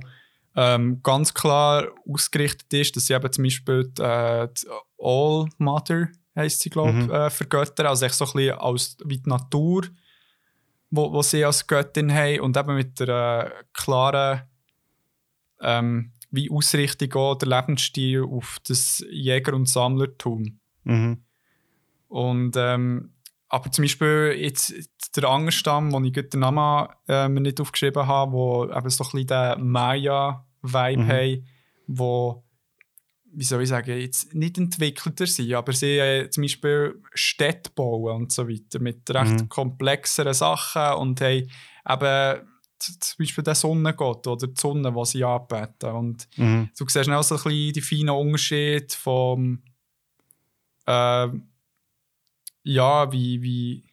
ähm, 0.56 1.02
ganz 1.04 1.34
klar 1.34 1.88
ausgerichtet 2.10 2.74
ist, 2.74 2.96
dass 2.96 3.08
sie 3.08 3.14
eben 3.14 3.32
zum 3.32 3.44
Beispiel 3.44 3.92
die, 3.98 4.02
äh, 4.02 4.48
die 4.48 4.68
All 5.00 5.48
Mother 5.58 6.08
heisst 6.36 6.62
sie, 6.62 6.70
glaube 6.70 6.92
ich, 6.92 6.96
mhm. 6.96 7.12
äh, 7.12 7.30
vergöttern. 7.30 7.88
Also 7.88 8.06
echt 8.06 8.16
so 8.16 8.26
ein 8.26 8.32
bisschen 8.34 8.58
als, 8.58 8.98
wie 9.06 9.18
die 9.18 9.30
Natur, 9.30 9.84
wo, 10.90 11.12
wo 11.12 11.22
sie 11.22 11.44
als 11.44 11.68
Göttin 11.68 12.14
haben 12.14 12.40
und 12.42 12.56
eben 12.56 12.76
mit 12.76 13.00
der 13.00 13.52
äh, 13.54 13.64
klaren 13.74 14.42
ähm, 15.62 16.14
wie 16.32 16.52
Ausrichtung 16.52 17.14
auch 17.14 17.36
der 17.36 17.50
Lebensstil 17.50 18.24
auf 18.24 18.58
das 18.68 19.04
Jäger- 19.10 19.54
und 19.54 19.70
Sammlertum. 19.70 20.60
Mhm. 20.84 21.24
Und 22.08 22.56
ähm, 22.58 23.14
aber 23.50 23.72
zum 23.72 23.84
Beispiel 23.84 24.36
jetzt 24.38 24.74
der 25.16 25.30
andere 25.30 25.52
Stamm, 25.52 25.94
wo 25.94 26.02
ich 26.02 26.12
den 26.12 26.40
Namen 26.40 26.90
äh, 27.08 27.30
mir 27.30 27.42
nicht 27.42 27.62
aufgeschrieben 27.62 28.06
habe, 28.06 28.34
wo 28.34 28.66
eben 28.66 28.90
so 28.90 29.06
ein 29.06 29.12
bisschen 29.12 29.28
den 29.28 29.68
Maya-Vibe 29.70 31.04
mhm. 31.04 31.08
haben, 31.08 31.48
wo 31.88 32.44
wie 33.34 33.44
soll 33.44 33.62
ich 33.62 33.70
sagen, 33.70 34.00
jetzt 34.00 34.34
nicht 34.34 34.58
entwickelter 34.58 35.28
sind, 35.28 35.54
aber 35.54 35.72
sie 35.72 36.00
äh, 36.00 36.30
zum 36.30 36.44
Beispiel 36.44 37.02
Städte 37.14 37.70
bauen 37.76 38.16
und 38.16 38.32
so 38.32 38.48
weiter 38.50 38.80
mit 38.80 39.08
recht 39.12 39.42
mhm. 39.42 39.50
komplexeren 39.50 40.34
Sachen 40.34 40.94
und 40.94 41.22
haben 41.22 41.48
eben 41.88 42.48
zum 42.80 43.18
Beispiel 43.18 43.44
den 43.44 43.56
Sonnengott 43.56 44.28
oder 44.28 44.48
die 44.48 44.60
Sonne, 44.60 44.92
die 44.92 45.06
sie 45.06 45.24
anbeten. 45.24 45.92
Und 45.92 46.28
mhm. 46.38 46.70
du 46.78 46.86
siehst 46.88 47.10
auch 47.10 47.24
so 47.24 47.36
ein 47.36 47.44
bisschen 47.44 47.74
die 47.74 47.82
feinen 47.82 48.10
Unterschiede 48.10 48.88
vom 48.90 49.62
äh, 50.86 51.28
ja, 52.64 53.12
wie, 53.12 53.42
wie, 53.42 53.84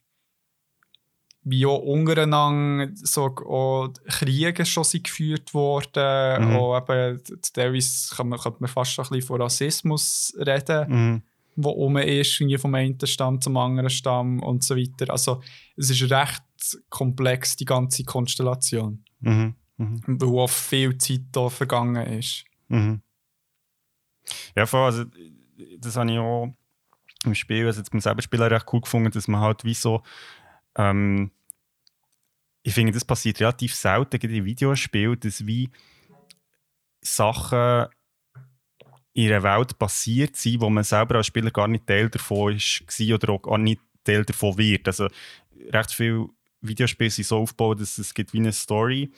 wie 1.44 1.66
auch 1.66 1.78
untereinander 1.78 2.90
so 2.94 3.26
auch 3.26 3.92
Kriege 4.08 4.64
schon 4.64 4.84
sind 4.84 5.04
geführt 5.04 5.54
worden. 5.54 6.50
Mhm. 6.50 6.56
Auch 6.56 6.78
eben, 6.78 7.22
teilweise 7.52 8.14
kann 8.14 8.30
man, 8.30 8.38
könnte 8.38 8.58
man 8.60 8.68
fast 8.68 8.98
ein 8.98 9.02
bisschen 9.04 9.22
von 9.22 9.42
Rassismus 9.42 10.34
reden, 10.38 10.86
mhm. 10.88 11.22
wo 11.56 11.70
um 11.70 11.96
ist, 11.98 12.42
vom 12.58 12.74
einen 12.74 12.98
Stamm 13.04 13.40
zum 13.40 13.56
anderen 13.56 13.90
Stamm 13.90 14.42
und 14.42 14.64
so 14.64 14.76
weiter. 14.76 15.10
Also 15.10 15.42
es 15.76 15.90
ist 15.90 16.10
recht 16.10 16.42
komplex, 16.88 17.56
die 17.56 17.64
ganze 17.64 18.04
Konstellation. 18.04 19.04
Mhm. 19.20 19.54
Mhm. 19.76 20.02
Weil 20.06 20.38
auch 20.38 20.50
viel 20.50 20.96
Zeit 20.98 21.22
da 21.32 21.48
vergangen 21.48 22.06
ist. 22.06 22.44
Mhm. 22.68 23.02
Ja, 24.56 24.66
voll, 24.66 24.84
also 24.84 25.04
das 25.78 25.96
habe 25.96 26.10
ich 26.10 26.18
auch 26.18 26.54
im 27.24 27.34
Spiel, 27.34 27.66
also 27.66 27.80
jetzt 27.80 27.90
beim 27.90 28.00
selber 28.00 28.22
Spielen 28.22 28.42
recht 28.42 28.66
cool 28.72 28.80
gefunden, 28.80 29.10
dass 29.10 29.28
man 29.28 29.40
halt 29.40 29.64
wie 29.64 29.74
so 29.74 30.02
ähm, 30.76 31.30
ich 32.66 32.72
finde, 32.72 32.92
das 32.92 33.04
passiert 33.04 33.40
relativ 33.40 33.74
selten 33.74 34.16
in 34.16 34.44
Videospielen, 34.44 35.20
dass 35.20 35.46
wie 35.46 35.70
Sachen 37.02 37.86
in 39.12 39.30
einer 39.30 39.42
Welt 39.42 39.78
passiert 39.78 40.34
sind, 40.36 40.62
wo 40.62 40.70
man 40.70 40.82
selber 40.82 41.16
als 41.16 41.26
Spieler 41.26 41.50
gar 41.50 41.68
nicht 41.68 41.86
Teil 41.86 42.08
davon 42.08 42.56
ist, 42.56 42.82
oder 43.00 43.34
auch 43.34 43.42
gar 43.42 43.58
nicht 43.58 43.82
Teil 44.02 44.24
davon 44.24 44.56
wird. 44.56 44.88
Also 44.88 45.08
recht 45.70 45.92
viele 45.92 46.30
Videospiele 46.66 47.10
sind 47.10 47.26
so 47.26 47.38
aufgebaut, 47.38 47.80
dass 47.80 47.98
es 47.98 48.14
gibt 48.14 48.32
wie 48.32 48.38
eine 48.38 48.52
Story 48.52 49.10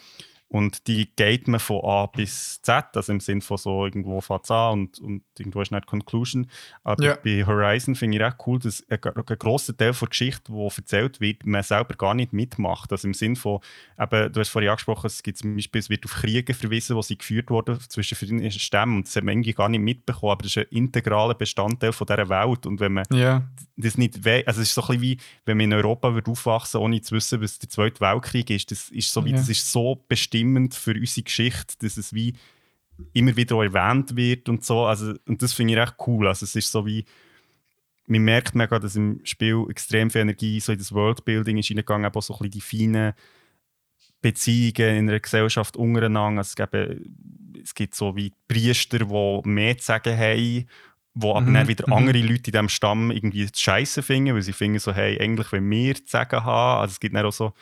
und 0.49 0.86
die 0.86 1.11
geht 1.16 1.49
man 1.49 1.59
von 1.59 1.84
A 1.84 2.07
bis 2.07 2.62
Z, 2.62 2.97
also 2.97 3.12
im 3.12 3.18
Sinne 3.18 3.40
von 3.40 3.57
so 3.57 3.84
irgendwo 3.84 4.20
fängt 4.20 4.49
an 4.49 4.72
und, 4.72 4.99
und 5.01 5.22
irgendwo 5.36 5.61
ist 5.61 5.72
nicht 5.72 5.86
Conclusion. 5.86 6.47
Aber 6.84 7.03
ja. 7.03 7.16
bei 7.16 7.44
Horizon 7.44 7.97
finde 7.97 8.18
ich 8.18 8.22
echt 8.22 8.36
cool, 8.47 8.61
dass 8.61 8.84
ein, 8.88 8.99
ein 9.03 9.38
grosser 9.38 9.76
Teil 9.76 9.92
der 9.92 10.09
Geschichte, 10.09 10.53
die 10.53 10.68
erzählt 10.76 11.20
wird, 11.20 11.44
man 11.47 11.64
selber 11.64 11.94
gar 11.94 12.14
nicht 12.14 12.32
mitmacht. 12.32 12.92
Also 12.92 13.09
im 13.09 13.14
Sinne 13.14 13.34
von, 13.34 13.59
eben, 14.01 14.32
du 14.32 14.38
hast 14.38 14.51
vorhin 14.51 14.70
angesprochen, 14.70 15.09
es 15.09 15.24
gibt 15.24 15.38
zum 15.38 15.57
Beispiel, 15.57 15.80
es 15.80 15.90
wird 15.90 16.05
auf 16.05 16.12
Kriege 16.12 16.55
verwiesen, 16.55 16.94
wo 16.94 17.03
sie 17.03 17.18
geführt 17.18 17.51
wurden 17.51 17.80
zwischen 17.80 18.14
verschiedenen 18.14 18.51
Stämmen 18.53 18.99
und 18.99 19.09
das 19.09 19.16
hat 19.16 19.24
man 19.24 19.32
irgendwie 19.32 19.53
gar 19.53 19.68
nicht 19.68 19.80
mitbekommen, 19.80 20.30
aber 20.30 20.44
das 20.44 20.53
ist 20.57 20.59
ein 20.59 20.76
integraler 20.76 21.34
Bestandteil 21.34 21.92
von 21.92 22.07
dieser 22.07 22.28
Welt 22.28 22.66
und 22.66 22.78
wenn 22.78 22.92
man 22.92 23.05
ja. 23.12 23.42
das 23.76 23.99
nicht 23.99 24.24
also 24.24 24.61
es 24.61 24.68
ist 24.68 24.74
so 24.74 24.82
ein 24.82 24.86
bisschen 24.86 25.03
wie, 25.03 25.18
wenn 25.44 25.57
man 25.57 25.64
in 25.64 25.72
Europa 25.72 26.14
wird 26.14 26.28
aufwachsen 26.28 26.80
ohne 26.80 27.01
zu 27.01 27.16
wissen, 27.16 27.42
was 27.42 27.59
der 27.59 27.68
Zweite 27.68 28.01
Weltkrieg 28.01 28.49
ist, 28.51 28.70
das 28.70 28.90
ist 28.90 29.12
so 29.12 29.24
wie, 29.24 29.30
ja. 29.30 29.36
das 29.36 29.49
ist 29.49 29.70
so 29.70 30.05
bestimmt 30.09 30.36
bestimmend 30.37 30.74
für 30.74 30.95
unsere 30.95 31.24
Geschichte, 31.24 31.74
dass 31.80 31.97
es 31.97 32.12
wie 32.12 32.34
immer 33.12 33.37
wieder 33.37 33.62
erwähnt 33.62 34.16
wird 34.16 34.49
und 34.49 34.64
so. 34.64 34.84
Also, 34.84 35.14
und 35.26 35.43
das 35.43 35.53
finde 35.53 35.74
ich 35.74 35.80
echt 35.80 35.95
cool. 36.07 36.26
Also, 36.26 36.45
es 36.45 36.55
ist 36.55 36.70
so 36.70 36.87
wie, 36.87 37.05
man 38.07 38.22
merkt 38.22 38.55
mega, 38.55 38.78
dass 38.78 38.97
im 38.97 39.20
Spiel 39.24 39.64
extrem 39.68 40.11
viel 40.11 40.22
Energie 40.22 40.61
so 40.61 40.72
in 40.72 40.78
das 40.78 40.93
Worldbuilding 40.93 41.59
ist 41.59 41.70
reingegangen, 41.70 42.07
aber 42.07 42.22
so 42.22 42.34
ein 42.34 42.39
bisschen 42.39 42.51
die 42.51 42.61
feinen 42.61 43.12
Beziehungen 44.22 44.97
in 44.97 45.11
einer 45.11 45.20
Gesellschaft 45.20 45.76
untereinander. 45.76 46.41
Also, 46.41 46.51
es, 46.51 46.57
gibt, 46.57 46.74
es 47.62 47.74
gibt 47.74 47.95
so 47.95 48.16
wie 48.16 48.32
Priester, 48.49 48.99
die 49.01 49.49
mehr 49.49 49.78
zu 49.78 49.84
sagen 49.84 50.16
haben 50.16 50.66
wo 51.18 51.30
aber 51.30 51.41
mhm. 51.41 51.55
dann 51.55 51.68
wieder 51.68 51.84
mhm. 51.87 51.95
andere 51.95 52.18
Leute 52.18 52.51
in 52.51 52.53
diesem 52.53 52.68
Stamm 52.68 53.11
irgendwie 53.11 53.49
Scheiße 53.51 54.03
finden, 54.03 54.34
weil 54.34 54.43
sie 54.43 54.53
finden 54.53 54.78
so, 54.78 54.93
hey, 54.93 55.18
eigentlich 55.18 55.51
wenn 55.51 55.70
wir 55.70 55.95
zu 55.95 56.03
sagen 56.07 56.45
haben, 56.45 56.82
also 56.82 56.93
es 56.93 57.01
gibt 57.01 57.14
dann 57.14 57.24
auch 57.24 57.32
so 57.32 57.55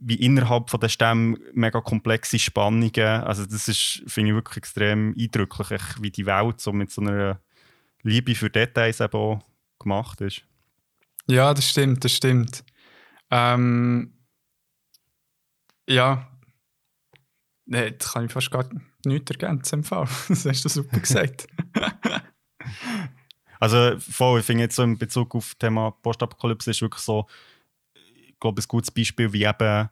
wie 0.00 0.16
innerhalb 0.16 0.70
von 0.70 0.80
der 0.80 0.88
Stämme 0.88 1.38
mega 1.52 1.80
komplexe 1.80 2.38
Spannungen. 2.38 3.22
Also 3.22 3.44
das 3.44 3.68
ist, 3.68 4.02
finde 4.06 4.30
ich 4.30 4.36
wirklich 4.36 4.56
extrem 4.56 5.14
eindrücklich, 5.18 5.82
wie 6.00 6.10
die 6.10 6.26
Welt 6.26 6.60
so 6.60 6.72
mit 6.72 6.90
so 6.90 7.02
einer 7.02 7.40
Liebe 8.02 8.34
für 8.34 8.50
Details 8.50 9.00
eben 9.00 9.16
auch 9.16 9.40
gemacht 9.78 10.20
ist. 10.22 10.42
Ja, 11.26 11.52
das 11.52 11.68
stimmt, 11.68 12.04
das 12.04 12.12
stimmt. 12.12 12.64
Ähm, 13.30 14.14
ja, 15.88 16.28
nee, 17.66 17.90
das 17.92 18.12
kann 18.12 18.26
ich 18.26 18.32
fast 18.32 18.50
gar 18.50 18.68
nicht 19.04 19.30
ergänzen 19.30 19.80
im 19.80 19.84
Fall. 19.84 20.08
Das 20.28 20.46
hast 20.46 20.64
du 20.64 20.68
super 20.68 20.98
gesagt. 20.98 21.46
also 23.60 23.98
voll, 23.98 24.40
ich 24.40 24.46
finde 24.46 24.64
jetzt 24.64 24.76
so 24.76 24.82
in 24.82 24.98
Bezug 24.98 25.34
auf 25.34 25.50
das 25.50 25.58
Thema 25.58 25.90
Postapokalypse 25.90 26.70
ist 26.70 26.82
wirklich 26.82 27.02
so, 27.02 27.26
glaube, 28.40 28.60
ein 28.60 28.68
gutes 28.68 28.90
Beispiel, 28.90 29.32
wie 29.32 29.44
eben 29.44 29.88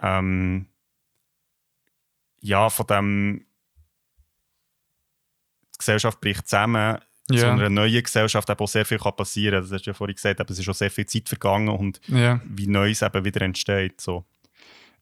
ähm, 0.00 0.66
ja, 2.40 2.68
von 2.68 2.86
dem 2.86 3.46
die 5.74 5.78
Gesellschaft 5.78 6.20
bricht 6.20 6.48
zusammen, 6.48 6.98
yeah. 7.30 7.40
zu 7.40 7.50
einer 7.50 7.70
neuen 7.70 8.02
Gesellschaft 8.02 8.50
auch 8.50 8.68
sehr 8.68 8.84
viel 8.84 8.98
kann 8.98 9.16
passieren 9.16 9.54
kann. 9.54 9.62
Das 9.62 9.72
hast 9.72 9.86
du 9.86 9.90
ja 9.90 9.94
vorhin 9.94 10.14
gesagt, 10.14 10.40
aber 10.40 10.50
es 10.50 10.58
ist 10.58 10.64
schon 10.64 10.74
sehr 10.74 10.90
viel 10.90 11.06
Zeit 11.06 11.28
vergangen 11.28 11.68
und 11.68 12.00
yeah. 12.08 12.40
wie 12.44 12.66
Neues 12.66 13.02
eben 13.02 13.24
wieder 13.24 13.42
entsteht. 13.42 14.00
So. 14.00 14.24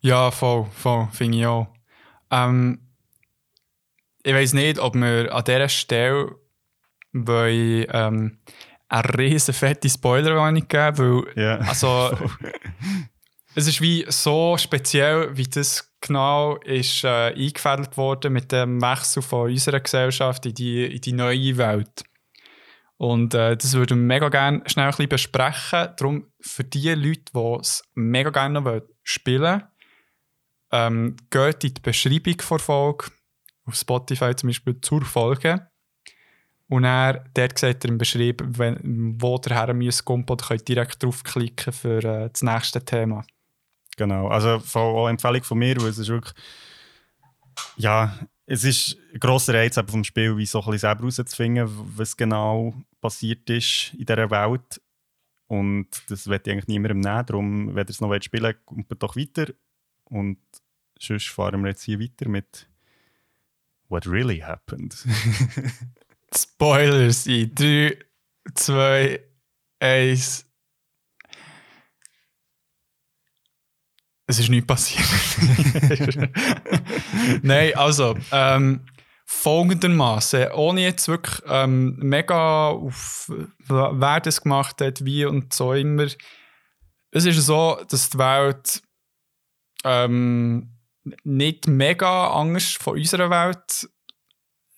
Ja, 0.00 0.30
voll, 0.30 0.66
voll, 0.72 1.08
finde 1.12 1.38
ich 1.38 1.46
auch. 1.46 1.68
Ähm, 2.30 2.80
ich 4.22 4.34
weiß 4.34 4.52
nicht, 4.52 4.78
ob 4.78 4.94
wir 4.94 5.34
an 5.34 5.44
dieser 5.44 5.68
Stelle 5.68 6.36
wollen, 7.12 7.86
ähm, 7.90 8.38
eine 8.90 9.18
riesen 9.18 9.54
fette 9.54 9.88
Spoilerwarnung 9.88 10.66
geben, 10.66 10.98
weil 10.98 11.36
yeah. 11.36 11.56
also, 11.68 12.10
es 13.54 13.66
ist 13.68 13.80
wie 13.80 14.04
so 14.08 14.56
speziell, 14.58 15.36
wie 15.36 15.44
das 15.44 15.92
genau 16.00 16.56
ist 16.56 17.04
äh, 17.04 17.32
eingefädelt 17.34 17.96
worden 17.96 18.32
mit 18.32 18.50
dem 18.52 18.82
Wechsel 18.82 19.22
von 19.22 19.50
unserer 19.50 19.80
Gesellschaft 19.80 20.44
in 20.46 20.54
die, 20.54 20.84
in 20.86 21.00
die 21.00 21.12
neue 21.12 21.56
Welt. 21.56 22.04
Und 22.96 23.32
äh, 23.34 23.56
das 23.56 23.74
würde 23.74 23.94
ich 23.94 24.00
mega 24.00 24.28
gerne 24.28 24.62
schnell 24.66 24.86
ein 24.86 24.90
bisschen 24.90 25.08
besprechen. 25.08 25.88
Darum 25.96 26.26
für 26.40 26.64
die 26.64 26.90
Leute, 26.90 27.32
die 27.34 27.58
es 27.60 27.82
mega 27.94 28.30
gerne 28.30 28.60
noch 28.60 28.82
spielen 29.04 29.42
wollen, 29.42 29.62
ähm, 30.72 31.16
geht 31.30 31.64
in 31.64 31.74
die 31.74 31.80
Beschreibung 31.80 32.40
vor 32.40 32.58
Folge 32.58 33.06
auf 33.64 33.74
Spotify 33.74 34.34
zum 34.34 34.48
Beispiel 34.48 34.80
zur 34.80 35.04
Folge. 35.04 35.69
Und 36.70 36.84
er, 36.84 37.24
dort 37.34 37.58
seht 37.58 37.84
ihr 37.84 37.90
im 37.90 37.98
Beschrieb, 37.98 38.44
wenn, 38.46 39.20
wo 39.20 39.38
der 39.38 39.56
Herr 39.56 39.74
muss 39.74 40.04
kommen, 40.04 40.24
oder 40.30 40.46
könnt 40.46 40.68
direkt 40.68 41.02
draufklicken 41.02 41.72
für 41.72 41.98
äh, 41.98 42.30
das 42.30 42.42
nächste 42.42 42.84
Thema. 42.84 43.24
Genau, 43.96 44.28
also 44.28 44.62
auch 44.78 45.06
eine 45.06 45.10
Empfehlung 45.10 45.42
von 45.42 45.58
mir, 45.58 45.76
weil 45.80 45.88
es 45.88 45.98
ist 45.98 46.08
wirklich, 46.08 46.32
ja, 47.76 48.16
es 48.46 48.62
ist 48.62 48.96
ein 49.12 49.18
grosser 49.18 49.54
Reiz 49.54 49.80
vom 49.84 50.04
Spiel, 50.04 50.36
wie 50.36 50.46
so 50.46 50.60
ein 50.60 50.64
bisschen 50.66 50.78
selber 50.78 51.00
herauszufinden, 51.00 51.68
was 51.96 52.16
genau 52.16 52.72
passiert 53.00 53.50
ist 53.50 53.92
in 53.94 54.06
dieser 54.06 54.30
Welt. 54.30 54.80
Und 55.48 55.88
das 56.08 56.28
wird 56.28 56.46
eigentlich 56.46 56.68
niemandem 56.68 57.00
nehmen, 57.00 57.26
darum, 57.26 57.74
wenn 57.74 57.84
ihr 57.84 57.90
es 57.90 58.00
noch 58.00 58.14
spielen 58.22 58.44
wollt, 58.44 58.64
kommt 58.64 59.02
doch 59.02 59.16
weiter. 59.16 59.52
Und 60.04 60.38
sonst 61.00 61.30
fahren 61.30 61.62
wir 61.62 61.70
jetzt 61.70 61.82
hier 61.82 61.98
weiter 61.98 62.28
mit 62.28 62.68
What 63.88 64.06
Really 64.06 64.38
Happened. 64.38 64.96
Spoilers 66.34 67.26
in 67.26 67.54
3, 67.54 67.98
2, 68.54 69.20
1. 69.80 70.46
Es 74.26 74.38
ist 74.38 74.48
nichts 74.48 74.66
passiert. 74.66 75.08
Nein, 77.42 77.74
also, 77.74 78.16
ähm, 78.30 78.86
folgendermaßen, 79.24 80.52
ohne 80.52 80.82
jetzt 80.82 81.06
wirklich 81.08 81.40
ähm, 81.46 81.96
mega 81.98 82.68
auf 82.68 83.30
wer 83.68 84.20
das 84.20 84.42
gemacht 84.42 84.80
hat, 84.80 85.04
wie 85.04 85.24
und 85.24 85.52
so 85.52 85.72
immer. 85.72 86.08
Es 87.12 87.24
ist 87.24 87.46
so, 87.46 87.80
dass 87.88 88.10
die 88.10 88.18
Welt 88.18 88.82
ähm, 89.84 90.76
nicht 91.24 91.68
mega 91.68 92.30
anders 92.32 92.72
von 92.72 92.94
unserer 92.94 93.30
Welt 93.30 93.88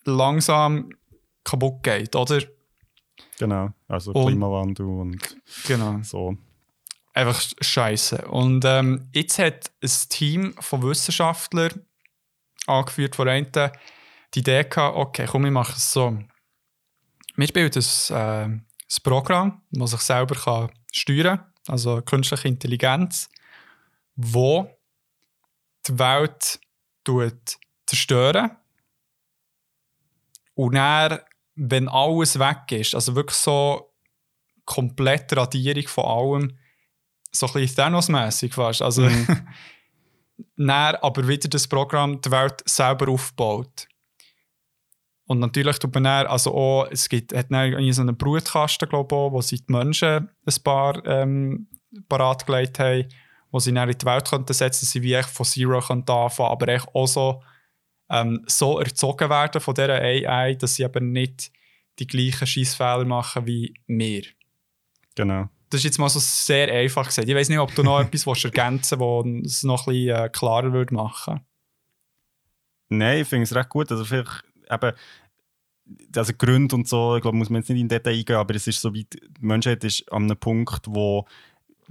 langsam 0.04 0.90
kaputt 1.44 1.82
geht, 1.82 2.14
oder? 2.14 2.40
Genau, 3.38 3.70
also 3.88 4.12
und, 4.12 4.26
Klimawandel 4.26 4.86
und 4.86 5.36
genau. 5.66 6.00
so. 6.02 6.36
Einfach 7.14 7.42
scheiße. 7.60 8.28
Und 8.28 8.64
ähm, 8.64 9.08
jetzt 9.12 9.38
hat 9.38 9.70
ein 9.82 9.90
Team 10.08 10.54
von 10.60 10.82
Wissenschaftlern, 10.82 11.84
angeführt 12.66 13.16
von 13.16 13.28
einem, 13.28 13.50
die 14.34 14.38
Idee 14.38 14.64
gehabt, 14.64 14.96
okay, 14.96 15.26
komm, 15.28 15.44
ich 15.44 15.52
mache 15.52 15.72
es 15.76 15.92
so. 15.92 16.18
Wir 17.36 17.48
spielen 17.48 17.70
das, 17.70 18.10
äh, 18.10 18.14
ein 18.44 18.66
Programm, 19.02 19.62
das 19.70 19.90
sich 19.90 20.00
selber 20.00 20.34
kann 20.34 20.70
steuern 20.92 21.38
kann, 21.38 21.52
also 21.68 22.02
künstliche 22.02 22.48
Intelligenz, 22.48 23.28
wo 24.14 24.70
die 25.86 25.98
Welt 25.98 26.60
zerstören 27.86 28.50
und 30.54 30.74
dann 30.74 31.18
wenn 31.54 31.88
alles 31.88 32.38
weg 32.38 32.72
ist, 32.72 32.94
also 32.94 33.14
wirklich 33.14 33.36
so 33.36 33.92
komplette 34.64 35.36
Radierung 35.36 35.86
von 35.86 36.04
allem, 36.04 36.58
so 37.30 37.46
ein 37.46 37.52
bisschen 37.52 37.76
Thanos-mässig 37.76 38.54
fast. 38.54 38.82
Also, 38.82 39.02
mhm. 39.02 39.26
dann 40.56 40.96
aber 40.96 41.26
wieder 41.26 41.48
das 41.48 41.68
Programm 41.68 42.20
die 42.20 42.30
Welt 42.30 42.62
selber 42.64 43.10
aufbaut. 43.10 43.86
Und 45.26 45.38
natürlich 45.38 45.78
tut 45.78 45.94
man 45.94 46.04
dann, 46.04 46.26
also 46.26 46.54
auch, 46.54 46.88
es 46.90 47.08
gibt, 47.08 47.34
hat 47.34 47.46
dann 47.50 47.92
so 47.92 48.02
einen 48.02 48.16
Brutkasten, 48.16 48.88
glaube 48.88 49.14
ich, 49.14 49.32
wo 49.32 49.40
sie 49.40 49.56
die 49.56 49.72
Menschen 49.72 50.28
ein 50.44 50.62
paar 50.62 51.04
ähm, 51.06 51.68
parat 52.08 52.44
gelegt 52.46 52.78
haben, 52.78 53.08
wo 53.50 53.58
sie 53.58 53.72
dann 53.72 53.88
in 53.88 53.96
die 53.96 54.06
Welt 54.06 54.28
könnten 54.28 54.52
setzen, 54.52 54.84
dass 54.84 54.90
sie 54.90 55.02
wie 55.02 55.14
echt 55.14 55.30
von 55.30 55.46
Zero 55.46 55.78
anfangen 55.78 56.04
aber 56.08 56.68
echt 56.68 56.88
auch 56.94 57.06
so 57.06 57.42
ähm, 58.12 58.44
so 58.46 58.78
erzogen 58.78 59.30
werden 59.30 59.60
von 59.60 59.74
dieser 59.74 60.00
AI, 60.00 60.54
dass 60.54 60.74
sie 60.74 60.84
aber 60.84 61.00
nicht 61.00 61.50
die 61.98 62.06
gleichen 62.06 62.46
Schießfehler 62.46 63.04
machen 63.04 63.46
wie 63.46 63.74
wir. 63.86 64.22
Genau. 65.14 65.48
Das 65.70 65.80
ist 65.80 65.84
jetzt 65.84 65.98
mal 65.98 66.10
so 66.10 66.20
sehr 66.20 66.70
einfach 66.72 67.06
gesagt. 67.06 67.28
Ich 67.28 67.34
weiß 67.34 67.48
nicht, 67.48 67.58
ob 67.58 67.74
du 67.74 67.82
noch 67.82 68.00
etwas 68.02 68.26
willst 68.26 68.44
ergänzen 68.44 69.00
willst, 69.00 69.44
was 69.44 69.52
es 69.52 69.62
noch 69.62 69.86
ein 69.86 69.94
bisschen 69.94 70.16
äh, 70.16 70.28
klarer 70.28 70.72
würde 70.72 70.94
machen 70.94 71.40
Nein, 72.90 73.22
ich 73.22 73.28
finde 73.28 73.44
es 73.44 73.54
recht 73.54 73.70
gut. 73.70 73.90
Also 73.90 74.04
vielleicht 74.04 74.44
eben, 74.70 74.92
also 76.14 76.32
Gründe 76.36 76.76
und 76.76 76.86
so, 76.86 77.16
ich 77.16 77.22
glaube, 77.22 77.38
muss 77.38 77.48
man 77.48 77.62
jetzt 77.62 77.70
nicht 77.70 77.80
in 77.80 77.88
Detail 77.88 78.12
eingehen, 78.12 78.36
aber 78.36 78.54
es 78.54 78.66
ist 78.66 78.82
so 78.82 78.92
wie, 78.92 79.04
die 79.04 79.20
Menschheit 79.40 79.82
ist 79.84 80.10
an 80.12 80.24
einem 80.24 80.36
Punkt, 80.36 80.82
wo 80.88 81.26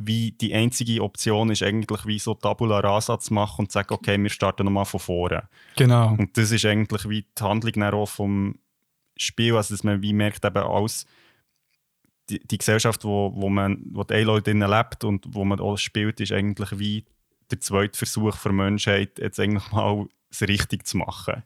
wie 0.05 0.31
die 0.31 0.53
einzige 0.53 1.01
Option 1.01 1.49
ist 1.51 1.63
eigentlich 1.63 2.05
wie 2.05 2.19
so 2.19 2.33
Tabula 2.33 2.79
Rasa 2.79 3.19
zu 3.19 3.33
machen 3.33 3.61
und 3.61 3.71
zu 3.71 3.73
sagen, 3.73 3.93
okay, 3.93 4.21
wir 4.21 4.29
starten 4.29 4.65
nochmal 4.65 4.85
von 4.85 4.99
vorne. 4.99 5.47
Genau. 5.75 6.13
Und 6.13 6.37
das 6.37 6.51
ist 6.51 6.65
eigentlich 6.65 7.07
wie 7.09 7.25
die 7.37 7.43
Handlung 7.43 7.83
auch 7.83 8.05
vom 8.07 8.55
Spiel, 9.17 9.55
also 9.55 9.73
dass 9.73 9.83
man 9.83 10.01
wie 10.01 10.13
merkt 10.13 10.45
eben 10.45 10.63
alles, 10.63 11.05
die, 12.29 12.39
die 12.39 12.57
Gesellschaft, 12.57 13.03
wo, 13.03 13.31
wo, 13.35 13.49
man, 13.49 13.81
wo 13.91 14.03
die 14.03 14.21
Leute 14.21 14.51
lebt 14.51 15.03
und 15.03 15.25
wo 15.29 15.43
man 15.43 15.59
alles 15.59 15.81
spielt, 15.81 16.19
ist 16.19 16.31
eigentlich 16.31 16.79
wie 16.79 17.05
der 17.49 17.59
zweite 17.59 17.97
Versuch 17.97 18.35
für 18.35 18.51
Menschheit, 18.51 19.19
jetzt 19.19 19.39
eigentlich 19.39 19.71
mal 19.71 20.07
es 20.29 20.41
richtig 20.41 20.87
zu 20.87 20.97
machen. 20.97 21.43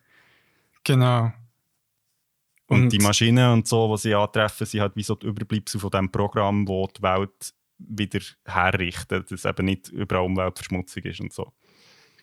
Genau. 0.84 1.32
Und, 2.68 2.84
und 2.84 2.92
die 2.92 2.98
Maschinen 2.98 3.52
und 3.52 3.68
so, 3.68 3.94
die 3.94 4.00
sie 4.00 4.14
antreffen, 4.14 4.66
sind 4.66 4.80
halt 4.80 4.96
wie 4.96 5.02
so 5.02 5.14
die 5.14 5.26
Überbleibsel 5.26 5.80
von 5.80 5.90
dem 5.90 6.10
Programm, 6.10 6.66
wo 6.66 6.86
die 6.86 7.02
Welt 7.02 7.54
wieder 7.78 8.20
herrichten, 8.44 9.22
dass 9.22 9.30
es 9.30 9.44
eben 9.44 9.66
nicht 9.66 9.88
überall 9.88 10.24
Umweltverschmutzung 10.24 11.02
ist 11.04 11.20
und 11.20 11.32
so. 11.32 11.52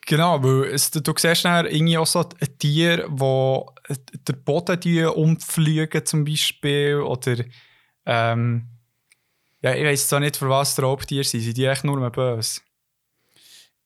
Genau, 0.06 0.44
weil 0.44 0.74
es, 0.74 0.92
du, 0.92 1.02
du 1.02 1.14
siehst 1.16 1.46
dann 1.46 1.66
irgendwie 1.66 1.98
auch 1.98 2.06
so 2.06 2.24
Tiere, 2.24 3.08
die 3.10 4.16
den 4.28 4.44
Boden 4.44 5.08
umfliegen 5.08 6.06
zum 6.06 6.26
Beispiel 6.26 6.98
oder 6.98 7.38
ähm, 8.06 8.68
ja, 9.62 9.74
ich 9.76 9.86
weiß 9.86 10.10
zwar 10.10 10.20
nicht, 10.20 10.36
für 10.36 10.50
was 10.50 10.82
Raubtiere 10.82 11.24
sind, 11.24 11.40
sind 11.40 11.56
die 11.56 11.66
echt 11.66 11.86
nur 11.86 12.10
böse? 12.10 12.60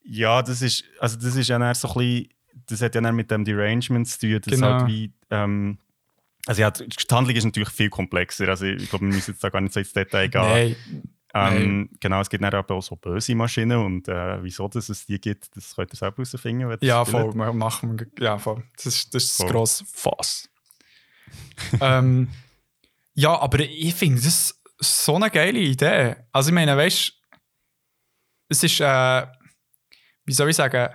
Ja, 0.04 0.42
das 0.42 0.62
ist, 0.64 0.86
also 1.00 1.18
das 1.18 1.36
ist 1.36 1.50
ja 1.50 1.60
dann 1.60 1.76
so 1.76 1.88
ein 1.90 1.94
bisschen, 1.94 2.30
das 2.66 2.82
hat 2.82 2.96
ja 2.96 3.02
dann 3.02 3.16
mit 3.16 3.30
dem 3.30 3.46
Derangement 3.46 4.08
zu 4.08 4.20
tun, 4.20 4.42
das 4.44 4.54
genau. 4.54 4.80
halt 4.80 4.88
wie, 4.88 5.14
ähm, 5.30 5.78
also 6.48 6.62
ja, 6.62 6.72
die 6.72 6.88
Handlung 7.12 7.36
ist 7.36 7.44
natürlich 7.44 7.70
viel 7.70 7.90
komplexer, 7.90 8.48
also 8.48 8.66
ich 8.66 8.90
glaube, 8.90 9.06
wir 9.06 9.14
müssen 9.14 9.32
jetzt 9.32 9.44
da 9.44 9.50
gar 9.50 9.62
nicht 9.62 9.74
so 9.74 9.80
ins 9.80 9.94
Detail 9.94 10.30
gehen. 10.30 10.42
Nein. 10.42 10.76
Ähm, 11.34 11.90
genau, 12.00 12.22
es 12.22 12.30
gibt 12.30 12.44
dann 12.44 12.54
aber 12.54 12.76
auch 12.76 12.82
so 12.82 12.96
böse 12.96 13.36
Maschinen 13.36 13.78
und 13.78 14.08
äh, 14.08 14.42
wieso 14.42 14.68
dass 14.68 14.90
es 14.90 15.06
die 15.06 15.20
gibt, 15.20 15.56
das 15.56 15.76
könnt 15.76 15.94
ihr 15.94 15.98
selber 15.98 16.24
herausfinden. 16.24 16.78
Ja, 16.82 17.04
voll, 17.06 17.34
wir 17.34 17.54
machen 17.54 18.12
ja, 18.20 18.38
voll. 18.38 18.64
Das 18.76 18.86
ist 18.86 19.14
das, 19.14 19.24
ist 19.24 19.40
das 19.42 19.48
grosse 19.48 19.86
Fass. 19.86 20.50
ähm, 21.82 22.30
ja, 23.14 23.38
aber 23.38 23.60
ich 23.60 23.94
finde 23.94 24.22
das 24.22 24.60
so 24.80 25.16
eine 25.16 25.30
geile 25.30 25.60
Idee. 25.60 26.16
Also 26.32 26.50
ich 26.50 26.56
meine, 26.56 26.78
weißt 26.78 27.10
du, 27.10 27.14
es 28.50 28.64
ist, 28.64 28.80
äh, 28.80 29.28
wie 30.26 30.34
soll 30.34 30.50
ich 30.50 30.56
sagen, 30.56 30.94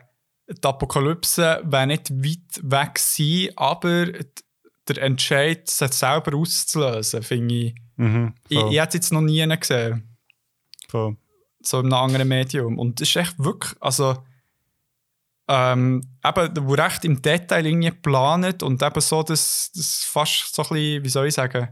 die 0.49 0.65
Apokalypse 0.65 1.61
wäre 1.65 1.87
nicht 1.87 2.11
weit 2.11 2.61
weg 2.63 2.99
sein, 2.99 3.51
aber 3.57 4.07
der 4.89 5.03
Entscheid, 5.03 5.69
sich 5.69 5.93
selber 5.93 6.37
auszulösen, 6.37 7.23
finde 7.23 7.55
ich. 7.55 7.75
Mhm, 7.97 8.35
ich. 8.49 8.59
Ich 8.59 8.79
hätte 8.79 8.89
es 8.89 8.95
jetzt 8.95 9.13
noch 9.13 9.21
nie 9.21 9.47
gesehen. 9.59 10.12
Voll. 10.93 11.17
So 11.63 11.81
in 11.81 11.87
einem 11.87 11.95
anderen 11.95 12.29
Medium. 12.29 12.79
Und 12.79 13.01
das 13.01 13.09
ist 13.09 13.17
echt 13.17 13.39
wirklich, 13.39 13.75
also 13.81 14.23
ähm, 15.49 16.03
eben, 16.23 16.69
wo 16.69 16.75
recht 16.75 17.05
im 17.07 17.23
Detail 17.23 17.65
irgendwie 17.65 17.89
geplant 17.89 18.63
und 18.63 18.83
eben 18.83 19.01
so, 19.01 19.23
dass 19.23 19.73
das 19.75 20.05
fast 20.05 20.55
so 20.55 20.63
ein 20.63 20.69
bisschen, 20.69 21.05
wie 21.05 21.09
soll 21.09 21.27
ich 21.29 21.35
sagen, 21.35 21.69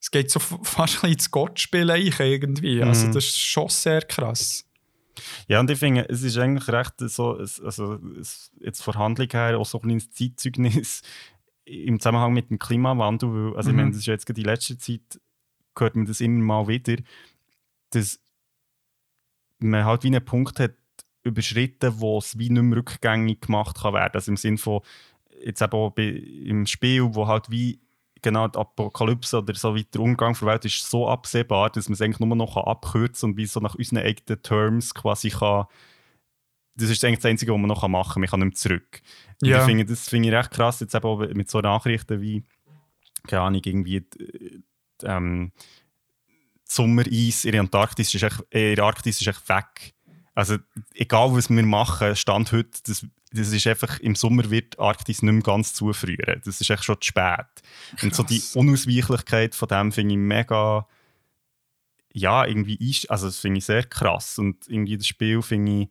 es 0.00 0.12
geht 0.12 0.30
so 0.30 0.38
fast 0.62 0.78
ein 0.78 0.84
bisschen 0.86 1.12
ins 1.12 1.30
Gottspielen 1.32 2.00
irgendwie. 2.00 2.82
Also 2.82 3.02
mhm. 3.02 3.06
Also 3.08 3.18
das 3.18 3.24
ist 3.24 3.40
schon 3.40 3.68
sehr 3.68 4.02
krass. 4.02 4.64
Ja, 5.48 5.58
und 5.58 5.68
ich 5.68 5.78
finde, 5.80 6.08
es 6.08 6.22
ist 6.22 6.38
eigentlich 6.38 6.68
recht 6.68 6.94
so, 6.98 7.32
also 7.32 7.98
jetzt 8.60 8.82
von 8.82 8.94
Handlung 8.94 9.28
her 9.32 9.58
auch 9.58 9.66
so 9.66 9.78
ein 9.78 9.82
kleines 9.82 10.12
Zeitzeugnis 10.12 11.02
im 11.64 11.98
Zusammenhang 11.98 12.32
mit 12.32 12.50
dem 12.50 12.60
Klimawandel, 12.60 13.28
weil, 13.28 13.56
also 13.56 13.70
mhm. 13.70 13.74
ich 13.74 13.80
meine, 13.80 13.90
das 13.90 14.00
ist 14.00 14.06
jetzt 14.06 14.36
die 14.36 14.42
letzte 14.44 14.78
Zeit, 14.78 15.20
hört 15.76 15.96
man 15.96 16.06
das 16.06 16.20
immer 16.20 16.44
mal 16.44 16.68
wieder, 16.68 16.96
dass 17.96 18.20
man 19.58 19.84
halt 19.84 20.04
wie 20.04 20.08
einen 20.08 20.24
Punkt 20.24 20.60
hat 20.60 20.74
überschritten, 21.22 22.00
wo 22.00 22.18
es 22.18 22.38
wie 22.38 22.50
nicht 22.50 22.62
mehr 22.62 22.78
rückgängig 22.78 23.40
gemacht 23.40 23.78
kann 23.80 23.94
werden. 23.94 24.14
Also 24.14 24.30
im 24.30 24.36
Sinne 24.36 24.58
von, 24.58 24.80
jetzt 25.44 25.62
eben 25.62 25.72
auch 25.72 25.90
bei, 25.90 26.04
im 26.04 26.66
Spiel, 26.66 27.14
wo 27.14 27.26
halt 27.26 27.50
wie 27.50 27.80
genau 28.22 28.48
die 28.48 28.58
Apokalypse 28.58 29.38
oder 29.38 29.54
so 29.54 29.74
weiter 29.74 30.00
Umgang 30.00 30.34
der 30.34 30.48
Welt 30.48 30.64
ist 30.64 30.88
so 30.88 31.08
absehbar, 31.08 31.70
dass 31.70 31.88
man 31.88 31.94
es 31.94 32.00
eigentlich 32.00 32.20
nur 32.20 32.34
noch 32.34 32.56
abkürzen 32.56 33.30
und 33.30 33.36
wie 33.36 33.46
so 33.46 33.60
nach 33.60 33.74
unseren 33.74 33.98
eigenen 33.98 34.42
Terms 34.42 34.94
quasi 34.94 35.30
kann 35.30 35.66
das 36.78 36.90
ist 36.90 37.02
eigentlich 37.04 37.20
das 37.20 37.30
Einzige, 37.30 37.52
was 37.52 37.58
man 37.58 37.68
noch 37.68 37.88
machen 37.88 38.12
kann. 38.12 38.20
Man 38.20 38.28
kann 38.28 38.40
nicht 38.40 38.48
mehr 38.48 38.54
zurück. 38.54 39.00
Ja. 39.42 39.60
Ich 39.60 39.64
finde, 39.64 39.86
das 39.86 40.08
finde 40.08 40.28
ich 40.28 40.34
recht 40.34 40.50
krass, 40.50 40.80
jetzt 40.80 40.94
eben 40.94 41.06
auch 41.06 41.18
mit 41.18 41.48
so 41.48 41.60
Nachrichten 41.60 42.20
wie, 42.20 42.44
keine 43.26 43.42
Ahnung, 43.42 43.62
irgendwie 43.64 44.06
ähm, 45.02 45.52
Sommereis 46.68 47.44
in 47.44 47.52
der 47.52 47.60
Antarktis 47.60 48.12
ist 48.12 48.22
echt, 48.22 48.44
äh, 48.50 48.70
in 48.70 48.76
der 48.76 48.84
Arktis 48.84 49.20
ist 49.20 49.26
echt 49.26 49.48
weg. 49.48 49.94
Also, 50.34 50.58
egal 50.94 51.32
was 51.32 51.48
wir 51.48 51.62
machen, 51.62 52.14
Stand 52.16 52.52
heute, 52.52 52.70
das, 52.86 53.06
das 53.32 53.52
ist 53.52 53.66
einfach, 53.66 54.00
im 54.00 54.14
Sommer 54.14 54.50
wird 54.50 54.78
Arktis 54.78 55.22
nicht 55.22 55.32
mehr 55.32 55.42
ganz 55.42 55.72
zufrieren. 55.74 56.42
Das 56.44 56.60
ist 56.60 56.68
echt 56.68 56.84
schon 56.84 57.00
zu 57.00 57.08
spät. 57.08 57.46
Krass. 57.96 58.02
Und 58.02 58.14
so 58.14 58.22
die 58.22 58.42
Unausweichlichkeit 58.54 59.54
von 59.54 59.68
dem 59.68 59.92
finde 59.92 60.14
ich 60.14 60.18
mega, 60.18 60.86
ja, 62.12 62.44
irgendwie, 62.44 62.78
also 63.08 63.26
das 63.26 63.38
finde 63.38 63.58
ich 63.58 63.64
sehr 63.64 63.84
krass. 63.84 64.38
Und 64.38 64.68
irgendwie 64.68 64.98
das 64.98 65.06
Spiel 65.06 65.40
finde 65.42 65.82
ich, 65.82 65.88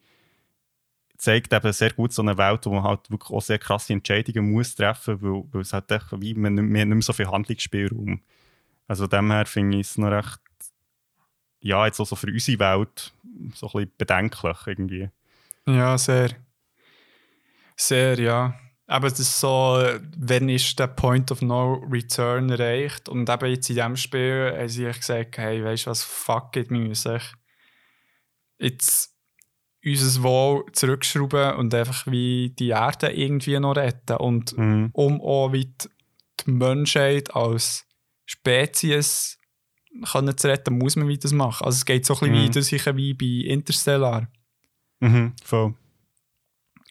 zeigt 1.17 1.53
eben 1.53 1.73
sehr 1.73 1.93
gut 1.93 2.13
so 2.13 2.21
eine 2.21 2.38
Welt, 2.38 2.65
wo 2.65 2.73
man 2.73 2.84
halt 2.84 3.09
wirklich 3.09 3.32
auch 3.32 3.41
sehr 3.41 3.59
krasse 3.59 3.93
Entscheidungen 3.93 4.51
muss 4.51 4.76
treffen 4.76 5.19
muss, 5.21 5.23
weil, 5.23 5.43
weil 5.53 5.61
es 5.61 5.73
halt 5.73 5.89
echt, 5.91 6.07
wie, 6.21 6.34
man, 6.34 6.55
man 6.55 6.71
nicht 6.71 6.86
mehr 6.86 7.01
so 7.01 7.13
viel 7.13 7.32
Handlungsspielraum. 7.32 8.21
Also 8.88 9.07
dem 9.07 9.32
her 9.32 9.45
finde 9.45 9.80
ich 9.80 9.88
es 9.88 9.97
noch 9.97 10.11
recht, 10.11 10.39
ja, 11.66 11.86
jetzt 11.88 11.99
auch 11.99 12.05
so 12.05 12.16
für 12.16 12.28
unsere 12.28 12.59
Welt 12.59 13.11
so 13.55 13.68
ein 13.68 13.72
bisschen 13.72 13.91
bedenklich 13.97 14.57
irgendwie. 14.68 15.09
Ja, 15.66 15.97
sehr. 15.97 16.30
Sehr, 17.76 18.20
ja. 18.20 18.53
Aber 18.86 19.09
das 19.09 19.20
ist 19.20 19.39
so, 19.39 19.84
wenn 20.16 20.47
ist 20.47 20.78
der 20.78 20.88
Point 20.88 21.32
of 21.32 21.41
No 21.41 21.84
Return 21.89 22.51
erreicht 22.51 23.09
und 23.09 23.28
eben 23.28 23.49
jetzt 23.49 23.68
in 23.72 23.78
diesem 23.78 23.95
Spiel 23.95 24.53
haben 24.55 24.70
sie 24.70 24.86
gesagt, 24.86 25.39
hey, 25.39 25.63
weißt 25.63 25.88
du 25.88 25.89
was, 25.89 26.03
fuck 26.03 26.55
it, 26.55 26.70
wir 26.70 26.78
müssen 26.78 27.20
jetzt 28.59 29.16
unser 29.84 30.22
Wohl 30.22 30.66
zurückschrauben 30.72 31.55
und 31.55 31.74
einfach 31.74 32.05
wie 32.05 32.51
die 32.51 32.70
Erde 32.70 33.11
irgendwie 33.11 33.59
noch 33.59 33.76
retten. 33.76 34.18
Und 34.18 34.55
mhm. 34.55 34.91
um 34.93 35.20
auch 35.20 35.51
wie 35.51 35.74
die 36.45 36.51
Menschheit 36.51 37.36
als 37.36 37.88
Spezies 38.28 39.39
können 40.11 40.37
zu 40.37 40.47
retten, 40.47 40.77
muss 40.77 40.95
man 40.95 41.07
wie 41.07 41.17
das 41.17 41.31
machen. 41.31 41.65
Also 41.65 41.77
es 41.77 41.85
geht 41.85 42.05
so 42.05 42.13
ein 42.15 42.31
bisschen 42.31 42.47
mhm. 42.47 42.61
sicher 42.61 42.95
wie 42.97 43.13
bei 43.13 43.47
Interstellar. 43.49 44.27
Mhm, 44.99 45.33
voll. 45.43 45.75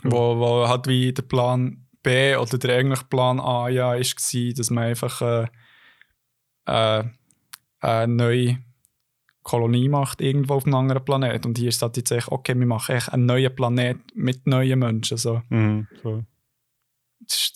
Wo, 0.03 0.39
wo 0.39 0.69
halt 0.69 0.87
wie 0.87 1.13
der 1.13 1.23
Plan 1.23 1.87
B 2.03 2.37
oder 2.37 2.59
der 2.59 2.77
eigentliche 2.77 3.05
Plan 3.05 3.41
A 3.41 3.69
ja 3.69 3.93
war, 3.93 4.53
dass 4.55 4.71
man 4.71 4.85
einfach 4.85 5.23
äh, 5.23 5.47
äh, 6.67 7.05
eine 7.81 8.13
neue 8.13 8.59
Kolonie 9.43 9.89
macht, 9.89 10.21
irgendwo 10.21 10.55
auf 10.55 10.67
einem 10.67 10.75
anderen 10.75 11.05
Planet. 11.05 11.47
Und 11.47 11.59
hier 11.59 11.69
ist 11.69 11.83
halt 11.83 11.97
jetzt 11.97 12.11
echt, 12.11 12.29
okay, 12.29 12.59
wir 12.59 12.67
machen 12.67 12.97
echt 12.97 13.13
einen 13.13 13.27
neuen 13.27 13.55
Planet 13.55 13.99
mit 14.15 14.47
neuen 14.47 14.79
Menschen. 14.79 15.17
So. 15.19 15.43
Mhm, 15.49 15.87
cool. 16.03 16.25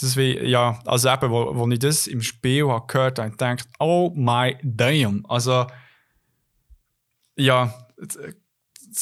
Wie, 0.00 0.38
ja, 0.48 0.80
also 0.86 1.10
eben, 1.10 1.30
wo, 1.30 1.54
wo 1.54 1.68
ich 1.68 1.78
das 1.78 2.06
im 2.06 2.22
Spiel 2.22 2.68
habe 2.68 2.86
gehört 2.86 3.18
habe, 3.18 3.30
habe 3.30 3.32
ich 3.32 3.38
gedacht, 3.38 3.68
oh 3.78 4.12
my 4.14 4.56
damn. 4.62 5.26
Also, 5.28 5.66
ja, 7.36 7.74
das, 7.96 8.16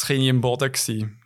war 0.09 0.17
im 0.17 0.41
Boden. 0.41 0.73
Gewesen. 0.73 1.21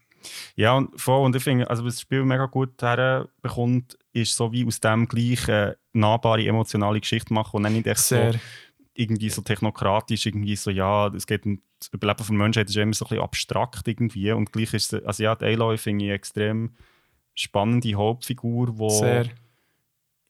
Ja, 0.56 0.74
und 0.74 1.00
voll, 1.00 1.24
und 1.24 1.34
ich 1.34 1.42
finde, 1.42 1.70
also 1.70 1.84
was 1.84 1.94
das 1.94 2.02
Spiel 2.02 2.24
mega 2.24 2.46
gut 2.46 2.80
herbekommt, 2.82 3.96
ist 4.12 4.36
so 4.36 4.52
wie 4.52 4.66
aus 4.66 4.80
dem 4.80 5.08
gleich 5.08 5.48
eine 5.48 5.76
nahbare, 5.92 6.44
emotionale 6.44 7.00
Geschichte 7.00 7.32
machen 7.32 7.56
und 7.56 7.62
dann 7.62 7.72
nicht 7.72 7.86
echt 7.86 8.00
Sehr. 8.00 8.32
so 8.34 8.38
irgendwie 8.94 9.30
so 9.30 9.40
technokratisch, 9.40 10.26
irgendwie 10.26 10.56
so, 10.56 10.70
ja, 10.70 11.08
es 11.08 11.26
geht 11.26 11.46
um 11.46 11.62
das 11.78 11.88
Überleben 11.88 12.24
von 12.24 12.36
Menschheit, 12.36 12.68
das 12.68 12.76
ist 12.76 12.82
immer 12.82 12.92
so 12.92 13.06
ein 13.06 13.08
bisschen 13.08 13.24
abstrakt 13.24 13.88
irgendwie. 13.88 14.32
Und 14.32 14.52
gleich 14.52 14.74
ist 14.74 14.92
es, 14.92 15.04
also 15.04 15.22
ja, 15.22 15.34
die 15.34 15.46
Aloy 15.46 15.78
finde 15.78 16.04
ich 16.06 16.10
extrem 16.10 16.74
spannende 17.34 17.94
Hauptfigur, 17.94 18.78
wo 18.78 18.88
sehr. 18.88 19.26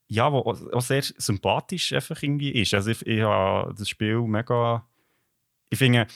ja, 0.09 0.33
wo 0.33 0.39
auch 0.39 0.81
sehr 0.81 1.03
sympathisch 1.03 1.93
einfach 1.93 2.23
irgendwie 2.23 2.51
ist. 2.51 2.75
Also 2.75 2.91
ich, 2.91 3.07
ich 3.07 3.23
habe 3.23 3.75
das 3.75 3.89
Spiel 3.89 4.21
mega, 4.23 4.87
ich 5.71 5.79
finde, 5.79 6.07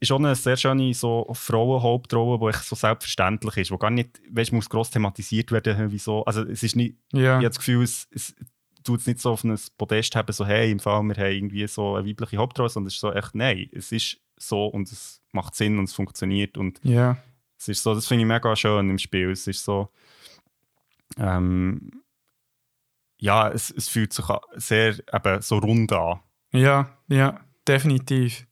ist 0.00 0.12
auch 0.12 0.18
eine 0.18 0.34
sehr 0.34 0.56
schöne 0.56 0.92
so 0.94 1.26
Frauenhauptrolle, 1.32 2.52
die 2.52 2.58
so 2.58 2.76
selbstverständlich 2.76 3.56
ist, 3.56 3.70
wo 3.70 3.78
gar 3.78 3.90
nicht, 3.90 4.20
weißt, 4.30 4.52
muss 4.52 4.68
gross 4.68 4.90
thematisiert 4.90 5.50
werden, 5.52 5.90
wieso. 5.90 6.24
Also 6.24 6.42
es 6.42 6.62
ist 6.62 6.76
nicht, 6.76 6.96
ja. 7.12 7.20
ich 7.20 7.28
habe 7.28 7.48
das 7.48 7.58
Gefühl, 7.58 7.82
es, 7.82 8.06
es 8.10 8.34
tut 8.82 9.00
es 9.00 9.06
nicht 9.06 9.20
so 9.20 9.32
auf 9.32 9.44
ein 9.44 9.58
Podest 9.78 10.14
haben, 10.14 10.32
so 10.32 10.46
hey, 10.46 10.70
im 10.70 10.78
Fall, 10.78 11.02
wir 11.02 11.16
haben 11.16 11.32
irgendwie 11.32 11.66
so 11.66 11.96
eine 11.96 12.06
weibliche 12.06 12.36
Hauptrolle, 12.36 12.68
sondern 12.68 12.88
es 12.88 12.94
ist 12.94 13.00
so 13.00 13.12
echt, 13.12 13.34
nein, 13.34 13.68
es 13.72 13.92
ist 13.92 14.20
so 14.36 14.66
und 14.66 14.90
es 14.90 15.22
macht 15.32 15.54
Sinn 15.54 15.78
und 15.78 15.84
es 15.84 15.94
funktioniert 15.94 16.58
und 16.58 16.84
yeah. 16.84 17.16
es 17.58 17.68
ist 17.68 17.82
so, 17.82 17.94
das 17.94 18.06
finde 18.06 18.22
ich 18.22 18.28
mega 18.28 18.54
schön 18.54 18.90
im 18.90 18.98
Spiel, 18.98 19.30
es 19.30 19.46
ist 19.46 19.64
so, 19.64 19.88
ähm, 21.18 22.04
ja, 23.18 23.48
es, 23.48 23.70
es 23.70 23.88
fühlt 23.88 24.12
sich 24.12 24.24
sehr 24.54 24.96
eben 25.12 25.42
so 25.42 25.58
rund 25.58 25.92
an. 25.92 26.20
Ja, 26.52 26.98
ja, 27.08 27.40
definitiv. 27.66 28.46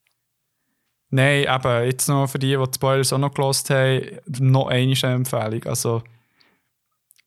Nein, 1.11 1.45
eben, 1.45 1.85
jetzt 1.85 2.09
noch 2.09 2.27
für 2.27 2.39
die, 2.39 2.57
die 2.57 2.71
die 2.71 2.75
Spoilers 2.75 3.13
auch 3.13 3.19
noch 3.19 3.35
gelost 3.35 3.69
haben, 3.69 4.19
noch 4.39 4.69
eine 4.69 4.95
Empfehlung. 5.03 5.65
Also, 5.65 6.03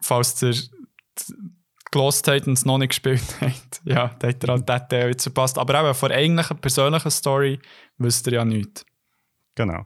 falls 0.01 0.35
der 0.35 0.55
gelost 1.91 2.27
habt 2.27 2.47
und 2.47 2.53
es 2.53 2.65
noch 2.65 2.79
nicht 2.79 2.89
gespielt 2.89 3.21
habt, 3.41 3.81
ja, 3.85 4.07
da 4.19 4.27
habt 4.27 4.43
ihr 4.43 4.49
halt 4.49 4.67
diesen 4.67 4.89
Teil 4.89 5.09
jetzt 5.09 5.23
verpasst. 5.23 5.59
Aber 5.59 5.79
eben 5.79 5.93
von 5.93 6.11
eigentlichen 6.11 6.57
persönlichen 6.57 7.11
Story 7.11 7.59
wisst 7.97 8.25
ihr 8.27 8.33
ja 8.33 8.45
nichts. 8.45 8.85
Genau. 9.53 9.85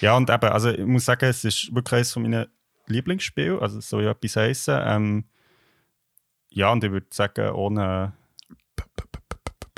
Ja, 0.00 0.16
und 0.16 0.28
eben, 0.28 0.50
also 0.50 0.70
ich 0.70 0.84
muss 0.84 1.04
sagen, 1.04 1.24
es 1.26 1.44
ist 1.44 1.74
wirklich 1.74 1.94
eines 1.94 2.12
von 2.12 2.46
meinen 2.88 2.94
Lieblingsspielen, 2.94 3.58
also 3.60 3.80
so 3.80 4.00
ja 4.00 4.10
etwas 4.10 4.36
heissen. 4.36 4.78
Ähm, 4.82 5.24
ja, 6.50 6.72
und 6.72 6.82
ich 6.84 6.90
würde 6.90 7.06
sagen, 7.10 7.50
ohne 7.50 8.12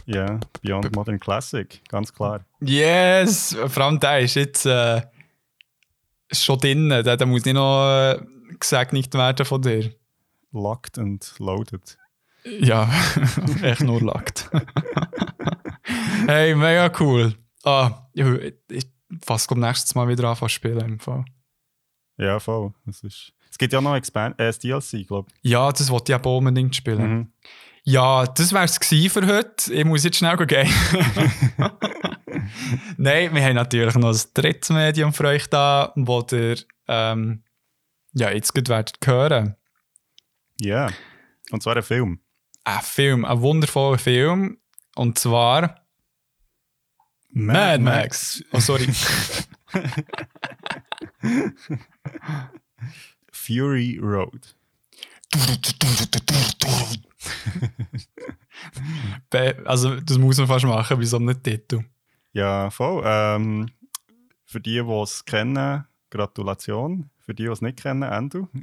ja, 0.06 0.26
yeah, 0.26 0.40
Beyond 0.62 0.94
Modern 0.96 1.20
Classic, 1.20 1.80
ganz 1.88 2.12
klar. 2.12 2.44
Yes! 2.60 3.56
Vor 3.66 3.84
allem 3.84 4.00
der 4.00 4.20
ist 4.20 4.34
jetzt 4.34 4.66
äh, 4.66 5.02
schon 6.32 6.58
drin, 6.58 6.88
der, 6.88 7.16
der 7.16 7.26
muss 7.26 7.44
nicht 7.44 7.54
noch 7.54 7.86
äh, 7.86 8.20
gesegnet 8.58 9.12
werden 9.14 9.46
von 9.46 9.62
dir. 9.62 9.92
Locked 10.52 10.98
and 10.98 11.32
Loaded. 11.38 11.96
Ja, 12.44 12.90
echt 13.62 13.82
nur 13.82 14.00
locked. 14.00 14.50
hey, 16.26 16.54
mega 16.54 16.90
cool. 16.98 17.34
Ah, 17.62 18.08
ich, 18.14 18.26
ich 18.70 18.86
fast 19.22 19.46
glaube 19.46 19.60
nächstes 19.60 19.94
Mal 19.94 20.08
wieder 20.08 20.28
anfangen 20.28 20.48
zu 20.48 20.54
spielen 20.54 20.80
im 20.80 20.98
Fall. 20.98 21.24
Ja, 22.20 22.38
voll. 22.38 22.72
Es, 22.86 23.02
ist, 23.02 23.32
es 23.50 23.56
gibt 23.56 23.72
ja 23.72 23.80
noch 23.80 23.96
Expand 23.96 24.38
äh, 24.38 24.52
DLC, 24.52 25.06
glaube 25.06 25.30
ich. 25.42 25.50
Ja, 25.50 25.72
das 25.72 25.88
wollte 25.88 26.12
ich 26.12 26.14
aber 26.14 26.36
unbedingt 26.36 26.76
spielen. 26.76 27.10
Mhm. 27.10 27.32
Ja, 27.82 28.26
das 28.26 28.52
wäre 28.52 28.64
es 28.66 28.76
für 28.76 29.26
heute. 29.26 29.72
Ich 29.72 29.84
muss 29.86 30.04
jetzt 30.04 30.18
schnell 30.18 30.36
gehen. 30.46 30.68
Nein, 32.98 33.34
wir 33.34 33.42
haben 33.42 33.54
natürlich 33.54 33.94
noch 33.94 34.12
ein 34.12 34.20
drittes 34.34 34.68
Medium 34.68 35.14
für 35.14 35.24
euch 35.24 35.48
da, 35.48 35.94
wo 35.96 36.22
ihr 36.30 36.56
ähm, 36.88 37.42
ja, 38.12 38.30
jetzt 38.30 38.54
gut 38.54 38.68
werdet 38.68 38.98
hören. 39.02 39.56
Ja, 40.60 40.88
yeah. 40.88 40.92
und 41.52 41.62
zwar 41.62 41.76
ein 41.76 41.82
Film. 41.82 42.20
Ein 42.64 42.82
Film, 42.82 43.24
ein 43.24 43.40
wundervoller 43.40 43.96
Film. 43.96 44.58
Und 44.94 45.18
zwar 45.18 45.80
Mad, 47.30 47.78
Mad 47.78 47.78
Max. 47.78 48.44
Max. 48.52 48.52
Oh, 48.52 48.60
sorry. 48.60 48.88
Fury 53.32 53.98
Road. 54.00 54.54
also, 59.64 60.00
das 60.00 60.18
muss 60.18 60.38
man 60.38 60.46
fast 60.46 60.64
machen 60.64 60.98
bei 60.98 61.04
so 61.04 61.16
einem 61.16 61.42
Titel. 61.42 61.84
Ja, 62.32 62.70
voll. 62.70 63.02
Ähm, 63.04 63.70
für 64.44 64.60
die, 64.60 64.82
die 64.82 65.02
es 65.02 65.24
kennen, 65.24 65.84
Gratulation. 66.10 67.10
Für 67.18 67.34
die, 67.34 67.44
die 67.44 67.50
es 67.50 67.62
nicht 67.62 67.82
kennen, 67.82 68.02
Endo. 68.02 68.48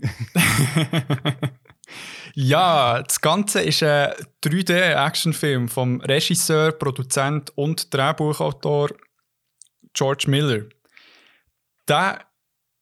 Ja, 2.39 3.01
das 3.01 3.19
Ganze 3.19 3.61
ist 3.61 3.81
ein 3.81 4.13
3D-Actionfilm 4.43 5.67
vom 5.69 5.99
Regisseur, 6.01 6.71
Produzent 6.71 7.51
und 7.57 7.91
Drehbuchautor 7.91 8.89
George 9.93 10.25
Miller. 10.27 10.65
Der 11.87 12.26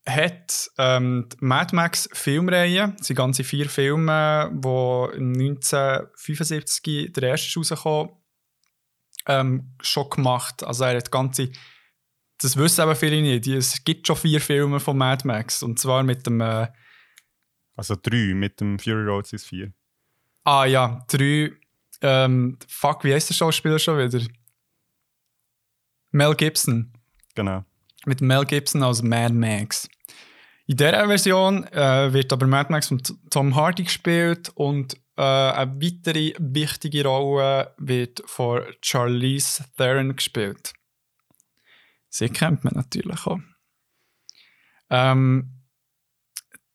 hat 0.08 0.70
ähm, 0.78 1.28
die 1.32 1.38
Mad 1.40 1.76
Max 1.76 2.08
Filmreihe, 2.14 2.94
das 2.98 3.08
sind 3.08 3.16
ganze 3.16 3.44
vier 3.44 3.68
Filme, 3.70 4.52
die 4.54 5.18
1975 5.18 7.14
der 7.14 7.24
erste 7.24 7.60
rausgekommen 7.60 8.12
ähm, 9.28 9.74
schon 9.82 10.10
gemacht. 10.10 10.64
Also 10.64 10.84
er 10.84 10.98
hat 10.98 11.12
ganze, 11.12 11.50
das 12.38 12.56
wissen 12.58 12.82
aber 12.82 12.96
viele 12.96 13.22
nicht, 13.22 13.48
es 13.48 13.84
gibt 13.84 14.06
schon 14.06 14.16
vier 14.16 14.40
Filme 14.40 14.80
von 14.80 14.98
Mad 14.98 15.28
Max 15.28 15.64
und 15.64 15.80
zwar 15.80 16.04
mit 16.04 16.28
dem 16.28 16.40
äh, 16.42 16.68
also 17.76 17.96
drei, 18.02 18.34
mit 18.34 18.62
dem 18.62 18.80
Fury 18.80 19.04
Road 19.06 19.28
sind 19.28 19.42
vier. 19.42 19.74
Ah 20.44 20.66
ja, 20.66 21.04
drei. 21.08 21.52
Ähm, 22.02 22.58
fuck, 22.68 23.04
wie 23.04 23.14
heißt 23.14 23.30
der 23.30 23.36
Schauspieler 23.36 23.80
schon 23.80 23.98
wieder? 23.98 24.26
Mel 26.12 26.36
Gibson. 26.36 26.94
Genau. 27.36 27.66
Mit 28.06 28.22
Mel 28.22 28.46
Gibson 28.46 28.84
als 28.84 29.02
Mad 29.02 29.34
Max. 29.34 29.90
In 30.68 30.78
dieser 30.78 31.06
Version 31.08 31.64
äh, 31.66 32.12
wird 32.12 32.34
aber 32.34 32.48
Mad 32.48 32.72
Max 32.72 32.88
von 32.88 33.02
Tom 33.30 33.56
Hardy 33.56 33.84
gespielt 33.84 34.50
und 34.56 34.96
äh, 35.16 35.22
eine 35.22 35.80
weitere 35.80 36.34
wichtige 36.40 37.06
Rolle 37.06 37.74
wird 37.78 38.24
von 38.26 38.64
Charlize 38.82 39.64
Theron 39.78 40.16
gespielt. 40.16 40.74
Sie 42.10 42.30
kennt 42.30 42.64
man 42.64 42.74
natürlich 42.74 43.28
auch. 43.28 43.40
Ähm, 44.90 45.52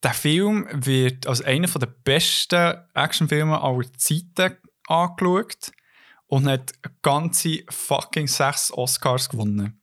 der 0.03 0.15
Film 0.15 0.69
wird 0.73 1.27
als 1.27 1.43
einer 1.43 1.67
der 1.67 1.87
besten 1.87 2.77
Actionfilme 2.95 3.61
aller 3.61 3.93
Zeiten 3.95 4.57
angeschaut 4.87 5.73
und 6.27 6.47
hat 6.47 6.73
ganze 7.03 7.65
fucking 7.69 8.29
sechs 8.29 8.73
Oscars 8.73 9.29
gewonnen. 9.29 9.81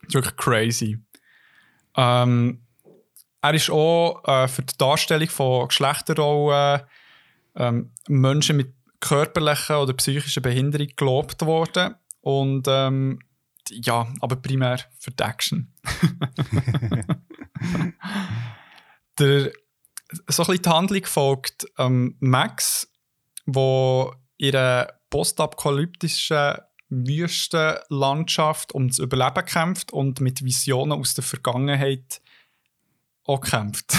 Das 0.00 0.08
ist 0.08 0.14
wirklich 0.14 0.36
crazy. 0.36 0.98
Ähm, 1.96 2.65
er 3.42 3.54
ist 3.54 3.70
auch 3.70 4.22
äh, 4.26 4.48
für 4.48 4.62
die 4.62 4.76
Darstellung 4.78 5.28
von 5.28 5.68
Geschlechterrollen 5.68 6.82
ähm, 7.56 7.92
Menschen 8.08 8.56
mit 8.56 8.74
körperlichen 9.00 9.76
oder 9.76 9.92
psychischen 9.94 10.42
Behinderung 10.42 10.88
gelobt 10.96 11.44
worden. 11.44 11.94
Und 12.20 12.66
ähm, 12.68 13.20
ja, 13.70 14.06
aber 14.20 14.36
primär 14.36 14.80
für 14.98 15.10
die 15.10 15.22
Action. 15.22 15.72
Der, 19.18 19.50
so 20.28 20.42
ein 20.42 20.46
bisschen 20.46 20.62
die 20.62 20.68
Handlung 20.68 21.04
folgt 21.04 21.66
ähm, 21.78 22.16
Max, 22.20 22.92
wo 23.46 24.12
ihre 24.36 25.00
postapokalyptischen 25.08 26.58
Wüstenlandschaft 26.88 28.74
ums 28.74 28.98
Überleben 28.98 29.44
kämpft 29.44 29.92
und 29.92 30.20
mit 30.20 30.44
Visionen 30.44 30.98
aus 30.98 31.14
der 31.14 31.24
Vergangenheit 31.24 32.20
auch 33.26 33.40
kämpft. 33.40 33.94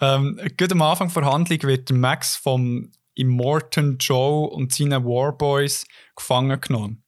ähm, 0.00 0.40
gut 0.58 0.72
am 0.72 0.82
Anfang 0.82 1.12
der 1.12 1.24
Handlung 1.24 1.62
wird 1.62 1.90
Max 1.92 2.36
vom 2.36 2.90
Immortan 3.14 3.96
Joe 3.98 4.48
und 4.48 4.72
seinen 4.72 5.04
Warboys 5.04 5.86
gefangen 6.14 6.60
genommen. 6.60 7.02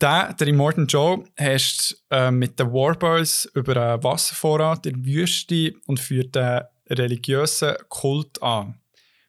Der, 0.00 0.34
der 0.34 0.48
Immortan 0.48 0.86
Joe 0.86 1.24
hast 1.38 2.04
äh, 2.10 2.30
mit 2.30 2.58
den 2.58 2.70
Warboys 2.72 3.50
über 3.54 3.76
einen 3.76 4.04
Wasservorrat 4.04 4.84
in 4.84 5.02
der 5.02 5.12
Wüste 5.12 5.72
und 5.86 6.00
führt 6.00 6.36
einen 6.36 6.64
religiösen 6.90 7.76
Kult 7.88 8.42
an, 8.42 8.78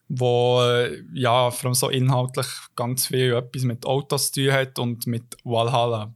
wo 0.10 0.62
äh, 0.62 1.04
ja, 1.14 1.52
vor 1.52 1.68
allem 1.68 1.74
so 1.74 1.90
inhaltlich 1.90 2.48
ganz 2.76 3.08
viel 3.08 3.34
etwas 3.34 3.64
mit 3.64 3.86
Autos 3.86 4.32
zu 4.32 4.44
tun 4.44 4.54
hat 4.54 4.78
und 4.78 5.08
mit 5.08 5.38
Valhalla. 5.46 6.14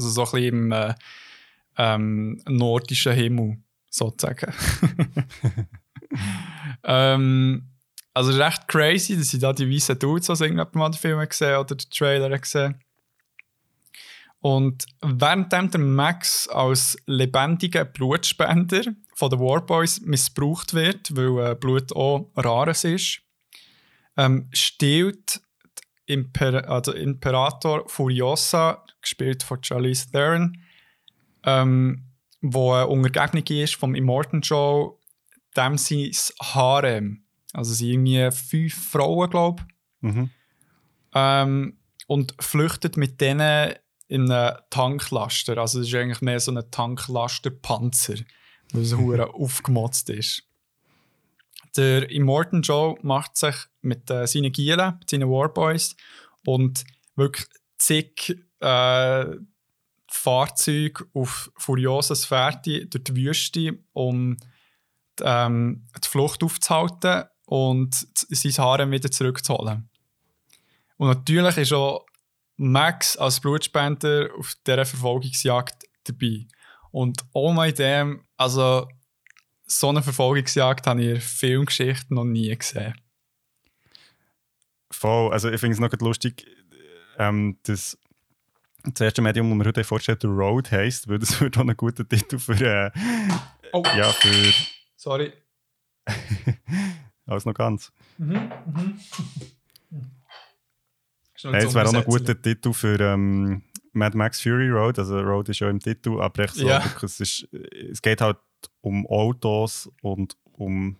Also 0.00 0.10
so 0.10 0.22
ein 0.22 0.42
bisschen 0.42 0.48
im 0.48 0.72
äh, 0.72 0.94
ähm, 1.76 2.42
nordischen 2.48 3.12
Himmel, 3.12 3.58
sozusagen. 3.90 4.52
ähm, 6.84 7.68
also 8.14 8.32
recht 8.32 8.66
crazy, 8.66 9.16
dass 9.16 9.32
ich 9.32 9.40
da 9.40 9.52
die 9.52 9.70
weißen 9.70 9.98
Dudes 9.98 10.30
aus 10.30 10.40
irgendjemandem 10.40 10.78
mal 10.78 10.90
den 10.90 10.98
Film 10.98 11.28
gesehen 11.28 11.56
oder 11.56 11.76
den 11.76 11.90
Trailer 11.90 12.38
gesehen 12.38 12.80
und 14.40 14.86
währenddem 15.02 15.70
der 15.70 15.80
Max 15.80 16.48
als 16.48 16.96
lebendiger 17.06 17.84
Blutspender 17.84 18.82
von 19.14 19.30
den 19.30 19.38
Warboys 19.38 20.00
missbraucht 20.00 20.72
wird, 20.72 21.14
weil 21.14 21.52
äh, 21.52 21.54
Blut 21.54 21.94
auch 21.94 22.30
rares 22.36 22.84
ist, 22.84 23.20
ähm, 24.16 24.48
stiehlt 24.52 25.40
Imper 26.06 26.68
also 26.68 26.92
Imperator 26.92 27.84
Furiosa, 27.86 28.82
gespielt 29.02 29.42
von 29.42 29.62
Charlize 29.62 30.10
Theron, 30.10 30.58
ähm, 31.44 32.04
wo 32.40 32.72
eine 32.72 32.86
Untergebung 32.86 33.44
ist 33.46 33.74
vom 33.74 33.94
Immortan 33.94 34.40
Joe, 34.40 34.96
dem 35.56 35.78
sein 35.78 36.10
Harem. 36.42 37.24
Also 37.52 37.74
sie 37.74 37.92
irgendwie 37.92 38.30
fünf 38.30 38.90
Frauen, 38.90 39.30
glaube 39.30 39.62
ich. 40.02 40.08
Mhm. 40.08 40.30
Ähm, 41.14 41.76
und 42.06 42.34
flüchtet 42.40 42.96
mit 42.96 43.20
denen 43.20 43.74
in 44.08 44.30
einem 44.30 44.56
Tanklaster. 44.70 45.58
Also 45.58 45.80
es 45.80 45.88
ist 45.88 45.94
eigentlich 45.94 46.20
mehr 46.20 46.40
so 46.40 46.52
ein 46.52 46.70
Tanklasterpanzer, 46.70 48.16
weil 48.72 48.82
es 48.82 48.96
hure 48.96 49.32
aufgemotzt 49.34 50.10
ist. 50.10 50.42
Der 51.76 52.10
Immortan 52.10 52.62
Joe 52.62 52.96
macht 53.02 53.36
sich 53.36 53.54
mit 53.80 54.10
äh, 54.10 54.26
seinen 54.26 54.50
Gielen, 54.50 54.96
mit 54.98 55.10
seinen 55.10 55.30
Warboys 55.30 55.94
und 56.44 56.84
wirklich 57.14 57.46
zig 57.78 58.36
äh, 58.60 59.36
Fahrzeuge 60.08 61.06
auf 61.14 61.50
furioses 61.56 62.24
Fährte 62.24 62.86
durch 62.86 63.04
die 63.04 63.16
Wüste, 63.16 63.78
um 63.92 64.36
die, 65.18 65.24
ähm, 65.24 65.86
die 66.02 66.08
Flucht 66.08 66.42
aufzuhalten 66.42 67.28
und 67.46 68.06
sein 68.14 68.64
Harem 68.64 68.90
wieder 68.90 69.10
zurückzuholen. 69.10 69.88
Und 70.96 71.08
natürlich 71.08 71.56
ist 71.56 71.72
auch 71.72 72.04
Max 72.56 73.16
als 73.16 73.40
Blutspender 73.40 74.28
auf 74.38 74.54
dieser 74.66 74.84
Verfolgungsjagd 74.84 75.84
dabei. 76.04 76.46
Und 76.90 77.22
oh 77.32 77.52
my 77.52 77.72
damn, 77.72 78.26
also 78.36 78.88
so 79.64 79.88
eine 79.88 80.02
Verfolgungsjagd 80.02 80.86
habe 80.86 81.02
ich 81.02 81.08
in 81.08 81.20
Filmgeschichte 81.20 82.12
noch 82.12 82.24
nie 82.24 82.54
gesehen. 82.54 82.94
Voll, 84.90 85.32
also 85.32 85.48
ich 85.48 85.60
finde 85.60 85.74
es 85.74 85.80
noch 85.80 86.00
lustig, 86.00 86.46
ähm, 87.16 87.58
dass 87.62 87.96
das 88.84 89.00
erste 89.00 89.22
Medium, 89.22 89.48
das 89.48 89.58
man 89.58 89.66
heute 89.66 89.84
vorstellt, 89.84 90.24
Road 90.24 90.70
heisst, 90.70 91.08
weil 91.08 91.18
das 91.18 91.40
wird 91.40 91.56
auch 91.58 91.62
ein 91.62 91.76
guter 91.76 92.08
Titel 92.08 92.38
für. 92.38 92.54
Äh, 92.60 92.90
oh. 93.72 93.82
Ja, 93.96 94.10
für. 94.12 94.52
Sorry. 94.96 95.32
Alles 97.26 97.44
noch 97.44 97.54
ganz. 97.54 97.92
Mhm, 98.18 98.50
mhm. 98.66 99.00
Hey, 101.42 101.64
es 101.64 101.74
wäre 101.74 101.88
auch 101.88 101.94
ein 101.94 102.04
guter 102.04 102.40
Titel 102.40 102.72
für 102.72 103.00
ähm, 103.00 103.62
Mad 103.92 104.16
Max 104.16 104.40
Fury 104.40 104.68
Road. 104.68 104.98
Also 104.98 105.20
Road 105.20 105.48
ist 105.48 105.60
ja 105.60 105.70
im 105.70 105.80
Titel, 105.80 106.20
aber 106.20 106.44
echt 106.44 106.54
so, 106.54 106.68
ja. 106.68 106.82
es, 107.02 107.20
ist, 107.20 107.48
es 107.52 108.02
geht 108.02 108.20
halt 108.20 108.38
um 108.80 109.06
Autos 109.06 109.90
und 110.02 110.36
um 110.52 110.98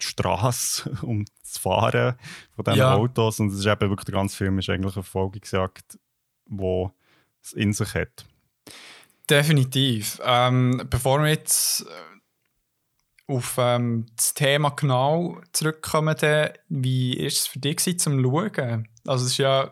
die 0.00 0.06
Straße, 0.06 0.90
um 1.02 1.24
das 1.42 1.58
Fahren 1.58 2.16
von 2.54 2.64
diesen 2.64 2.78
ja. 2.78 2.94
Autos. 2.94 3.40
Und 3.40 3.48
es 3.48 3.58
ist 3.60 3.66
eben 3.66 3.90
wirklich 3.90 4.06
der 4.06 4.14
ganze 4.14 4.36
Film 4.36 4.58
ist 4.58 4.68
eigentlich 4.68 4.86
eine 4.86 4.92
Verfolgungsjagd, 5.04 5.98
die 6.46 6.62
es 6.64 6.90
in 7.54 7.72
sich 7.72 7.94
hat. 7.94 8.24
Definitiv. 9.28 10.20
Ähm, 10.24 10.86
bevor 10.90 11.22
wir 11.22 11.28
jetzt 11.28 11.82
äh, 11.82 13.32
auf 13.32 13.56
ähm, 13.58 14.06
das 14.16 14.34
Thema 14.34 14.70
genau 14.70 15.40
zurückkommen, 15.52 16.16
wie 16.68 17.18
war 17.18 17.26
es 17.26 17.46
für 17.46 17.60
dich 17.60 17.98
zum 17.98 18.22
Schauen? 18.22 18.88
Also 19.06 19.24
es 19.24 19.32
ist 19.32 19.38
ja, 19.38 19.70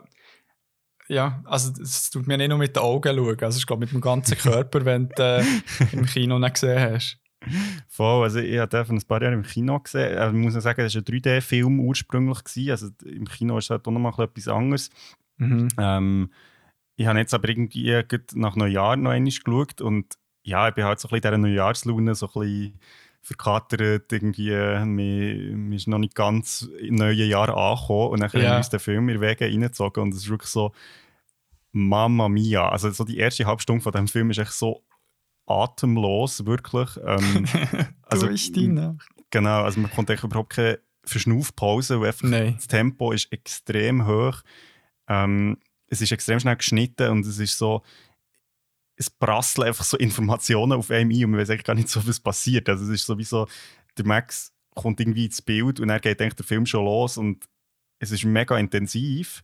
ja, 1.08 1.42
also 1.44 1.72
es 1.82 2.10
tut 2.10 2.26
mir 2.26 2.38
nicht 2.38 2.50
nur 2.50 2.58
mit 2.58 2.76
den 2.76 2.82
Augen 2.82 3.16
schauen, 3.16 3.42
also 3.42 3.58
ich 3.58 3.66
glaube 3.66 3.80
mit 3.80 3.92
dem 3.92 4.00
ganzen 4.00 4.38
Körper, 4.38 4.84
wenn 4.84 5.08
du 5.08 5.22
äh, 5.22 5.44
im 5.92 6.06
Kino 6.06 6.38
nicht 6.38 6.54
gesehen 6.54 6.80
hast. 6.80 7.18
Voll, 7.88 8.24
also 8.24 8.40
ich 8.40 8.58
habe 8.58 8.84
ein 8.88 9.02
paar 9.02 9.22
Jahre 9.22 9.34
im 9.34 9.42
Kino 9.42 9.78
gesehen. 9.80 10.18
Also, 10.18 10.36
ich 10.36 10.42
muss 10.42 10.54
sagen, 10.54 10.82
das 10.82 10.94
war 10.94 11.00
ein 11.00 11.04
3D-Film 11.04 11.80
ursprünglich. 11.80 12.44
Gewesen. 12.44 12.70
Also 12.70 12.88
im 13.04 13.26
Kino 13.26 13.58
ist 13.58 13.70
halt 13.70 13.86
auch 13.86 13.92
noch 13.92 14.00
mal 14.00 14.12
etwas 14.22 14.48
anderes. 14.48 14.90
Mhm. 15.36 15.68
Ähm, 15.78 16.30
ich 16.98 17.06
habe 17.06 17.20
jetzt 17.20 17.32
aber 17.32 17.48
irgendwie 17.48 18.02
nach 18.34 18.56
Neujahr 18.56 18.96
noch 18.96 19.12
einmal 19.12 19.30
geschaut 19.30 19.80
und 19.80 20.16
ja, 20.42 20.68
ich 20.68 20.74
bin 20.74 20.84
halt 20.84 20.98
so 20.98 21.08
ein 21.08 21.20
bisschen 21.20 21.34
in 21.34 21.42
dieser 21.42 21.48
Neujahrslaune 21.48 22.14
so 22.16 22.26
ein 22.26 22.40
bisschen 22.40 22.80
verkatert, 23.22 24.12
irgendwie, 24.12 24.50
wir, 24.50 25.76
ist 25.76 25.86
noch 25.86 25.98
nicht 25.98 26.16
ganz 26.16 26.68
im 26.80 26.96
neuen 26.96 27.28
Jahr 27.28 27.56
angekommen 27.56 28.10
und 28.10 28.20
dann 28.20 28.30
ja. 28.32 28.40
haben 28.40 28.42
wir 28.42 28.56
uns 28.56 28.70
den 28.70 28.80
Film 28.80 29.08
in 29.10 29.20
Wege 29.20 29.44
reingezogen 29.44 30.02
und 30.02 30.12
es 30.12 30.22
ist 30.22 30.28
wirklich 30.28 30.50
so 30.50 30.72
Mamma 31.70 32.28
Mia. 32.28 32.68
Also 32.68 32.90
so 32.90 33.04
die 33.04 33.18
erste 33.18 33.46
halbe 33.46 33.62
Stunde 33.62 33.82
von 33.82 33.92
dem 33.92 34.08
Film 34.08 34.30
ist 34.30 34.38
echt 34.38 34.52
so 34.52 34.84
atemlos, 35.46 36.46
wirklich. 36.46 36.88
Ähm, 37.04 37.46
also, 38.02 38.28
ich 38.28 38.50
die 38.50 38.66
Genau, 39.30 39.62
also 39.62 39.78
man 39.78 39.90
kommt 39.92 40.10
überhaupt 40.24 40.54
keine 40.54 40.80
Verschnaufpause, 41.04 42.00
weil 42.00 42.08
einfach 42.08 42.28
das 42.56 42.66
Tempo 42.66 43.12
ist 43.12 43.30
extrem 43.32 44.04
hoch. 44.04 44.42
Ähm, 45.06 45.58
es 45.88 46.00
ist 46.00 46.12
extrem 46.12 46.40
schnell 46.40 46.56
geschnitten 46.56 47.10
und 47.10 47.26
es 47.26 47.38
ist 47.38 47.58
so, 47.58 47.82
es 48.96 49.10
prasseln 49.10 49.68
einfach 49.68 49.84
so 49.84 49.96
Informationen 49.98 50.72
auf 50.72 50.90
einem 50.90 51.10
ein 51.10 51.24
und 51.24 51.30
man 51.32 51.40
weiß 51.40 51.50
eigentlich 51.50 51.64
gar 51.64 51.74
nicht 51.74 51.88
so, 51.88 52.06
was 52.06 52.20
passiert. 52.20 52.68
Also 52.68 52.84
es 52.84 52.90
ist 52.90 53.06
sowieso, 53.06 53.48
der 53.96 54.06
Max 54.06 54.52
kommt 54.74 55.00
irgendwie 55.00 55.26
ins 55.26 55.42
Bild 55.42 55.80
und 55.80 55.88
dann 55.88 56.00
geht 56.00 56.20
eigentlich 56.20 56.34
der 56.34 56.46
Film 56.46 56.66
schon 56.66 56.84
los 56.84 57.16
und 57.16 57.44
es 57.98 58.10
ist 58.10 58.24
mega 58.24 58.56
intensiv. 58.58 59.42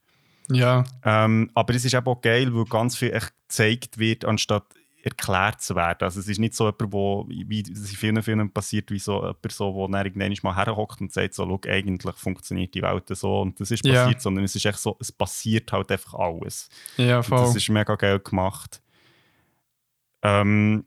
Ja. 0.50 0.84
Ähm, 1.02 1.50
aber 1.54 1.74
es 1.74 1.84
ist 1.84 1.94
eben 1.94 2.06
auch 2.06 2.20
geil, 2.20 2.54
weil 2.54 2.64
ganz 2.66 2.96
viel 2.96 3.12
echt 3.12 3.32
gezeigt 3.48 3.98
wird, 3.98 4.24
anstatt 4.24 4.66
erklärt 5.04 5.60
zu 5.60 5.76
werden. 5.76 5.98
Also 6.00 6.20
es 6.20 6.28
ist 6.28 6.38
nicht 6.38 6.54
so 6.54 6.64
jemand, 6.64 6.92
wo, 6.92 7.26
wie 7.28 7.60
es 7.60 7.68
in 7.68 7.96
vielen 7.96 8.22
Filmen 8.22 8.50
passiert, 8.50 8.90
wie 8.90 8.98
so 8.98 9.20
jemand, 9.20 9.52
so, 9.52 9.74
wo 9.74 9.86
dann 9.86 10.06
irgendwann 10.06 10.34
mal 10.42 10.56
herhockt 10.56 11.00
und 11.02 11.12
sagt, 11.12 11.34
so, 11.34 11.60
eigentlich 11.66 12.14
funktioniert 12.16 12.74
die 12.74 12.80
Welt 12.80 13.04
so 13.10 13.42
und 13.42 13.60
das 13.60 13.70
ist 13.70 13.82
passiert, 13.82 14.14
ja. 14.14 14.20
sondern 14.20 14.44
es 14.44 14.56
ist 14.56 14.64
echt 14.64 14.78
so, 14.78 14.96
es 14.98 15.12
passiert 15.12 15.70
halt 15.72 15.92
einfach 15.92 16.14
alles. 16.14 16.70
Ja, 16.96 17.22
voll. 17.22 17.38
Und 17.38 17.48
das 17.48 17.56
ist 17.56 17.68
mega 17.68 17.94
geil 17.96 18.18
gemacht. 18.18 18.80
Ähm, 20.22 20.86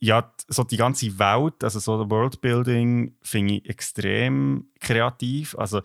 ja, 0.00 0.32
so 0.46 0.64
die 0.64 0.78
ganze 0.78 1.18
Welt, 1.18 1.62
also 1.62 1.80
so 1.80 2.08
Worldbuilding, 2.08 3.16
finde 3.20 3.54
ich 3.54 3.68
extrem 3.68 4.68
kreativ. 4.80 5.54
Also 5.58 5.82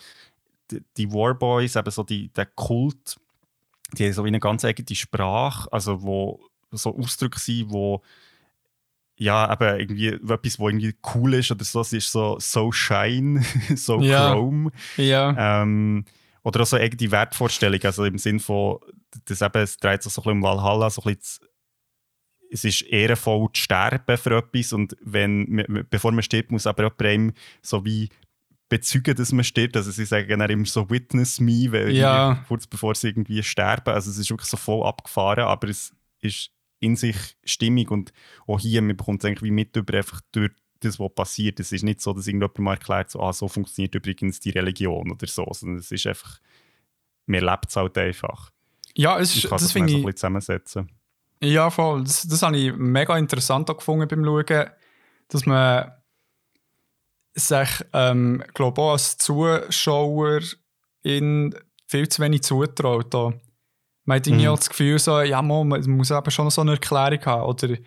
die, 0.71 0.81
die 0.95 1.11
Warboys, 1.11 1.75
eben 1.75 1.91
so 1.91 2.03
die, 2.03 2.29
der 2.29 2.45
Kult, 2.45 3.17
die 3.91 4.05
haben 4.05 4.13
so 4.13 4.23
wie 4.23 4.29
eine 4.29 4.39
ganz 4.39 4.63
eigene 4.63 4.95
Sprache, 4.95 5.67
also 5.73 6.01
wo 6.01 6.39
so 6.77 6.97
Ausdrücke 6.97 7.39
sind, 7.39 7.71
wo 7.71 8.01
ja, 9.15 9.51
eben 9.53 9.79
irgendwie 9.79 10.07
etwas, 10.07 10.57
wo 10.59 10.67
irgendwie 10.69 10.95
cool 11.13 11.35
ist 11.35 11.51
oder 11.51 11.63
so, 11.63 11.81
es 11.81 11.93
ist 11.93 12.11
so 12.11 12.37
so 12.39 12.71
shine, 12.71 13.43
so 13.75 14.01
Ja. 14.01 14.31
chrome. 14.31 14.71
Ja. 14.97 15.61
Ähm, 15.61 16.05
oder 16.43 16.61
auch 16.61 16.65
so 16.65 16.77
eigene 16.77 17.11
Wertvorstellung, 17.11 17.79
also 17.83 18.05
im 18.05 18.17
Sinn 18.17 18.39
von, 18.39 18.79
das 19.25 19.41
eben, 19.41 19.61
es 19.61 19.77
dreht 19.77 20.03
sich 20.03 20.11
so 20.11 20.21
ein 20.21 20.23
bisschen 20.23 20.37
um 20.37 20.43
Valhalla, 20.43 20.89
so 20.89 21.01
ein 21.03 21.15
bisschen, 21.15 21.47
es 22.51 22.63
ist 22.63 22.81
ehrenvoll 22.81 23.47
zu 23.53 23.61
sterben 23.61 24.17
für 24.17 24.37
etwas 24.37 24.73
und 24.73 24.95
wenn, 25.01 25.85
bevor 25.89 26.11
man 26.11 26.21
stirbt, 26.23 26.51
muss 26.51 26.67
aber 26.67 26.83
jemand 26.83 27.01
einem 27.01 27.33
so 27.61 27.85
wie 27.85 28.09
bezeugen, 28.69 29.15
dass 29.15 29.31
man 29.31 29.43
stirbt. 29.43 29.75
Also 29.77 29.91
sie 29.91 30.05
sagen 30.05 30.39
dann 30.39 30.49
immer 30.49 30.65
so 30.65 30.89
«Witness 30.89 31.39
me», 31.39 31.71
weil 31.71 31.91
Ja. 31.95 32.29
irgendwie 32.31 32.47
kurz 32.47 32.67
bevor 32.67 32.95
sie 32.95 33.07
irgendwie 33.09 33.41
sterben. 33.43 33.93
Also 33.93 34.09
es 34.11 34.17
ist 34.17 34.29
wirklich 34.29 34.49
so 34.49 34.57
voll 34.57 34.85
abgefahren, 34.85 35.45
aber 35.45 35.67
es 35.69 35.93
ist 36.19 36.51
in 36.83 36.95
sich 36.95 37.15
stimmig 37.43 37.89
und 37.91 38.11
auch 38.47 38.59
hier, 38.59 38.81
man 38.81 38.97
bekommt 38.97 39.23
es 39.23 39.27
eigentlich 39.27 39.43
wie 39.43 39.51
mit 39.51 39.75
über 39.75 39.97
einfach 39.97 40.21
durch 40.31 40.51
das, 40.81 40.99
was 40.99 41.13
passiert. 41.15 41.59
Es 41.59 41.71
ist 41.71 41.83
nicht 41.83 42.01
so, 42.01 42.13
dass 42.13 42.27
irgendjemand 42.27 42.59
mal 42.59 42.73
erklärt, 42.73 43.09
so, 43.09 43.21
ah, 43.21 43.31
so 43.33 43.47
funktioniert 43.47 43.95
übrigens 43.95 44.39
die 44.39 44.49
Religion 44.49 45.11
oder 45.11 45.27
so, 45.27 45.47
sondern 45.51 45.79
es 45.79 45.91
ist 45.91 46.05
einfach, 46.05 46.39
man 47.25 47.41
lebt 47.41 47.69
es 47.69 47.75
halt 47.75 47.97
einfach. 47.97 48.51
Ja, 48.95 49.19
es 49.19 49.35
Ich 49.35 49.45
ist, 49.45 49.49
kann 49.49 49.59
das 49.59 49.71
finde 49.71 49.93
so 49.93 49.99
ein 49.99 50.07
ich. 50.07 50.15
zusammensetzen. 50.15 50.89
Ja, 51.41 51.69
voll. 51.69 52.03
Das, 52.03 52.27
das 52.27 52.41
habe 52.41 52.57
ich 52.57 52.73
mega 52.75 53.17
interessant 53.17 53.69
auch 53.69 53.77
gefunden 53.77 54.07
beim 54.07 54.23
Schauen, 54.23 54.69
dass 55.29 55.45
man 55.45 55.91
sich, 57.33 57.69
ähm, 57.93 58.43
glaube 58.53 58.81
auch 58.81 58.91
als 58.91 59.17
Zuschauer 59.17 60.41
in 61.01 61.55
viel 61.87 62.07
zu 62.07 62.21
wenig 62.21 62.43
zutraut. 62.43 63.13
Da. 63.13 63.33
Man 64.05 64.17
hat 64.17 64.27
irgendwie 64.27 64.45
Mhm. 64.45 64.51
auch 64.51 64.57
das 64.57 64.69
Gefühl, 64.69 64.99
so, 64.99 65.21
ja, 65.21 65.41
man, 65.41 65.67
man 65.67 65.81
muss 65.91 66.11
eben 66.11 66.31
schon 66.31 66.49
so 66.49 66.61
eine 66.61 66.71
Erklärung 66.73 67.25
haben 67.25 67.43
oder 67.43 67.77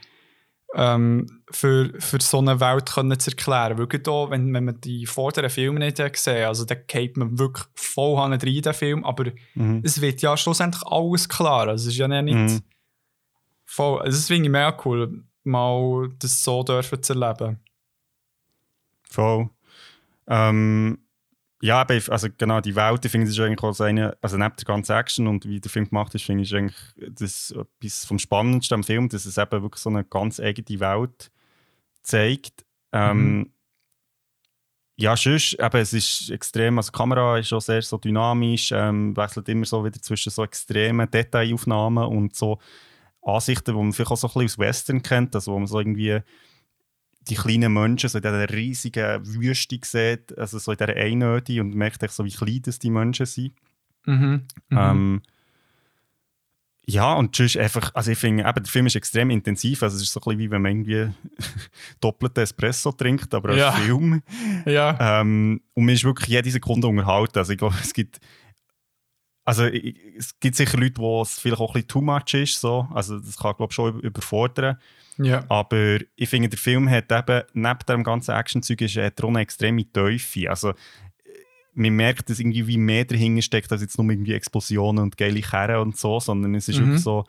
ähm, 0.75 1.27
für, 1.51 1.93
für 2.01 2.21
so 2.21 2.39
eine 2.39 2.59
Welt 2.61 2.91
können 2.93 3.19
zu 3.19 3.31
erklären. 3.31 3.79
Wirklich 3.79 4.03
da, 4.03 4.29
wenn, 4.31 4.53
wenn 4.53 4.65
man 4.65 4.81
die 4.81 5.07
vorderen 5.07 5.49
Filme 5.51 5.79
nicht 5.79 5.97
gesehen 5.97 6.47
also 6.47 6.65
da 6.65 6.75
geht 6.75 7.17
man 7.17 7.39
wirklich 7.39 7.67
voll 7.75 8.19
rein 8.19 8.33
in 8.33 8.63
den 8.63 8.75
Film, 8.75 9.05
aber 9.05 9.27
Mhm. 9.55 9.81
es 9.85 10.01
wird 10.01 10.23
ja 10.23 10.37
schlussendlich 10.37 10.83
alles 10.87 11.29
klar. 11.29 11.69
Also 11.69 11.89
es 11.89 11.95
ist 11.95 11.99
ja 11.99 12.09
nicht 12.09 12.35
Mhm. 12.35 12.61
voll. 13.65 14.01
Also 14.01 14.17
das 14.19 14.27
finde 14.27 14.45
ich 14.45 14.51
mega 14.51 14.77
cool, 14.85 15.23
mal 15.45 16.09
das 16.19 16.43
so 16.43 16.63
dürfen 16.63 17.03
zu 17.03 17.13
erleben. 17.15 17.61
Voll. 19.09 19.49
Ähm, 20.29 20.99
ja, 21.67 21.81
aber 21.81 21.95
ich- 21.97 22.11
also 22.11 22.29
genau, 22.37 22.61
die 22.61 22.77
Welt, 22.77 23.05
ich 23.05 23.11
finde, 23.11 23.29
ist 23.29 23.39
eigentlich 23.41 23.63
auch 23.63 23.73
so 23.73 23.85
eine, 23.85 24.17
also 24.23 24.37
neben 24.37 24.55
der 24.57 24.65
ganzen 24.65 24.93
Action 24.93 25.27
und 25.27 25.45
wie 25.47 25.61
der 25.61 25.71
Film 25.71 25.89
gemacht 25.89 26.15
ist, 26.15 26.25
finde 26.25 26.45
ich 26.45 26.55
eigentlich 26.55 26.77
das 27.11 27.51
etwas 27.51 28.05
vom 28.05 28.19
Spannendsten 28.19 28.77
am 28.77 28.85
Film, 28.85 29.09
dass 29.09 29.27
es 29.27 29.37
eben 29.39 29.63
wirklich 29.63 29.83
so 29.83 29.91
eine 29.91 30.05
ganz 30.05 30.41
eigene 30.41 30.81
Welt 30.81 31.31
zeigt. 32.03 32.65
Ähm, 32.93 33.53
Ja, 34.99 35.15
sonst, 35.15 35.53
eben, 35.61 35.77
es 35.79 35.93
ist 35.93 36.31
extrem, 36.31 36.79
also 36.79 36.91
die 36.91 36.97
Kamera 36.97 37.39
ist 37.39 37.49
schon 37.49 37.61
sehr 37.61 37.83
so 37.83 37.99
dynamisch, 37.99 38.73
ähm, 38.73 39.15
wechselt 39.15 39.47
immer 39.51 39.67
so 39.67 39.85
wieder 39.85 40.01
zwischen 40.01 40.31
so 40.31 40.43
extremen 40.43 41.11
Detailaufnahmen 41.11 42.05
und 42.05 42.35
so 42.35 42.59
Ansichten, 43.23 43.73
die 43.73 43.83
man 43.83 43.93
vielleicht 43.93 44.11
auch 44.13 44.17
so 44.17 44.29
ein 44.29 44.33
bisschen 44.33 44.47
aus 44.47 44.59
Western 44.59 45.03
kennt, 45.03 45.35
also 45.35 45.53
wo 45.53 45.59
man 45.59 45.67
so 45.67 45.81
irgendwie 45.81 46.21
die 47.29 47.35
kleinen 47.35 47.73
Menschen 47.73 48.09
so 48.09 48.19
in 48.19 48.23
dieser 48.23 48.49
riesigen 48.51 49.27
Wüste 49.27 49.79
sieht, 49.83 50.37
also 50.39 50.59
so 50.59 50.73
in 50.73 50.79
dieser 50.79 50.95
Einöde 50.97 51.61
und 51.61 51.75
merkt 51.75 52.03
echt 52.03 52.15
so, 52.15 52.25
wie 52.25 52.31
klein 52.31 52.63
das 52.63 52.79
die 52.79 52.91
Menschen 52.91 53.27
sind. 53.27 53.53
Mhm. 54.07 54.43
Mhm. 54.71 54.79
Ähm, 54.79 55.23
ja, 56.89 57.15
und 57.15 57.35
sonst 57.35 57.57
einfach, 57.57 57.91
also 57.95 58.13
ich 58.13 58.19
finde, 58.19 58.45
der 58.45 58.65
Film 58.65 58.87
ist 58.87 58.95
extrem 58.95 59.31
intensiv, 59.31 59.83
also 59.83 59.97
es 59.97 60.03
ist 60.03 60.13
so 60.13 60.21
ein 60.21 60.25
bisschen 60.25 60.39
wie 60.39 60.51
wenn 60.53 60.63
man 60.63 60.71
irgendwie 60.73 61.13
doppelten 62.01 62.45
Espresso 62.45 62.93
trinkt, 62.93 63.35
aber 63.35 63.49
als 63.51 63.59
Ja. 63.59 63.73
Film. 63.73 64.23
ja. 64.67 65.21
Ähm, 65.21 65.61
und 65.75 65.85
man 65.85 65.95
ist 65.95 66.05
wirklich 66.05 66.29
jede 66.29 66.51
Sekunde 66.51 66.87
unterhalten. 66.87 67.39
Also 67.39 67.53
ich 67.53 67.59
glaube, 67.59 67.75
es 67.83 67.93
gibt 67.93 68.21
also 69.45 69.65
ich- 69.67 69.97
es 70.17 70.39
gibt 70.41 70.57
sicher 70.57 70.77
Leute, 70.79 70.99
wo 70.99 71.23
es 71.23 71.39
vielleicht 71.41 71.61
auch 71.61 71.71
ein 71.71 71.75
bisschen 71.83 71.89
too 71.89 72.01
much 72.01 72.35
ist. 72.35 72.61
So. 72.61 72.89
Also 72.93 73.19
das 73.19 73.37
kann, 73.37 73.55
glaube 73.57 73.71
ich, 73.71 73.75
schon 73.75 73.95
über- 73.95 74.03
überfordern. 74.05 74.79
Ja. 75.19 75.45
Aber 75.49 75.99
ich 76.17 76.29
finde, 76.29 76.49
der 76.49 76.59
Film 76.59 76.89
hat 76.91 77.11
eben, 77.11 77.43
neben 77.55 77.79
dem 77.89 78.05
ganzen 78.05 78.33
Actionzeug, 78.33 78.81
ist, 78.83 78.97
er 78.97 79.13
eine 79.23 79.41
extreme 79.41 79.91
Teufel. 79.91 80.49
Also, 80.49 80.75
man 81.75 81.93
merkt, 81.93 82.31
dass 82.31 82.39
irgendwie 82.39 82.67
wie 82.67 82.79
mehr 82.79 83.05
dahinter 83.05 83.43
steckt, 83.43 83.71
als 83.71 83.83
jetzt 83.83 83.99
nur 83.99 84.11
irgendwie 84.11 84.33
Explosionen 84.33 85.03
und 85.03 85.17
geile 85.17 85.41
Kerren 85.41 85.81
und 85.83 85.97
so, 85.97 86.21
sondern 86.21 86.55
es 86.55 86.69
ist 86.69 86.79
Mhm. 86.79 86.87
wirklich 86.87 87.03
so, 87.03 87.25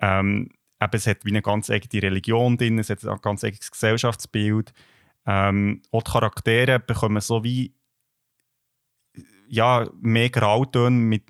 ähm, 0.00 0.50
eben, 0.80 0.90
es 0.92 1.06
hat 1.06 1.24
wie 1.24 1.30
eine 1.30 1.42
ganz 1.42 1.70
eigene 1.70 2.02
Religion 2.02 2.56
drin, 2.56 2.78
es 2.78 2.90
hat 2.90 3.04
ein 3.04 3.18
ganz 3.22 3.44
eigenes 3.44 3.70
Gesellschaftsbild. 3.70 4.72
Ähm, 5.24 5.82
auch 5.92 6.02
die 6.02 6.10
Charaktere 6.10 6.80
bekommen 6.80 7.20
so 7.20 7.42
wie 7.44 7.74
ja, 9.48 9.88
mehr 10.00 10.30
Grautöne 10.30 10.96
mit, 10.96 11.22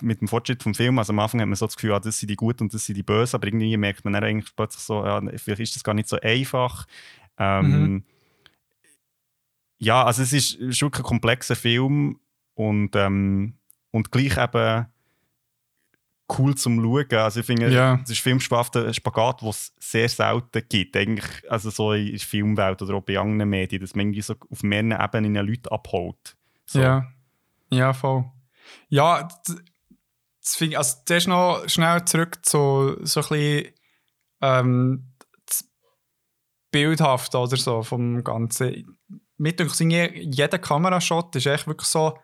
mit 0.00 0.20
dem 0.20 0.28
Fortschritt 0.28 0.62
vom 0.62 0.74
Film. 0.74 0.98
Also 0.98 1.12
am 1.12 1.18
Anfang 1.18 1.40
hat 1.40 1.48
man 1.48 1.56
so 1.56 1.66
das 1.66 1.76
Gefühl, 1.76 1.92
ah, 1.92 2.00
das 2.00 2.18
sind 2.18 2.28
die 2.30 2.36
Guten 2.36 2.64
und 2.64 2.74
das 2.74 2.84
sind 2.86 2.96
die 2.96 3.02
Bösen, 3.02 3.36
aber 3.36 3.46
irgendwie 3.46 3.76
merkt 3.76 4.04
man 4.04 4.12
dann 4.14 4.24
eigentlich 4.24 4.54
plötzlich 4.54 4.82
so, 4.82 5.04
ja, 5.04 5.20
vielleicht 5.36 5.60
ist 5.60 5.76
das 5.76 5.84
gar 5.84 5.94
nicht 5.94 6.08
so 6.08 6.18
einfach. 6.20 6.86
Ähm, 7.38 7.70
Mhm. 7.70 8.04
Ja, 9.80 10.04
also 10.04 10.22
es 10.22 10.32
ist, 10.32 10.58
wirklich 10.58 10.82
ein 10.82 11.02
komplexer 11.04 11.54
Film 11.54 12.18
und, 12.54 12.96
ähm, 12.96 13.54
und 13.92 14.10
gleich 14.10 14.36
eben 14.36 14.86
cool 16.36 16.54
zum 16.56 16.82
Schauen. 16.82 17.06
Also 17.20 17.40
ich 17.40 17.46
finde, 17.46 17.70
Ja. 17.72 18.00
es 18.02 18.10
ist 18.10 18.18
filmspannender 18.20 18.92
Spagat, 18.92 19.40
den 19.40 19.48
es 19.50 19.72
sehr 19.78 20.08
selten 20.08 20.62
gibt. 20.68 20.96
Eigentlich, 20.96 21.48
also 21.50 21.70
so 21.70 21.92
in 21.92 22.10
der 22.10 22.18
Filmwelt 22.18 22.82
oder 22.82 22.94
auch 22.94 23.02
bei 23.02 23.18
anderen 23.18 23.50
Medien, 23.50 23.80
dass 23.80 23.94
man 23.94 24.06
irgendwie 24.06 24.22
so 24.22 24.34
auf 24.50 24.62
mehreren 24.62 24.90
Ebenen 25.00 25.46
Leute 25.46 25.70
abholt. 25.70 26.36
So. 26.66 26.80
Ja. 26.80 27.06
Ja, 27.70 27.92
voll. 27.92 28.24
Ja, 28.88 29.28
das 29.44 30.60
ich, 30.60 30.78
also 30.78 30.96
zuerst 31.04 31.28
noch 31.28 31.68
schnell 31.68 32.04
zurück 32.04 32.44
zu 32.44 32.96
so 33.04 33.20
ein 33.20 33.28
bisschen 33.28 33.74
ähm, 34.40 35.12
das 35.46 35.64
Bildhafte 36.70 37.38
oder 37.38 37.56
so 37.56 37.82
vom 37.82 38.24
Ganzen. 38.24 38.96
Denkt, 39.38 39.80
jeder 39.80 40.58
Kamerashot 40.58 41.36
ist 41.36 41.46
echt 41.46 41.66
wirklich 41.66 41.88
so 41.88 42.18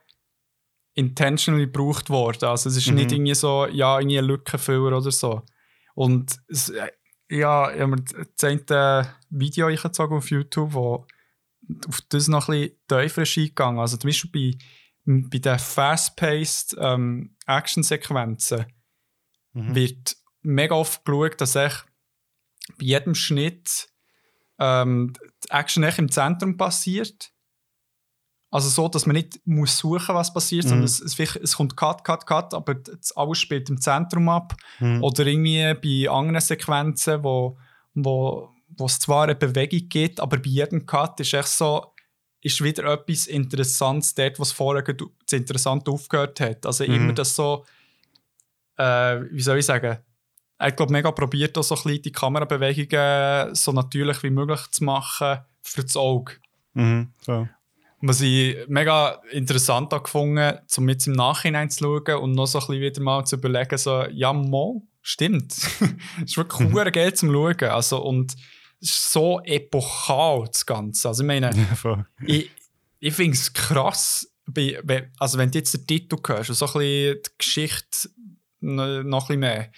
intentionally 0.95 1.67
gebraucht 1.67 2.09
worden. 2.11 2.47
Also 2.49 2.69
es 2.69 2.77
ist 2.77 2.89
Mhm. 2.89 2.95
nicht 2.95 3.13
irgendwie 3.13 3.35
so, 3.35 3.67
ja, 3.67 3.99
irgendwie 3.99 4.19
ein 4.19 4.25
Lückenfüller 4.25 4.97
oder 4.99 5.11
so. 5.11 5.43
Und 5.95 6.37
es, 6.49 6.71
äh, 6.71 6.91
ja, 7.31 7.73
ich 7.73 7.81
habe 7.81 7.89
mir 7.97 8.05
das 8.37 8.45
eine 8.45 9.15
Video 9.31 9.67
eingezogen 9.67 10.17
auf 10.17 10.31
YouTube, 10.31 10.73
wo 10.73 11.07
auf 11.89 12.01
das 12.11 12.29
noch 12.29 12.49
ein 12.49 12.61
bisschen 12.61 12.77
tiefer 12.89 13.23
ist 13.23 13.39
eingegangen. 13.39 13.81
Also 13.81 13.97
zum 13.97 14.09
Beispiel 14.09 14.31
bei, 14.31 14.65
bei 15.07 15.39
den 15.39 15.59
fast-paced 15.59 16.77
ähm, 16.79 17.37
Action-Sequenzen 17.47 18.67
Mhm. 19.57 19.75
wird 19.77 20.17
mega 20.43 20.75
oft 20.75 21.05
geschaut, 21.05 21.41
dass 21.41 21.55
echt 21.55 21.85
bei 22.79 22.85
jedem 22.87 23.15
Schnitt 23.15 23.89
ähm, 24.59 25.13
die 25.45 25.51
Action 25.51 25.85
echt 25.85 25.99
im 25.99 26.11
Zentrum 26.11 26.57
passiert. 26.57 27.31
Also 28.51 28.69
so, 28.69 28.89
dass 28.89 29.07
man 29.07 29.15
nicht 29.17 29.41
muss 29.47 29.79
suchen, 29.79 30.15
was 30.15 30.33
passiert, 30.33 30.65
Mhm. 30.65 30.69
sondern 30.69 30.85
es, 30.87 31.01
es, 31.01 31.19
es 31.19 31.57
kommt 31.57 31.77
Cut, 31.77 32.03
Cut, 32.05 32.27
Cut, 32.27 32.53
aber 32.55 32.75
das 32.75 33.13
alles 33.17 33.39
spielt 33.39 33.69
im 33.71 33.81
Zentrum 33.81 34.29
ab. 34.29 34.55
Mhm. 34.81 35.03
Oder 35.05 35.27
irgendwie 35.27 36.07
bei 36.07 36.11
anderen 36.13 36.41
Sequenzen, 36.41 37.23
wo, 37.23 37.57
wo, 37.95 38.51
wo 38.77 38.87
es 38.87 38.99
zwar 38.99 39.25
eine 39.25 39.35
Bewegung 39.37 39.89
gibt, 39.89 40.19
aber 40.21 40.37
bei 40.39 40.49
jedem 40.51 40.85
Cut 40.87 41.21
ist 41.21 41.33
echt 41.35 41.49
so, 41.49 41.94
ist 42.45 42.63
wieder 42.63 42.85
etwas 42.93 43.27
Interessantes 43.27 44.15
dort, 44.15 44.39
was 44.39 44.53
vorher 44.53 44.83
das 44.83 45.33
Interessante 45.33 45.91
aufgehört 45.91 46.39
hat. 46.41 46.67
Also 46.67 46.85
Mhm. 46.85 46.95
immer 46.95 47.13
das 47.15 47.35
so, 47.35 47.65
äh, 48.77 49.21
wie 49.31 49.41
soll 49.41 49.59
ich 49.59 49.67
sagen, 49.67 49.99
ich 50.67 50.77
glaube, 50.77 50.93
mega 50.93 51.11
probiert 51.11 51.57
auch 51.59 51.63
so 51.65 51.75
ein 51.75 51.83
bisschen 51.83 52.03
die 52.03 52.13
Kamerabewegungen 52.13 53.55
so 53.55 53.73
natürlich 53.73 54.23
wie 54.23 54.31
möglich 54.31 54.61
zu 54.71 54.85
machen 54.85 55.39
für 55.63 55.83
das 55.83 55.97
Auge. 55.97 56.35
Mhm. 56.75 57.13
So. 57.21 57.49
Was 58.03 58.21
ich 58.21 58.57
mega 58.69 59.23
interessant 59.31 59.91
gefunden, 59.91 60.59
um 60.77 60.89
jetzt 60.91 61.07
im 61.07 61.15
Nachhinein 61.15 61.71
zu 61.71 61.85
schauen 61.85 62.23
und 62.23 62.33
noch 62.33 62.47
so 62.47 62.59
ein 62.59 62.67
bisschen 62.67 62.83
wieder 62.83 63.01
mal 63.03 63.25
zu 63.25 63.37
überlegen, 63.37 63.79
so, 63.79 64.05
ja, 64.13 64.33
mal, 64.35 64.83
stimmt. 65.01 65.53
Es 65.53 65.81
ist 66.27 66.37
wirklich 66.37 66.69
Mhm. 66.69 66.75
mhm. 66.75 66.93
geil 66.93 67.15
zum 67.15 67.33
Schauen. 67.33 67.71
Also, 67.71 68.03
und 68.05 68.37
so 68.85 69.41
epochal, 69.45 70.45
das 70.47 70.67
Ganze. 70.67 71.09
Also, 71.09 71.23
ich 71.23 71.27
meine, 71.27 71.51
Ja, 71.85 72.07
ich, 72.27 72.51
ich 73.01 73.15
finde 73.15 73.37
es 73.37 73.53
krass, 73.53 74.31
also 75.19 75.39
wenn 75.39 75.51
du 75.51 75.59
jetzt 75.59 75.75
den 75.75 75.87
Titel 75.87 76.17
hörst 76.27 76.51
und 76.51 76.57
so 76.57 76.67
ein 76.67 76.73
bisschen 76.73 77.23
die 77.23 77.31
Geschichte 77.39 78.09
noch 78.61 78.85
ein 78.85 79.11
bisschen 79.11 79.41
mehr, 79.41 79.73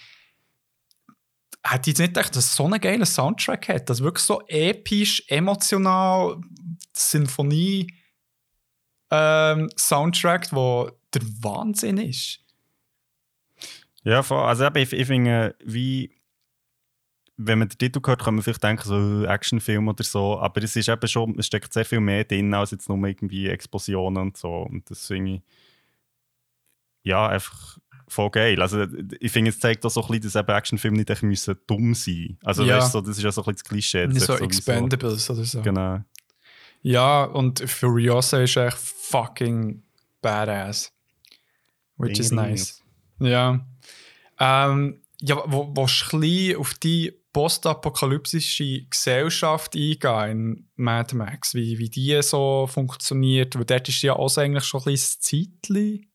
hätte 1.63 1.89
ich 1.89 1.97
jetzt 1.97 1.99
nicht 1.99 2.13
gedacht, 2.13 2.35
dass 2.35 2.45
es 2.45 2.55
so 2.55 2.65
einen 2.65 2.79
geilen 2.79 3.05
Soundtrack 3.05 3.69
hat. 3.69 3.89
Das 3.89 4.01
wirklich 4.01 4.23
so 4.23 4.41
episch, 4.47 5.23
emotional, 5.27 6.39
Sinfonie 6.93 7.87
ähm, 9.11 9.69
Soundtrack, 9.77 10.51
wo 10.51 10.89
der 11.13 11.21
Wahnsinn 11.41 11.97
ist. 11.97 12.39
Ja, 14.03 14.23
voll. 14.23 14.43
also 14.43 14.67
ich, 14.75 14.93
ich 14.93 15.07
finde, 15.07 15.55
wie 15.63 16.16
wenn 17.37 17.59
man 17.59 17.69
den 17.69 17.77
Titel 17.77 18.01
hört, 18.05 18.23
kann 18.23 18.35
man 18.35 18.43
vielleicht 18.43 18.63
denken, 18.63 18.87
so 18.87 19.23
äh, 19.23 19.27
Actionfilm 19.27 19.87
oder 19.87 20.03
so, 20.03 20.39
aber 20.39 20.63
es 20.63 20.75
ist 20.75 20.89
eben 20.89 21.07
schon, 21.07 21.37
es 21.37 21.45
steckt 21.45 21.71
sehr 21.71 21.85
viel 21.85 21.99
mehr 21.99 22.23
drin, 22.23 22.53
als 22.53 22.71
jetzt 22.71 22.89
nur 22.89 23.07
irgendwie 23.07 23.47
Explosionen 23.47 24.21
und 24.21 24.37
so. 24.37 24.63
Und 24.63 24.89
das 24.89 25.05
finde 25.05 25.35
ich, 25.35 25.41
ja, 27.03 27.27
einfach 27.27 27.77
voll 28.07 28.31
geil. 28.31 28.61
Also 28.61 28.85
ich 29.19 29.31
finde, 29.31 29.49
es 29.49 29.59
zeigt 29.59 29.85
auch 29.85 29.91
so 29.91 30.01
ein 30.01 30.07
bisschen, 30.07 30.23
dass 30.23 30.35
eben 30.35 30.57
Actionfilme 30.57 30.97
nicht 30.97 31.09
echt 31.09 31.23
müssen 31.23 31.55
dumm 31.67 31.93
sein 31.93 32.37
Also 32.43 32.63
Ja. 32.63 32.77
weißt 32.77 32.93
so, 32.93 33.01
das 33.01 33.17
ist 33.17 33.23
ja 33.23 33.31
so 33.31 33.41
ein 33.41 33.45
bisschen 33.45 33.55
das 33.55 33.63
Klischee. 33.63 34.07
Nicht 34.07 34.21
so 34.21 34.37
Expendables 34.37 35.29
oder 35.29 35.43
so. 35.43 35.61
Genau. 35.61 36.01
Ja, 36.81 37.23
und 37.25 37.59
Furiosa 37.69 38.41
ist 38.41 38.57
echt 38.57 38.77
fucking 38.77 39.83
badass. 40.21 40.91
Which 41.97 42.19
is 42.19 42.29
Ding, 42.29 42.37
nice. 42.37 42.83
Ja. 43.19 43.65
Ähm, 44.39 45.01
ja, 45.21 45.43
wo, 45.47 45.63
du 45.65 45.81
ein 45.81 45.85
bisschen 46.19 46.57
auf 46.57 46.73
die 46.75 47.16
postapokalyptische 47.37 48.87
Gesellschaft 48.89 49.75
eingehen 49.75 50.31
in 50.31 50.69
Mad 50.75 51.15
Max? 51.15 51.53
Wie, 51.53 51.77
wie 51.77 51.87
die 51.87 52.19
so 52.23 52.65
funktioniert? 52.65 53.55
Weil 53.55 53.65
dort 53.65 53.87
ist 53.87 54.01
ja 54.01 54.13
auch 54.13 54.27
so 54.27 54.41
eigentlich 54.41 54.63
schon 54.63 54.81
ein 54.81 54.85
bisschen 54.85 55.21
Zeitchen 55.61 56.11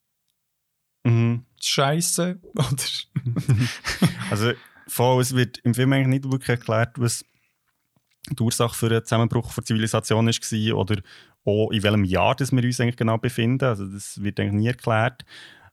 Mhm. 1.04 1.46
scheiße. 1.60 2.40
Also 4.30 4.52
voll, 4.88 5.22
es 5.22 5.36
wird 5.36 5.58
im 5.58 5.74
Film 5.74 5.92
eigentlich 5.92 6.22
nicht 6.22 6.24
wirklich 6.32 6.48
erklärt, 6.48 6.98
was 6.98 7.24
die 8.28 8.42
Ursache 8.42 8.74
für 8.74 8.88
den 8.88 9.04
Zusammenbruch 9.04 9.54
der 9.54 9.64
Zivilisation 9.64 10.26
war 10.26 10.76
oder 10.76 11.02
auch 11.44 11.70
in 11.70 11.82
welchem 11.84 12.04
Jahr 12.04 12.34
das 12.34 12.50
wir 12.50 12.64
uns 12.64 12.80
eigentlich 12.80 12.96
genau 12.96 13.18
befinden. 13.18 13.64
Also 13.64 13.86
das 13.86 14.20
wird 14.20 14.40
eigentlich 14.40 14.54
nie 14.54 14.66
erklärt. 14.66 15.24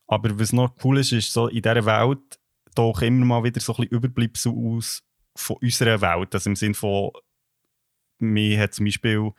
Aber 0.06 0.40
was 0.40 0.54
noch 0.54 0.76
cool 0.84 1.00
ist, 1.00 1.12
ist 1.12 1.34
so 1.34 1.48
in 1.48 1.64
dieser 1.64 1.86
Welt 1.86 2.40
doch 2.76 3.02
immer 3.02 3.26
mal 3.26 3.44
wieder 3.44 3.60
so 3.60 3.74
ein 3.74 3.78
bisschen 3.78 3.98
Überbleibsel 3.98 4.52
aus 4.52 5.04
von 5.40 5.58
unserer 5.62 6.02
Welt. 6.02 6.34
Also 6.36 6.50
im 6.50 6.56
Sinne 6.56 6.74
von, 6.74 7.12
mir 8.20 8.60
hat 8.60 8.74
zum 8.74 8.86
Beispiel 8.86 9.32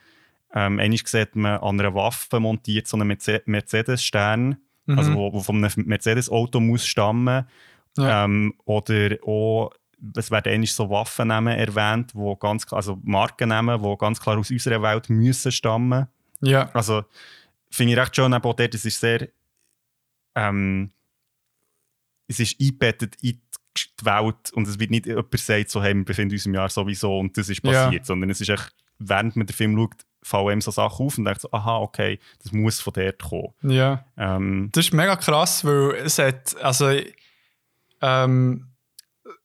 ähm, 0.55 0.79
einmal 0.81 0.99
gesehen, 0.99 1.29
man 1.35 1.59
an 1.61 1.79
einer 1.79 1.95
Waffe 1.95 2.41
montiert 2.41 2.87
so 2.89 2.97
einen 2.97 3.09
Merce- 3.09 3.43
Mercedes-Stern, 3.47 4.57
also 4.89 5.11
Mhm. 5.11 5.15
wo, 5.17 5.33
wo 5.33 5.41
von 5.41 5.57
einem 5.65 5.87
Mercedes-Auto 5.87 6.59
muss 6.61 6.87
stammen. 6.87 7.47
Ja. 7.97 8.25
Ähm, 8.25 8.55
oder 8.65 9.17
auch, 9.25 9.73
es 10.17 10.31
werden 10.31 10.53
eigentlich 10.53 10.73
so 10.73 10.89
Waffennamen 10.89 11.57
erwähnt, 11.59 12.15
wo 12.15 12.35
ganz 12.37 12.67
klar, 12.67 12.79
also 12.79 12.99
Markennamen, 13.03 13.83
die 13.83 13.97
ganz 13.99 14.19
klar 14.21 14.39
aus 14.39 14.51
unserer 14.51 14.81
Welt 14.83 15.11
müssen 15.11 15.53
stammen. 15.53 16.07
ja. 16.41 16.71
Also 16.73 17.05
finde 17.71 17.93
ich 17.93 17.99
recht 17.99 18.17
schön, 18.17 18.33
auch 18.35 18.41
dort, 18.41 18.75
es 18.75 18.85
ist 18.85 18.99
sehr, 18.99 19.29
ähm, 20.35 20.91
es 22.27 22.41
ist 22.41 22.59
eingebettet 22.61 23.17
in 23.21 23.41
die 23.77 24.05
Welt 24.05 24.53
und 24.53 24.67
es 24.69 24.79
wird 24.79 24.91
nicht 24.91 25.07
jemand 25.07 25.39
sagt, 25.39 25.71
so, 25.71 25.83
hey, 25.83 25.95
wir 25.95 26.05
befinden 26.05 26.35
uns 26.35 26.47
im 26.47 26.55
Jahr 26.55 26.69
sowieso 26.69 27.19
und 27.19 27.37
das 27.37 27.49
ist 27.49 27.65
Ja. 27.65 27.85
passiert, 27.85 28.07
sondern 28.07 28.31
es 28.31 28.41
ist 28.41 28.49
echt, 28.49 28.75
während 28.99 29.37
man 29.37 29.47
den 29.47 29.55
Film 29.55 29.77
schaut, 29.77 29.95
fallen 30.23 30.49
einem 30.49 30.61
so 30.61 30.71
Sachen 30.71 31.07
auf 31.07 31.17
und 31.19 31.25
denkt 31.25 31.41
so, 31.41 31.51
aha, 31.53 31.79
okay, 31.79 32.19
das 32.43 32.53
muss 32.53 32.81
von 32.81 32.93
dort 32.93 33.23
kommen. 33.23 33.55
ja. 33.63 34.05
Ähm, 34.17 34.69
Das 34.73 34.87
ist 34.87 34.93
mega 34.93 35.17
krass, 35.17 35.65
weil 35.65 35.93
es 36.05 36.19
hat, 36.19 36.57
also, 36.63 36.91
ähm, 38.03 38.67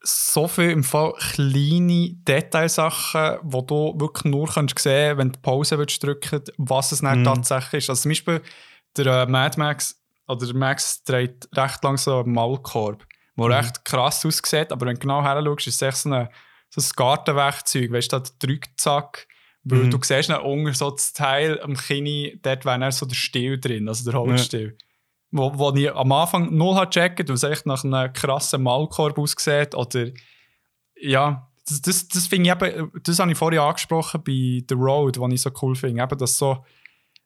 so 0.01 0.47
viel 0.47 0.71
im 0.71 0.83
Fall 0.83 1.13
kleine 1.19 2.13
Detailsachen, 2.27 3.37
wo 3.43 3.61
du 3.61 3.93
wirklich 3.99 4.25
nur 4.31 4.47
kannst 4.47 4.79
sehen 4.79 5.17
wenn 5.17 5.31
du 5.31 5.39
Pause 5.39 5.77
willst 5.77 6.01
drücken 6.03 6.41
was 6.57 6.91
es 6.91 7.01
dann 7.01 7.19
Mhm. 7.19 7.25
tatsächlich 7.25 7.83
ist. 7.83 7.89
Also 7.89 8.03
zum 8.03 8.11
Beispiel 8.11 8.41
der 8.97 9.05
äh, 9.05 9.25
Mad 9.27 9.59
Max, 9.59 10.01
oder 10.27 10.45
der 10.47 10.55
Max 10.55 11.03
trägt 11.03 11.47
recht 11.55 11.83
lang 11.83 11.97
so 11.97 12.19
einen 12.21 12.31
Maulkorb, 12.33 13.05
der 13.37 13.45
Mhm. 13.45 13.51
recht 13.53 13.85
krass 13.85 14.25
aussieht, 14.25 14.71
aber 14.71 14.85
wenn 14.85 14.95
du 14.95 14.99
genau 15.01 15.21
her 15.23 15.41
schaust, 15.43 15.67
ist 15.67 15.75
es 15.75 15.81
echt 15.81 15.97
so, 15.97 16.09
eine, 16.09 16.29
so 16.69 16.81
ein 16.81 16.87
Gartenwerkzeug, 16.95 17.91
weißt 17.91 18.13
du, 18.13 18.19
der 18.19 18.31
Drückzack, 18.39 19.27
weil 19.63 19.79
Mhm. 19.85 19.89
du 19.89 19.99
siehst 20.01 20.29
dann 20.29 20.41
unten 20.41 20.73
so 20.73 20.91
das 20.91 21.13
Teil 21.13 21.59
am 21.61 21.75
Kinn, 21.75 22.39
dort 22.41 22.65
wäre 22.65 22.91
so 22.91 23.05
der 23.05 23.15
Stiel 23.15 23.59
drin, 23.59 23.87
also 23.87 24.09
der 24.09 24.19
Holzstiel. 24.19 24.77
Wo, 25.31 25.57
wo 25.57 25.73
ich 25.73 25.91
am 25.93 26.11
Anfang 26.11 26.55
null 26.55 26.75
hat 26.75 26.93
gecheckt, 26.93 27.27
weil 27.27 27.35
es 27.35 27.43
echt 27.43 27.65
nach 27.65 27.83
einem 27.83 28.13
krassen 28.13 28.63
Maulkorb 28.63 29.17
aussieht. 29.17 29.75
Oder 29.75 30.11
ja, 30.95 31.51
das, 31.67 31.81
das, 31.81 32.07
das 32.07 32.27
finde 32.27 32.49
ich 32.49 32.55
eben, 32.63 32.91
das 33.03 33.19
habe 33.19 33.31
ich 33.31 33.37
vorhin 33.37 33.59
angesprochen 33.59 34.23
bei 34.23 34.63
The 34.69 34.75
Road, 34.75 35.19
was 35.19 35.33
ich 35.33 35.41
so 35.41 35.51
cool 35.61 35.75
finde. 35.75 36.03
Eben, 36.03 36.17
dass 36.17 36.37
so 36.37 36.63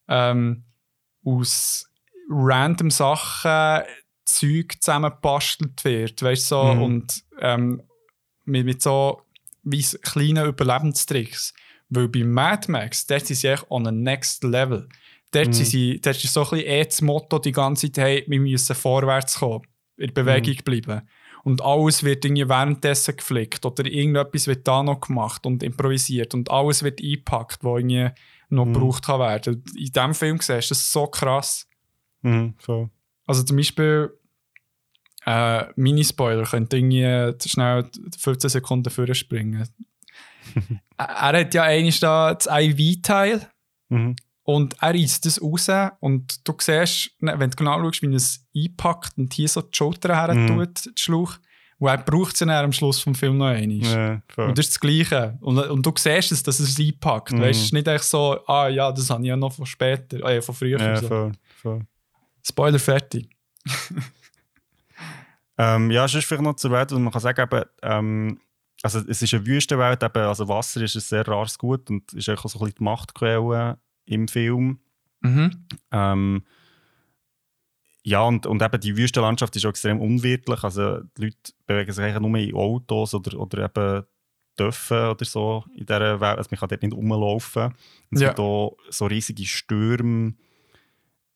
ähm, 0.08 0.64
aus 1.24 1.88
random 2.30 2.90
Sachen 2.90 3.84
Zeug 4.34 4.76
zusammengebastelt 4.82 5.84
wird. 5.84 6.22
Weißt 6.22 6.48
so, 6.48 6.62
Mhm. 6.64 6.82
und 6.82 7.24
ähm, 7.42 7.82
mit, 8.46 8.66
mit 8.66 8.82
so 8.82 9.22
wie 9.64 9.82
kleinen 10.02 10.48
Überlebenstricks. 10.48 11.54
Weil 11.90 12.08
bei 12.08 12.24
Mad 12.24 12.72
Max, 12.72 13.06
dort 13.08 13.26
sind 13.26 13.36
sie 13.38 13.48
echt 13.48 13.66
on 13.70 13.86
the 13.86 13.92
next 13.92 14.44
level. 14.44 14.88
Dort, 15.32 15.48
Mhm. 15.48 15.54
sie, 15.54 16.00
dort 16.02 16.24
ist 16.24 16.34
so 16.34 16.42
ein 16.44 16.50
bisschen 16.50 16.66
eh 16.68 16.86
das 16.86 17.02
Motto 17.02 17.40
die 17.40 17.52
ganze 17.52 17.92
Zeit, 17.92 18.04
hey, 18.04 18.26
wir 18.28 18.40
müssen 18.40 18.76
vorwärts 18.76 19.40
kommen, 19.40 19.64
in 19.98 20.14
Bewegung 20.14 20.56
bleiben. 20.64 21.02
Und 21.44 21.62
alles 21.62 22.04
wird 22.04 22.26
irgendwie 22.26 22.48
währenddessen 22.50 23.16
geflickt 23.16 23.66
oder 23.66 23.86
irgendetwas 23.86 24.48
wird 24.48 24.68
da 24.68 24.84
noch 24.84 25.00
gemacht 25.02 25.46
und 25.46 25.64
improvisiert 25.64 26.34
und 26.34 26.52
alles 26.52 26.84
wird 26.84 27.02
eingepackt, 27.02 27.64
was 27.64 27.80
irgendwie 27.80 28.10
noch 28.50 28.66
Mhm. 28.66 28.74
gebraucht 28.74 29.06
kann 29.06 29.20
werden. 29.20 29.64
In 29.76 29.86
diesem 29.86 30.14
Film 30.14 30.38
siehst 30.42 30.70
du 30.70 30.74
das 30.74 30.92
so 30.92 31.08
krass. 31.08 31.66
mhm, 32.22 32.56
voll. 32.58 32.90
Also 33.26 33.44
zum 33.44 33.56
Beispiel 33.58 34.12
äh, 35.26 35.66
Minispoiler 35.76 36.44
könnte 36.44 36.78
irgendwie 36.78 37.34
schnell 37.48 37.86
15 38.18 38.50
Sekunden 38.50 38.90
vorspringen. 38.90 39.68
er 40.98 41.06
er 41.10 41.40
hat 41.42 41.54
ja 41.54 41.64
eigentlich 41.64 42.00
da 42.00 42.34
das 42.34 42.48
IV-Teil 42.52 43.48
Mhm. 43.92 44.16
und 44.44 44.76
er 44.82 44.94
reißt 44.94 45.26
das 45.26 45.42
raus 45.42 45.68
und 46.00 46.48
du 46.48 46.54
siehst, 46.60 47.12
ne, 47.22 47.34
wenn 47.40 47.50
du 47.50 47.56
genau 47.56 47.82
schaust, 47.82 48.02
wie 48.04 48.08
er 48.08 48.14
es 48.14 48.46
einpackt 48.56 49.18
und 49.18 49.34
hier 49.34 49.48
so 49.48 49.62
die 49.64 49.76
Schulter 49.76 50.16
her 50.16 50.34
Mhm. 50.36 50.48
tut, 50.48 50.86
den 50.86 50.98
Schluch, 50.98 51.38
und 51.80 51.88
er 51.88 51.98
braucht 51.98 52.38
sie 52.38 52.46
dann 52.46 52.66
am 52.66 52.72
Schluss 52.72 53.00
vom 53.00 53.16
Film 53.16 53.38
noch 53.38 53.48
einmal. 53.48 54.22
Ja. 54.38 54.46
Und 54.46 54.58
das 54.58 54.66
ist 54.68 54.74
das 54.76 54.80
Gleiche. 54.82 55.38
Und, 55.42 55.58
und 55.58 55.84
du 55.86 55.92
siehst 55.98 56.32
es, 56.34 56.44
dass 56.44 56.60
es 56.60 56.78
einpackt. 56.80 57.32
Mhm. 57.32 57.42
Weißt, 57.42 57.60
es 57.60 57.66
ist 57.68 57.74
nicht 57.74 57.88
echt 57.88 58.04
so, 58.04 58.38
ah 58.48 58.68
ja, 58.68 58.92
das 58.92 59.10
habe 59.10 59.24
ich 59.24 59.30
ja 59.30 59.36
noch 59.38 59.54
von 59.54 59.66
später, 59.66 60.20
äh, 60.24 60.42
von 60.42 60.54
früher. 60.54 60.78
ja, 60.80 60.98
so. 60.98 61.08
voll, 61.08 61.32
voll. 61.62 61.82
Spoiler 62.46 62.80
fertig. 62.80 63.30
Ähm, 65.62 65.92
ja, 65.92 66.06
es 66.06 66.16
ist 66.16 66.26
vielleicht 66.26 66.42
noch 66.42 66.56
zur 66.56 66.72
Welt, 66.72 66.90
was 66.92 67.00
man 67.00 67.12
kann 67.12 67.22
sagen, 67.22 67.42
eben, 67.42 67.66
ähm, 67.84 68.40
also 68.82 69.00
es 69.00 69.22
ist 69.22 69.34
eine 69.34 69.46
Wüstenwelt, 69.46 70.02
eben, 70.02 70.24
also 70.24 70.48
Wasser 70.48 70.82
ist 70.82 70.96
ein 70.96 71.02
sehr 71.02 71.28
rares 71.28 71.58
Gut 71.58 71.90
und 71.90 72.14
ist 72.14 72.30
auch 72.30 72.38
so 72.48 72.60
ein 72.60 72.64
bisschen 72.66 72.76
die 72.80 72.84
Machtquelle 72.84 73.78
im 74.06 74.30
Film. 74.30 74.80
Mhm. 75.20 75.66
Ähm, 75.92 76.44
ja, 78.04 78.22
und, 78.22 78.46
und 78.46 78.62
eben 78.62 78.80
die 78.80 78.96
Wüstenlandschaft 78.96 79.54
ist 79.58 79.66
auch 79.66 79.72
extrem 79.72 80.00
unwirtlich. 80.00 80.64
Also 80.64 81.02
die 81.18 81.26
Leute 81.26 81.54
bewegen 81.68 81.92
sich 81.92 82.04
eigentlich 82.06 82.22
nur 82.22 82.40
in 82.40 82.56
Autos 82.56 83.14
oder, 83.14 83.38
oder 83.38 83.66
eben 83.66 84.06
dürfen 84.58 85.08
oder 85.10 85.26
so 85.26 85.66
in 85.76 85.86
dieser 85.86 86.22
Welt. 86.22 86.38
Also 86.38 86.48
man 86.52 86.60
kann 86.60 86.70
dort 86.70 86.82
nicht 86.82 86.94
rumlaufen. 86.94 87.64
Und 87.66 87.76
es 88.12 88.22
Ja. 88.22 88.30
gibt 88.30 88.40
auch 88.40 88.78
so 88.90 89.08
riesige 89.08 89.46
Stürme, 89.46 90.36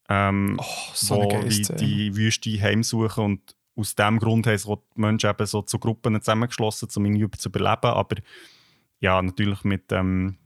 ähm, 0.07 0.57
Oh, 0.59 0.63
so 0.93 1.15
wo 1.17 1.27
geile 1.27 1.49
die, 1.49 1.63
die 1.63 2.15
Wüste 2.15 2.49
heimsuchen 2.61 3.23
und 3.25 3.55
aus 3.75 3.95
diesem 3.95 4.19
Grund 4.19 4.47
haben 4.47 4.59
auch 4.67 4.81
die 4.95 5.01
Menschen 5.01 5.29
eben 5.29 5.45
so 5.45 5.61
zu 5.61 5.79
Gruppen 5.79 6.19
zusammengeschlossen, 6.21 6.89
um 6.95 7.05
irgendwie 7.05 7.37
zu 7.37 7.49
überleben. 7.49 7.87
Aber 7.87 8.15
ja, 8.99 9.21
natürlich 9.21 9.63
mit 9.63 9.91
ähm, 9.91 10.27
ein 10.27 10.37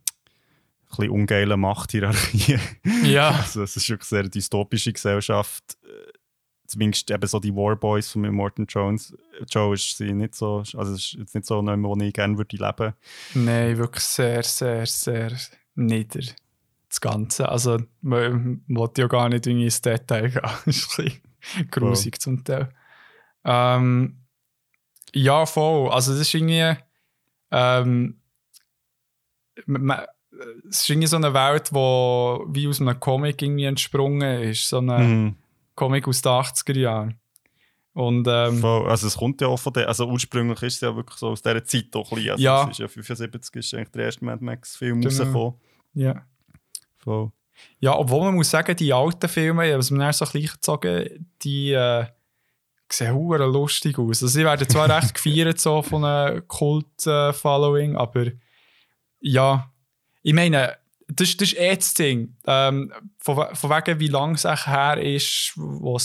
bisschen 0.90 1.10
ungeilen 1.10 1.60
Machthierarchien. 1.60 2.62
Ja, 3.04 3.30
Also 3.42 3.64
es 3.64 3.76
ist 3.76 3.90
wirklich 3.90 4.12
eine 4.12 4.24
sehr 4.24 4.30
dystopische 4.30 4.94
Gesellschaft. 4.94 5.78
Äh, 5.84 6.12
Zumindest 6.68 7.10
eben 7.12 7.26
so 7.28 7.40
die 7.40 7.56
Warboys 7.56 8.12
von 8.12 8.30
Morton 8.30 8.66
Jones. 8.68 9.16
Joe 9.50 9.74
ist 9.74 9.98
sie 9.98 10.12
nicht 10.12 10.36
so, 10.36 10.64
also 10.76 10.96
ist 10.96 11.14
jetzt 11.14 11.34
nicht 11.34 11.48
so 11.48 11.62
jemand, 11.62 11.84
wo 11.86 11.96
ich 11.96 12.12
gerne 12.14 12.38
würde 12.38 12.58
leben. 12.58 12.94
nein, 13.36 13.78
wirklich 13.78 14.04
sehr, 14.04 14.44
sehr, 14.44 14.86
sehr 14.86 15.32
nieder. 15.76 16.20
Das 16.90 17.00
Ganze. 17.00 17.48
Also, 17.48 17.80
man 18.02 18.64
wollte 18.68 19.02
ja 19.02 19.08
gar 19.08 19.30
nicht 19.30 19.48
irgendwie 19.48 19.66
ins 19.66 19.82
Detail 19.82 20.30
gehen. 20.30 20.42
Das 20.66 20.76
ist 20.76 21.00
ein 21.00 21.06
bisschen 21.06 21.72
grusig 21.72 22.20
zum 22.20 22.44
Teil. 22.44 22.68
Ähm, 23.48 24.18
ja, 25.16 25.46
voll. 25.46 25.90
Also, 25.90 26.12
das 26.12 26.22
ist 26.22 26.34
irgendwie. 26.36 26.76
Ähm, 27.52 28.20
man- 29.66 30.06
es 30.70 30.82
ist 30.82 30.90
irgendwie 30.90 31.08
so 31.08 31.16
eine 31.16 31.34
Welt, 31.34 31.70
die 31.72 31.74
wie 31.74 32.68
aus 32.68 32.80
einem 32.80 33.00
Comic 33.00 33.42
irgendwie 33.42 33.64
entsprungen 33.66 34.42
ist. 34.44 34.70
So 34.70 34.78
eine 34.78 35.00
Mhm. 35.00 35.36
Comic 35.76 36.08
aus 36.08 36.22
den 36.22 36.32
80er 36.32 36.78
Jahren. 36.78 37.20
Und 37.94 38.28
ähm, 38.30 38.60
Voll. 38.60 38.88
Also 38.90 39.08
es 39.08 39.18
kommt 39.18 39.42
ja 39.42 39.48
auch 39.48 39.58
von 39.58 39.74
der, 39.74 39.88
also 39.88 40.08
ursprünglich 40.08 40.62
ist 40.62 40.76
es 40.76 40.82
ja 40.82 40.96
wirklich 40.96 41.18
so 41.18 41.30
aus 41.30 41.42
dieser 41.42 41.64
Zeit 41.66 41.96
auch 41.96 42.12
ein 42.12 42.16
bisschen. 42.18 42.32
Also 42.32 42.44
Ja. 42.44 42.64
Es 42.66 42.70
ist 42.72 42.80
ja 42.80 42.88
75 42.88 43.56
ist 43.56 43.74
eigentlich 43.74 43.90
der 43.90 44.06
erste 44.06 44.26
Mad 44.26 44.44
Max-Film 44.46 45.02
Genau. 45.02 45.10
rausgekommen. 45.10 45.54
ja. 45.96 46.22
Voll. 46.98 47.32
Ja, 47.80 47.98
obwohl 47.98 48.26
man 48.26 48.36
muss 48.36 48.52
sagen, 48.52 48.76
die 48.76 48.94
alten 48.94 49.28
Filme, 49.28 49.76
was 49.76 49.90
man 49.90 50.02
dann 50.02 50.14
so 50.14 50.26
gleich 50.26 50.52
gezogen, 50.52 51.26
die 51.42 51.72
äh, 51.72 52.06
sehen 52.90 53.14
hure 53.14 53.46
lustig 53.46 53.98
aus. 54.00 54.24
Also 54.24 54.28
sie 54.28 54.44
werden 54.44 54.68
zwar 54.68 54.90
recht 54.98 55.14
gefeiert 55.14 55.60
so 55.60 55.82
von 55.82 56.04
einem 56.06 56.48
Kult-Following, 56.48 57.96
aber 57.96 58.28
ja, 59.20 59.72
ich 60.24 60.34
meine, 60.34 60.78
das, 61.08 61.38
das 61.38 61.54
ist 61.54 61.60
eh 61.60 61.76
das 61.76 61.94
Ding. 61.94 62.36
Ähm, 62.46 62.92
von, 63.20 63.48
von 63.54 63.70
wegen, 63.70 64.00
wie 64.00 64.08
lange 64.08 64.36
es 64.36 64.44
her 64.44 64.98
ist, 65.02 65.54
wo 65.56 65.98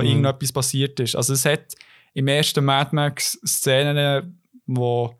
mhm. 0.00 0.06
irgendetwas 0.06 0.52
passiert 0.52 0.98
ist. 1.00 1.14
Also 1.14 1.34
es 1.34 1.44
hat 1.44 1.74
im 2.14 2.26
ersten 2.26 2.64
Mad 2.64 2.90
Max 2.92 3.38
Szenen, 3.46 4.40
wo 4.66 5.14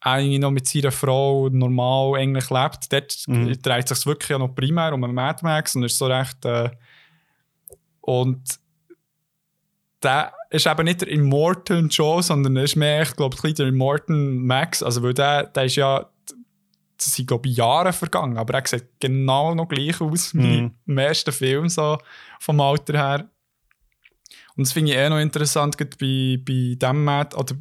eigentlich 0.00 0.40
noch 0.40 0.50
mit 0.50 0.68
seiner 0.68 0.92
Frau 0.92 1.48
normal 1.48 2.20
eigentlich 2.20 2.50
lebt. 2.50 2.92
Dort 2.92 3.16
mhm. 3.26 3.60
dreht 3.62 3.90
es 3.90 3.98
sich 3.98 4.06
wirklich 4.06 4.38
noch 4.38 4.54
primär 4.54 4.92
um 4.92 5.02
einen 5.04 5.14
Mad 5.14 5.40
Max 5.42 5.74
und 5.74 5.84
ist 5.84 5.98
so 5.98 6.06
recht... 6.06 6.44
Äh, 6.44 6.70
und 8.00 8.60
der 10.06 10.32
ist 10.50 10.66
eben 10.66 10.84
nicht 10.84 11.00
der 11.00 11.08
Immortal 11.08 11.86
Joe, 11.90 12.22
sondern 12.22 12.56
er 12.56 12.64
ist 12.64 12.76
mehr, 12.76 13.02
ich 13.02 13.16
glaube, 13.16 13.36
der 13.52 13.66
Immortal 13.66 14.16
Max. 14.16 14.82
Also, 14.82 15.02
weil 15.02 15.14
der, 15.14 15.44
der 15.44 15.64
ist 15.64 15.76
ja 15.76 16.08
das 16.98 17.14
sind, 17.14 17.28
glaube 17.28 17.46
ich, 17.48 17.56
Jahre 17.56 17.92
vergangen, 17.92 18.38
aber 18.38 18.54
er 18.54 18.66
sieht 18.66 18.86
genau 19.00 19.54
noch 19.54 19.68
gleich 19.68 20.00
aus 20.00 20.34
wie 20.34 20.62
mm. 20.62 20.74
im 20.86 20.98
ersten 20.98 21.30
Film, 21.30 21.68
so 21.68 21.98
vom 22.40 22.58
Alter 22.58 22.94
her. 22.94 23.30
Und 24.56 24.66
das 24.66 24.72
finde 24.72 24.92
ich 24.92 24.96
eh 24.96 25.10
noch 25.10 25.18
interessant, 25.18 25.76
bei, 25.76 26.38
bei 26.42 26.74
dem 26.74 27.04
Mad, 27.04 27.36
oder 27.36 27.54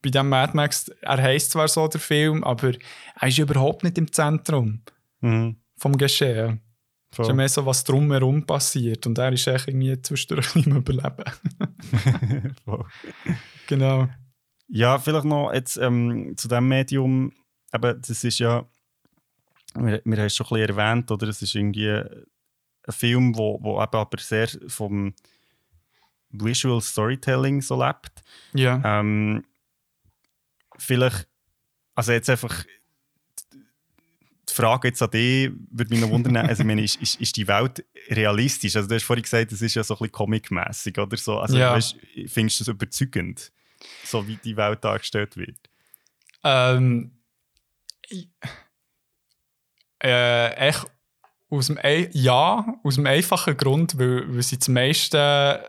bei 0.00 0.08
dem 0.08 0.28
Mad 0.30 0.52
Max, 0.54 0.88
er 1.02 1.22
heisst 1.22 1.50
zwar 1.50 1.68
so 1.68 1.86
der 1.86 2.00
Film, 2.00 2.42
aber 2.44 2.72
er 3.20 3.28
ist 3.28 3.38
überhaupt 3.38 3.84
nicht 3.84 3.98
im 3.98 4.10
Zentrum 4.10 4.80
mm. 5.20 5.50
vom 5.76 5.98
Geschehen. 5.98 6.61
Es 7.12 7.28
ist 7.28 7.34
mehr 7.34 7.48
so, 7.48 7.66
was 7.66 7.84
drumherum 7.84 8.46
passiert. 8.46 9.06
Und 9.06 9.18
er 9.18 9.32
ist 9.32 9.46
echt 9.46 9.68
irgendwie 9.68 10.00
zwischendurch 10.00 10.56
im 10.66 10.76
Überleben. 10.76 11.24
genau. 13.66 14.08
Ja, 14.68 14.98
vielleicht 14.98 15.26
noch 15.26 15.52
jetzt 15.52 15.76
ähm, 15.76 16.34
zu 16.36 16.48
dem 16.48 16.68
Medium 16.68 17.32
aber 17.72 17.94
das 17.94 18.22
ist 18.22 18.38
ja, 18.38 18.64
wir, 19.74 20.02
wir 20.04 20.16
haben 20.18 20.26
es 20.26 20.36
schon 20.36 20.46
ein 20.46 20.66
bisschen 20.66 20.76
erwähnt, 20.76 21.10
oder? 21.10 21.26
Es 21.26 21.42
ist 21.42 21.54
irgendwie 21.54 21.88
ein 21.90 22.92
Film, 22.92 23.36
wo, 23.36 23.58
wo 23.62 23.82
eben 23.82 23.96
aber 23.96 24.18
sehr 24.18 24.48
vom 24.68 25.14
Visual 26.28 26.80
Storytelling 26.80 27.62
so 27.62 27.82
lebt. 27.82 28.22
Ja. 28.52 28.80
Ähm, 28.84 29.44
vielleicht, 30.76 31.26
also 31.94 32.12
jetzt 32.12 32.28
einfach 32.28 32.64
die 34.52 34.56
Frage 34.56 34.88
jetzt 34.88 35.02
an 35.02 35.10
dich 35.10 35.50
würde 35.70 35.90
mich 35.90 36.00
noch 36.00 36.10
wundern, 36.10 36.36
also 36.36 36.62
ich 36.62 36.66
meine, 36.66 36.82
ist, 36.82 37.00
ist, 37.00 37.20
ist, 37.20 37.36
die 37.36 37.48
Welt 37.48 37.84
realistisch? 38.08 38.76
Also 38.76 38.88
du 38.88 38.94
hast 38.94 39.04
vorhin 39.04 39.22
gesagt, 39.22 39.52
es 39.52 39.62
ist 39.62 39.74
ja 39.74 39.82
so 39.82 39.94
ein 39.94 39.98
bisschen 39.98 40.12
comic-mässig 40.12 40.98
oder 40.98 41.16
so. 41.16 41.38
Also 41.38 41.56
ja. 41.56 41.72
weißt, 41.72 41.96
findest 42.26 42.60
du 42.60 42.64
das 42.64 42.68
überzeugend, 42.74 43.52
so 44.04 44.26
wie 44.26 44.36
die 44.36 44.56
Welt 44.56 44.84
dargestellt 44.84 45.36
wird? 45.36 45.58
Ähm, 46.44 47.12
äh, 50.02 50.50
echt 50.54 50.86
aus 51.52 51.66
dem 51.66 51.78
ja, 52.12 52.64
aus 52.82 52.94
dem 52.94 53.06
einfachen 53.06 53.56
Grund, 53.56 53.98
weil, 53.98 54.24
weil 54.34 54.42
sie 54.42 54.58
zum 54.58 54.74
meisten 54.74 55.18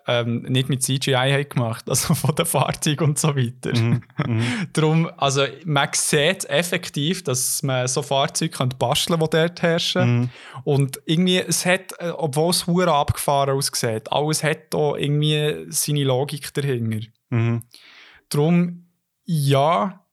ähm, 0.07 0.43
nicht 0.43 0.69
mit 0.69 0.81
CGI 0.81 1.13
haben 1.13 1.49
gemacht, 1.49 1.89
also 1.89 2.13
von 2.15 2.33
den 2.35 2.45
Fahrzeugen 2.45 3.09
und 3.09 3.19
so 3.19 3.35
weiter. 3.35 3.73
Mm, 3.83 4.01
mm. 4.27 4.67
Darum, 4.73 5.09
also 5.17 5.45
man 5.65 5.89
sieht 5.93 6.45
effektiv, 6.45 7.23
dass 7.23 7.63
man 7.63 7.87
so 7.87 8.01
Fahrzeuge 8.01 8.51
kann 8.51 8.69
basteln 8.77 9.19
kann, 9.19 9.29
die 9.29 9.37
dort 9.37 9.61
herrschen. 9.61 10.21
Mm. 10.21 10.29
Und 10.63 11.01
irgendwie, 11.05 11.39
es 11.39 11.65
hat, 11.65 11.93
äh, 11.99 12.09
obwohl 12.09 12.51
es 12.51 12.65
hure 12.67 12.93
abgefahren 12.93 13.57
aussieht, 13.57 14.11
alles 14.11 14.43
hat 14.43 14.73
da 14.73 14.95
irgendwie 14.95 15.65
seine 15.69 16.03
Logik 16.03 16.53
dahinter. 16.53 17.07
Mhm. 17.29 17.63
Darum, 18.29 18.87
ja, 19.25 20.05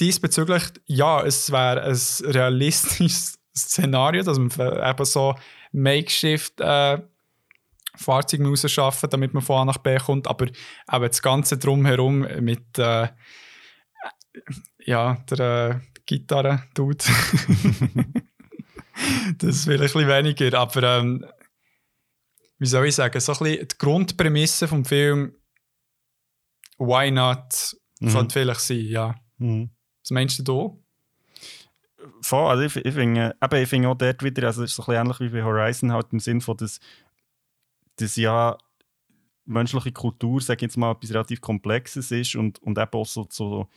diesbezüglich, 0.00 0.64
ja, 0.86 1.22
es 1.22 1.52
wäre 1.52 1.82
ein 1.82 1.98
realistisches 2.32 3.39
Szenario, 3.60 4.22
dass 4.22 4.38
man 4.38 4.50
eben 4.50 5.04
so 5.04 5.34
Makeshift 5.72 6.60
äh, 6.60 6.98
Fahrzeuge 7.96 8.46
rausschaffen, 8.46 9.10
damit 9.10 9.34
man 9.34 9.42
von 9.42 9.58
A 9.58 9.64
nach 9.64 9.78
B 9.78 9.96
kommt, 9.98 10.28
aber 10.28 10.46
eben 10.46 10.54
das 11.06 11.22
Ganze 11.22 11.58
drumherum 11.58 12.20
mit 12.40 12.78
äh, 12.78 13.08
ja, 14.84 15.24
der 15.30 15.40
äh, 15.40 15.80
Gitarre 16.06 16.64
tut. 16.74 17.04
das 19.38 19.56
ist 19.56 19.64
vielleicht 19.64 19.96
ein 19.96 20.02
bisschen 20.02 20.08
weniger, 20.08 20.58
aber 20.58 20.98
ähm, 20.98 21.26
wie 22.58 22.66
soll 22.66 22.86
ich 22.86 22.94
sagen, 22.94 23.20
so 23.20 23.32
ein 23.32 23.38
bisschen 23.38 23.68
die 23.68 23.78
Grundprämisse 23.78 24.68
vom 24.68 24.84
Film 24.84 25.34
Why 26.78 27.10
Not 27.10 27.76
mhm. 28.00 28.12
könnte 28.12 28.32
vielleicht 28.32 28.60
sein, 28.60 28.84
ja. 28.86 29.14
Mhm. 29.38 29.70
Was 30.02 30.10
meinst 30.10 30.38
du 30.38 30.42
da? 30.42 30.70
Voll, 32.22 32.50
also 32.50 32.62
ich, 32.64 32.76
ich 32.76 32.94
finde 32.94 33.34
ich 33.54 33.68
find 33.68 33.86
auch 33.86 33.94
dort 33.94 34.22
wieder, 34.22 34.46
also 34.46 34.62
es 34.62 34.70
ist 34.70 34.76
so 34.76 34.82
ein 34.82 34.86
bisschen 34.86 35.00
ähnlich 35.00 35.20
wie 35.20 35.38
bei 35.38 35.42
Horizon, 35.42 35.92
halt 35.92 36.12
im 36.12 36.20
Sinn 36.20 36.40
von, 36.40 36.56
dass, 36.56 36.80
dass 37.96 38.16
ja 38.16 38.58
menschliche 39.46 39.92
Kultur, 39.92 40.40
sage 40.40 40.58
ich 40.58 40.62
jetzt 40.62 40.76
mal, 40.76 40.92
etwas 40.92 41.12
relativ 41.12 41.40
Komplexes 41.40 42.10
ist 42.10 42.36
und, 42.36 42.62
und 42.62 42.78
eben 42.78 42.92
auch 42.92 43.06
so, 43.06 43.26
so 43.30 43.68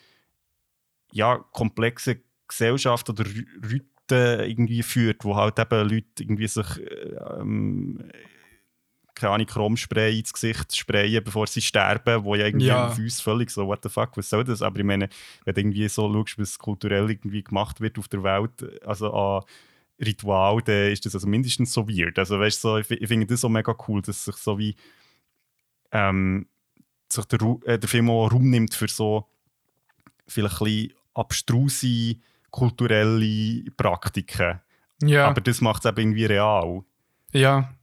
ja, 1.11 1.37
komplexe 1.51 2.21
Gesellschaft 2.47 3.09
oder 3.09 3.25
Rüten 3.25 3.89
irgendwie 4.09 4.83
führt, 4.83 5.23
wo 5.23 5.35
halt 5.35 5.59
eben 5.59 5.89
Leute 5.89 6.05
irgendwie 6.19 6.47
sich 6.47 6.67
ähm, 7.39 8.03
keine 9.15 9.33
Ahnung, 9.33 9.47
Chromspray 9.47 10.17
ins 10.17 10.33
Gesicht 10.33 10.75
sprayen, 10.75 11.23
bevor 11.23 11.47
sie 11.47 11.61
sterben, 11.61 12.23
wo 12.23 12.35
ja 12.35 12.45
irgendwie 12.45 12.67
ja. 12.67 12.87
auf 12.87 12.97
uns 12.97 13.21
völlig 13.21 13.51
so, 13.51 13.67
what 13.67 13.79
the 13.83 13.89
fuck, 13.89 14.17
was 14.17 14.29
soll 14.29 14.43
das? 14.43 14.61
Aber 14.61 14.79
ich 14.79 14.85
meine, 14.85 15.09
wenn 15.45 15.55
du 15.55 15.61
irgendwie 15.61 15.87
so 15.87 16.11
schaust, 16.11 16.39
was 16.39 16.57
kulturell 16.57 17.09
irgendwie 17.09 17.43
gemacht 17.43 17.81
wird 17.81 17.99
auf 17.99 18.07
der 18.07 18.23
Welt, 18.23 18.83
also 18.85 19.13
an 19.13 19.43
Ritual, 20.03 20.61
dann 20.63 20.91
ist 20.91 21.05
das 21.05 21.15
also 21.15 21.27
mindestens 21.27 21.73
so 21.73 21.87
weird. 21.87 22.17
Also 22.17 22.39
weißt 22.39 22.61
so, 22.61 22.77
ich, 22.77 22.89
ich 22.89 23.07
finde 23.07 23.27
das 23.27 23.41
so 23.41 23.49
mega 23.49 23.75
cool, 23.87 24.01
dass 24.01 24.25
sich 24.25 24.35
so 24.35 24.57
wie 24.57 24.75
ähm, 25.91 26.47
sich 27.11 27.25
der, 27.25 27.39
äh, 27.65 27.79
der 27.79 27.89
Film 27.89 28.09
auch 28.09 28.31
Raum 28.31 28.49
nimmt 28.49 28.73
für 28.73 28.87
so 28.87 29.27
vielleicht 30.27 30.61
ein 30.61 30.65
bisschen 30.65 30.93
abstruse 31.13 32.15
kulturelle 32.49 33.71
Praktiken. 33.77 34.59
Ja. 35.01 35.27
Aber 35.27 35.41
das 35.41 35.61
macht 35.61 35.85
es 35.85 35.89
eben 35.89 35.99
irgendwie 35.99 36.25
real. 36.25 36.83
Ja. 37.31 37.73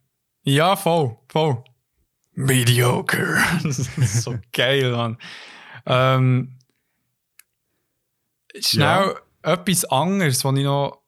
Ja, 0.43 0.77
voll, 0.77 1.17
voll. 1.29 1.63
Mediocre. 2.33 3.39
das 3.63 3.79
ist 3.79 4.23
so 4.23 4.39
geil, 4.53 4.93
Mann. 4.93 5.19
Ähm, 5.87 6.59
schnell 8.59 9.17
ja. 9.45 9.53
etwas 9.53 9.85
anderes, 9.87 10.45
was 10.45 10.57
ich 10.57 10.65
noch 10.65 11.03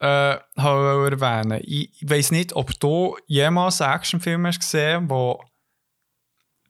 äh, 0.00 0.38
erwähnen 0.56 1.60
Ich, 1.62 2.02
ich 2.02 2.10
weiß 2.10 2.30
nicht, 2.32 2.54
ob 2.54 2.78
du 2.80 3.16
jemals 3.26 3.80
einen 3.80 3.94
Actionfilm 3.94 4.46
hast 4.46 4.60
gesehen 4.60 5.10
wo 5.10 5.42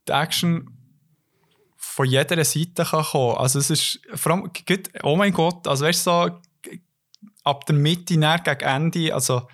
die 0.09 0.13
Action 0.13 0.77
von 1.77 2.07
jeder 2.07 2.45
Seite 2.45 2.85
kann 2.85 3.05
kommen 3.05 3.37
Also 3.37 3.59
es 3.59 3.71
ist 3.71 4.01
vor 4.15 4.33
allem, 4.33 4.51
oh 5.03 5.17
mein 5.17 5.33
Gott, 5.33 5.67
also 5.67 5.85
weißt 5.85 6.07
du, 6.07 6.11
so, 6.11 6.41
ab 7.45 7.67
der 7.67 7.75
Mitte 7.75 8.15
gegen 8.15 8.61
Ende, 8.61 9.15
also 9.15 9.47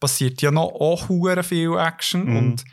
passiert 0.00 0.42
ja 0.42 0.50
noch 0.50 0.72
auch 0.72 1.06
viel 1.42 1.78
Action. 1.78 2.24
Mhm. 2.24 2.36
Und 2.36 2.64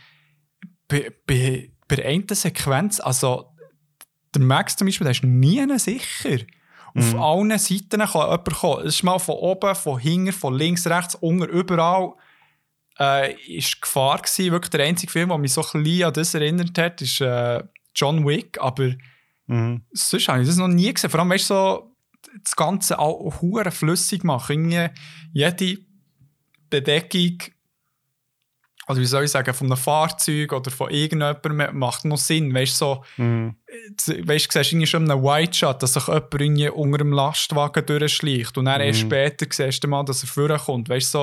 bei, 0.88 1.12
bei, 1.26 1.72
bei 1.88 2.06
einer 2.06 2.36
Sequenz, 2.36 3.00
also 3.00 3.54
der 4.34 4.42
Max 4.42 4.76
zum 4.76 4.88
Beispiel, 4.88 5.06
der 5.06 5.12
ist 5.12 5.24
nie 5.24 5.66
sicher. 5.80 6.40
Auf 6.96 7.14
mhm. 7.14 7.20
allen 7.20 7.60
Seiten 7.60 8.02
kann 8.02 8.22
jemand 8.22 8.54
kommen. 8.54 8.86
Es 8.86 8.96
ist 8.96 9.04
mal 9.04 9.20
von 9.20 9.36
oben, 9.36 9.76
von 9.76 10.00
hinten, 10.00 10.32
von 10.32 10.54
links, 10.54 10.86
rechts, 10.86 11.16
unten, 11.16 11.50
überall. 11.50 12.14
Äh, 13.00 13.34
ist 13.48 13.82
Gefahr 13.82 14.20
gewesen. 14.20 14.52
Wirklich 14.52 14.70
der 14.70 14.86
einzige 14.86 15.12
Film, 15.12 15.30
der 15.30 15.38
mich 15.40 15.54
so 15.54 15.62
ein 15.62 15.84
bisschen 15.84 16.08
an 16.08 16.14
das 16.14 16.34
erinnert 16.36 16.78
hat, 16.78 17.02
ist 17.02 17.20
äh, 17.22 17.64
John 17.96 18.28
Wick. 18.28 18.60
Aber 18.62 18.92
mhm. 19.48 19.82
sonst 19.92 20.28
habe 20.28 20.42
ich 20.42 20.48
das 20.48 20.58
noch 20.58 20.68
nie 20.68 20.94
gesehen. 20.94 21.10
Vor 21.10 21.20
allem, 21.20 21.32
weißt 21.32 21.50
du, 21.50 21.54
so, 21.54 21.96
das 22.44 22.56
Ganze 22.56 23.00
auch 23.00 23.34
flüssig 23.72 24.24
machen. 24.24 24.72
Irgendwie 24.72 24.90
jede 25.34 25.82
Bedeckung, 26.74 27.38
also 28.86 29.02
wie 29.02 29.06
soll 29.06 29.24
ich 29.24 29.32
sagen, 29.32 29.54
von 29.54 29.68
einem 29.68 29.78
Fahrzeug 29.78 30.52
oder 30.52 30.72
von 30.72 30.90
irgendjemandem 30.90 31.78
macht 31.78 32.04
noch 32.04 32.18
Sinn. 32.18 32.54
Weißt 32.54 32.82
du, 32.82 32.86
so, 32.86 33.04
mhm. 33.18 33.56
weißt, 33.68 34.56
du 34.56 34.64
siehst 34.64 34.90
schon 34.90 35.10
einen 35.10 35.24
White 35.24 35.54
Shot, 35.54 35.82
dass 35.84 35.94
sich 35.94 36.08
jemand 36.08 36.34
irgendwie 36.34 36.70
unter 36.70 36.98
dem 36.98 37.14
Lastwagen 37.14 37.86
durchschleicht 37.86 38.58
und 38.58 38.66
dann 38.66 38.82
mhm. 38.82 38.88
erst 38.88 39.00
später 39.02 39.46
siehst 39.50 39.84
du 39.84 39.88
mal, 39.88 40.04
dass 40.04 40.24
er 40.24 40.28
vorkommt. 40.28 40.90
Weißt 40.90 41.14
du, 41.14 41.18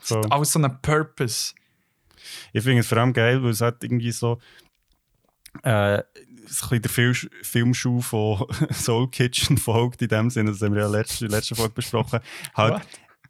so, 0.00 0.22
so. 0.22 0.28
alles 0.30 0.52
so 0.52 0.60
ein 0.60 0.80
Purpose. 0.80 1.54
Ich 2.52 2.62
finde 2.62 2.80
es 2.80 2.86
vor 2.86 2.98
allem 2.98 3.12
geil, 3.12 3.42
weil 3.42 3.50
es 3.50 3.60
hat 3.60 3.82
irgendwie 3.82 4.12
so. 4.12 4.38
Äh, 5.62 6.02
ein 6.70 6.82
der 6.82 6.90
Film 6.90 7.14
Filmschuh 7.42 8.00
von 8.00 8.46
Soul 8.72 9.08
Kitchen 9.10 9.56
folgt 9.56 10.02
in 10.02 10.08
dem 10.08 10.30
Sinne, 10.30 10.52
das 10.52 10.60
haben 10.60 10.74
wir 10.74 10.82
ja 10.82 10.88
letzte, 10.88 11.26
letzte 11.26 11.54
Folge 11.54 11.74
besprochen. 11.74 12.20
Halt, 12.54 12.82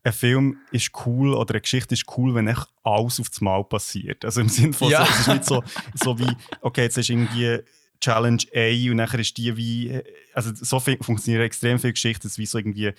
ein 0.05 0.13
Film 0.13 0.59
ist 0.71 0.91
cool 1.07 1.33
oder 1.35 1.55
eine 1.55 1.63
Geschichte 1.63 1.95
ist 1.95 2.05
cool, 2.17 2.35
wenn 2.35 2.47
echt 2.47 2.67
alles 2.83 3.19
auf 3.21 3.31
das 3.31 3.41
Mal 3.41 3.65
passiert. 3.65 4.25
Also 4.25 4.43
im 4.43 4.49
Sinne 4.51 4.75
von, 4.75 4.91
Ja. 4.91 5.05
so, 5.07 5.11
es 5.13 5.21
ist 5.21 5.29
nicht 5.29 5.45
so, 5.47 5.65
so 5.95 6.19
wie, 6.19 6.31
okay, 6.61 6.83
jetzt 6.83 6.99
ist 6.99 7.09
irgendwie 7.09 7.61
Challenge 8.01 8.43
A 8.55 8.91
und 8.91 8.97
nachher 8.97 9.19
ist 9.21 9.37
die 9.39 9.57
wie, 9.57 9.99
also 10.35 10.51
so 10.55 10.79
funktionieren 10.79 11.43
extrem 11.43 11.79
viele 11.79 11.95
Geschichten, 11.95 12.29
dass 12.29 12.37
wie 12.37 12.45
so 12.45 12.59
irgendwie, 12.59 12.93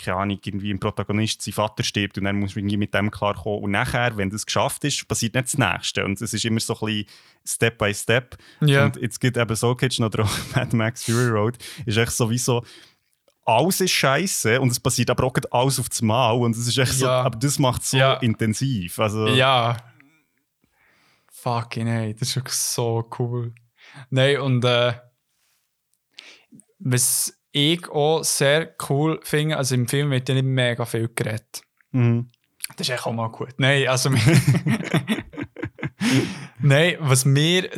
keine 0.00 0.16
Ahnung, 0.16 0.40
irgendwie 0.44 0.72
ein 0.72 0.80
Protagonist, 0.80 1.42
sein 1.42 1.54
Vater 1.54 1.84
stirbt 1.84 2.18
und 2.18 2.24
dann 2.24 2.40
muss 2.40 2.56
man 2.56 2.64
irgendwie 2.64 2.78
mit 2.78 2.94
dem 2.94 3.12
klarkommen. 3.12 3.62
Und 3.62 3.70
nachher, 3.70 4.16
wenn 4.16 4.30
das 4.30 4.44
geschafft 4.44 4.82
ist, 4.84 5.06
passiert 5.06 5.34
nicht 5.34 5.44
das 5.46 5.58
Nächste. 5.58 6.04
Und 6.04 6.20
es 6.20 6.32
ist 6.32 6.44
immer 6.44 6.58
so 6.58 6.74
ein 6.74 6.86
bisschen 6.86 7.06
Step 7.46 7.78
by 7.78 7.94
Step. 7.94 8.36
Ja. 8.62 8.86
Und 8.86 8.96
jetzt 8.96 9.20
gibt 9.20 9.36
eben 9.36 9.54
so 9.54 9.76
Kitchen 9.76 10.04
oder 10.04 10.24
auch 10.24 10.30
Mad 10.56 10.74
Max 10.74 11.04
Fury 11.04 11.28
Road, 11.28 11.58
ist 11.86 11.98
echt 11.98 12.12
sowieso 12.12 12.64
alles 13.44 13.80
ist 13.80 13.90
scheiße 13.92 14.60
und 14.60 14.70
es 14.70 14.80
passiert 14.80 15.10
aber 15.10 15.24
auch 15.24 15.34
alles 15.50 15.78
auf 15.80 15.88
das 15.88 16.02
Mal 16.02 16.32
und 16.32 16.56
es 16.56 16.66
ist 16.66 16.78
echt 16.78 16.92
so, 16.94 17.06
Ja. 17.06 17.22
aber 17.22 17.38
das 17.38 17.58
macht 17.58 17.82
es 17.82 17.90
so 17.90 17.96
Ja. 17.96 18.14
intensiv. 18.14 18.98
Also, 18.98 19.26
Ja. 19.28 19.76
Fucking 21.30 21.86
hey, 21.88 22.14
das 22.14 22.28
ist 22.28 22.36
wirklich 22.36 22.54
so 22.54 23.08
cool. 23.18 23.52
Nein, 24.10 24.40
und 24.40 24.64
äh, 24.64 24.94
was 26.78 27.36
ich 27.50 27.88
auch 27.90 28.22
sehr 28.22 28.74
cool 28.88 29.20
finde, 29.24 29.56
also 29.56 29.74
im 29.74 29.88
Film 29.88 30.10
wird 30.10 30.28
ja 30.28 30.36
nicht 30.36 30.44
mega 30.44 30.84
viel 30.84 31.10
geredet. 31.14 31.62
Mhm. 31.90 32.28
Das 32.76 32.88
ist 32.88 32.94
echt 32.94 33.06
auch 33.06 33.12
mal 33.12 33.28
gut. 33.28 33.54
Nein, 33.58 33.88
also. 33.88 34.10
Nein, 36.60 36.96
was 37.00 37.24
mir 37.24 37.68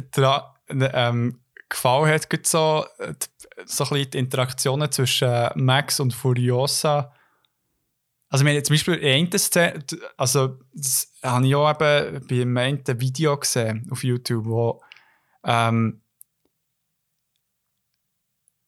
ähm, 0.68 1.40
gefallen 1.68 2.10
hat, 2.12 2.46
so, 2.46 2.84
die- 3.00 3.26
so 3.64 3.84
ein 3.84 3.90
bisschen 3.90 4.10
die 4.10 4.18
Interaktionen 4.18 4.90
zwischen 4.90 5.48
Max 5.54 6.00
und 6.00 6.12
Furiosa. 6.12 7.12
Also, 8.28 8.44
wir 8.44 8.52
haben 8.52 8.64
zum 8.64 8.74
Beispiel 8.74 8.94
in 8.94 9.26
einer 9.26 9.38
Szene, 9.38 9.84
also, 10.16 10.58
das 10.72 11.12
habe 11.22 11.46
ich 11.46 11.54
auch 11.54 11.70
eben 11.70 12.26
bei 12.26 12.42
einem 12.42 12.56
einen 12.56 13.00
Video 13.00 13.36
gesehen 13.36 13.86
auf 13.90 14.02
YouTube, 14.02 14.46
wo 14.46 14.82
ähm, 15.44 16.00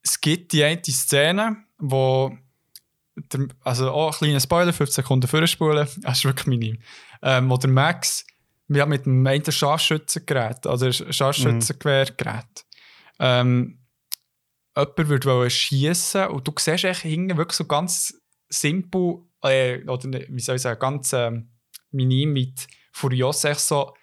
es 0.03 0.21
gibt 0.21 0.53
die 0.53 0.63
eine 0.63 0.83
Szene, 0.85 1.57
wo 1.79 2.37
der, 3.17 3.49
also 3.63 3.91
auch 3.91 4.13
ein 4.13 4.19
kleiner 4.19 4.41
Spoiler, 4.41 4.73
15 4.73 5.03
Sekunden 5.03 5.27
vorspulen, 5.27 5.89
das 5.99 6.19
ist 6.19 6.25
wirklich 6.25 6.47
minim, 6.47 6.79
ähm, 7.23 7.51
wo 7.51 7.57
der 7.57 7.71
Max 7.71 8.25
wir 8.69 8.83
haben 8.83 8.91
mit 8.91 9.07
dem 9.07 9.27
einen 9.27 9.51
Scharfschützengerät, 9.51 10.67
also 10.67 10.91
Scharfschützengewehrgerät, 10.91 12.67
ähm, 13.19 13.79
jemand 14.77 15.09
würde 15.09 15.51
schießen 15.51 16.29
und 16.29 16.47
du 16.47 16.53
siehst 16.59 16.85
echt 16.85 17.01
hinten 17.03 17.37
wirklich 17.37 17.57
so 17.57 17.65
ganz 17.65 18.15
simpel, 18.49 19.21
äh, 19.43 19.83
oder 19.89 20.07
ne- 20.09 20.27
wie 20.29 20.41
soll 20.41 20.57
ich 20.57 20.63
sagen, 20.63 20.79
ganz 20.81 21.13
ähm, 21.13 21.49
minim 21.91 22.33
mit 22.33 22.67
Furiosa 22.93 23.51
echt 23.51 23.61
so, 23.61 23.95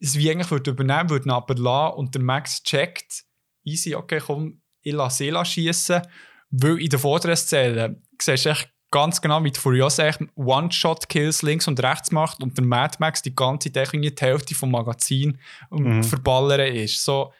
es 0.00 0.16
wie 0.16 0.30
eigentlich 0.30 0.50
würde 0.50 0.70
übernehmen, 0.70 1.10
würde 1.10 1.26
ihn 1.28 1.32
aber 1.32 1.54
lassen 1.54 1.96
und 1.96 2.14
der 2.14 2.22
Max 2.22 2.62
checkt, 2.62 3.24
easy, 3.64 3.94
okay, 3.94 4.20
komm, 4.24 4.60
ich 4.82 4.92
lasse 4.92 5.24
ihn 5.26 5.44
schießen, 5.44 6.02
weil 6.50 6.78
in 6.80 6.88
der 6.88 6.98
vorderen 6.98 7.36
Szene 7.36 8.00
siehst 8.20 8.44
du 8.44 8.50
echt 8.50 8.70
ganz 8.90 9.20
genau, 9.20 9.42
wie 9.42 9.50
echt 9.98 10.20
One-Shot-Kills 10.36 11.42
links 11.42 11.66
und 11.66 11.82
rechts 11.82 12.12
macht 12.12 12.40
und 12.42 12.56
der 12.56 12.64
Mad 12.64 12.96
Max 13.00 13.22
die 13.22 13.34
ganze 13.34 13.72
Zeit 13.72 13.88
irgendwie 13.92 14.14
die 14.14 14.22
Hälfte 14.24 14.54
vom 14.54 14.70
Magazin 14.70 15.38
Mhm. 15.70 16.04
verballern 16.04 16.72
ist. 16.74 17.04
So, 17.04 17.32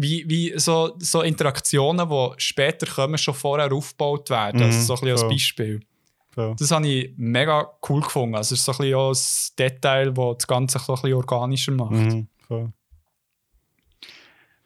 wie, 0.00 0.24
wie 0.28 0.58
so, 0.58 0.94
so 1.00 1.22
Interaktionen, 1.22 2.08
die 2.08 2.28
später 2.36 2.86
kommen, 2.86 3.18
schon 3.18 3.34
vorher 3.34 3.72
aufgebaut 3.72 4.30
werden. 4.30 4.62
Also 4.62 4.78
Mhm, 4.78 4.82
so 4.82 4.94
ein 4.94 5.00
bisschen 5.00 5.16
als. 5.18 5.28
Beispiel. 5.28 5.80
So. 6.36 6.54
Das 6.56 6.70
habe 6.70 6.86
ich 6.86 7.12
mega 7.16 7.68
cool 7.88 8.00
gefunden. 8.02 8.36
Also 8.36 8.54
es 8.54 8.60
ist 8.60 8.64
so 8.66 8.72
ein 8.72 8.78
bisschen 8.78 8.94
auch 8.94 9.10
ein 9.12 9.56
Detail, 9.58 10.12
das 10.12 10.36
das 10.38 10.46
Ganze 10.46 10.78
so 10.78 10.92
ein 10.94 11.00
bisschen 11.02 11.14
organischer 11.14 11.72
macht. 11.72 11.90
Mhm. 11.92 12.28
Voll. 12.46 12.72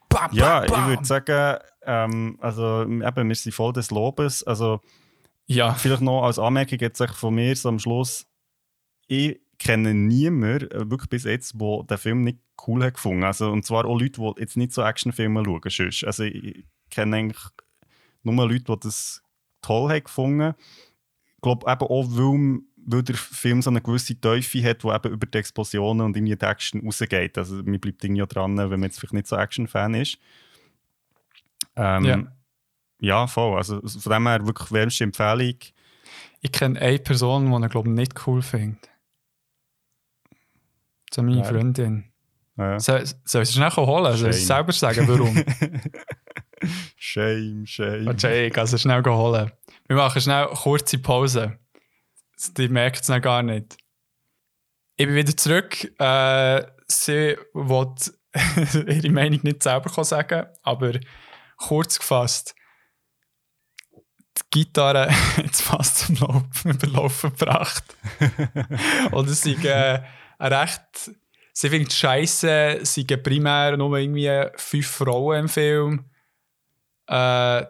Bam, 0.09 0.29
bam, 0.29 0.39
Ja, 0.39 0.65
ich 0.65 0.71
bam. 0.71 0.89
würde 0.89 1.05
sagen, 1.05 1.59
ähm, 1.85 2.39
also 2.41 2.83
eben, 2.83 3.29
wir 3.29 3.35
sind 3.35 3.53
voll 3.55 3.73
des 3.73 3.91
Lobes. 3.91 4.43
Also 4.45 4.81
Ja, 5.47 5.73
vielleicht 5.75 6.03
noch 6.03 6.25
als 6.25 6.39
Anmerkung 6.39 6.79
jetzt 6.79 7.03
von 7.15 7.35
mir 7.35 7.57
so 7.57 7.69
am 7.71 7.79
Schluss, 7.79 8.27
ich 9.07 9.41
kenne 9.63 9.95
niemanden, 9.95 10.71
äh, 10.71 10.91
wirklich 10.91 11.11
bis 11.11 11.25
jetzt, 11.25 11.55
der 11.61 11.83
den 11.85 11.99
Film 11.99 12.25
nicht 12.25 12.39
cool 12.67 12.85
hat 12.85 12.95
gefunden. 12.95 13.25
Also, 13.25 13.51
und 13.51 13.65
zwar 13.65 13.85
auch 13.85 13.99
Leute, 13.99 14.21
die 14.21 14.41
jetzt 14.41 14.57
nicht 14.57 14.73
so 14.73 14.83
Actionfilme 14.83 15.43
schauen. 15.45 15.63
Sonst. 15.67 16.05
Also 16.05 16.25
ich, 16.25 16.65
kenne 16.93 17.17
eigentlich 17.17 17.43
nur 18.23 18.49
Leute, 18.49 18.65
die 18.65 18.81
das 18.81 19.23
toll 19.63 19.91
haben 19.91 20.05
gefunden. 20.05 20.55
Ich 21.37 21.43
glaube 21.43 21.71
eben 21.71 21.83
auch, 21.83 22.07
weil, 22.11 22.61
weil 22.77 23.03
der 23.03 23.17
Film 23.17 23.63
so 23.63 23.71
eine 23.71 23.81
gewisse 23.81 24.21
Teufel 24.21 24.63
hat, 24.65 24.85
die 24.85 24.89
eben 24.89 25.13
über 25.13 25.27
die 25.27 25.39
Explosionen 25.39 26.07
und 26.07 26.17
irgendwie 26.17 26.37
die 26.37 26.45
Action 26.45 26.85
rausgeht. 26.85 27.39
Also 27.39 27.63
mir 27.63 27.81
bleibt 27.81 28.05
irgendwie 28.05 28.27
dran, 28.27 28.57
wenn 28.57 28.69
man 28.69 28.85
jetzt 28.85 29.01
vielleicht 29.01 29.15
nicht 29.15 29.27
so 29.27 29.37
Action-Fan 29.37 29.95
ist. 29.95 30.19
Ähm, 31.75 32.05
Ja. 32.05 32.27
ja. 33.01 33.27
voll. 33.27 33.57
Also 33.57 33.81
von 33.81 34.13
dem 34.13 34.27
her 34.27 34.47
wirklich 34.47 34.71
wärmste 34.71 35.05
Empfehlung. 35.05 35.57
ich 36.41 36.53
kenne 36.53 36.81
eine 36.81 36.99
Person, 36.99 37.51
die 37.51 37.67
ich 37.67 37.73
glaube 37.73 37.91
nicht 37.91 38.27
cool 38.27 38.43
findet. 38.43 38.92
Ist 41.21 41.23
meine? 41.23 41.45
Freundin. 41.45 42.13
Ja. 42.57 42.79
Soll, 42.79 43.05
soll 43.25 43.43
ich 43.43 43.49
es 43.49 43.55
schnell 43.55 43.71
holen? 43.71 44.17
Soll 44.17 44.31
ich 44.31 44.37
es 44.37 44.47
selber 44.47 44.73
sagen, 44.73 45.09
warum? 45.09 45.37
Shame, 46.97 47.67
shame. 47.67 48.09
Ich 48.11 48.53
kann 48.53 48.65
es 48.65 48.81
schnell 48.81 49.03
holen. 49.05 49.51
Wir 49.89 49.97
machen 49.97 50.21
schnell 50.23 50.47
kurze 50.47 50.99
Pause. 50.99 51.59
Die 52.57 52.69
merkt 52.69 53.03
es 53.03 53.09
noch 53.09 53.21
gar 53.21 53.43
nicht. 53.43 53.77
Ich 54.97 55.07
bin 55.07 55.15
wieder 55.15 55.37
zurück. 55.37 55.85
Äh, 55.99 56.65
sie 56.87 57.37
wollte 57.53 58.13
ihre 58.87 59.11
Meinung 59.11 59.41
nicht 59.43 59.63
selber 59.63 60.05
sagen, 60.05 60.47
aber 60.63 60.93
kurz 61.57 61.99
gefasst. 61.99 62.55
Die 64.39 64.43
Gitarre 64.65 65.09
es 65.51 65.61
fast 65.61 65.99
zum 65.99 66.17
Lauf- 66.17 66.65
Überlaufen 66.65 67.31
gebracht. 67.37 67.85
Es 69.13 69.31
ist 69.31 69.47
äh, 69.65 70.01
recht. 70.43 71.11
Sie 71.55 71.69
findet 71.69 71.93
scheiße, 71.93 72.79
es 72.81 72.95
sind 72.95 73.23
primär 73.23 73.77
nur 73.77 73.97
irgendwie 73.97 74.31
fünf 74.57 74.87
Frauen 74.87 75.41
im 75.41 75.49
Film 75.49 76.05
äh, 77.13 77.67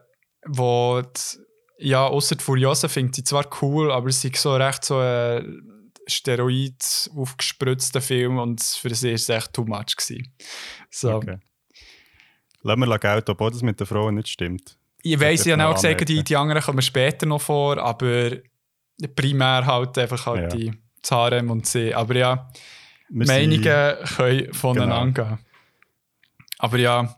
wo 0.46 1.02
die, 1.02 1.88
ja, 1.88 2.06
außer 2.06 2.36
die 2.36 2.44
Furiosa 2.44 2.88
findet 2.88 3.16
sie 3.16 3.24
zwar 3.24 3.46
cool, 3.60 3.90
aber 3.90 4.08
es 4.08 4.24
ist 4.24 4.36
so 4.36 4.54
recht 4.54 4.84
so 4.84 4.98
ein 4.98 5.90
Steroid 6.06 7.10
aufgespritzter 7.16 8.00
Film 8.00 8.38
und 8.38 8.62
für 8.62 8.94
sie 8.94 9.08
war 9.08 9.14
es 9.14 9.28
echt 9.28 9.52
too 9.52 9.64
much. 9.64 9.96
Gewesen. 9.96 10.32
So. 10.90 11.14
Okay. 11.14 11.38
Lassen 12.62 12.80
wir 12.80 12.98
Geld, 12.98 13.28
obwohl 13.28 13.50
das 13.50 13.62
mit 13.62 13.80
den 13.80 13.86
Frauen 13.86 14.14
nicht 14.14 14.28
stimmt. 14.28 14.76
Ich 15.02 15.18
Das 15.18 15.46
ich 15.46 15.52
habe 15.52 15.66
auch 15.66 15.74
gesagt, 15.74 16.08
die, 16.08 16.22
die 16.22 16.36
anderen 16.36 16.62
kommen 16.62 16.82
später 16.82 17.26
noch 17.26 17.40
vor, 17.40 17.78
aber 17.78 18.36
primär 19.16 19.66
halt 19.66 19.98
einfach 19.98 20.26
halt 20.26 20.52
Ja. 20.52 20.58
die 20.58 20.72
Zarem 21.02 21.50
und 21.50 21.66
sie. 21.66 21.94
Aber 21.94 22.14
ja, 22.16 22.48
Wir 23.08 23.26
Meinungen 23.26 23.62
können 23.62 24.54
voneinander 24.54 25.24
gehen. 25.24 25.38
Aber 26.58 26.78
ja, 26.78 27.16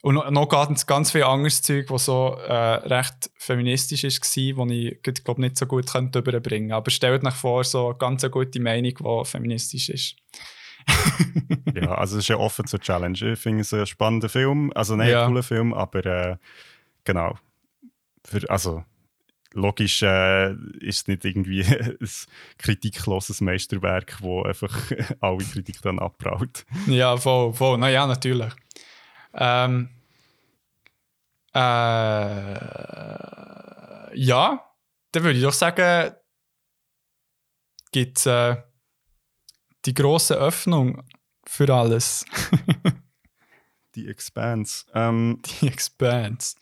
und 0.00 0.14
noch, 0.14 0.48
ganz, 0.48 0.86
ganz 0.86 1.10
viel 1.10 1.24
anderes 1.24 1.60
Zeug, 1.62 1.88
das 1.88 2.04
so 2.04 2.36
äh, 2.46 2.52
recht 2.52 3.30
feministisch 3.36 4.04
war, 4.04 4.66
das 4.66 5.18
ich 5.18 5.24
glaube 5.24 5.40
nicht 5.40 5.58
so 5.58 5.66
gut 5.66 5.90
könnte 5.90 6.20
überbringen 6.20 6.70
Aber 6.72 6.90
stellt 6.90 7.24
euch 7.24 7.34
vor, 7.34 7.64
so 7.64 7.88
eine 7.88 7.98
ganz 7.98 8.28
gute 8.30 8.60
Meinung, 8.60 8.94
die 8.94 9.24
feministisch 9.24 9.88
ist. 9.88 10.16
ja, 11.74 11.94
also 11.94 12.16
es 12.16 12.24
ist 12.24 12.28
ja 12.28 12.36
offen 12.36 12.66
zur 12.66 12.80
Challenge. 12.80 13.18
Ich 13.32 13.38
finde 13.38 13.62
es 13.62 13.74
ein 13.74 13.86
spannender 13.86 14.28
Film, 14.28 14.72
also 14.74 14.94
nein, 14.96 15.10
Ja. 15.10 15.26
cooler 15.26 15.42
Film, 15.42 15.74
aber 15.74 16.06
äh, 16.06 16.36
genau. 17.04 17.36
Für, 18.24 18.48
also 18.48 18.84
logisch 19.54 20.02
äh, 20.02 20.52
ist 20.80 21.00
es 21.00 21.06
nicht 21.08 21.24
irgendwie 21.24 21.64
ein 21.64 21.98
kritikloses 22.58 23.40
Meisterwerk, 23.40 24.18
wo 24.20 24.42
einfach 24.42 24.76
alle 25.20 25.38
Kritik 25.38 25.80
dann 25.82 25.98
abbraut. 25.98 26.64
Ja, 26.86 27.16
voll, 27.16 27.52
voll. 27.52 27.78
Na 27.78 27.88
ja, 27.90 28.06
natürlich. 28.06 28.52
Ähm, 29.34 29.90
äh, 31.54 31.58
ja, 34.18 34.64
dann 35.12 35.22
würde 35.22 35.38
ich 35.38 35.44
doch 35.44 35.52
sagen, 35.52 36.14
gibt 37.92 38.18
es 38.18 38.26
äh, 38.26 38.56
die 39.84 39.94
große 39.94 40.34
Öffnung 40.34 41.02
für 41.46 41.72
alles. 41.72 42.24
Die 43.94 44.06
Expanse. 44.06 44.84
Ähm, 44.94 45.40
Die 45.60 45.68
Expanse. 45.68 46.56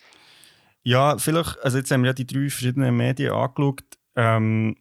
Ja, 0.87 1.19
vielleicht, 1.19 1.59
also 1.65 1.79
jetzt 1.79 1.91
haben 1.91 2.05
wir 2.05 2.11
ja 2.11 2.15
die 2.15 2.29
drei 2.29 2.49
verschiedenen 2.49 2.97
Medien 2.97 3.33
angeschaut. 3.33 3.83
Ähm, 4.15 4.77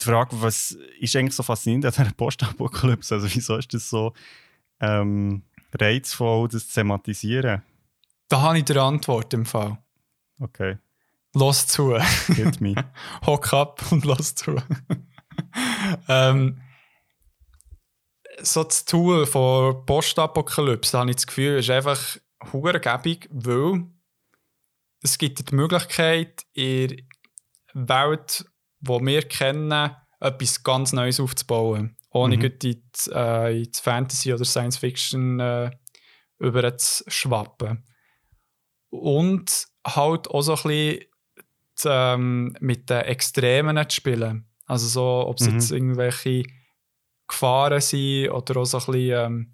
die 0.00 0.04
Frage, 0.04 0.42
was 0.42 0.72
ist 0.98 1.14
eigentlich 1.14 1.36
so 1.36 1.44
faszinierend 1.44 1.84
an 1.84 1.92
dieser 1.92 2.12
Postapokalypse? 2.12 3.14
Also 3.14 3.32
wieso 3.32 3.56
ist 3.56 3.72
das 3.72 3.88
so 3.88 4.14
ähm, 4.80 5.44
reizvoll, 5.72 6.48
das 6.48 6.66
zu 6.66 6.74
thematisieren? 6.74 7.62
Da 8.26 8.40
habe 8.40 8.58
ich 8.58 8.64
die 8.64 8.76
Antwort 8.76 9.32
im 9.32 9.46
Fall. 9.46 9.78
Okay. 10.40 10.78
Los 11.32 11.68
zu. 11.68 11.96
Hit 12.34 12.60
me. 12.60 12.74
Hock 13.26 13.52
ab 13.52 13.92
und 13.92 14.04
los 14.06 14.34
zu. 14.34 14.60
ähm, 16.08 16.60
so 18.42 18.64
das 18.64 18.84
Tool 18.86 19.24
von 19.24 19.86
Postapokalypse, 19.86 20.98
habe 20.98 21.10
ich 21.10 21.16
das 21.16 21.28
Gefühl, 21.28 21.60
ist 21.60 21.70
einfach 21.70 22.18
hurengebig, 22.52 23.28
weil 23.30 23.84
es 25.02 25.18
gibt 25.18 25.50
die 25.50 25.54
Möglichkeit, 25.54 26.44
in 26.52 26.88
der 26.88 27.88
Welt, 27.88 28.44
die 28.80 29.06
wir 29.06 29.22
kennen, 29.22 29.96
etwas 30.20 30.62
ganz 30.62 30.92
Neues 30.92 31.20
aufzubauen. 31.20 31.96
Ohne 32.10 32.36
mhm. 32.36 32.44
in, 32.44 32.58
die, 32.58 32.82
äh, 33.12 33.58
in 33.58 33.70
die 33.70 33.80
Fantasy- 33.80 34.34
oder 34.34 34.44
Science-Fiction 34.44 35.40
äh, 35.40 35.70
über 36.38 36.76
zu 36.76 37.04
schwappen. 37.06 37.86
Und 38.90 39.66
halt 39.86 40.28
auch 40.28 40.42
so 40.42 40.52
ein 40.52 40.62
bisschen 40.62 41.00
die, 41.84 41.88
ähm, 41.88 42.56
mit 42.60 42.90
den 42.90 43.02
Extremen 43.02 43.88
zu 43.88 43.96
spielen. 43.96 44.46
Also 44.66 44.86
so, 44.88 45.26
ob 45.26 45.38
es 45.38 45.46
mhm. 45.46 45.54
jetzt 45.54 45.70
irgendwelche 45.70 46.44
Gefahren 47.28 47.80
sind 47.80 48.30
oder 48.30 48.60
auch 48.60 48.64
so 48.64 48.78
ein 48.78 48.86
bisschen 48.86 49.24
ähm, 49.24 49.52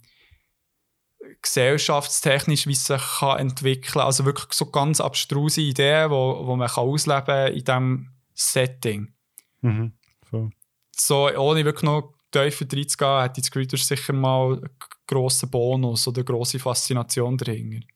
gesellschaftstechnisch, 1.42 2.66
wie 2.66 2.72
es 2.72 2.86
sich 2.86 3.02
kann 3.18 3.38
entwickeln 3.38 3.92
kann. 3.92 4.02
Also 4.02 4.24
wirklich 4.24 4.52
so 4.52 4.66
ganz 4.66 5.00
abstruse 5.00 5.60
Ideen, 5.60 6.10
wo, 6.10 6.46
wo 6.46 6.56
man 6.56 6.68
kann 6.68 6.84
ausleben 6.84 7.24
kann 7.24 7.52
in 7.52 7.64
diesem 7.64 8.10
Setting. 8.34 9.14
Mhm. 9.60 9.92
So. 10.30 10.50
so, 10.96 11.30
ohne 11.36 11.64
wirklich 11.64 11.84
noch 11.84 12.14
tiefer 12.30 12.66
reinzugehen, 12.70 13.22
hätte 13.22 13.40
das 13.40 13.50
Gefühl, 13.50 13.78
sicher 13.78 14.12
mal 14.12 14.54
einen 14.54 14.70
grossen 15.06 15.50
Bonus 15.50 16.06
oder 16.08 16.18
eine 16.18 16.24
grosse 16.24 16.58
Faszination 16.58 17.36
dahinter. 17.36 17.86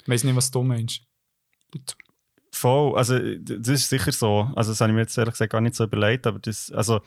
Ich 0.00 0.08
weiß 0.08 0.24
nicht, 0.24 0.36
was 0.36 0.50
du 0.50 0.62
meinst. 0.62 1.02
Voll, 2.50 2.96
also 2.96 3.18
das 3.36 3.68
ist 3.68 3.88
sicher 3.88 4.12
so. 4.12 4.50
Also 4.54 4.72
das 4.72 4.80
habe 4.80 4.90
ich 4.90 4.94
mir 4.94 5.02
jetzt 5.02 5.16
ehrlich 5.16 5.34
gesagt 5.34 5.52
gar 5.52 5.60
nicht 5.60 5.74
so 5.74 5.84
überlegt, 5.84 6.26
aber 6.26 6.38
das, 6.38 6.70
also 6.72 7.00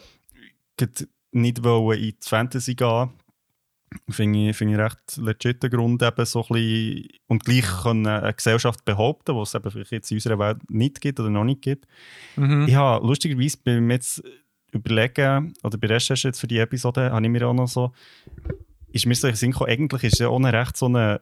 nicht 1.31 1.63
wollen 1.63 1.99
in 1.99 2.11
die 2.11 2.17
Fantasy 2.21 2.75
gehen, 2.75 3.11
finde 4.09 4.49
ich, 4.49 4.57
find 4.57 4.71
ich 4.71 4.77
recht 4.77 5.17
legit 5.17 5.61
Grund, 5.71 6.01
eben 6.01 6.25
so 6.25 6.41
ein 6.43 6.47
bisschen, 6.47 7.07
und 7.27 7.45
gleich 7.45 7.65
können 7.83 8.07
eine 8.07 8.33
Gesellschaft 8.33 8.85
behaupten, 8.85 9.35
was 9.35 9.49
es 9.49 9.55
eben 9.55 9.71
vielleicht 9.71 9.91
jetzt 9.91 10.11
in 10.11 10.17
unserer 10.17 10.39
Welt 10.39 10.69
nicht 10.69 11.01
gibt 11.01 11.19
oder 11.19 11.29
noch 11.29 11.43
nicht 11.43 11.61
gibt. 11.61 11.87
Mhm. 12.35 12.65
Ich 12.67 12.75
habe 12.75 13.05
lustigerweise 13.05 13.57
beim 13.63 13.89
jetzt 13.91 14.23
überlegen, 14.71 15.53
oder 15.63 15.77
bei 15.77 15.87
Recherche 15.87 16.27
jetzt 16.27 16.39
für 16.39 16.47
die 16.47 16.59
Episode, 16.59 17.11
habe 17.11 17.25
ich 17.25 17.31
mir 17.31 17.47
auch 17.47 17.53
noch 17.53 17.67
so, 17.67 17.93
ist 18.91 19.05
mir 19.05 19.15
so 19.15 19.27
in 19.27 19.35
Sinn 19.35 19.55
eigentlich 19.55 20.03
ist 20.03 20.19
ja 20.19 20.29
eine 20.29 20.53
recht 20.53 20.77
so 20.77 20.85
eine 20.85 21.21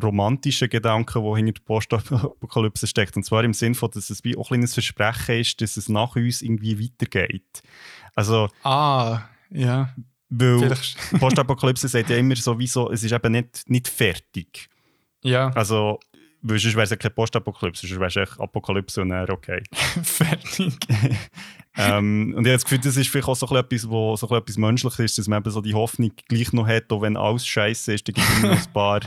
romantischer 0.00 0.68
Gedanke, 0.68 1.20
der 1.20 1.36
hinter 1.36 1.52
der 1.52 1.62
Postapokalypse 1.62 2.86
steckt. 2.86 3.16
Und 3.16 3.24
zwar 3.24 3.42
im 3.44 3.54
Sinne 3.54 3.74
von, 3.74 3.90
dass 3.90 4.10
es 4.10 4.22
wie 4.24 4.36
auch 4.36 4.50
ein 4.50 4.66
Versprechen 4.66 5.40
ist, 5.40 5.60
dass 5.60 5.76
es 5.76 5.88
nach 5.88 6.14
uns 6.16 6.42
irgendwie 6.42 6.84
weitergeht. 6.84 7.62
Also, 8.14 8.48
ah, 8.62 9.22
ja. 9.50 9.94
Weil 10.30 10.76
Postapokalypse 11.18 11.88
sagt 11.88 12.08
ja 12.10 12.16
immer 12.16 12.36
sowieso, 12.36 12.90
es 12.90 13.02
ist 13.02 13.12
eben 13.12 13.32
nicht, 13.32 13.68
nicht 13.68 13.88
fertig. 13.88 14.68
Ja. 15.22 15.50
Also, 15.50 15.98
weil 16.42 16.58
sonst 16.58 16.74
wäre 16.74 16.84
es 16.84 16.90
ja 16.90 16.96
keine 16.96 17.14
Postapokalypse, 17.14 17.86
sonst 17.86 17.98
wäre 17.98 18.08
es 18.08 18.16
echt 18.16 18.40
Apokalypse 18.40 19.02
und 19.02 19.10
dann 19.10 19.28
okay. 19.28 19.62
fertig. 20.02 20.78
ähm, 21.76 22.34
und 22.36 22.46
ich 22.46 22.50
habe 22.50 22.56
das 22.56 22.64
Gefühl, 22.64 22.78
das 22.78 22.96
ist 22.96 23.08
vielleicht 23.08 23.28
auch 23.28 23.34
so 23.34 23.54
etwas, 23.56 23.88
wo 23.88 24.16
so 24.16 24.26
etwas 24.34 24.56
Menschliches 24.56 25.00
ist, 25.00 25.18
dass 25.18 25.28
man 25.28 25.40
eben 25.40 25.50
so 25.50 25.60
die 25.60 25.74
Hoffnung 25.74 26.12
gleich 26.28 26.52
noch 26.52 26.66
hat, 26.66 26.90
auch 26.92 27.02
wenn 27.02 27.16
alles 27.16 27.46
scheiße 27.46 27.92
ist, 27.92 28.06
dann 28.06 28.14
gibt 28.14 28.28
es 28.28 28.42
noch 28.42 28.50
ein 28.50 28.72
paar 28.72 29.00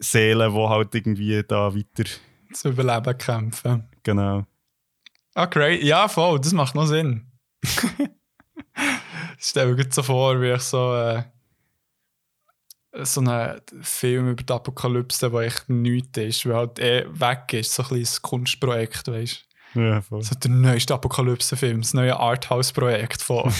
Seelen, 0.00 0.54
die 0.54 0.68
halt 0.68 0.94
irgendwie 0.94 1.42
da 1.46 1.74
weiter 1.74 2.10
zu 2.52 2.70
überleben 2.70 3.18
kämpfen. 3.18 3.84
Genau. 4.02 4.46
Ah, 5.34 5.46
great. 5.46 5.82
Ja, 5.82 6.08
voll, 6.08 6.40
das 6.40 6.52
macht 6.52 6.74
noch 6.74 6.86
Sinn. 6.86 7.26
Ich 9.44 9.50
stelle 9.50 9.74
mir 9.74 9.86
so 9.90 10.02
vor, 10.02 10.40
wie 10.40 10.52
ich 10.52 10.62
so, 10.62 10.94
äh, 10.94 11.22
so 13.02 13.20
einen 13.20 13.60
Film 13.82 14.30
über 14.30 14.42
die 14.42 14.52
Apokalypse, 14.52 15.30
der 15.30 15.40
echt 15.40 15.68
nichts 15.68 16.16
ist, 16.16 16.46
weil 16.46 16.54
halt 16.54 16.78
eh 16.78 17.04
weg 17.08 17.52
ist, 17.52 17.74
so 17.74 17.82
ein 17.82 17.88
kleines 17.88 18.22
Kunstprojekt, 18.22 19.06
weißt 19.06 19.46
du? 19.74 19.80
Ja, 19.80 20.00
voll. 20.00 20.22
So 20.22 20.34
der 20.36 20.50
neueste 20.50 20.94
Apokalypse-Film, 20.94 21.82
das 21.82 21.92
neue 21.92 22.18
Arthouse-Projekt 22.18 23.20
von 23.20 23.52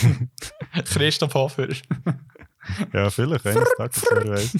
Christoph 0.85 1.35
Hofer. 1.35 1.67
ja, 2.91 3.09
vielleicht, 3.11 3.45
eines 3.45 3.69
Tages, 3.77 4.03
wer 4.09 4.29
weiß. 4.29 4.57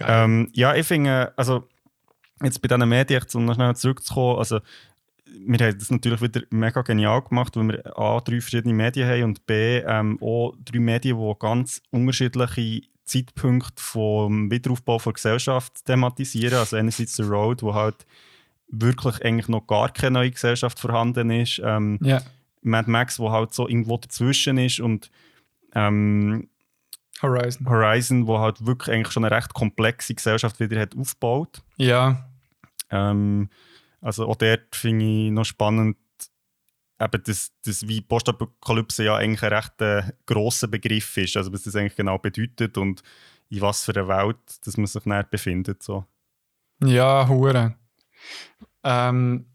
ähm, 0.00 0.48
ja, 0.54 0.74
ich 0.74 0.86
finde, 0.86 1.34
also 1.36 1.68
jetzt 2.42 2.62
bei 2.62 2.68
diesen 2.68 2.88
Medien, 2.88 3.22
um 3.34 3.44
noch 3.44 3.56
schnell 3.56 3.76
zurückzukommen, 3.76 4.38
also 4.38 4.60
wir 5.46 5.66
haben 5.66 5.78
das 5.78 5.90
natürlich 5.90 6.20
wieder 6.20 6.42
mega 6.50 6.82
genial 6.82 7.22
gemacht, 7.22 7.56
weil 7.56 7.68
wir 7.68 7.98
A, 7.98 8.20
drei 8.20 8.40
verschiedene 8.40 8.74
Medien 8.74 9.08
haben 9.08 9.24
und 9.24 9.46
B, 9.46 9.78
ähm, 9.78 10.18
auch 10.20 10.54
drei 10.64 10.80
Medien, 10.80 11.18
die 11.18 11.38
ganz 11.38 11.82
unterschiedliche 11.90 12.86
Zeitpunkte 13.04 13.82
vom 13.82 14.50
Wiederaufbau 14.50 14.98
der 14.98 15.12
Gesellschaft 15.12 15.84
thematisieren. 15.84 16.58
Also 16.58 16.76
einerseits 16.76 17.16
The 17.16 17.22
Road, 17.22 17.62
wo 17.62 17.74
halt 17.74 18.06
wirklich 18.68 19.22
eigentlich 19.24 19.48
noch 19.48 19.66
gar 19.66 19.92
keine 19.92 20.12
neue 20.12 20.30
Gesellschaft 20.30 20.78
vorhanden 20.78 21.30
ist. 21.30 21.60
Ähm, 21.64 21.98
yeah. 22.02 22.22
Mad 22.62 22.90
Max, 22.90 23.18
wo 23.18 23.30
halt 23.30 23.52
so 23.52 23.68
irgendwo 23.68 23.98
dazwischen 23.98 24.56
ist 24.58 24.80
und 24.80 25.10
ähm, 25.74 26.48
Horizon. 27.20 27.68
Horizon, 27.68 28.26
wo 28.26 28.38
halt 28.38 28.64
wirklich 28.66 28.94
eigentlich 28.94 29.12
schon 29.12 29.24
eine 29.24 29.34
recht 29.34 29.52
komplexe 29.54 30.14
Gesellschaft 30.14 30.58
wieder 30.60 30.80
hat 30.80 30.96
aufgebaut. 30.96 31.62
Ja. 31.76 32.28
Ähm, 32.90 33.48
also 34.02 34.28
auch 34.28 34.36
dort 34.36 34.74
finde 34.74 35.04
ich 35.04 35.30
noch 35.30 35.44
spannend, 35.44 35.96
eben 37.00 37.22
dass, 37.22 37.52
dass 37.64 37.86
wie 37.86 38.00
Postapokalypse 38.00 39.04
ja 39.04 39.16
eigentlich 39.16 39.42
ein 39.42 39.52
recht 39.52 39.80
äh, 39.80 40.12
grosser 40.26 40.68
Begriff 40.68 41.16
ist, 41.16 41.36
also 41.36 41.52
was 41.52 41.62
das 41.62 41.76
eigentlich 41.76 41.96
genau 41.96 42.18
bedeutet 42.18 42.76
und 42.76 43.02
in 43.48 43.60
was 43.60 43.84
für 43.84 43.94
einer 43.94 44.08
Welt 44.08 44.66
dass 44.66 44.76
man 44.76 44.86
sich 44.86 45.04
näher 45.06 45.24
befindet. 45.24 45.82
So. 45.82 46.04
Ja, 46.82 47.28
hure. 47.28 47.76
Ähm, 48.82 49.46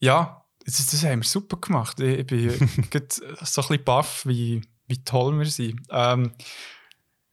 ja, 0.00 0.44
das, 0.64 0.86
das 0.86 1.04
haben 1.04 1.20
wir 1.20 1.28
super 1.28 1.58
gemacht. 1.58 2.00
Ich, 2.00 2.26
bin 2.26 2.50
so 3.08 3.24
ein 3.24 3.40
bisschen 3.40 3.84
baff, 3.84 4.24
wie, 4.26 4.62
wie 4.86 5.04
toll 5.04 5.38
wir 5.38 5.46
sind. 5.46 5.82
Ähm, 5.90 6.32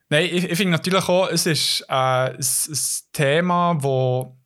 nein, 0.09 0.25
ich, 0.25 0.43
ich 0.45 0.57
finde 0.57 0.71
natürlich 0.71 1.07
auch, 1.07 1.29
es 1.29 1.45
ist 1.45 1.85
äh, 1.87 1.93
ein, 1.93 2.35
ein 2.37 2.79
Thema, 3.13 3.75
das 3.75 4.38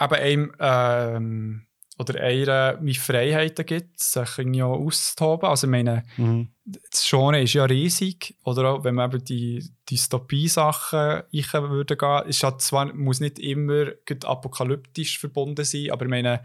eben 0.00 0.14
einem 0.14 0.52
ähm, 0.58 1.66
oder 1.98 2.18
einer 2.22 2.78
wie 2.80 2.94
Freiheiten 2.94 3.66
gibt, 3.66 4.00
sich 4.00 4.38
irgendwie 4.38 4.62
auch 4.62 4.78
auszutoben. 4.78 5.50
Also 5.50 5.66
ich 5.66 5.70
meine, 5.70 6.02
mhm. 6.16 6.48
das 6.64 7.06
Genre 7.06 7.42
ist 7.42 7.52
ja 7.52 7.66
riesig. 7.66 8.36
Oder 8.44 8.70
auch, 8.70 8.84
wenn 8.84 8.94
man 8.94 9.12
eben 9.12 9.22
die 9.24 9.62
Dystopie-Sachen 9.90 11.24
würde 11.30 11.96
gehen, 11.96 12.22
ist 12.26 12.42
halt 12.42 12.62
zwar, 12.62 12.94
muss 12.94 13.20
nicht 13.20 13.38
immer 13.38 13.88
apokalyptisch 14.24 15.18
verbunden 15.18 15.64
sein, 15.64 15.90
aber 15.90 16.06
ich 16.06 16.10
meine, 16.10 16.42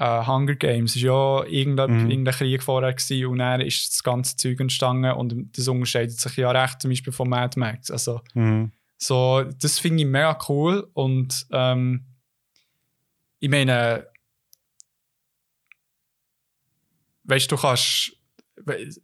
Uh, 0.00 0.24
Hunger 0.24 0.54
Games 0.54 0.94
war 0.94 1.02
ja 1.02 1.50
irgendein, 1.50 2.04
mhm. 2.04 2.10
irgendein 2.10 2.34
Krieg 2.34 2.62
vorher 2.62 2.92
gewesen, 2.92 3.26
und 3.26 3.38
dann 3.38 3.60
ist 3.60 3.94
das 3.94 4.04
ganze 4.04 4.36
Zeug 4.36 4.60
entstanden 4.60 5.10
und 5.10 5.58
das 5.58 5.66
unterscheidet 5.66 6.20
sich 6.20 6.36
ja 6.36 6.52
recht 6.52 6.80
zum 6.80 6.90
Beispiel 6.90 7.12
von 7.12 7.28
Mad 7.28 7.58
Max. 7.58 7.90
Also, 7.90 8.20
mhm. 8.32 8.70
so, 8.96 9.42
das 9.60 9.80
finde 9.80 10.04
ich 10.04 10.08
mega 10.08 10.38
cool 10.48 10.88
und 10.92 11.48
ähm, 11.50 12.04
ich 13.40 13.48
meine, 13.48 14.06
weißt 17.24 17.50
du, 17.50 17.56
kannst, 17.56 18.12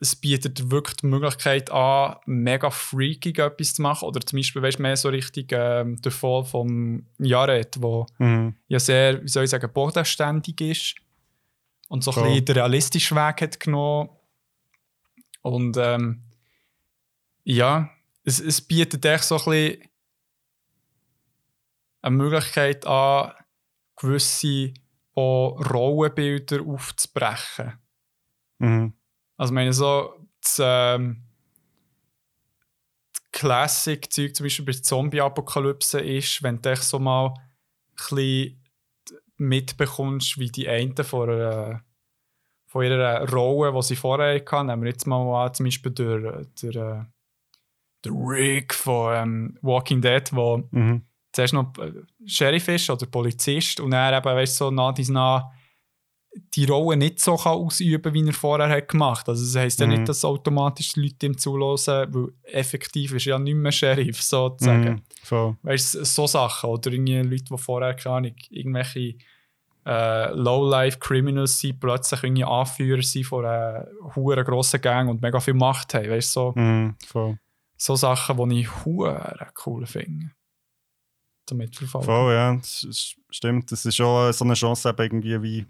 es 0.01 0.16
bietet 0.16 0.70
wirklich 0.70 0.97
die 0.97 1.06
Möglichkeit 1.06 1.70
an, 1.70 2.16
mega 2.27 2.70
freakig 2.70 3.39
etwas 3.39 3.74
zu 3.74 3.82
machen. 3.82 4.06
Oder 4.06 4.20
zum 4.20 4.39
Beispiel, 4.39 4.62
weißt 4.62 4.78
du, 4.78 4.82
mehr 4.82 4.97
so 4.97 5.09
richtig 5.09 5.52
ähm, 5.52 6.01
der 6.02 6.12
Fall 6.12 6.44
vom 6.44 7.06
Jared, 7.19 7.81
wo 7.81 8.06
mhm. 8.19 8.56
ja 8.66 8.81
sehr, 8.81 9.23
wie 9.23 9.28
soll 9.28 9.44
ich 9.44 9.51
sagen, 9.51 9.70
bodenständig 9.73 10.61
ist 10.61 10.94
und 11.89 12.02
so 12.02 12.11
cool. 12.11 12.24
ein 12.24 12.28
bisschen 12.31 12.44
den 12.47 12.56
realistischen 12.56 13.16
Weg 13.16 13.43
hat 13.43 13.61
genommen. 13.61 14.11
Und 15.43 15.77
ähm, 15.77 16.23
ja, 17.44 17.90
es, 18.24 18.40
es 18.40 18.61
bietet 18.61 19.05
echt 19.05 19.24
so 19.24 19.36
ein 19.36 19.44
bisschen 19.44 19.89
eine 22.02 22.16
Möglichkeit 22.16 22.86
an, 22.86 23.32
gewisse 23.96 24.74
auch 25.14 25.58
Rollenbilder 25.70 26.62
aufzubrechen. 26.62 27.74
Mhm. 28.58 28.94
Also 29.36 29.52
ich 29.52 29.54
meine, 29.54 29.72
so 29.72 30.14
das, 30.40 30.60
ähm, 30.62 31.24
das 33.12 33.22
Classic-Zeug 33.32 34.34
zum 34.34 34.44
Beispiel 34.44 34.64
bei 34.64 34.72
Zombie-Apokalypse 34.72 36.00
ist, 36.00 36.42
wenn 36.42 36.60
du 36.60 36.76
so 36.76 36.98
mal 36.98 37.34
ein 38.10 38.60
mitbekommst, 39.36 40.38
wie 40.38 40.50
die 40.50 40.68
einen 40.68 40.96
von, 40.96 41.30
einer, 41.30 41.84
von 42.66 42.84
ihrer 42.84 43.28
Rolle, 43.28 43.72
die 43.72 43.82
sie 43.82 43.96
vorher 43.96 44.40
hatten, 44.40 44.66
nehmen 44.66 44.82
wir 44.82 44.90
jetzt 44.90 45.06
mal 45.06 45.46
an, 45.46 45.54
zum 45.54 45.64
Beispiel 45.64 45.92
der, 45.92 46.44
der, 46.62 47.12
der 48.04 48.12
Rick 48.12 48.74
von 48.74 49.14
ähm, 49.14 49.58
Walking 49.62 50.00
Dead, 50.00 50.32
wo 50.32 50.68
Mhm. 50.70 51.06
Zuerst 51.35 51.52
noch 51.52 51.73
äh, 51.78 51.93
Sheriff 52.27 52.69
ist 52.69 52.89
oder 52.89 53.05
Polizist 53.06 53.81
und 53.81 53.93
er 53.93 54.16
eben, 54.16 54.24
weißt 54.24 54.56
so 54.56 54.70
nach 54.70 54.94
dies 54.94 55.09
nach 55.11 55.51
die 56.56 56.65
Rolle 56.65 56.97
nicht 56.97 57.20
so 57.20 57.36
kann 57.36 57.52
ausüben 57.52 58.12
wie 58.12 58.27
er 58.27 58.32
vorher 58.32 58.69
hat 58.69 58.89
gemacht. 58.89 59.28
Also 59.28 59.44
das 59.44 59.55
heisst 59.55 59.78
ja 59.78 59.86
Mhm. 59.86 59.93
nicht, 59.93 60.09
dass 60.09 60.24
automatisch 60.24 60.94
die 60.94 61.02
Leute 61.02 61.27
ihm 61.27 61.39
zulassen, 61.39 62.12
weil 62.12 62.28
effektiv 62.43 63.12
ist 63.12 63.27
er 63.27 63.31
ja 63.35 63.39
nicht 63.39 63.55
mehr 63.55 63.70
Sheriff, 63.70 64.20
sozusagen. 64.20 64.85
Mhm. 64.94 65.02
Voll. 65.23 65.56
Weißt 65.62 65.94
du, 65.94 66.05
so 66.05 66.27
Sachen. 66.27 66.70
Oder 66.70 66.90
irgendwie 66.90 67.19
Leute, 67.19 67.44
die 67.44 67.56
vorher, 67.59 67.94
keine 67.94 68.16
Ahnung, 68.16 68.35
irgendwelche 68.51 69.15
äh, 69.86 70.32
Low-Life-Criminals 70.32 71.61
sind, 71.61 71.78
plötzlich 71.78 72.23
irgendwie 72.24 72.44
Anführer 72.44 73.02
sind 73.02 73.27
von 73.27 73.44
einer 73.44 73.86
hohen 74.16 74.44
grossen 74.44 74.81
Gang 74.81 75.09
und 75.11 75.23
mega 75.23 75.39
viel 75.40 75.55
Macht 75.55 75.94
haben. 75.94 76.11
Weißt 76.11 76.35
du, 76.35 76.40
so, 76.40 76.52
Mhm. 76.56 76.97
Voll. 77.06 77.39
so 77.77 77.94
Sachen, 77.94 78.48
die 78.51 78.61
ich 78.62 78.85
hure 78.85 79.47
cool 79.66 79.86
finde. 79.86 80.31
Zum 81.46 81.58
Mitverfolgen. 81.58 82.06
Voll, 82.06 82.32
ja, 82.32 82.58
stimmt. 83.30 83.70
Das 83.70 83.84
ist 83.84 83.96
schon 83.96 84.32
so 84.32 84.44
eine 84.44 84.54
Chance, 84.54 84.88
eben 84.88 85.02
irgendwie 85.02 85.42
wie 85.42 85.66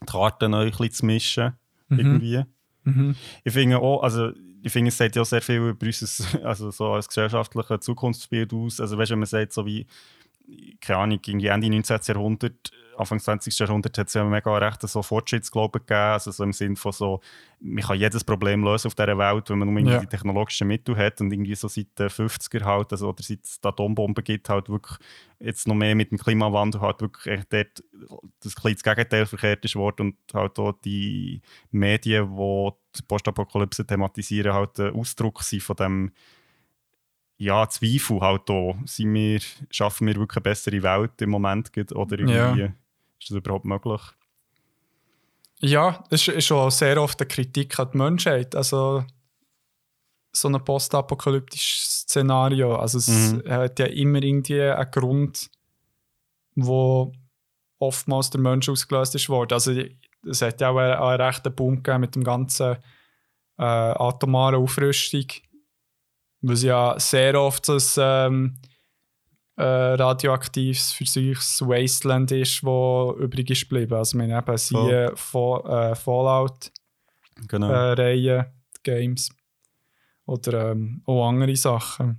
die 0.00 0.06
Karten 0.06 0.50
neu 0.50 0.64
ein 0.64 0.70
bisschen 0.70 0.92
zu 0.92 1.06
mischen. 1.06 1.52
Mhm. 1.88 1.98
Irgendwie. 1.98 2.44
Mhm. 2.84 3.16
Ich 3.44 3.52
finde 3.52 3.78
auch, 3.78 4.02
also 4.02 4.32
ich 4.62 4.72
finde, 4.72 4.88
es 4.88 4.96
sagt 4.96 5.16
ja 5.16 5.22
auch 5.22 5.26
sehr 5.26 5.42
viel 5.42 5.56
über 5.56 5.74
unser, 5.74 6.24
also 6.44 6.70
so 6.70 6.92
als 6.92 7.08
gesellschaftliches 7.08 7.80
Zukunftsbild 7.80 8.52
aus. 8.52 8.80
Also 8.80 8.96
weißt 8.98 9.10
du, 9.10 9.12
wenn 9.12 9.20
man 9.20 9.26
sagt, 9.26 9.52
so 9.52 9.66
wie, 9.66 9.86
keine 10.80 10.98
Ahnung, 10.98 11.20
irgendwie 11.24 11.46
Ende 11.46 11.68
19. 11.70 12.00
Jahrhundert, 12.06 12.72
Anfang 12.96 13.20
20. 13.20 13.58
Jahrhundert 13.58 13.96
hat 13.96 14.08
es 14.08 14.14
ja 14.14 14.24
mega 14.24 14.56
recht 14.58 14.82
so 14.82 15.02
Fortschrittsglauben 15.02 15.80
gegeben, 15.80 15.98
also 16.12 16.30
so 16.30 16.44
im 16.44 16.52
Sinn 16.52 16.76
von 16.76 16.92
so, 16.92 17.20
man 17.60 17.82
kann 17.84 17.98
jedes 17.98 18.24
Problem 18.24 18.62
lösen 18.64 18.88
auf 18.88 18.94
dieser 18.94 19.16
Welt, 19.18 19.48
wenn 19.50 19.58
man 19.58 19.68
nur 19.68 19.78
irgendwie 19.78 19.94
Ja. 19.94 20.00
die 20.00 20.06
technologischen 20.06 20.68
Mittel 20.68 20.96
hat 20.96 21.20
und 21.20 21.32
irgendwie 21.32 21.54
so 21.54 21.68
seit 21.68 21.98
den 21.98 22.08
50er 22.08 22.64
halt, 22.64 22.92
also, 22.92 23.08
oder 23.08 23.22
seit 23.22 23.44
es 23.44 23.60
die 23.60 23.68
Atombomben 23.68 24.22
gibt, 24.24 24.48
halt 24.48 24.68
wirklich 24.68 24.98
jetzt 25.40 25.66
noch 25.66 25.74
mehr 25.74 25.94
mit 25.94 26.10
dem 26.10 26.18
Klimawandel 26.18 26.80
halt 26.80 27.00
wirklich 27.00 27.40
dort 27.50 27.82
das, 28.40 28.54
das 28.54 28.82
Gegenteil 28.82 29.26
verkehrt 29.26 29.64
ist 29.64 29.76
worden 29.76 30.08
und 30.08 30.16
halt 30.34 30.58
auch 30.58 30.72
die 30.84 31.40
Medien, 31.70 32.36
die 32.36 32.70
die 32.96 33.02
Postapokalypse 33.02 33.86
thematisieren, 33.86 34.52
halt 34.52 34.78
ein 34.78 34.94
Ausdruck 34.94 35.42
sind 35.42 35.62
von 35.62 35.76
dem 35.76 36.12
ja, 37.38 37.68
Zweifel 37.68 38.20
halt 38.20 38.48
auch. 38.50 38.76
Sind 38.84 39.14
wir, 39.14 39.40
schaffen 39.70 40.06
wir 40.06 40.14
wirklich 40.14 40.36
eine 40.36 40.42
bessere 40.42 40.82
Welt 40.82 41.20
im 41.22 41.30
Moment 41.30 41.70
oder 41.92 42.18
irgendwie 42.18 42.60
Ja. 42.60 42.72
Ist 43.22 43.30
das 43.30 43.36
überhaupt 43.38 43.64
möglich? 43.64 44.00
Ja, 45.60 46.04
es 46.10 46.26
ist 46.26 46.46
schon 46.46 46.70
sehr 46.70 47.00
oft 47.00 47.20
eine 47.20 47.28
Kritik 47.28 47.78
an 47.78 47.90
die 47.92 47.98
Menschheit. 47.98 48.54
Also 48.56 49.04
so 50.32 50.48
ein 50.48 50.64
postapokalyptisches 50.64 52.00
Szenario. 52.02 52.74
Also 52.76 52.98
es 52.98 53.08
Mhm. 53.08 53.48
hat 53.48 53.78
ja 53.78 53.86
immer 53.86 54.22
irgendwie 54.22 54.60
einen 54.62 54.90
Grund, 54.90 55.50
wo 56.56 57.12
oftmals 57.78 58.30
der 58.30 58.40
Mensch 58.40 58.68
ausgelöst 58.68 59.14
ist 59.14 59.28
worden. 59.28 59.52
Also 59.54 59.72
es 60.28 60.42
hat 60.42 60.60
ja 60.60 60.70
auch 60.70 60.78
einen, 60.78 60.94
einen 60.94 61.20
rechten 61.20 61.54
Boom 61.54 61.76
gegeben 61.82 62.00
mit 62.00 62.14
dem 62.14 62.24
ganzen 62.24 62.76
äh, 63.58 63.62
atomaren 63.62 64.56
Aufrüstung, 64.56 65.26
was 66.40 66.62
ja 66.62 66.98
sehr 66.98 67.40
oft 67.40 67.66
so 67.66 67.74
ein 67.74 67.82
ähm, 67.98 68.58
äh, 69.62 69.94
radioaktives, 69.94 70.92
verseuchtes 70.92 71.60
Wasteland 71.62 72.30
ist, 72.32 72.62
wo 72.64 73.16
übrig 73.18 73.50
ist 73.50 73.68
geblieben. 73.68 73.94
Also 73.94 74.18
wir 74.18 74.34
haben 74.34 74.44
eben 74.48 74.58
siehe 74.58 75.12
Fall, 75.16 75.90
äh, 75.92 75.94
Fallout 75.94 76.70
Genau. 77.48 77.70
äh, 77.70 77.92
Reihe, 77.92 78.52
Games 78.82 79.30
oder 80.26 80.70
ähm, 80.72 81.02
auch 81.06 81.28
andere 81.28 81.56
Sachen. 81.56 82.18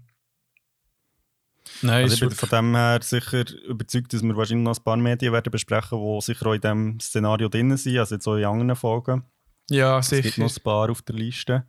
Nein, 1.81 2.03
also 2.03 2.13
ich 2.15 2.19
bin 2.19 2.31
von 2.31 2.49
dem 2.49 2.75
her 2.75 2.99
sicher 3.01 3.45
überzeugt, 3.67 4.13
dass 4.13 4.21
wir 4.21 4.35
wahrscheinlich 4.35 4.65
noch 4.65 4.77
ein 4.77 4.83
paar 4.83 4.97
Medien 4.97 5.33
werden 5.33 5.51
besprechen, 5.51 5.99
die 5.99 6.21
sicher 6.21 6.47
auch 6.47 6.53
in 6.53 6.61
diesem 6.61 6.99
Szenario 6.99 7.47
drin 7.49 7.75
sind, 7.77 7.97
also 7.97 8.15
jetzt 8.15 8.27
auch 8.27 8.35
in 8.35 8.45
anderen 8.45 8.75
Folgen. 8.75 9.23
ja, 9.69 9.99
Es 9.99 10.09
gibt 10.09 10.23
sicher. 10.23 10.41
noch 10.43 10.55
ein 10.55 10.63
paar 10.63 10.89
auf 10.89 11.01
der 11.01 11.15
Liste. 11.15 11.65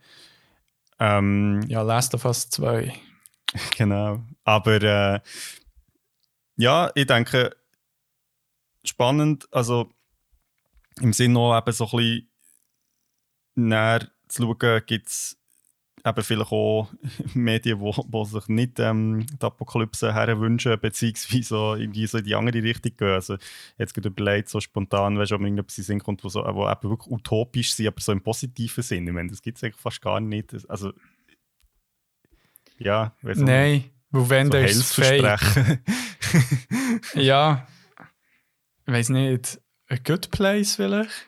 Ähm, 0.98 1.60
Ja, 1.68 1.82
Last 1.82 2.14
of 2.14 2.24
Us 2.24 2.48
2. 2.51 2.92
Genau. 3.76 4.20
Aber 4.44 4.82
äh, 4.82 5.20
ja, 6.56 6.90
ich 6.94 7.06
denke, 7.06 7.56
spannend, 8.85 9.48
also 9.51 9.90
im 11.01 11.12
Sinne 11.12 11.39
auch 11.39 11.59
eben 11.59 11.72
so 11.72 11.85
ein 11.85 11.90
bisschen 11.90 12.28
näher 13.56 14.09
zu 14.28 14.43
schauen, 14.43 14.82
gibt 14.86 15.09
es 15.09 15.36
eben 16.06 16.22
vielleicht 16.22 16.52
auch 16.52 16.89
Medien, 17.35 17.78
die 17.78 17.81
wo, 17.81 17.94
wo 18.09 18.24
sich 18.24 18.47
nicht 18.48 18.78
ähm, 18.78 19.26
die 19.26 19.44
Apokalypse 19.44 20.12
herwünschen, 20.12 20.78
beziehungsweise 20.78 21.43
so 21.43 21.74
irgendwie 21.74 22.06
so 22.06 22.18
in 22.18 22.24
die 22.24 22.35
andere 22.35 22.62
Richtung 22.62 22.93
gehen. 22.97 23.09
Also 23.09 23.36
jetzt 23.78 23.94
gerade 23.94 24.09
überlegt, 24.09 24.48
so 24.48 24.60
spontan, 24.60 25.18
weißt 25.18 25.31
du, 25.31 25.36
ob 25.36 25.40
mir 25.40 25.48
irgendetwas 25.48 25.78
in 25.78 25.85
Sinn 25.85 26.01
kommt, 26.01 26.22
wo, 26.22 26.28
so, 26.28 26.44
wo 26.44 26.68
eben 26.68 26.90
wirklich 26.90 27.10
utopisch 27.10 27.74
sind, 27.74 27.89
aber 27.89 28.01
so 28.01 28.12
im 28.12 28.20
positiven 28.20 28.82
Sinn. 28.82 29.06
Ich 29.06 29.12
meine, 29.14 29.31
das 29.31 29.40
gibt 29.40 29.59
es 29.59 29.64
eigentlich 29.64 29.81
fast 29.81 30.02
gar 30.02 30.20
nicht. 30.20 30.55
Also 30.68 30.93
ja, 32.78 33.14
auch 33.18 33.22
nicht. 33.22 33.40
Nein, 33.40 33.85
weil 34.10 34.31
wenn 34.31 34.47
so 34.47 34.52
der 34.52 34.68
ist 34.68 34.94
fake. 34.94 35.40
Ja, 37.15 37.66
ich 38.86 38.93
weiß 38.93 39.09
nicht. 39.11 39.61
A 39.89 39.97
Good 39.97 40.31
Place 40.31 40.77
vielleicht? 40.77 41.27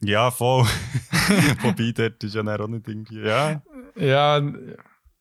ja, 0.00 0.30
voll. 0.30 0.64
Wobei, 1.62 1.92
dort 1.92 2.22
ist 2.22 2.34
ja 2.34 2.42
auch 2.42 2.68
nicht 2.68 2.88
irgendwie. 2.88 3.20
Ja, 3.20 3.62
Ja, 3.96 4.42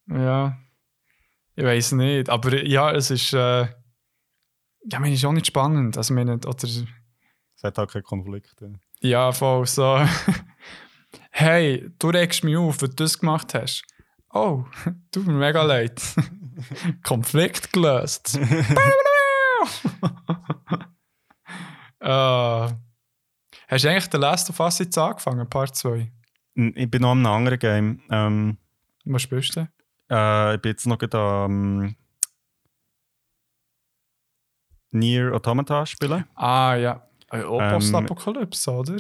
ja. 0.07 0.57
Ich 1.55 1.63
weiß 1.63 1.93
nicht. 1.93 2.29
Aber 2.29 2.63
ja, 2.65 2.91
es 2.91 3.11
ist. 3.11 3.33
Äh, 3.33 3.61
ja, 3.61 3.69
ich 4.83 4.99
meine, 4.99 5.15
ist 5.15 5.25
auch 5.25 5.31
nicht 5.31 5.47
spannend. 5.47 5.97
Also, 5.97 6.13
ich 6.13 6.15
meine, 6.15 6.35
oder. 6.35 6.63
es 6.63 6.83
hat 7.63 7.77
halt 7.77 7.91
keine 7.91 8.03
Konflikte. 8.03 8.73
Ja, 8.99 9.31
voll 9.31 9.65
so. 9.65 9.99
hey, 11.31 11.89
du 11.97 12.09
regst 12.09 12.43
mich 12.43 12.57
auf, 12.57 12.81
weil 12.81 12.89
du 12.89 12.95
das 12.95 13.17
gemacht 13.17 13.53
hast. 13.53 13.83
Oh, 14.33 14.65
tut 15.11 15.25
mir 15.25 15.33
mega 15.33 15.63
leid. 15.63 16.01
Konflikt 17.03 17.71
gelöst. 17.73 18.37
äh, 21.99 22.07
hast 23.67 23.83
du 23.83 23.89
eigentlich 23.89 24.07
den 24.07 24.21
Last 24.21 24.49
of 24.49 24.59
Us 24.59 24.79
jetzt 24.79 24.97
angefangen, 24.97 25.47
Part 25.49 25.75
2? 25.75 26.11
Ich 26.55 26.89
bin 26.89 27.01
noch 27.01 27.11
an 27.11 27.19
einem 27.25 27.33
anderen 27.33 27.59
Game. 27.59 28.01
Ähm, 28.09 28.57
Was 29.05 29.21
spielst 29.23 29.55
du? 29.55 29.67
äh, 30.09 30.55
ich 30.55 30.61
bin 30.61 30.71
jetzt 30.71 30.85
noch 30.87 30.97
gerade 30.97 31.17
am 31.17 31.95
Nier 34.91 35.33
Automata 35.33 35.85
spielen. 35.85 36.25
Ah, 36.35 36.75
ja. 36.75 37.07
Äh, 37.31 37.43
Auch 37.43 37.59
Ähm, 37.61 37.73
Postapokalypse, 37.73 38.71
oder? 38.71 38.97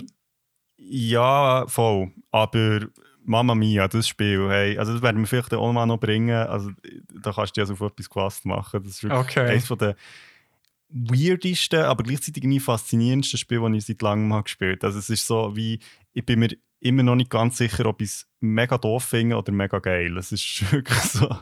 Ja, 0.77 1.65
voll. 1.67 2.11
Aber 2.31 2.81
Mama 3.25 3.55
Mia, 3.55 3.87
das 3.87 4.07
Spiel, 4.07 4.47
hey, 4.49 4.77
also 4.77 4.93
das 4.93 5.01
werden 5.01 5.21
wir 5.21 5.27
vielleicht 5.27 5.53
auch 5.53 5.71
mal 5.73 5.85
noch 5.85 5.99
bringen. 5.99 6.35
Also 6.35 6.71
da 7.13 7.31
kannst 7.33 7.57
du 7.57 7.61
dich 7.61 7.69
also 7.69 7.73
auf 7.73 7.91
etwas 7.91 8.09
gefasst 8.09 8.45
machen. 8.45 8.83
Das 8.83 8.93
ist 8.93 9.03
wirklich 9.03 9.19
Okay. 9.19 9.49
eines 9.51 9.67
von 9.67 9.77
der 9.77 9.95
weirdesten, 10.89 11.81
aber 11.81 12.03
gleichzeitig 12.03 12.43
irgendwie 12.43 12.59
faszinierendsten 12.59 13.39
Spiele, 13.39 13.69
die 13.71 13.77
ich 13.79 13.85
seit 13.85 14.01
langem 14.01 14.31
habe 14.31 14.43
gespielt 14.43 14.83
Also 14.83 14.99
es 14.99 15.09
ist 15.09 15.25
so 15.25 15.55
wie, 15.55 15.79
ich 16.13 16.25
bin 16.25 16.39
mir 16.39 16.49
immer 16.79 17.03
noch 17.03 17.15
nicht 17.15 17.31
ganz 17.31 17.57
sicher, 17.57 17.85
ob 17.87 18.01
ich 18.01 18.09
es 18.09 18.27
mega 18.39 18.77
doof 18.77 19.03
finde 19.03 19.37
oder 19.37 19.51
mega 19.51 19.79
geil. 19.79 20.15
Es 20.17 20.31
ist 20.31 20.71
wirklich 20.71 20.99
so. 20.99 21.35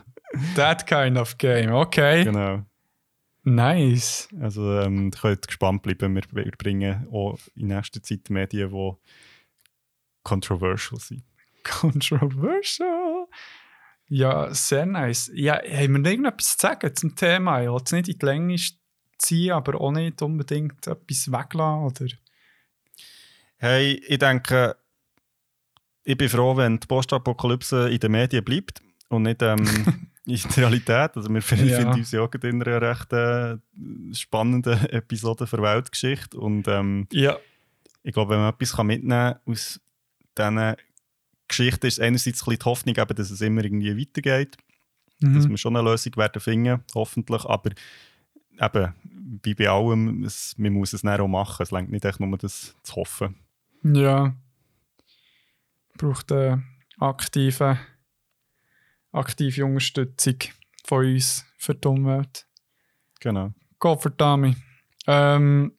That 0.56 0.86
kind 0.86 1.18
of 1.18 1.36
game, 1.38 1.72
okay. 1.72 2.24
genau. 2.24 2.64
Nice. 3.44 4.28
Also 4.40 4.80
ähm, 4.80 5.10
ihr 5.12 5.20
könnt 5.20 5.46
gespannt 5.46 5.82
bleiben. 5.82 6.14
Wir 6.14 6.22
wir 6.32 6.50
bringen 6.52 7.06
auch 7.12 7.38
in 7.54 7.66
nächster 7.66 8.02
Zeit 8.02 8.30
Medien, 8.30 8.70
die 8.70 8.92
controversial 10.22 10.98
sind. 10.98 11.22
Controversial. 11.64 13.26
Ja, 14.08 14.52
sehr 14.54 14.86
nice. 14.86 15.30
Ja, 15.34 15.54
haben 15.56 16.04
wir 16.04 16.10
irgendetwas 16.10 16.56
zu 16.56 16.66
sagen 16.66 16.94
zum 16.94 17.16
Thema? 17.16 17.62
Ich 17.62 17.68
will 17.68 17.80
es 17.84 17.92
nicht 17.92 18.08
in 18.08 18.18
die 18.18 18.26
Länge 18.26 18.56
ziehen, 19.18 19.52
aber 19.52 19.80
auch 19.80 19.92
nicht 19.92 20.20
unbedingt 20.22 20.86
etwas 20.86 21.32
weglassen, 21.32 21.84
oder? 21.86 22.14
Hey, 23.56 23.94
ich 24.06 24.18
denke, 24.18 24.76
ich 26.04 26.16
bin 26.18 26.28
froh, 26.28 26.56
wenn 26.56 26.78
die 26.78 26.86
Postapokalypse 26.86 27.88
in 27.88 27.98
den 27.98 28.12
Medien 28.12 28.44
bleibt 28.44 28.82
und 29.08 29.22
nicht 29.22 29.40
ähm, 29.40 29.64
in 30.26 30.36
der 30.36 30.56
Realität. 30.58 31.16
Also 31.16 31.30
wir 31.32 31.40
finden 31.42 31.68
Ja. 31.68 31.92
uns 31.92 32.12
ja 32.12 32.28
in 32.42 32.62
einer 32.62 32.82
recht 32.82 33.12
äh, 33.12 33.56
spannenden 34.12 34.78
Episode 34.90 35.46
für 35.46 35.62
Weltgeschichte. 35.62 36.38
Und 36.38 36.68
ähm, 36.68 37.08
Ja. 37.10 37.38
ich 38.02 38.12
glaube, 38.12 38.32
wenn 38.34 38.40
man 38.40 38.52
etwas 38.52 38.76
kann 38.76 38.86
mitnehmen 38.86 39.34
kann 39.34 39.52
aus 39.52 39.80
diesen 40.36 40.74
Geschichten, 41.56 41.86
ist 41.86 42.00
einerseits 42.00 42.42
ein 42.42 42.44
bisschen 42.46 42.58
die 42.58 42.64
Hoffnung, 42.64 42.96
eben, 42.96 43.16
dass 43.16 43.30
es 43.30 43.40
immer 43.40 43.64
irgendwie 43.64 43.98
weitergeht. 43.98 44.56
dass 45.20 45.44
Mhm. 45.44 45.50
wir 45.50 45.58
schon 45.58 45.76
eine 45.76 45.88
Lösung 45.88 46.16
werden 46.16 46.40
finden, 46.40 46.82
hoffentlich. 46.94 47.44
Aber 47.44 47.70
eben, 48.60 48.94
wie 49.42 49.54
bei 49.54 49.68
allem, 49.68 50.24
es, 50.24 50.56
man 50.58 50.72
muss 50.72 50.92
es 50.92 51.02
dann 51.02 51.20
auch 51.20 51.28
machen. 51.28 51.62
Es 51.62 51.72
reicht 51.72 51.88
nicht 51.88 52.04
echt 52.04 52.20
nur, 52.20 52.36
das 52.36 52.74
zu 52.82 52.96
hoffen. 52.96 53.36
Ja. 53.82 54.34
Braucht 55.96 56.32
einen 56.32 56.64
aktiven, 56.98 57.78
aktive 59.12 59.64
Unterstützung 59.64 60.36
von 60.84 61.04
uns 61.06 61.44
für 61.56 61.74
die 61.74 61.88
Umwelt. 61.88 62.46
Genau. 63.20 63.52
Gott 63.78 64.02
verdammt. 64.02 64.56
Ähm, 65.06 65.72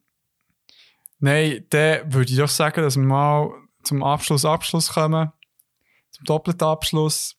nein, 1.18 1.64
dann 1.70 2.12
würde 2.12 2.32
ich 2.32 2.38
doch 2.38 2.48
sagen, 2.48 2.80
dass 2.82 2.96
wir 2.96 3.04
mal 3.04 3.52
zum 3.82 4.02
Abschluss 4.02 4.44
Abschluss 4.44 4.92
kommen. 4.92 5.30
Zum 6.16 6.24
doppelten 6.24 6.66
Abschluss. 6.66 7.36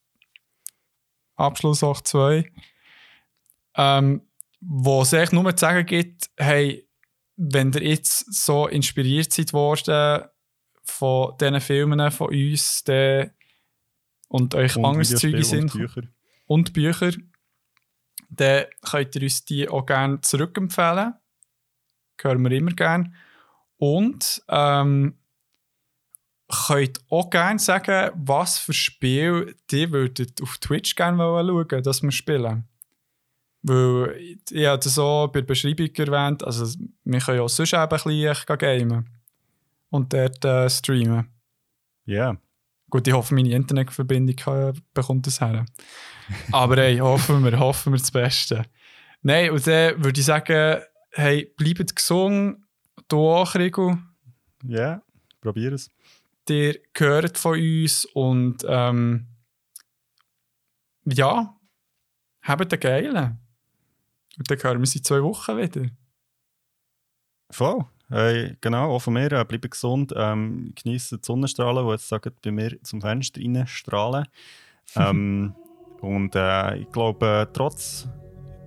Abschluss 1.36 1.84
auch 1.84 2.02
2. 2.02 2.52
Ähm, 3.76 4.22
wo 4.60 5.02
es 5.02 5.14
eigentlich 5.14 5.32
nur 5.32 5.56
zu 5.56 5.62
sagen 5.62 5.86
gibt, 5.86 6.30
hey, 6.38 6.88
wenn 7.36 7.72
ihr 7.74 7.84
jetzt 7.84 8.34
so 8.34 8.68
inspiriert 8.68 9.32
seid 9.32 9.54
worden 9.54 10.28
von 10.84 11.38
diesen 11.38 11.62
Filmen 11.62 12.12
von 12.12 12.30
uns 12.30 12.84
der, 12.84 13.32
und 14.28 14.56
euch 14.56 14.76
Und 14.76 14.86
anderes 14.86 15.16
Zeug 15.16 15.44
sind 15.44 15.74
und 15.74 15.80
Bücher. 15.80 16.02
und 16.46 16.74
Bücher, 16.74 17.12
dann 18.30 18.66
könnt 18.82 19.16
ihr 19.16 19.22
uns 19.24 19.46
die 19.46 19.70
auch 19.70 19.86
gerne 19.86 20.22
zurückempfehlen. 20.22 21.14
Hören 22.20 22.44
wir 22.44 22.52
immer 22.52 22.72
gerne. 22.72 23.14
Und 23.78 24.44
ähm, 24.50 25.18
könnt 26.50 27.02
auch 27.10 27.30
gerne 27.30 27.60
sagen, 27.60 28.12
was 28.16 28.58
für 28.58 28.74
Spiel 28.74 29.56
die 29.70 29.92
würdet 29.92 30.42
auf 30.42 30.58
Twitch 30.60 30.96
gerne 30.96 31.18
schauen, 31.18 31.84
dass 31.84 32.02
wir 32.02 32.12
spielen. 32.12 32.68
Weil 33.64 34.16
ich 34.50 34.66
habe 34.66 34.82
das 34.82 34.98
auch 34.98 35.28
bei 35.28 35.42
der 35.42 35.48
Beschreibung 35.48 35.94
erwähnt, 35.94 36.44
also 36.44 36.66
wir 37.04 37.20
können 37.20 37.38
ja 37.38 37.44
auch 37.44 37.50
sonst 37.50 37.74
eben 37.74 37.82
ein 37.82 37.90
bisschen 37.90 38.58
gamen 38.58 39.10
und 39.90 40.14
dort 40.14 40.46
äh, 40.46 40.70
streamen. 40.70 41.28
Ja. 42.06 42.38
Gut, 42.90 43.06
ich 43.08 43.14
hoffe, 43.14 43.34
meine 43.34 43.52
Internetverbindung 43.52 44.36
kann- 44.38 44.82
bekommt 44.94 45.28
das 45.28 45.42
her. 45.42 45.66
Aber 46.54 46.78
hey, 46.78 46.98
hoffen 47.00 47.44
wir, 47.44 47.60
hoffen 47.60 47.92
wir 47.92 48.00
das 48.00 48.12
Beste. 48.12 48.64
Nein, 49.22 49.52
und 49.52 49.68
dann 49.68 50.02
würde 50.02 50.20
ich 50.20 50.26
sagen, 50.26 50.82
hey, 51.12 51.52
bleibt 51.58 51.94
gesund, 51.96 52.64
du 53.10 53.28
auch, 53.28 53.54
Rigo. 53.56 53.98
Ja. 54.64 55.02
Probier 55.42 55.74
es. 55.74 55.90
Ihr 56.50 56.80
gehört 56.94 57.38
von 57.38 57.60
uns 57.60 58.06
und 58.06 58.66
ähm, 58.68 59.28
ja, 61.06 61.56
habt 62.44 62.74
einen 62.74 62.80
geilen. 62.80 63.40
Und 64.38 64.52
dann 64.52 64.58
hören 64.58 64.78
wir 64.78 64.80
uns 64.82 64.96
in 64.96 65.04
zwei 65.04 65.22
Wochen 65.24 65.58
wieder. 65.58 65.90
Voll. 67.52 67.86
Hey, 68.10 68.56
genau, 68.62 68.96
auch 68.96 69.00
von 69.02 69.14
mir. 69.14 69.32
Äh, 69.32 69.44
bleibt 69.46 69.72
gesund. 69.72 70.14
Ähm, 70.16 70.74
geniessen 70.82 71.20
die 71.22 71.26
Sonnenstrahlen, 71.26 71.86
die 71.86 71.92
jetzt 71.92 72.08
sagen, 72.08 72.32
bei 72.44 72.52
mir 72.52 72.82
zum 72.84 73.02
Fenster 73.02 73.42
rein 73.42 73.68
strahlen. 73.68 74.28
ähm, 74.96 75.56
und 76.02 76.36
äh, 76.36 76.78
ich 76.78 76.92
glaube, 76.92 77.50
trotz 77.54 78.08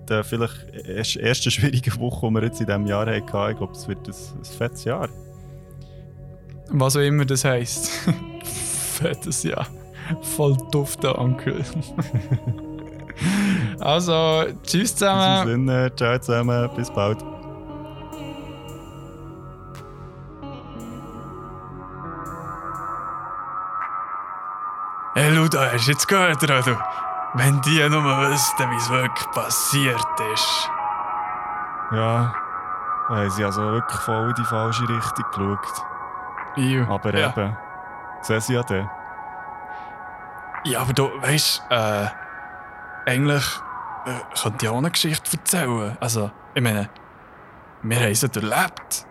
der 0.09 0.23
vielleicht 0.23 0.65
erst- 0.85 1.15
ersten 1.15 1.51
schwierigen 1.51 1.97
Woche, 1.99 2.27
die 2.27 2.33
wir 2.35 2.43
jetzt 2.43 2.59
in 2.59 2.67
diesem 2.67 2.85
Jahr 2.85 3.05
hatten, 3.05 3.19
ich 3.19 3.25
glaube, 3.25 3.71
es 3.73 3.87
wird 3.87 4.07
ein, 4.07 4.13
ein 4.37 4.43
fettes 4.45 4.83
Jahr. 4.83 5.09
Was 6.73 6.95
auch 6.95 7.01
immer 7.01 7.25
das 7.25 7.43
heisst. 7.43 7.91
Fettes 8.43 9.43
Jahr. 9.43 9.67
Voll 10.21 10.57
dufter 10.71 11.17
Onkel. 11.19 11.63
also, 13.79 14.45
tschüss 14.63 14.73
In 14.73 14.77
diesem 14.77 14.97
zusammen. 14.97 15.47
Sinne, 15.47 15.95
ciao 15.95 16.17
zusammen, 16.19 16.69
bis 16.75 16.89
bald. 16.89 17.23
Hey 25.13 25.35
Luda, 25.35 25.71
hast 25.73 25.87
du 25.87 25.91
jetzt 25.91 26.07
gehört, 26.07 26.41
oder? 26.41 26.61
du? 26.61 26.77
Wenn 27.33 27.59
die 27.61 27.89
nur 27.89 28.03
wüssten, 28.03 28.71
wie 28.71 28.77
es 28.77 28.89
wirklich 28.89 29.31
passiert 29.31 30.05
ist. 30.33 30.69
Ja, 31.91 32.33
haben 33.09 33.29
sie 33.31 33.43
also 33.43 33.61
wirklich 33.61 33.99
voll 34.01 34.29
in 34.29 34.35
die 34.35 34.45
falsche 34.45 34.83
Richtung 34.83 35.25
geschaut. 35.31 35.90
Aber 36.87 37.17
ja. 37.17 37.29
eben, 37.29 37.57
sehen 38.21 38.41
sie 38.41 38.53
ja 38.53 38.63
aber 40.81 40.93
du, 40.93 41.09
weißt 41.21 41.63
äh, 41.69 42.07
eigentlich 43.05 43.43
äh, 44.05 44.39
könnte 44.41 44.65
ich 44.65 44.69
auch 44.69 44.77
eine 44.77 44.91
Geschichte 44.91 45.37
erzählen. 45.37 45.97
Also, 45.99 46.31
ich 46.53 46.61
meine, 46.61 46.89
wir 47.81 47.99
haben 47.99 48.11
es 48.11 48.23
erlebt. 48.23 49.07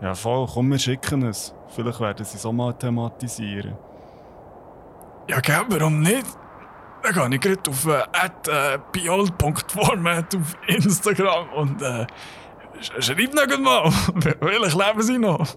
Ja, 0.00 0.14
voll, 0.14 0.46
komm, 0.52 0.70
wir 0.70 0.78
schicken 0.78 1.22
es. 1.22 1.54
Vielleicht 1.68 2.00
werden 2.00 2.24
sie 2.24 2.36
es 2.36 2.46
auch 2.46 2.52
mal 2.52 2.72
thematisieren. 2.72 3.76
Ja, 5.28 5.40
gell, 5.40 5.64
warum 5.68 6.00
nicht? 6.00 6.26
Dann 7.02 7.30
gehe 7.30 7.52
ich 7.52 7.62
gerade 7.62 7.70
auf 7.70 7.86
äh, 7.86 8.02
at, 8.12 8.48
äh, 8.48 8.78
auf 10.36 10.56
Instagram 10.66 11.48
und 11.50 11.82
äh, 11.82 12.04
sch 12.04 12.10
schreib 12.80 13.34
noch 13.34 13.58
mal, 13.58 13.90
welch 14.40 14.74
leben 14.74 15.02
sie 15.02 15.18
noch? 15.18 15.56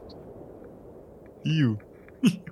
Iu. 1.43 1.77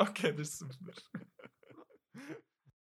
Okay, 0.00 0.32
das 0.32 0.48
ist 0.48 0.58
super. 0.60 0.92